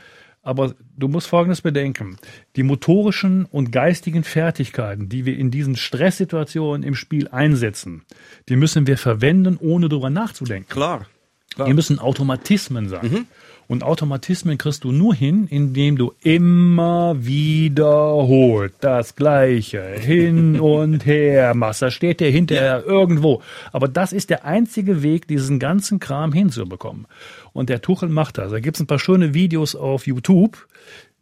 Aber 0.43 0.73
du 0.97 1.07
musst 1.07 1.27
Folgendes 1.27 1.61
bedenken. 1.61 2.17
Die 2.55 2.63
motorischen 2.63 3.45
und 3.45 3.71
geistigen 3.71 4.23
Fertigkeiten, 4.23 5.07
die 5.07 5.25
wir 5.25 5.37
in 5.37 5.51
diesen 5.51 5.75
Stresssituationen 5.75 6.83
im 6.83 6.95
Spiel 6.95 7.27
einsetzen, 7.27 8.03
die 8.49 8.55
müssen 8.55 8.87
wir 8.87 8.97
verwenden, 8.97 9.57
ohne 9.59 9.87
darüber 9.87 10.09
nachzudenken. 10.09 10.69
Klar. 10.69 11.05
Klar. 11.53 11.67
Die 11.67 11.73
müssen 11.73 11.99
Automatismen 11.99 12.87
sein. 12.87 13.11
Mhm. 13.11 13.27
Und 13.67 13.83
Automatismen 13.83 14.57
kriegst 14.57 14.83
du 14.83 14.91
nur 14.91 15.15
hin, 15.15 15.47
indem 15.49 15.97
du 15.97 16.13
immer 16.21 17.15
wiederholt 17.17 18.73
das 18.81 19.15
Gleiche 19.15 19.81
hin 19.97 20.59
und 20.59 21.05
her 21.05 21.53
machst. 21.53 21.81
Da 21.81 21.89
steht 21.89 22.19
der 22.19 22.31
hinterher 22.31 22.79
ja. 22.79 22.85
irgendwo. 22.85 23.41
Aber 23.71 23.87
das 23.87 24.11
ist 24.11 24.29
der 24.29 24.43
einzige 24.43 25.03
Weg, 25.03 25.25
diesen 25.27 25.57
ganzen 25.57 25.99
Kram 25.99 26.33
hinzubekommen. 26.33 27.07
Und 27.53 27.69
der 27.69 27.81
Tuchel 27.81 28.09
macht 28.09 28.37
das. 28.37 28.51
Da 28.51 28.59
gibt 28.59 28.77
es 28.77 28.81
ein 28.81 28.87
paar 28.87 28.99
schöne 28.99 29.33
Videos 29.33 29.75
auf 29.75 30.07
YouTube, 30.07 30.67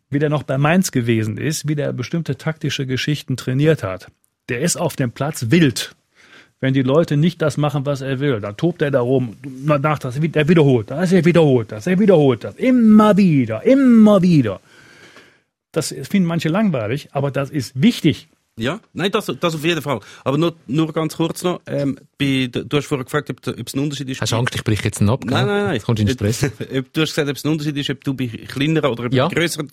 wie 0.09 0.19
der 0.19 0.29
noch 0.29 0.43
bei 0.43 0.57
Mainz 0.57 0.91
gewesen 0.91 1.37
ist, 1.37 1.67
wie 1.67 1.75
der 1.75 1.93
bestimmte 1.93 2.37
taktische 2.37 2.85
Geschichten 2.85 3.37
trainiert 3.37 3.83
hat. 3.83 4.11
Der 4.49 4.61
ist 4.61 4.77
auf 4.77 4.95
dem 4.95 5.11
Platz 5.11 5.47
wild 5.49 5.95
wenn 6.61 6.73
die 6.73 6.81
Leute 6.81 7.17
nicht 7.17 7.41
das 7.41 7.57
machen, 7.57 7.85
was 7.85 8.01
er 8.01 8.19
will, 8.19 8.39
dann 8.41 8.57
tobt 8.57 8.81
er 8.81 8.91
da 8.91 8.99
rum, 8.99 9.37
nach 9.63 9.99
das, 9.99 10.17
er 10.17 10.47
wiederholt 10.47 10.91
das, 10.91 11.11
er 11.11 11.25
wiederholt 11.25 11.71
das, 11.71 11.87
er 11.87 11.99
wiederholt 11.99 12.43
das, 12.43 12.55
immer 12.55 13.15
wieder, 13.15 13.63
immer 13.63 14.21
wieder. 14.21 14.59
Das 15.71 15.93
finden 16.03 16.27
manche 16.27 16.49
langweilig, 16.49 17.09
aber 17.11 17.31
das 17.31 17.49
ist 17.49 17.81
wichtig. 17.81 18.27
Ja, 18.59 18.79
nein, 18.93 19.11
das, 19.11 19.31
das 19.39 19.55
auf 19.55 19.63
jeden 19.63 19.81
Fall. 19.81 19.99
Aber 20.23 20.37
nur, 20.37 20.55
nur 20.67 20.91
ganz 20.93 21.15
kurz 21.15 21.43
noch, 21.43 21.61
ähm, 21.65 21.97
bei, 22.17 22.49
du 22.51 22.77
hast 22.77 22.85
vorher 22.87 23.05
gefragt, 23.05 23.29
ob, 23.29 23.37
ob 23.47 23.67
es 23.67 23.73
ein 23.73 23.79
Unterschied 23.79 24.09
ist. 24.09 24.21
Hast 24.21 24.31
du 24.31 24.35
Angst, 24.35 24.53
ich 24.55 24.63
brich 24.63 24.83
jetzt 24.83 24.99
einen 24.99 25.09
ab? 25.09 25.23
Nein, 25.25 25.45
nein, 25.45 25.65
nein. 25.65 25.73
Jetzt 25.73 25.85
kommst 25.85 26.03
du 26.03 26.07
in 26.07 26.13
Stress. 26.13 26.39
du 26.93 27.01
hast 27.01 27.15
gesagt, 27.15 27.29
ob 27.29 27.35
es 27.35 27.45
ein 27.45 27.51
Unterschied 27.51 27.77
ist, 27.77 27.89
ob 27.89 28.03
du 28.03 28.13
bei 28.13 28.27
kleineren 28.27 28.91
oder 28.91 29.09
ja. 29.11 29.27
bei 29.27 29.35
größeren 29.35 29.71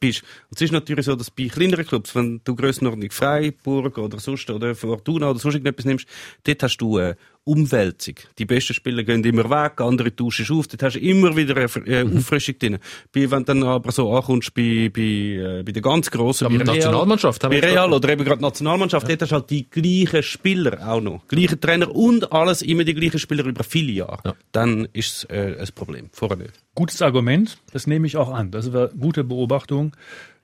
bist. 0.00 0.22
Und 0.50 0.56
es 0.56 0.62
ist 0.62 0.72
natürlich 0.72 1.06
so, 1.06 1.16
dass 1.16 1.30
bei 1.30 1.48
kleineren 1.48 1.86
Clubs, 1.86 2.14
wenn 2.14 2.40
du 2.44 2.54
Grössenordnung 2.54 3.10
Freiburg 3.10 3.98
oder 3.98 4.18
sonst, 4.18 4.48
oder 4.50 4.74
Fortuna 4.74 5.30
oder 5.30 5.38
sonst 5.38 5.54
irgendetwas 5.54 5.86
nimmst, 5.86 6.06
dort 6.44 6.62
hast 6.62 6.76
du 6.78 6.98
äh, 6.98 7.14
Umwälzung. 7.48 8.16
Die 8.38 8.44
besten 8.44 8.74
Spieler 8.74 9.02
gehen 9.04 9.24
immer 9.24 9.48
weg, 9.48 9.80
andere 9.80 10.14
tauschen 10.14 10.46
auf, 10.54 10.68
dort 10.68 10.82
hast 10.82 10.96
du 10.96 11.00
immer 11.00 11.34
wieder 11.34 11.56
eine 11.56 11.86
äh, 11.86 12.04
mhm. 12.04 12.18
Auffrischung 12.18 12.58
drin. 12.58 12.78
Bei, 13.12 13.30
wenn 13.30 13.38
du 13.38 13.44
dann 13.44 13.62
aber 13.62 13.90
so 13.90 14.14
ankommst 14.14 14.52
bei, 14.52 14.90
bei, 14.94 15.00
äh, 15.00 15.62
bei 15.64 15.72
der 15.72 15.80
ganz 15.80 16.10
grossen, 16.10 16.48
bei 16.48 16.56
Real, 16.56 16.76
Nationalmannschaft, 16.76 17.42
bei 17.42 17.60
Real 17.60 17.92
oder 17.92 18.08
eben 18.10 18.24
gerade 18.24 18.42
Nationalmannschaft, 18.42 19.08
ja. 19.08 19.16
dort 19.16 19.22
hast 19.22 19.30
du 19.30 19.34
halt 19.36 19.50
die 19.50 19.70
gleichen 19.70 20.22
Spieler 20.22 20.86
auch 20.86 21.00
noch. 21.00 21.26
Gleiche 21.26 21.58
Trainer 21.58 21.94
und 21.94 22.30
alles 22.32 22.60
immer 22.60 22.84
die 22.84 22.94
gleichen 22.94 23.18
Spieler 23.18 23.44
über 23.46 23.64
viele 23.64 23.92
Jahre. 23.92 24.20
Ja. 24.24 24.34
Dann 24.52 24.86
ist 24.92 25.16
es 25.16 25.24
äh, 25.24 25.56
ein 25.58 25.68
Problem. 25.74 26.10
Vorher 26.12 26.36
nicht. 26.36 26.52
Gutes 26.78 27.02
Argument, 27.02 27.58
das 27.72 27.88
nehme 27.88 28.06
ich 28.06 28.16
auch 28.16 28.32
an. 28.32 28.52
Das 28.52 28.72
war 28.72 28.86
gute 28.86 29.24
Beobachtung. 29.24 29.96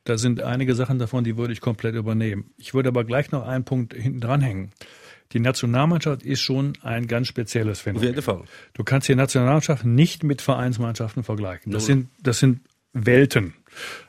Da 0.02 0.18
sind 0.18 0.42
einige 0.42 0.74
Sachen 0.74 0.98
davon, 0.98 1.22
die 1.22 1.36
würde 1.36 1.52
ich 1.52 1.60
komplett 1.60 1.94
übernehmen. 1.94 2.50
Ich 2.58 2.74
würde 2.74 2.88
aber 2.88 3.04
gleich 3.04 3.30
noch 3.30 3.46
einen 3.46 3.64
Punkt 3.64 3.94
hinten 3.94 4.18
dranhängen. 4.20 4.72
Die 5.32 5.38
Nationalmannschaft 5.38 6.24
ist 6.24 6.40
schon 6.40 6.72
ein 6.82 7.06
ganz 7.06 7.28
spezielles 7.28 7.78
Phänomen. 7.78 8.02
Du 8.72 8.82
kannst 8.82 9.08
die 9.08 9.14
Nationalmannschaft 9.14 9.84
nicht 9.84 10.24
mit 10.24 10.42
Vereinsmannschaften 10.42 11.22
vergleichen. 11.22 11.70
Das 11.70 11.86
sind, 11.86 12.08
das 12.20 12.40
sind 12.40 12.62
Welten. 12.92 13.54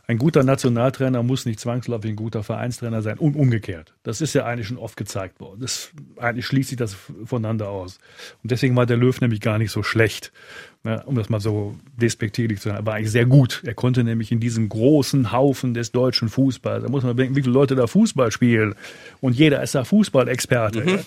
Ein 0.08 0.18
guter 0.20 0.44
Nationaltrainer 0.44 1.24
muss 1.24 1.46
nicht 1.46 1.60
zwangsläufig 1.60 2.12
ein 2.12 2.16
guter 2.16 2.44
Vereinstrainer 2.44 3.02
sein 3.02 3.18
und 3.18 3.36
umgekehrt. 3.36 3.94
Das 4.04 4.22
ist 4.22 4.34
ja 4.34 4.46
eigentlich 4.46 4.68
schon 4.68 4.78
oft 4.78 4.98
gezeigt 4.98 5.40
worden. 5.40 5.62
Das, 5.62 5.90
eigentlich 6.18 6.46
schließt 6.46 6.70
sich 6.70 6.78
das 6.78 6.96
voneinander 7.26 7.70
aus. 7.70 7.98
Und 8.44 8.52
deswegen 8.52 8.76
war 8.76 8.86
der 8.86 8.98
Löw 8.98 9.20
nämlich 9.20 9.42
gar 9.42 9.58
nicht 9.58 9.72
so 9.72 9.82
schlecht, 9.82 10.32
ne, 10.84 11.02
um 11.08 11.16
das 11.16 11.30
mal 11.30 11.40
so 11.40 11.76
despektierlich 11.98 12.60
zu 12.60 12.70
sagen. 12.70 12.84
Er 12.84 12.86
war 12.86 12.94
eigentlich 12.96 13.12
sehr 13.12 13.26
gut. 13.26 13.64
Er 13.66 13.74
konnte 13.74 14.04
nämlich 14.04 14.32
in 14.32 14.40
diesem 14.40 14.70
großen 14.70 15.32
Haufen 15.32 15.74
des 15.74 15.92
deutschen 15.92 16.30
Fußballs, 16.30 16.84
da 16.84 16.90
muss 16.90 17.04
man 17.04 17.18
denken, 17.18 17.36
wie 17.36 17.42
viele 17.42 17.54
Leute 17.54 17.76
da 17.76 17.88
Fußball 17.88 18.32
spielen. 18.32 18.76
Und 19.22 19.36
jeder 19.36 19.64
ist 19.64 19.74
da 19.74 19.84
Fußballexperte. 19.84 20.82
Mhm. 20.82 21.00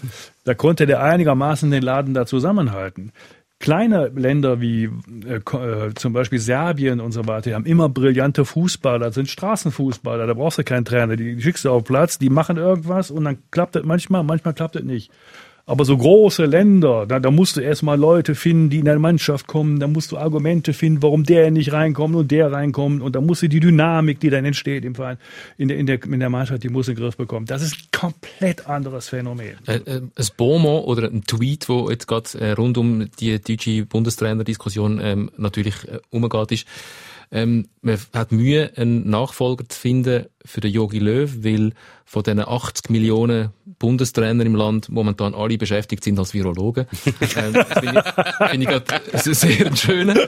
Da 0.45 0.55
konnte 0.55 0.87
der 0.87 1.03
einigermaßen 1.03 1.71
den 1.71 1.83
Laden 1.83 2.15
da 2.15 2.27
zusammenhalten. 2.27 3.13
Kleine 3.61 4.13
Länder 4.15 4.61
wie 4.61 4.85
äh, 5.27 5.37
äh, 5.37 5.95
zum 5.95 6.13
Beispiel 6.13 6.39
Serbien 6.39 7.01
und 7.01 7.11
so 7.11 7.27
weiter, 7.27 7.51
die 7.51 7.55
haben 7.57 7.67
immer 7.67 7.89
brillante 7.89 8.45
Fußballer, 8.45 9.07
das 9.07 9.17
sind 9.17 9.29
Straßenfußballer, 9.29 10.29
da 10.29 10.35
brauchst 10.35 10.59
du 10.59 10.65
keinen 10.65 10.85
Trainer, 10.85 11.17
die, 11.17 11.35
die 11.35 11.43
schickst 11.43 11.65
du 11.65 11.73
auf 11.73 11.83
Platz, 11.83 12.19
die 12.19 12.31
machen 12.31 12.57
irgendwas 12.57 13.11
und 13.11 13.25
dann 13.25 13.39
klappt 13.51 13.75
das 13.75 13.83
manchmal, 13.83 14.23
manchmal 14.23 14.55
klappt 14.55 14.77
das 14.77 14.85
nicht. 14.85 15.11
Aber 15.69 15.85
so 15.85 15.99
große 15.99 16.47
Länder, 16.47 17.05
da, 17.07 17.21
da 17.21 17.31
musst 17.31 17.59
du 17.59 17.61
erstmal 17.61 17.99
Leute 17.99 18.35
finden, 18.35 18.71
die 18.71 18.79
in 18.79 18.87
deine 18.87 19.01
Mannschaft 19.01 19.47
kommen, 19.47 19.79
da 19.79 19.87
musst 19.87 20.13
du 20.13 20.17
Argumente 20.17 20.73
finden, 20.73 21.03
warum 21.03 21.25
der 21.25 21.51
nicht 21.51 21.73
reinkommt 21.73 22.17
und 22.17 22.31
der 22.31 22.51
reinkommt 22.51 23.03
und 23.03 23.15
da 23.15 23.21
musst 23.21 23.43
du 23.43 23.49
die 23.51 23.61
Dynamik, 23.61 24.19
die 24.19 24.31
dann 24.31 24.47
entsteht 24.47 24.87
im 24.87 24.95
Verein, 24.95 25.19
in 25.59 25.69
der, 25.69 25.77
in 25.77 25.85
der, 25.85 26.03
in 26.03 26.21
der 26.21 26.31
Mannschaft, 26.31 26.63
die 26.63 26.71
muss 26.71 26.89
in 26.89 26.95
den 26.95 27.03
Griff 27.03 27.19
bekommen. 27.19 27.45
Das 27.45 27.61
ist 27.61 27.75
ein 27.75 27.89
komplett 27.93 28.67
anderes 28.67 29.11
Phänomen. 29.11 29.59
Äh, 29.67 29.75
äh, 29.75 30.01
ein 30.01 30.27
Bomo 30.39 30.81
oder 30.81 31.11
ein 31.11 31.25
Tweet, 31.25 31.69
wo 31.69 31.91
jetzt 31.91 32.09
gerade 32.09 32.39
äh, 32.39 32.53
rund 32.53 32.79
um 32.79 33.11
die 33.21 33.39
deutsche 33.39 33.85
Bundestrainer-Diskussion 33.85 35.01
ähm, 35.03 35.31
natürlich 35.37 35.87
äh, 35.87 35.99
umgeht, 36.09 36.51
ist, 36.51 36.67
ähm, 37.31 37.69
man 37.83 37.99
hat 38.15 38.33
Mühe, 38.33 38.73
einen 38.77 39.09
Nachfolger 39.09 39.69
zu 39.69 39.79
finden 39.79 40.27
für 40.45 40.61
den 40.61 40.73
Jogi 40.73 40.99
Löw, 40.99 41.45
weil 41.45 41.73
von 42.05 42.23
diesen 42.23 42.41
80 42.41 42.89
Millionen 42.89 43.51
Bundestrainer 43.79 44.45
im 44.45 44.55
Land 44.55 44.89
momentan 44.89 45.35
alle 45.35 45.59
beschäftigt 45.59 46.03
sind 46.03 46.19
als 46.19 46.33
Virologen. 46.33 46.87
ähm, 47.05 47.53
das 47.53 47.79
finde 47.79 48.03
ich, 48.05 48.49
find 48.51 48.63
ich 48.63 48.69
grad 48.69 49.05
sehr 49.23 49.77
schön. 49.77 50.19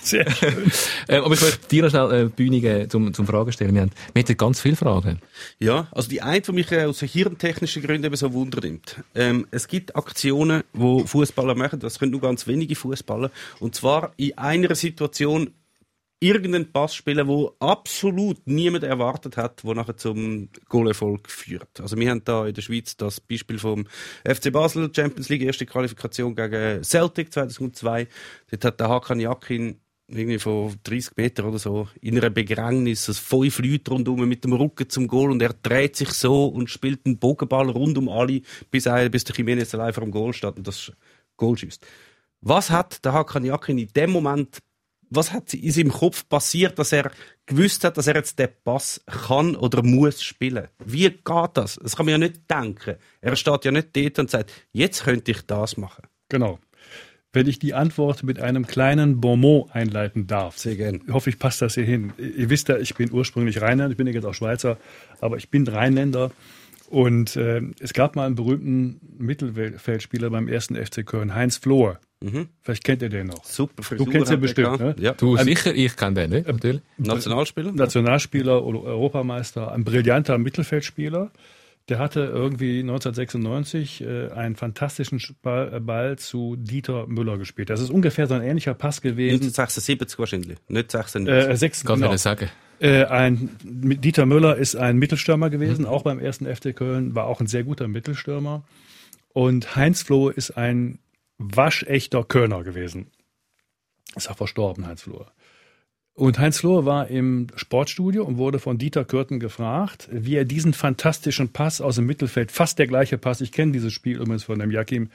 Sehr 0.00 0.30
schön. 0.30 0.72
ähm, 1.08 1.24
aber 1.24 1.34
ich 1.34 1.42
möchte 1.42 1.68
dir 1.68 1.82
noch 1.82 1.90
schnell 1.90 2.12
äh, 2.12 2.28
Bühne 2.28 2.60
geben, 2.60 2.90
zum, 2.90 3.12
zum 3.12 3.26
Fragen 3.26 3.52
stellen. 3.52 3.74
Wir 3.74 3.82
haben, 3.82 3.92
wir 4.14 4.22
haben 4.22 4.36
ganz 4.36 4.60
viele 4.60 4.76
Fragen. 4.76 5.20
Ja, 5.58 5.88
also 5.92 6.08
die 6.08 6.22
eine, 6.22 6.40
die 6.40 6.52
mich 6.52 6.72
äh, 6.72 6.84
aus 6.84 7.00
hirntechnischen 7.00 7.82
Gründen 7.82 8.06
eben 8.06 8.16
so 8.16 8.32
Wunder 8.32 8.60
nimmt. 8.62 8.96
Ähm, 9.14 9.46
es 9.50 9.68
gibt 9.68 9.94
Aktionen, 9.94 10.64
wo 10.72 11.06
Fußballer 11.06 11.54
machen, 11.54 11.80
das 11.80 11.98
können 11.98 12.12
nur 12.12 12.22
ganz 12.22 12.46
wenige 12.46 12.74
Fußballer, 12.74 13.30
und 13.60 13.74
zwar 13.74 14.12
in 14.16 14.38
einer 14.38 14.74
Situation 14.74 15.50
irgendeinen 16.20 16.70
Pass 16.70 16.94
spielen, 16.94 17.26
wo 17.26 17.56
absolut 17.58 18.46
niemand 18.46 18.84
erwartet 18.84 19.38
hat, 19.38 19.64
wo 19.64 19.72
nachher 19.72 19.96
zum 19.96 20.50
Goalerfolg 20.68 21.30
führt. 21.30 21.80
Also 21.80 21.96
wir 21.96 22.10
haben 22.10 22.22
da 22.24 22.46
in 22.46 22.54
der 22.54 22.62
Schweiz 22.62 22.96
das 22.96 23.20
Beispiel 23.20 23.58
vom 23.58 23.86
FC 24.24 24.52
Basel 24.52 24.90
Champions 24.94 25.30
League 25.30 25.42
erste 25.42 25.64
Qualifikation 25.64 26.34
gegen 26.34 26.84
Celtic 26.84 27.32
2002. 27.32 28.06
Dort 28.50 28.64
hat 28.64 28.80
der 28.80 28.88
Hakan 28.90 29.18
Jakin 29.18 29.80
irgendwie 30.08 30.38
von 30.38 30.74
30 30.82 31.16
Meter 31.16 31.44
oder 31.46 31.58
so 31.58 31.88
in 32.00 32.18
einer 32.18 32.30
Begrängnis, 32.30 33.08
also 33.08 33.20
fünf 33.20 33.58
Leute 33.60 33.90
rundum 33.92 34.28
mit 34.28 34.44
dem 34.44 34.52
Rücken 34.52 34.90
zum 34.90 35.06
Goal 35.06 35.30
und 35.30 35.40
er 35.40 35.54
dreht 35.54 35.96
sich 35.96 36.10
so 36.10 36.46
und 36.46 36.68
spielt 36.68 37.06
einen 37.06 37.18
Bogenball 37.18 37.70
rund 37.70 37.96
um 37.96 38.08
alle, 38.08 38.42
bis, 38.70 38.86
er, 38.86 39.08
bis 39.08 39.24
der 39.24 39.36
Jimenez 39.36 39.74
allein 39.74 39.92
vor 39.92 40.04
dem 40.04 40.10
Goal 40.10 40.32
steht 40.32 40.56
und 40.56 40.66
das 40.66 40.92
Goal 41.36 41.56
schießt. 41.56 41.86
Was 42.42 42.70
hat 42.70 43.04
der 43.04 43.12
Hakan 43.12 43.44
Jakin 43.44 43.78
in 43.78 43.88
dem 43.94 44.10
Moment 44.10 44.58
was 45.10 45.32
hat 45.32 45.52
in 45.54 45.70
seinem 45.70 45.90
Kopf 45.90 46.28
passiert, 46.28 46.78
dass 46.78 46.92
er 46.92 47.10
gewusst 47.46 47.84
hat, 47.84 47.96
dass 47.96 48.06
er 48.06 48.14
jetzt 48.14 48.38
den 48.38 48.48
Pass 48.64 49.02
kann 49.06 49.56
oder 49.56 49.82
muss 49.82 50.22
spielen? 50.22 50.68
Wie 50.84 51.10
geht 51.10 51.50
das? 51.54 51.78
Das 51.82 51.96
kann 51.96 52.06
man 52.06 52.12
ja 52.12 52.18
nicht 52.18 52.50
denken. 52.50 52.96
Er 53.20 53.36
steht 53.36 53.64
ja 53.64 53.72
nicht 53.72 53.94
dort 53.94 54.18
und 54.20 54.30
sagt, 54.30 54.52
jetzt 54.72 55.04
könnte 55.04 55.32
ich 55.32 55.42
das 55.46 55.76
machen. 55.76 56.04
Genau. 56.28 56.60
Wenn 57.32 57.46
ich 57.46 57.58
die 57.58 57.74
Antwort 57.74 58.22
mit 58.22 58.40
einem 58.40 58.66
kleinen 58.66 59.20
Bonmot 59.20 59.70
einleiten 59.72 60.26
darf. 60.26 60.58
Sehr 60.58 60.76
gerne. 60.76 61.00
Hoffe 61.12 61.30
ich, 61.30 61.38
passt 61.38 61.62
das 61.62 61.74
hier 61.74 61.84
hin. 61.84 62.12
Ihr 62.18 62.50
wisst 62.50 62.68
ja, 62.68 62.78
ich 62.78 62.94
bin 62.94 63.12
ursprünglich 63.12 63.60
Rheinländer, 63.60 63.92
ich 63.92 63.96
bin 63.96 64.08
jetzt 64.08 64.24
auch 64.24 64.34
Schweizer, 64.34 64.78
aber 65.20 65.36
ich 65.36 65.48
bin 65.48 65.66
Rheinländer. 65.66 66.32
Und 66.88 67.36
äh, 67.36 67.62
es 67.78 67.92
gab 67.92 68.16
mal 68.16 68.26
einen 68.26 68.34
berühmten 68.34 69.00
Mittelfeldspieler 69.18 70.28
beim 70.30 70.48
ersten 70.48 70.74
FC 70.74 71.06
Köln, 71.06 71.34
Heinz 71.34 71.56
Flohr. 71.56 72.00
Mhm. 72.22 72.48
Vielleicht 72.60 72.84
kennt 72.84 73.00
ihr 73.02 73.08
den 73.08 73.28
noch. 73.28 73.44
Super 73.44 73.82
Frisur. 73.82 74.06
Du 74.06 74.12
kennst 74.12 74.30
ihn 74.30 74.40
bestimmt, 74.40 74.78
ne? 74.78 74.94
Ja. 74.98 75.12
Du 75.12 75.36
ein, 75.36 75.44
sicher, 75.44 75.74
ich 75.74 75.96
kenne 75.96 76.14
den 76.14 76.30
nicht, 76.30 76.46
natürlich. 76.46 76.82
Nationalspieler? 76.98 77.72
Nationalspieler 77.72 78.64
oder 78.64 78.82
Europameister, 78.82 79.72
ein 79.72 79.84
brillanter 79.84 80.36
Mittelfeldspieler. 80.36 81.30
Der 81.88 81.98
hatte 81.98 82.20
irgendwie 82.20 82.80
1996 82.80 84.02
äh, 84.02 84.30
einen 84.32 84.54
fantastischen 84.54 85.20
Ball, 85.42 85.74
äh, 85.74 85.80
Ball, 85.80 86.18
zu 86.18 86.56
Dieter 86.56 87.06
Müller 87.06 87.38
gespielt. 87.38 87.70
Das 87.70 87.80
ist 87.80 87.90
ungefähr 87.90 88.26
so 88.26 88.34
ein 88.34 88.42
ähnlicher 88.42 88.74
Pass 88.74 89.00
gewesen. 89.00 89.36
1976 89.36 90.18
wahrscheinlich, 90.18 90.58
nicht 90.68 90.90
96. 90.90 91.50
Äh, 91.50 91.56
6, 91.56 91.84
Kann 91.84 92.00
genau. 92.00 92.16
sagen. 92.16 92.50
Äh, 92.80 93.04
ein, 93.06 93.50
Dieter 93.62 94.26
Müller 94.26 94.56
ist 94.56 94.76
ein 94.76 94.98
Mittelstürmer 94.98 95.50
gewesen, 95.50 95.82
mhm. 95.82 95.88
auch 95.88 96.02
beim 96.02 96.18
ersten 96.18 96.46
FC 96.46 96.76
Köln, 96.76 97.14
war 97.14 97.26
auch 97.26 97.40
ein 97.40 97.46
sehr 97.46 97.64
guter 97.64 97.88
Mittelstürmer. 97.88 98.62
Und 99.32 99.74
Heinz 99.74 100.02
Floh 100.02 100.28
ist 100.28 100.52
ein 100.52 100.98
waschechter 101.40 102.22
Kölner 102.22 102.62
gewesen. 102.62 103.08
Ist 104.14 104.30
auch 104.30 104.36
verstorben, 104.36 104.86
Heinz 104.86 105.02
Flohr. 105.02 105.32
Und 106.12 106.38
Heinz 106.38 106.62
Lohr 106.62 106.84
war 106.84 107.08
im 107.08 107.46
Sportstudio 107.54 108.24
und 108.24 108.36
wurde 108.36 108.58
von 108.58 108.76
Dieter 108.76 109.06
Kürten 109.06 109.40
gefragt, 109.40 110.08
wie 110.12 110.34
er 110.34 110.44
diesen 110.44 110.74
fantastischen 110.74 111.48
Pass 111.48 111.80
aus 111.80 111.96
dem 111.96 112.04
Mittelfeld, 112.04 112.52
fast 112.52 112.78
der 112.78 112.86
gleiche 112.86 113.16
Pass, 113.16 113.40
ich 113.40 113.52
kenne 113.52 113.72
dieses 113.72 113.94
Spiel 113.94 114.16
übrigens 114.16 114.44
von 114.44 114.58
dem 114.58 114.70
Jakim, 114.70 115.08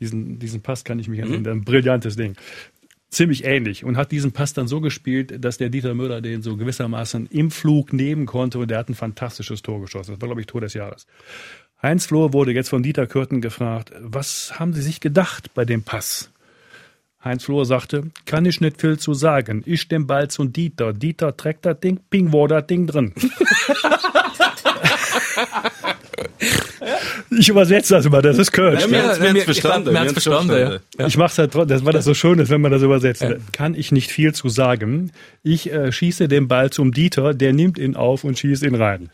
diesen, 0.00 0.38
diesen 0.38 0.62
Pass 0.62 0.84
kann 0.84 0.98
ich 0.98 1.08
mich 1.08 1.18
erinnern, 1.18 1.42
mhm. 1.42 1.60
ein 1.60 1.64
brillantes 1.64 2.16
Ding. 2.16 2.36
Ziemlich 3.10 3.44
ähnlich 3.44 3.84
und 3.84 3.98
hat 3.98 4.12
diesen 4.12 4.32
Pass 4.32 4.54
dann 4.54 4.66
so 4.66 4.80
gespielt, 4.80 5.44
dass 5.44 5.58
der 5.58 5.68
Dieter 5.68 5.94
Müller 5.94 6.22
den 6.22 6.40
so 6.40 6.56
gewissermaßen 6.56 7.26
im 7.26 7.50
Flug 7.50 7.92
nehmen 7.92 8.24
konnte 8.24 8.58
und 8.58 8.70
der 8.70 8.78
hat 8.78 8.88
ein 8.88 8.94
fantastisches 8.94 9.62
Tor 9.62 9.80
geschossen. 9.80 10.12
Das 10.12 10.20
war, 10.22 10.28
glaube 10.28 10.40
ich, 10.40 10.46
Tor 10.46 10.62
des 10.62 10.72
Jahres. 10.72 11.06
Heinz 11.82 12.06
Flohr 12.06 12.32
wurde 12.32 12.52
jetzt 12.52 12.70
von 12.70 12.82
Dieter 12.82 13.06
Kürten 13.06 13.40
gefragt, 13.40 13.92
was 14.00 14.58
haben 14.58 14.72
Sie 14.72 14.82
sich 14.82 15.00
gedacht 15.00 15.52
bei 15.54 15.64
dem 15.64 15.82
Pass? 15.82 16.30
Heinz 17.22 17.44
Flohr 17.44 17.66
sagte, 17.66 18.04
kann 18.24 18.46
ich 18.46 18.60
nicht 18.60 18.80
viel 18.80 18.98
zu 18.98 19.12
sagen. 19.12 19.62
Ich 19.66 19.88
den 19.88 20.06
Ball 20.06 20.28
zu 20.28 20.44
Dieter. 20.44 20.92
Dieter 20.92 21.36
trägt 21.36 21.66
das 21.66 21.80
Ding, 21.80 22.00
ping, 22.08 22.32
war 22.32 22.48
das 22.48 22.66
Ding 22.66 22.86
drin. 22.86 23.12
ich 27.30 27.48
übersetze 27.48 27.94
das 27.94 28.06
immer, 28.06 28.22
das 28.22 28.38
ist 28.38 28.52
Kölsch. 28.52 28.82
Ja, 28.82 28.90
wir 28.90 28.98
ja, 28.98 29.18
haben 29.18 29.36
es 29.36 29.44
verstanden. 29.44 29.92
Wir 29.92 30.10
verstanden, 30.10 30.80
ja. 30.98 31.06
Ich 31.06 31.16
mach's 31.16 31.36
halt 31.36 31.52
trotzdem, 31.52 31.76
das 31.76 31.84
war 31.84 31.92
das 31.92 32.04
so 32.04 32.14
schön 32.14 32.38
ist, 32.38 32.48
wenn 32.48 32.60
man 32.60 32.72
das 32.72 32.82
übersetzt. 32.82 33.22
Ja. 33.22 33.34
Kann 33.52 33.74
ich 33.74 33.92
nicht 33.92 34.10
viel 34.10 34.32
zu 34.32 34.48
sagen. 34.48 35.12
Ich 35.42 35.70
äh, 35.72 35.92
schieße 35.92 36.28
den 36.28 36.48
Ball 36.48 36.70
zum 36.70 36.92
Dieter, 36.92 37.34
der 37.34 37.52
nimmt 37.52 37.76
ihn 37.78 37.96
auf 37.96 38.24
und 38.24 38.38
schießt 38.38 38.62
ihn 38.62 38.76
rein. 38.76 39.10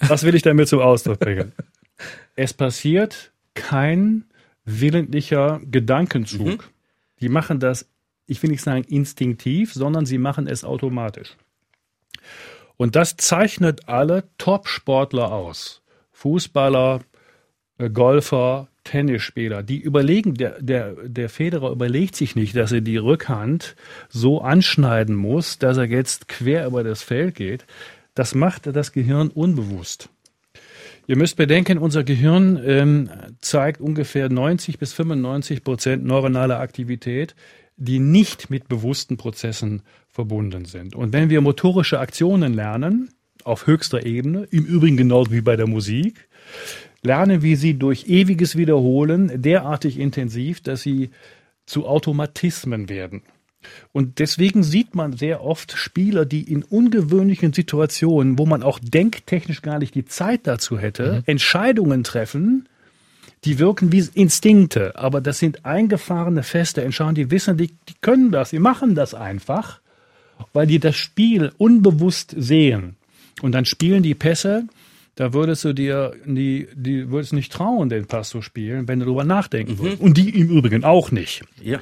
Was 0.00 0.24
will 0.24 0.34
ich 0.34 0.42
damit 0.42 0.68
zum 0.68 0.80
Ausdruck 0.80 1.20
bringen? 1.20 1.52
Es 2.36 2.52
passiert 2.52 3.32
kein 3.54 4.24
willentlicher 4.64 5.60
Gedankenzug. 5.64 6.46
Mhm. 6.46 6.70
Die 7.20 7.28
machen 7.28 7.60
das, 7.60 7.88
ich 8.26 8.42
will 8.42 8.50
nicht 8.50 8.62
sagen 8.62 8.84
instinktiv, 8.84 9.72
sondern 9.72 10.06
sie 10.06 10.18
machen 10.18 10.46
es 10.46 10.64
automatisch. 10.64 11.36
Und 12.76 12.96
das 12.96 13.16
zeichnet 13.16 13.88
alle 13.88 14.24
Top-Sportler 14.38 15.32
aus. 15.32 15.82
Fußballer, 16.12 17.00
äh, 17.78 17.90
Golfer, 17.90 18.68
Tennisspieler, 18.84 19.62
die 19.62 19.80
überlegen, 19.80 20.34
der, 20.34 20.60
der, 20.60 20.94
der 21.08 21.28
Federer 21.28 21.70
überlegt 21.70 22.16
sich 22.16 22.36
nicht, 22.36 22.54
dass 22.54 22.70
er 22.70 22.82
die 22.82 22.98
Rückhand 22.98 23.76
so 24.10 24.42
anschneiden 24.42 25.14
muss, 25.14 25.58
dass 25.58 25.78
er 25.78 25.84
jetzt 25.84 26.28
quer 26.28 26.66
über 26.66 26.84
das 26.84 27.02
Feld 27.02 27.34
geht. 27.34 27.64
Das 28.14 28.34
macht 28.34 28.66
das 28.66 28.92
Gehirn 28.92 29.28
unbewusst. 29.28 30.10
Ihr 31.06 31.16
müsst 31.16 31.36
bedenken, 31.36 31.78
unser 31.78 32.02
Gehirn 32.02 32.60
ähm, 32.64 33.10
zeigt 33.40 33.80
ungefähr 33.80 34.30
90 34.30 34.78
bis 34.78 34.94
95 34.94 35.62
Prozent 35.62 36.04
neuronaler 36.04 36.60
Aktivität, 36.60 37.34
die 37.76 37.98
nicht 37.98 38.50
mit 38.50 38.68
bewussten 38.68 39.16
Prozessen 39.16 39.82
verbunden 40.08 40.64
sind. 40.64 40.94
Und 40.94 41.12
wenn 41.12 41.28
wir 41.28 41.40
motorische 41.40 41.98
Aktionen 41.98 42.54
lernen, 42.54 43.10
auf 43.42 43.66
höchster 43.66 44.06
Ebene, 44.06 44.44
im 44.50 44.64
Übrigen 44.64 44.96
genauso 44.96 45.30
wie 45.30 45.42
bei 45.42 45.56
der 45.56 45.66
Musik, 45.66 46.28
lernen 47.02 47.42
wir 47.42 47.58
sie 47.58 47.74
durch 47.74 48.08
ewiges 48.08 48.56
Wiederholen 48.56 49.42
derartig 49.42 49.98
intensiv, 49.98 50.62
dass 50.62 50.82
sie 50.82 51.10
zu 51.66 51.86
Automatismen 51.86 52.88
werden. 52.88 53.22
Und 53.92 54.18
deswegen 54.18 54.62
sieht 54.62 54.94
man 54.94 55.12
sehr 55.12 55.42
oft 55.42 55.72
Spieler, 55.72 56.24
die 56.24 56.42
in 56.42 56.62
ungewöhnlichen 56.62 57.52
Situationen, 57.52 58.38
wo 58.38 58.46
man 58.46 58.62
auch 58.62 58.78
denktechnisch 58.82 59.62
gar 59.62 59.78
nicht 59.78 59.94
die 59.94 60.04
Zeit 60.04 60.46
dazu 60.46 60.78
hätte, 60.78 61.12
mhm. 61.12 61.22
Entscheidungen 61.26 62.04
treffen, 62.04 62.68
die 63.44 63.58
wirken 63.58 63.92
wie 63.92 64.08
Instinkte, 64.14 64.96
aber 64.96 65.20
das 65.20 65.38
sind 65.38 65.66
eingefahrene 65.66 66.42
feste 66.42 66.82
Entscheidungen, 66.82 67.16
die 67.16 67.30
wissen, 67.30 67.56
die, 67.56 67.68
die 67.88 67.94
können 68.00 68.30
das, 68.30 68.50
die 68.50 68.58
machen 68.58 68.94
das 68.94 69.14
einfach, 69.14 69.80
weil 70.52 70.66
die 70.66 70.78
das 70.78 70.96
Spiel 70.96 71.52
unbewusst 71.58 72.34
sehen. 72.36 72.96
Und 73.42 73.52
dann 73.52 73.64
spielen 73.64 74.02
die 74.02 74.14
Pässe, 74.14 74.64
da 75.16 75.32
würdest 75.32 75.64
du 75.64 75.72
dir 75.72 76.14
die, 76.24 76.68
die 76.74 77.10
würdest 77.10 77.32
nicht 77.32 77.52
trauen, 77.52 77.88
den 77.88 78.06
Pass 78.06 78.30
zu 78.30 78.42
spielen, 78.42 78.88
wenn 78.88 78.98
du 78.98 79.06
darüber 79.06 79.24
nachdenken 79.24 79.74
mhm. 79.74 79.78
würdest. 79.78 80.02
Und 80.02 80.16
die 80.16 80.30
im 80.30 80.48
Übrigen 80.48 80.84
auch 80.84 81.10
nicht. 81.10 81.42
Ja. 81.62 81.80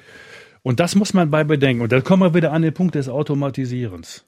Und 0.63 0.81
das 0.81 0.95
muss 0.95 1.13
man 1.13 1.31
bei 1.31 1.45
bedenken. 1.45 1.83
Und 1.83 1.93
dann 1.93 2.05
kommen 2.05 2.23
wir 2.23 2.35
wieder 2.35 2.53
an 2.53 2.63
den 2.63 2.75
Punkt 2.75 2.95
des 2.95 3.09
Automatisierens. 3.09 4.25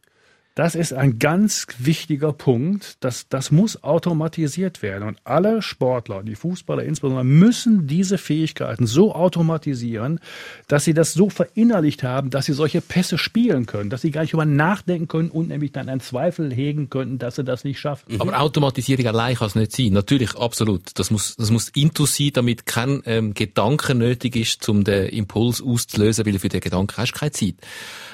Das 0.55 0.77
ist 0.77 0.93
ein 0.93 1.19
ganz 1.19 1.67
wichtiger 1.79 2.33
Punkt. 2.33 2.97
Das, 3.01 3.29
das 3.29 3.51
muss 3.51 3.83
automatisiert 3.83 4.83
werden. 4.83 5.09
Und 5.09 5.19
alle 5.25 5.63
Sportler, 5.63 6.23
die 6.23 6.37
Fußballer 6.37 6.85
insbesondere, 6.85 7.25
müssen 7.25 7.89
diese 7.89 8.19
Fähigkeiten 8.19 8.87
so 8.87 9.17
automatisieren, 9.17 10.21
dass 10.69 10.85
sie 10.85 10.95
das 10.95 11.13
so 11.13 11.29
verinnerlicht 11.29 12.05
haben, 12.05 12.31
dass 12.31 12.47
sie 12.47 12.53
solche 12.53 12.81
Pässe 12.81 13.19
spielen 13.19 13.67
können, 13.67 13.91
dass 13.91 14.03
sie 14.03 14.13
gar 14.13 14.23
nicht 14.23 14.33
über 14.33 14.45
nachdenken 14.45 15.09
können 15.09 15.31
und 15.31 15.49
nämlich 15.49 15.73
dann 15.73 15.89
einen 15.89 16.01
Zweifel 16.01 16.55
hegen 16.55 16.89
könnten, 16.89 17.19
dass 17.19 17.35
sie 17.35 17.43
das 17.43 17.65
nicht 17.65 17.81
schaffen. 17.81 18.21
Aber 18.21 18.41
Automatisierung 18.41 19.07
allein 19.09 19.35
kann 19.35 19.49
es 19.49 19.57
nicht 19.57 19.73
sein. 19.73 19.93
Natürlich, 19.93 20.37
absolut. 20.37 20.83
Das 20.95 21.11
muss, 21.11 21.35
das 21.35 21.51
muss 21.51 21.71
Intus 21.71 22.15
sein, 22.15 22.31
damit 22.33 22.65
kein 22.65 23.03
ähm, 23.07 23.35
Gedanke 23.35 23.97
nötig 23.97 24.37
ist, 24.37 24.69
um 24.69 24.85
den 24.85 25.09
Impuls 25.09 25.61
auszulösen, 25.61 26.25
weil 26.27 26.39
für 26.39 26.49
den 26.49 26.61
Gedanken 26.61 26.97
hast 26.97 27.13
du 27.13 27.19
keine 27.19 27.33
Zeit. 27.33 27.57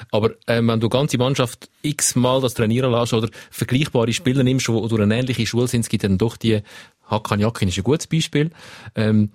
Aber 0.09 0.31
ähm, 0.47 0.67
wenn 0.67 0.79
du 0.79 0.89
ganze 0.89 1.19
Mannschaft 1.19 1.69
x-mal 1.83 2.30
das 2.39 2.53
trainieren 2.53 2.91
lässt 2.91 3.13
oder 3.13 3.29
vergleichbare 3.49 4.13
Spieler 4.13 4.43
nimmst, 4.43 4.67
die 4.67 4.71
durch 4.71 5.01
eine 5.01 5.17
ähnliche 5.17 5.45
Schule 5.45 5.67
sind, 5.67 5.81
es 5.81 5.89
gibt 5.89 6.03
dann 6.03 6.17
doch 6.17 6.37
die, 6.37 6.61
Hakan 7.11 7.39
Jakin 7.39 7.67
ist 7.67 7.77
ein 7.77 7.83
gutes 7.83 8.07
Beispiel, 8.07 8.51
ähm, 8.95 9.31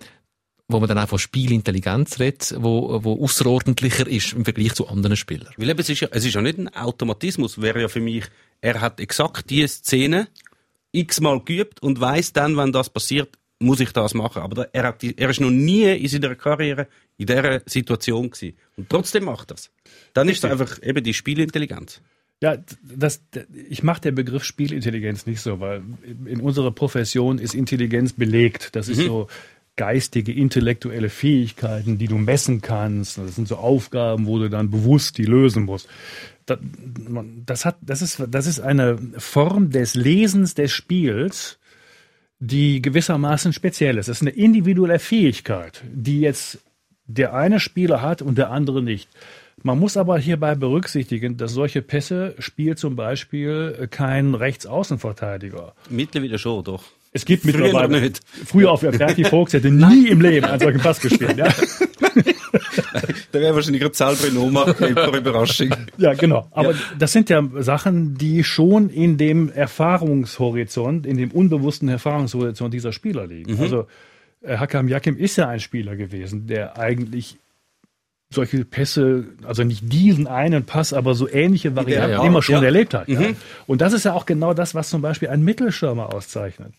wo 0.68 0.80
man 0.80 0.88
dann 0.88 0.98
auch 0.98 1.08
von 1.08 1.18
Spielintelligenz 1.18 2.18
redet, 2.18 2.54
wo, 2.58 3.04
wo 3.04 3.22
außerordentlicher 3.22 4.06
ist 4.08 4.32
im 4.32 4.44
Vergleich 4.44 4.74
zu 4.74 4.88
anderen 4.88 5.16
Spielern. 5.16 5.52
Weil 5.56 5.70
eben, 5.70 5.78
es 5.78 5.88
ist 5.88 6.00
ja, 6.00 6.08
es 6.10 6.24
ist 6.24 6.34
ja 6.34 6.42
nicht 6.42 6.58
ein 6.58 6.74
Automatismus, 6.74 7.60
wäre 7.60 7.82
ja 7.82 7.88
für 7.88 8.00
mich, 8.00 8.24
er 8.60 8.80
hat 8.80 8.98
exakt 8.98 9.50
diese 9.50 9.68
Szene 9.68 10.28
x-mal 10.90 11.40
geübt 11.40 11.82
und 11.82 12.00
weiß 12.00 12.32
dann, 12.32 12.56
wenn 12.56 12.72
das 12.72 12.90
passiert, 12.90 13.38
muss 13.58 13.80
ich 13.80 13.92
das 13.92 14.14
machen. 14.14 14.42
Aber 14.42 14.74
er, 14.74 14.84
hat, 14.84 15.04
er 15.04 15.30
ist 15.30 15.40
noch 15.40 15.50
nie 15.50 15.84
in 15.84 16.08
seiner 16.08 16.34
Karriere 16.34 16.88
in 17.16 17.26
dieser 17.26 17.62
Situation 17.66 18.30
gewesen. 18.30 18.56
Und 18.76 18.88
trotzdem 18.88 19.24
macht 19.24 19.50
er 19.50 19.54
es. 19.54 19.70
Dann 20.14 20.28
ist 20.28 20.42
es 20.44 20.50
einfach 20.50 20.82
eben 20.82 21.02
die 21.02 21.14
Spielintelligenz. 21.14 22.00
Ja, 22.42 22.58
das, 22.82 23.22
ich 23.68 23.82
mache 23.82 24.02
den 24.02 24.14
Begriff 24.14 24.44
Spielintelligenz 24.44 25.24
nicht 25.24 25.40
so, 25.40 25.58
weil 25.58 25.82
in 26.26 26.40
unserer 26.40 26.70
Profession 26.70 27.38
ist 27.38 27.54
Intelligenz 27.54 28.12
belegt. 28.12 28.76
Das 28.76 28.88
ist 28.88 28.98
mhm. 28.98 29.06
so 29.06 29.28
geistige, 29.76 30.32
intellektuelle 30.32 31.08
Fähigkeiten, 31.08 31.98
die 31.98 32.08
du 32.08 32.16
messen 32.16 32.60
kannst. 32.60 33.18
Das 33.18 33.36
sind 33.36 33.48
so 33.48 33.56
Aufgaben, 33.56 34.26
wo 34.26 34.38
du 34.38 34.50
dann 34.50 34.70
bewusst 34.70 35.18
die 35.18 35.24
lösen 35.24 35.64
musst. 35.64 35.88
Das, 36.46 36.58
das, 37.46 37.64
hat, 37.64 37.76
das, 37.80 38.02
ist, 38.02 38.22
das 38.28 38.46
ist 38.46 38.60
eine 38.60 38.98
Form 39.18 39.70
des 39.70 39.94
Lesens 39.94 40.54
des 40.54 40.72
Spiels, 40.72 41.58
die 42.38 42.82
gewissermaßen 42.82 43.52
speziell 43.52 43.98
ist. 43.98 44.08
Das 44.08 44.18
ist 44.18 44.22
eine 44.22 44.36
individuelle 44.36 44.98
Fähigkeit, 44.98 45.82
die 45.90 46.20
jetzt 46.20 46.58
der 47.06 47.34
eine 47.34 47.60
Spieler 47.60 48.02
hat 48.02 48.20
und 48.20 48.36
der 48.36 48.50
andere 48.50 48.82
nicht. 48.82 49.08
Man 49.62 49.78
muss 49.78 49.96
aber 49.96 50.18
hierbei 50.18 50.54
berücksichtigen, 50.54 51.36
dass 51.36 51.52
solche 51.52 51.82
Pässe 51.82 52.34
spielt 52.38 52.78
zum 52.78 52.94
Beispiel 52.94 53.88
kein 53.90 54.34
Rechtsaußenverteidiger. 54.34 55.74
Mittlerweile 55.88 56.38
schon, 56.38 56.62
doch. 56.62 56.84
Es 57.12 57.24
gibt 57.24 57.44
früher 57.44 57.62
mittlerweile 57.62 58.00
nicht. 58.02 58.20
Früher 58.44 58.70
auf 58.70 58.80
der 58.80 58.92
Berti 58.92 59.24
Vogts 59.24 59.54
hätte 59.54 59.70
nie 59.70 60.08
im 60.08 60.20
Leben 60.20 60.44
einen 60.44 60.60
solchen 60.60 60.80
Pass 60.80 61.00
gespielt. 61.00 61.38
Ja. 61.38 61.46
da 63.32 63.40
wäre 63.40 63.54
wahrscheinlich 63.54 63.80
eine 63.82 63.92
Zahl 63.92 64.14
drin 64.16 64.36
ummachen, 64.36 64.88
Überraschung. 64.88 65.70
Ja, 65.96 66.12
genau. 66.12 66.46
Aber 66.50 66.72
ja. 66.72 66.78
das 66.98 67.12
sind 67.12 67.30
ja 67.30 67.42
Sachen, 67.60 68.18
die 68.18 68.44
schon 68.44 68.90
in 68.90 69.16
dem 69.16 69.50
Erfahrungshorizont, 69.50 71.06
in 71.06 71.16
dem 71.16 71.30
unbewussten 71.30 71.88
Erfahrungshorizont 71.88 72.74
dieser 72.74 72.92
Spieler 72.92 73.26
liegen. 73.26 73.54
Mhm. 73.54 73.60
Also 73.62 73.86
äh, 74.42 74.58
Hakam 74.58 74.86
Yakim 74.88 75.16
ist 75.16 75.36
ja 75.36 75.48
ein 75.48 75.60
Spieler 75.60 75.96
gewesen, 75.96 76.46
der 76.46 76.78
eigentlich 76.78 77.38
solche 78.36 78.64
Pässe, 78.64 79.24
also 79.44 79.64
nicht 79.64 79.92
diesen 79.92 80.28
einen 80.28 80.64
Pass, 80.64 80.92
aber 80.92 81.14
so 81.14 81.28
ähnliche 81.28 81.74
Varianten 81.74 82.10
ja, 82.12 82.18
ja. 82.18 82.24
immer 82.24 82.42
schon 82.42 82.56
ja. 82.56 82.62
erlebt 82.62 82.94
hat. 82.94 83.08
Mhm. 83.08 83.36
Und 83.66 83.80
das 83.80 83.92
ist 83.92 84.04
ja 84.04 84.12
auch 84.12 84.26
genau 84.26 84.54
das, 84.54 84.76
was 84.76 84.88
zum 84.88 85.02
Beispiel 85.02 85.28
ein 85.28 85.42
Mittelschirmer 85.42 86.14
auszeichnet. 86.14 86.72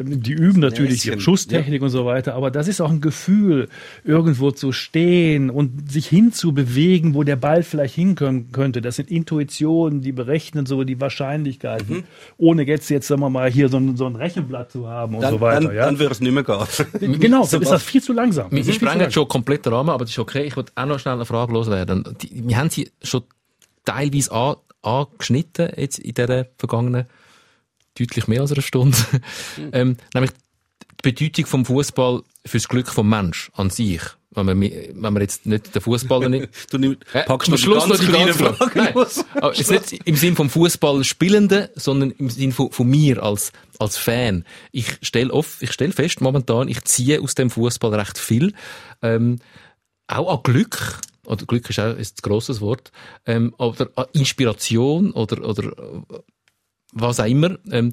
Die 0.00 0.32
üben 0.32 0.60
natürlich 0.60 1.04
ihre 1.06 1.18
Schusstechnik 1.18 1.80
ja. 1.80 1.84
und 1.84 1.90
so 1.90 2.06
weiter, 2.06 2.34
aber 2.34 2.52
das 2.52 2.68
ist 2.68 2.80
auch 2.80 2.90
ein 2.90 3.00
Gefühl, 3.00 3.68
irgendwo 4.04 4.52
zu 4.52 4.70
stehen 4.70 5.50
und 5.50 5.90
sich 5.90 6.06
hinzubewegen, 6.06 7.14
wo 7.14 7.24
der 7.24 7.34
Ball 7.34 7.64
vielleicht 7.64 7.96
hinkommen 7.96 8.52
könnte. 8.52 8.80
Das 8.80 8.94
sind 8.94 9.10
Intuitionen, 9.10 10.00
die 10.00 10.12
berechnen 10.12 10.66
so 10.66 10.84
die 10.84 11.00
Wahrscheinlichkeiten, 11.00 11.96
mhm. 11.96 12.04
ohne 12.36 12.62
jetzt, 12.62 12.88
jetzt 12.90 13.08
sagen 13.08 13.22
wir 13.22 13.30
mal, 13.30 13.50
hier 13.50 13.68
so 13.68 13.78
ein, 13.78 13.96
so 13.96 14.06
ein 14.06 14.14
Rechenblatt 14.14 14.70
zu 14.70 14.86
haben 14.86 15.16
und 15.16 15.22
dann, 15.22 15.34
so 15.34 15.40
weiter. 15.40 15.66
Dann, 15.66 15.74
ja? 15.74 15.86
dann 15.86 15.98
wird 15.98 16.12
es 16.12 16.20
nicht 16.20 16.32
mehr 16.32 16.44
gehen. 16.44 17.18
genau, 17.20 17.44
dann 17.50 17.62
ist 17.62 17.72
das 17.72 17.82
viel 17.82 18.02
zu 18.02 18.12
langsam. 18.12 18.52
Wir 18.52 18.72
sprengen 18.72 19.10
schon 19.10 19.26
komplett 19.26 19.66
den 19.66 19.72
Rahmen, 19.72 19.90
aber 19.90 20.04
das 20.04 20.12
ist 20.12 20.18
okay. 20.20 20.44
Ich 20.44 20.56
wollte 20.56 20.70
auch 20.76 20.86
noch 20.86 21.00
schnell 21.00 21.14
eine 21.14 21.24
Frage 21.24 21.52
loswerden. 21.52 22.04
Die, 22.22 22.48
wir 22.48 22.56
haben 22.56 22.70
sie 22.70 22.88
schon 23.02 23.24
teilweise 23.84 24.30
an, 24.30 24.56
angeschnitten 24.82 25.70
jetzt 25.76 25.98
in 25.98 26.14
dieser 26.14 26.46
vergangenen 26.56 27.06
deutlich 27.98 28.28
mehr 28.28 28.40
als 28.40 28.52
eine 28.52 28.62
Stunde. 28.62 28.96
Mhm. 29.56 29.70
ähm, 29.72 29.96
nämlich 30.14 30.32
die 31.04 31.12
Bedeutung 31.12 31.46
vom 31.46 31.64
Fußball 31.64 32.22
fürs 32.44 32.68
Glück 32.68 32.88
vom 32.88 33.08
Mensch 33.08 33.50
an 33.54 33.70
sich, 33.70 34.00
wenn 34.30 34.46
man, 34.46 34.60
wenn 34.60 35.12
man 35.12 35.20
jetzt 35.20 35.46
nicht 35.46 35.74
den 35.74 35.82
Fußballer 35.82 36.28
nicht... 36.28 36.48
du 36.70 36.78
nimm, 36.78 36.96
Äh, 37.12 37.24
packst 37.24 37.50
am 37.50 37.58
Schluss 37.58 37.86
noch 37.86 37.98
die 37.98 38.06
kleinen 38.06 38.26
ganze 38.26 38.54
Frage. 38.54 38.78
Nein, 38.78 38.94
aber 39.34 39.54
jetzt 39.54 39.70
nicht 39.70 40.06
im 40.06 40.16
Sinn 40.16 40.36
vom 40.36 40.50
Fußball 40.50 41.04
Spielenden, 41.04 41.68
sondern 41.74 42.10
im 42.12 42.30
Sinn 42.30 42.52
von, 42.52 42.70
von 42.70 42.88
mir 42.88 43.22
als, 43.22 43.52
als 43.78 43.96
Fan. 43.96 44.44
Ich 44.72 44.98
stelle 45.02 45.32
oft, 45.32 45.62
ich 45.62 45.72
stelle 45.72 45.92
fest 45.92 46.20
momentan, 46.20 46.68
ich 46.68 46.82
ziehe 46.84 47.20
aus 47.20 47.34
dem 47.34 47.50
Fußball 47.50 47.94
recht 47.94 48.18
viel, 48.18 48.54
ähm, 49.02 49.38
auch 50.08 50.32
an 50.32 50.42
Glück. 50.42 51.00
Oder 51.26 51.44
Glück 51.44 51.68
ist 51.68 51.78
auch 51.78 51.94
ist 51.94 52.18
ein 52.18 52.28
grosses 52.28 52.60
Wort. 52.62 52.90
Ähm, 53.26 53.54
oder 53.58 53.90
an 53.96 54.06
Inspiration 54.14 55.12
oder, 55.12 55.46
oder 55.46 55.72
was 56.92 57.20
auch 57.20 57.26
immer. 57.26 57.58
Ähm, 57.70 57.92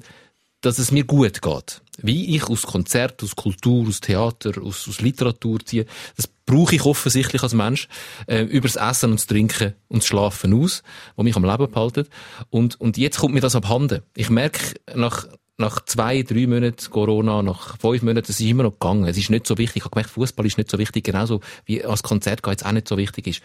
dass 0.66 0.78
es 0.78 0.90
mir 0.90 1.04
gut 1.04 1.42
geht. 1.42 1.82
Wie 1.98 2.34
ich 2.36 2.44
aus 2.44 2.62
Konzert, 2.62 3.22
aus 3.22 3.36
Kultur, 3.36 3.86
aus 3.86 4.00
Theater, 4.00 4.60
aus, 4.62 4.88
aus 4.88 5.00
Literatur 5.00 5.60
ziehe, 5.64 5.86
das 6.16 6.26
brauche 6.26 6.74
ich 6.74 6.84
offensichtlich 6.84 7.42
als 7.42 7.54
Mensch 7.54 7.88
äh, 8.26 8.42
über 8.42 8.68
das 8.68 8.76
Essen 8.76 9.10
und 9.10 9.20
das 9.20 9.26
Trinken 9.26 9.74
und 9.88 10.02
das 10.02 10.06
Schlafen 10.06 10.54
aus, 10.54 10.82
wo 11.14 11.22
mich 11.22 11.36
am 11.36 11.44
Leben 11.44 11.70
behalten. 11.70 12.06
Und, 12.50 12.80
und 12.80 12.98
jetzt 12.98 13.18
kommt 13.18 13.34
mir 13.34 13.40
das 13.40 13.54
abhanden. 13.56 14.02
Ich 14.16 14.28
merke 14.28 14.74
nach, 14.94 15.26
nach 15.56 15.84
zwei, 15.84 16.22
drei 16.22 16.46
Monaten 16.46 16.90
Corona, 16.90 17.42
nach 17.42 17.78
fünf 17.78 18.02
Monaten, 18.02 18.30
es 18.30 18.40
ist 18.40 18.46
immer 18.46 18.64
noch 18.64 18.72
gegangen. 18.72 19.06
Es 19.06 19.16
ist 19.16 19.30
nicht 19.30 19.46
so 19.46 19.58
wichtig. 19.58 19.76
Ich 19.76 19.84
habe 19.84 19.92
gemerkt, 19.92 20.10
Fußball 20.10 20.46
ist 20.46 20.58
nicht 20.58 20.70
so 20.70 20.78
wichtig, 20.78 21.04
genauso 21.04 21.40
wie 21.64 21.84
als 21.84 22.02
Konzert 22.02 22.42
gehen 22.42 22.52
jetzt 22.52 22.66
auch 22.66 22.72
nicht 22.72 22.88
so 22.88 22.96
wichtig 22.96 23.26
ist. 23.26 23.42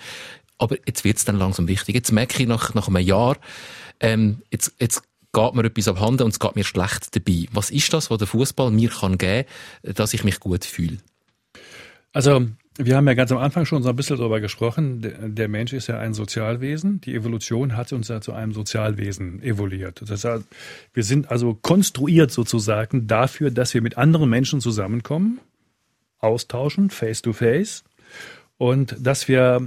Aber 0.58 0.76
jetzt 0.86 1.04
wird 1.04 1.18
es 1.18 1.26
dann 1.26 1.38
langsam 1.38 1.68
wichtig. 1.68 1.96
Jetzt 1.96 2.12
merke 2.12 2.42
ich 2.42 2.48
nach, 2.48 2.74
nach 2.74 2.88
einem 2.88 3.06
Jahr, 3.06 3.38
ähm, 4.00 4.42
jetzt, 4.52 4.74
jetzt 4.80 5.04
geht 5.34 5.54
mir 5.54 5.64
etwas 5.64 5.88
abhanden 5.88 6.24
und 6.24 6.32
es 6.32 6.40
geht 6.40 6.56
mir 6.56 6.64
schlecht 6.64 7.16
dabei. 7.16 7.48
Was 7.52 7.70
ist 7.70 7.94
das, 7.94 8.10
was 8.10 8.18
der 8.18 8.28
Fußball 8.28 8.72
mir 8.72 8.90
kann 8.90 9.18
geben, 9.18 9.48
dass 9.84 10.14
ich 10.14 10.24
mich 10.24 10.40
gut 10.40 10.66
fühle? 10.66 10.98
Also, 12.14 12.48
wir 12.78 12.96
haben 12.96 13.08
ja 13.08 13.14
ganz 13.14 13.32
am 13.32 13.38
Anfang 13.38 13.66
schon 13.66 13.84
so 13.84 13.90
ein 13.90 13.96
bisschen 13.96 14.18
darüber 14.18 14.40
gesprochen. 14.40 15.36
Der 15.36 15.48
Mensch 15.48 15.74
ist 15.74 15.88
ja 15.88 16.00
ein 16.00 16.14
Sozialwesen. 16.14 17.02
Die 17.02 17.14
Evolution 17.14 17.76
hat 17.76 17.92
uns 17.94 18.08
ja 18.08 18.22
zu 18.22 18.34
einem 18.34 18.54
Sozialwesen 18.54 19.42
evoluiert. 19.44 20.02
Das 20.06 20.24
heißt, 20.24 20.46
wir 20.94 21.04
sind 21.04 21.32
also 21.32 21.54
konstruiert 21.54 22.32
sozusagen 22.32 23.08
dafür, 23.08 23.52
dass 23.52 23.74
wir 23.74 23.82
mit 23.82 23.98
anderen 23.98 24.30
Menschen 24.30 24.62
zusammenkommen, 24.62 25.40
austauschen, 26.20 26.90
face 26.90 27.22
to 27.22 27.34
face, 27.34 27.84
und 28.58 28.96
dass 29.00 29.28
wir 29.28 29.62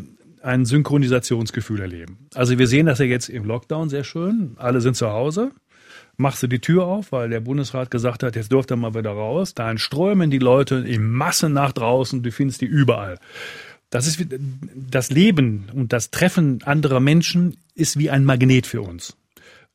ein 0.44 0.64
Synchronisationsgefühl 0.64 1.80
erleben. 1.80 2.28
Also 2.34 2.58
wir 2.58 2.66
sehen 2.66 2.86
das 2.86 2.98
ja 2.98 3.06
jetzt 3.06 3.28
im 3.28 3.44
Lockdown 3.44 3.88
sehr 3.88 4.04
schön. 4.04 4.52
Alle 4.56 4.80
sind 4.80 4.96
zu 4.96 5.10
Hause. 5.10 5.52
Machst 6.16 6.42
du 6.42 6.46
die 6.46 6.60
Tür 6.60 6.84
auf, 6.84 7.12
weil 7.12 7.30
der 7.30 7.40
Bundesrat 7.40 7.90
gesagt 7.90 8.22
hat, 8.22 8.36
jetzt 8.36 8.52
dürft 8.52 8.70
ihr 8.70 8.76
mal 8.76 8.94
wieder 8.94 9.10
raus. 9.10 9.54
Dann 9.54 9.78
strömen 9.78 10.30
die 10.30 10.38
Leute 10.38 10.76
in 10.76 11.10
Massen 11.10 11.52
nach 11.52 11.72
draußen. 11.72 12.22
Du 12.22 12.30
findest 12.30 12.60
die 12.60 12.66
überall. 12.66 13.18
Das 13.90 14.06
ist 14.06 14.24
das 14.74 15.10
Leben 15.10 15.68
und 15.72 15.92
das 15.92 16.10
Treffen 16.10 16.62
anderer 16.64 17.00
Menschen 17.00 17.56
ist 17.74 17.98
wie 17.98 18.10
ein 18.10 18.24
Magnet 18.24 18.66
für 18.66 18.82
uns. 18.82 19.16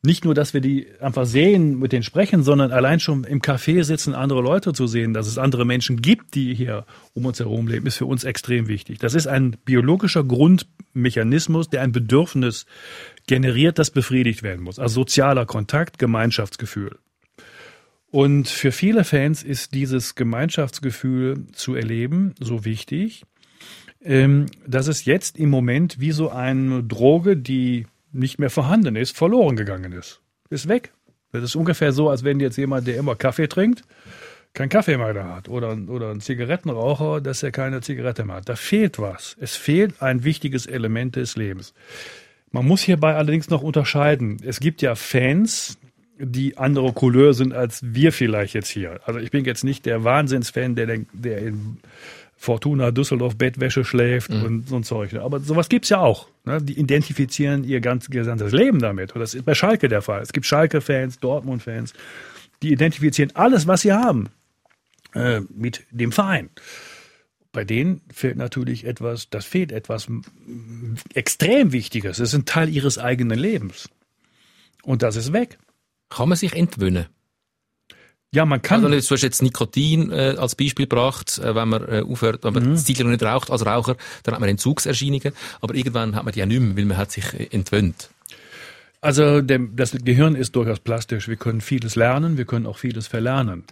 Nicht 0.02 0.24
nur, 0.24 0.34
dass 0.34 0.54
wir 0.54 0.62
die 0.62 0.88
einfach 1.02 1.26
sehen, 1.26 1.78
mit 1.78 1.92
denen 1.92 2.04
sprechen, 2.04 2.42
sondern 2.42 2.72
allein 2.72 3.02
schon 3.02 3.26
im 3.26 3.42
Café 3.42 3.84
sitzen, 3.84 4.14
andere 4.14 4.42
Leute 4.42 4.72
zu 4.72 4.88
sehen, 4.88 5.14
dass 5.14 5.28
es 5.28 5.38
andere 5.38 5.66
Menschen 5.66 6.02
gibt, 6.02 6.36
die 6.36 6.54
hier 6.54 6.86
um 7.14 7.26
uns 7.26 7.40
herum 7.40 7.68
leben, 7.68 7.86
ist 7.86 7.98
für 7.98 8.06
uns 8.06 8.24
extrem 8.24 8.70
wichtig. 8.70 9.00
Das 9.00 9.14
ist 9.14 9.28
ein 9.28 9.58
biologischer 9.66 10.24
Grundmechanismus, 10.24 11.70
der 11.70 11.82
ein 11.82 11.92
Bedürfnis 11.92 12.66
generiert, 13.28 13.78
das 13.78 13.92
befriedigt 13.92 14.42
werden 14.42 14.64
muss. 14.64 14.80
Also 14.80 15.02
sozialer 15.02 15.46
Kontakt, 15.46 16.00
Gemeinschaftsgefühl. 16.00 16.98
Und 18.10 18.48
für 18.48 18.72
viele 18.72 19.04
Fans 19.04 19.44
ist 19.44 19.74
dieses 19.74 20.16
Gemeinschaftsgefühl 20.16 21.46
zu 21.52 21.76
erleben 21.76 22.36
so 22.40 22.64
wichtig, 22.64 23.24
ähm, 24.02 24.46
dass 24.66 24.88
es 24.88 25.04
jetzt 25.04 25.38
im 25.38 25.50
Moment 25.50 26.00
wie 26.00 26.12
so 26.12 26.30
eine 26.30 26.84
Droge, 26.84 27.36
die 27.36 27.86
nicht 28.12 28.40
mehr 28.40 28.50
vorhanden 28.50 28.96
ist, 28.96 29.16
verloren 29.16 29.56
gegangen 29.56 29.92
ist. 29.92 30.22
Ist 30.50 30.68
weg. 30.68 30.92
Das 31.32 31.44
ist 31.44 31.56
ungefähr 31.56 31.92
so, 31.92 32.10
als 32.10 32.24
wenn 32.24 32.40
jetzt 32.40 32.58
jemand, 32.58 32.88
der 32.88 32.98
immer 32.98 33.16
Kaffee 33.16 33.48
trinkt, 33.48 33.84
keinen 34.54 34.70
Kaffee 34.70 34.98
mehr 34.98 35.14
da 35.14 35.36
hat. 35.36 35.48
Oder, 35.48 35.78
oder 35.88 36.12
ein 36.12 36.22
Zigarettenraucher, 36.22 37.22
dass 37.22 37.44
er 37.44 37.52
keine 37.52 37.82
Zigarette 37.82 38.26
mehr 38.26 38.38
hat. 38.38 38.50
Da 38.50 38.56
fehlt 38.56 39.00
was. 39.00 39.38
Es 39.40 39.56
fehlt 39.56 40.02
ein 40.02 40.24
wichtiges 40.24 40.66
Element 40.66 41.16
des 41.16 41.36
Lebens. 41.36 41.74
Man 42.52 42.66
muss 42.66 42.82
hierbei 42.82 43.16
allerdings 43.16 43.50
noch 43.50 43.62
unterscheiden. 43.62 44.38
Es 44.44 44.60
gibt 44.60 44.82
ja 44.82 44.96
Fans, 44.96 45.78
die 46.18 46.58
andere 46.58 46.92
Couleur 46.94 47.34
sind 47.34 47.54
als 47.54 47.82
wir 47.84 48.12
vielleicht 48.12 48.54
jetzt 48.56 48.70
hier. 48.70 49.00
Also 49.06 49.20
ich 49.20 49.32
bin 49.32 49.46
jetzt 49.46 49.64
nicht 49.64 49.86
der 49.86 50.04
Wahnsinnsfan, 50.04 50.76
der, 50.76 51.00
der 51.14 51.38
in 51.40 51.78
Fortuna 52.42 52.92
Düsseldorf 52.92 53.36
Bettwäsche 53.36 53.84
schläft 53.84 54.30
und 54.30 54.70
so 54.70 54.78
ein 54.78 54.84
Zeug. 54.84 55.14
Aber 55.16 55.42
sowas 55.42 55.68
gibt's 55.68 55.90
ja 55.90 56.00
auch. 56.00 56.30
Ne? 56.46 56.62
Die 56.62 56.80
identifizieren 56.80 57.66
ihr 57.66 57.82
ganz 57.82 58.10
gesamtes 58.10 58.54
Leben 58.54 58.80
damit. 58.80 59.14
Und 59.14 59.20
das 59.20 59.34
ist 59.34 59.44
bei 59.44 59.54
Schalke 59.54 59.90
der 59.90 60.02
Fall. 60.02 60.22
Es 60.22 60.32
gibt 60.32 60.46
Schalke-Fans, 60.46 61.20
Dortmund-Fans, 61.20 61.92
die 62.62 62.72
identifizieren 62.72 63.36
alles, 63.36 63.68
was 63.68 63.82
sie 63.82 63.92
haben, 63.92 64.30
äh, 65.14 65.42
mit 65.54 65.86
dem 65.92 66.14
Verein. 66.14 66.50
Bei 67.52 67.66
denen 67.66 68.00
fehlt 68.10 68.38
natürlich 68.38 68.86
etwas, 68.86 69.30
das 69.30 69.44
fehlt 69.44 69.74
etwas 69.74 70.08
extrem 71.14 71.74
Wichtiges. 71.74 72.20
Es 72.20 72.30
ist 72.30 72.36
ein 72.36 72.46
Teil 72.46 72.70
ihres 72.70 72.98
eigenen 72.98 73.38
Lebens. 73.38 73.90
Und 74.84 75.02
das 75.02 75.18
ist 75.18 75.34
weg. 75.34 75.58
Kann 76.08 76.30
man 76.30 76.38
sich 76.38 76.56
entwöhnen? 76.56 77.08
Ja, 78.34 78.46
man 78.46 78.62
kann. 78.62 78.86
Also, 78.86 79.10
du 79.10 79.16
hast 79.16 79.24
jetzt 79.24 79.42
Nikotin 79.42 80.12
äh, 80.12 80.36
als 80.38 80.54
Beispiel 80.56 80.86
gebracht, 80.86 81.40
äh, 81.40 81.56
wenn 81.56 81.68
man 81.70 81.82
äh, 81.88 82.04
aufhört, 82.08 82.44
wenn 82.44 82.54
man 82.54 82.64
Mhm. 82.70 82.74
das 82.74 82.88
nicht 82.88 83.24
raucht 83.24 83.50
als 83.50 83.66
Raucher, 83.66 83.96
dann 84.24 84.34
hat 84.36 84.40
man 84.40 84.50
Entzugserscheinungen, 84.50 85.34
aber 85.62 85.74
irgendwann 85.74 86.16
hat 86.16 86.24
man 86.26 86.34
die 86.34 86.40
ja 86.40 86.46
nicht 86.46 86.60
mehr, 86.60 86.78
weil 86.78 86.86
man 86.86 86.98
hat 86.98 87.12
sich 87.12 87.26
äh, 87.34 87.48
entwöhnt. 87.52 88.10
Also 89.02 89.42
dem, 89.42 89.76
das 89.76 89.94
Gehirn 89.94 90.36
ist 90.36 90.56
durchaus 90.56 90.80
plastisch. 90.80 91.28
Wir 91.30 91.38
können 91.38 91.62
vieles 91.62 91.96
lernen, 91.96 92.38
wir 92.38 92.46
können 92.46 92.66
auch 92.66 92.78
vieles 92.78 93.08
verlernen. 93.08 93.64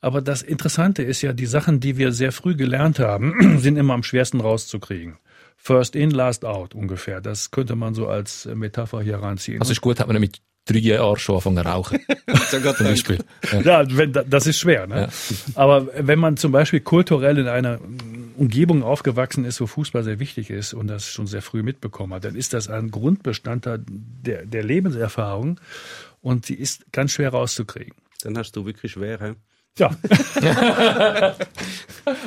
Aber 0.00 0.22
das 0.22 0.42
Interessante 0.42 1.02
ist 1.02 1.20
ja, 1.20 1.32
die 1.32 1.46
Sachen, 1.46 1.80
die 1.80 1.98
wir 1.98 2.12
sehr 2.12 2.30
früh 2.30 2.54
gelernt 2.54 3.00
haben, 3.00 3.58
sind 3.58 3.76
immer 3.76 3.94
am 3.94 4.04
schwersten 4.04 4.40
rauszukriegen. 4.40 5.16
First 5.56 5.96
in, 5.96 6.12
last 6.12 6.44
out 6.44 6.76
ungefähr. 6.76 7.20
Das 7.20 7.50
könnte 7.50 7.74
man 7.74 7.92
so 7.94 8.06
als 8.06 8.46
äh, 8.46 8.54
Metapher 8.54 9.02
hier 9.02 9.16
ranziehen. 9.18 9.60
Also 9.60 9.72
ist 9.72 9.80
gut, 9.80 9.98
hat 9.98 10.06
man 10.06 10.20
mit 10.20 10.40
drei 10.68 10.78
Jahren 10.78 11.16
schon 11.16 11.36
angefangen 11.36 11.64
zu 11.64 11.70
rauchen. 11.70 11.98
Zum 12.50 12.62
Beispiel. 12.62 13.18
Ja. 13.52 13.60
Ja, 13.60 13.96
wenn, 13.96 14.12
das 14.12 14.46
ist 14.46 14.58
schwer. 14.58 14.86
Ne? 14.86 15.02
Ja. 15.02 15.08
Aber 15.54 15.88
wenn 15.98 16.18
man 16.18 16.36
zum 16.36 16.52
Beispiel 16.52 16.80
kulturell 16.80 17.38
in 17.38 17.48
einer 17.48 17.78
Umgebung 18.36 18.82
aufgewachsen 18.82 19.44
ist, 19.44 19.60
wo 19.60 19.66
Fußball 19.66 20.04
sehr 20.04 20.18
wichtig 20.18 20.50
ist 20.50 20.74
und 20.74 20.86
das 20.86 21.06
schon 21.06 21.26
sehr 21.26 21.42
früh 21.42 21.62
mitbekommen 21.62 22.14
hat, 22.14 22.24
dann 22.24 22.36
ist 22.36 22.52
das 22.52 22.68
ein 22.68 22.90
Grundbestandteil 22.90 23.82
der, 23.88 24.44
der 24.44 24.62
Lebenserfahrung 24.62 25.60
und 26.22 26.46
sie 26.46 26.54
ist 26.54 26.92
ganz 26.92 27.12
schwer 27.12 27.30
rauszukriegen. 27.30 27.94
Dann 28.22 28.36
hast 28.36 28.56
du 28.56 28.66
wirklich 28.66 28.92
schwer, 28.92 29.18
hä? 29.20 29.34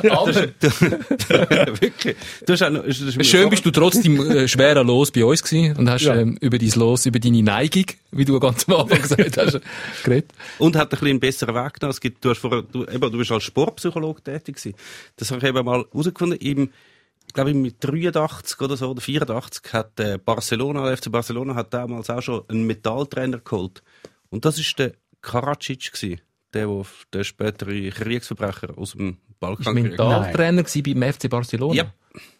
Ja, 0.03 0.11
Aber 0.11 0.35
wirklich. 1.81 2.15
Du 2.45 2.53
hast 2.53 2.61
noch, 2.69 2.83
ist, 2.83 3.01
das 3.01 3.09
ist 3.09 3.17
mir 3.17 3.23
schön 3.23 3.49
bist 3.49 3.65
du 3.65 3.71
trotzdem 3.71 4.19
äh, 4.29 4.47
schwerer 4.47 4.83
Los 4.83 5.11
bei 5.11 5.25
uns 5.25 5.41
gewesen 5.43 5.75
und 5.77 5.89
hast 5.89 6.03
Ja. 6.03 6.15
ähm, 6.15 6.37
über 6.39 6.57
dein 6.57 6.69
Los, 6.75 7.05
über 7.05 7.19
deine 7.19 7.41
Neigung, 7.41 7.85
wie 8.11 8.25
du 8.25 8.39
ganz 8.39 8.67
am 8.69 8.75
Anfang 8.75 9.01
gesagt 9.01 9.37
hast, 9.37 9.59
geredet. 10.03 10.31
Und 10.59 10.75
hat 10.75 10.87
ein 10.87 10.89
bisschen 10.91 11.07
einen 11.07 11.19
besseren 11.19 11.55
Weg 11.55 11.73
genommen. 11.75 11.91
Es 11.91 12.01
gibt, 12.01 12.23
du 12.23 12.29
hast 12.29 12.39
vorher, 12.39 12.61
du, 12.63 12.85
eben, 12.85 13.11
du 13.11 13.17
bist 13.17 13.31
als 13.31 13.43
Sportpsychologe 13.43 14.21
tätig 14.21 14.57
gewesen. 14.57 14.75
Das 15.17 15.31
habe 15.31 15.41
ich 15.41 15.47
eben 15.47 15.65
mal 15.65 15.85
herausgefunden. 15.91 16.37
Im, 16.39 16.69
ich 17.27 17.33
glaube, 17.33 17.53
mit 17.53 17.75
83 17.79 18.59
oder 18.61 18.77
so, 18.77 18.89
oder 18.91 19.01
84 19.01 19.73
hat 19.73 19.99
äh, 19.99 20.17
Barcelona, 20.23 20.85
der 20.85 20.97
FC 20.97 21.11
Barcelona 21.11 21.55
hat 21.55 21.73
damals 21.73 22.09
auch 22.09 22.21
schon 22.21 22.43
einen 22.49 22.65
Metalltrainer 22.67 23.39
geholt. 23.39 23.81
Und 24.29 24.45
das 24.45 24.59
ist 24.59 24.77
der 24.79 24.93
Karadzic 25.21 25.91
gewesen. 25.93 26.21
Der, 26.53 26.67
wo 26.67 26.85
der 27.13 27.23
spätere 27.23 27.89
Kriegsverbrecher 27.91 28.77
aus 28.77 28.91
dem 28.91 29.17
Balkan 29.39 29.73
Mentaltrainer 29.73 30.63
gewesen 30.63 30.99
beim 30.99 31.13
FC 31.13 31.29
Barcelona. 31.29 31.73
Ja. 31.73 31.93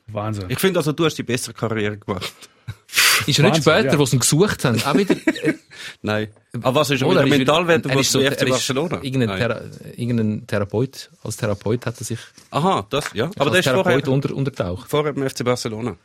Wahnsinn. 0.08 0.46
Ich 0.50 0.60
finde 0.60 0.80
also, 0.80 0.92
du 0.92 1.06
hast 1.06 1.16
die 1.16 1.24
bessere 1.24 1.54
Karriere 1.54 1.98
gemacht. 1.98 2.34
Ist 3.26 3.40
er 3.40 3.46
nicht 3.50 3.58
später, 3.62 3.94
ja. 3.94 3.98
wo 3.98 4.06
sie 4.06 4.18
ihn 4.18 4.20
gesucht 4.20 4.66
haben, 4.66 4.82
auch 4.84 4.96
wieder, 4.96 5.16
äh, 5.16 5.54
Nein. 6.02 6.28
Aber 6.62 6.82
was 6.82 6.90
ist 6.90 7.02
er 7.02 7.08
Oder 7.08 7.22
er 7.22 7.28
Mentalwert 7.28 7.86
er 7.86 8.00
ist 8.00 8.12
so- 8.12 8.20
FC 8.20 8.50
Barcelona? 8.50 9.00
Irgendein. 9.02 9.38
Thera 9.38 9.62
irgendein 9.96 10.46
Therapeut, 10.48 11.10
als 11.24 11.38
Therapeut 11.38 11.86
hat 11.86 12.00
er 12.00 12.04
sich 12.04 12.20
Aha, 12.50 12.86
das, 12.90 13.06
ja. 13.14 13.30
Aber 13.38 13.50
der 13.52 13.60
ist 13.60 13.70
vorher, 13.70 14.08
unter, 14.08 14.36
untertaucht. 14.36 14.90
vorher 14.90 15.14
beim 15.14 15.30
FC 15.30 15.46
Barcelona. 15.46 15.96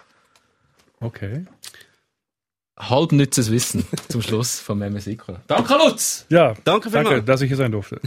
Okay. 1.00 1.44
Halb 2.78 3.12
nützes 3.12 3.50
Wissen 3.50 3.86
zum 4.08 4.20
Schluss 4.22 4.60
vom 4.60 4.82
MS 4.82 5.06
Danke, 5.46 5.74
Lutz! 5.74 6.26
Ja, 6.28 6.54
Danke 6.64 6.90
danke, 6.90 6.90
vielmals. 6.90 7.24
dass 7.24 7.40
ich 7.40 7.48
hier 7.48 7.56
sein 7.56 7.72
durfte. 7.72 8.00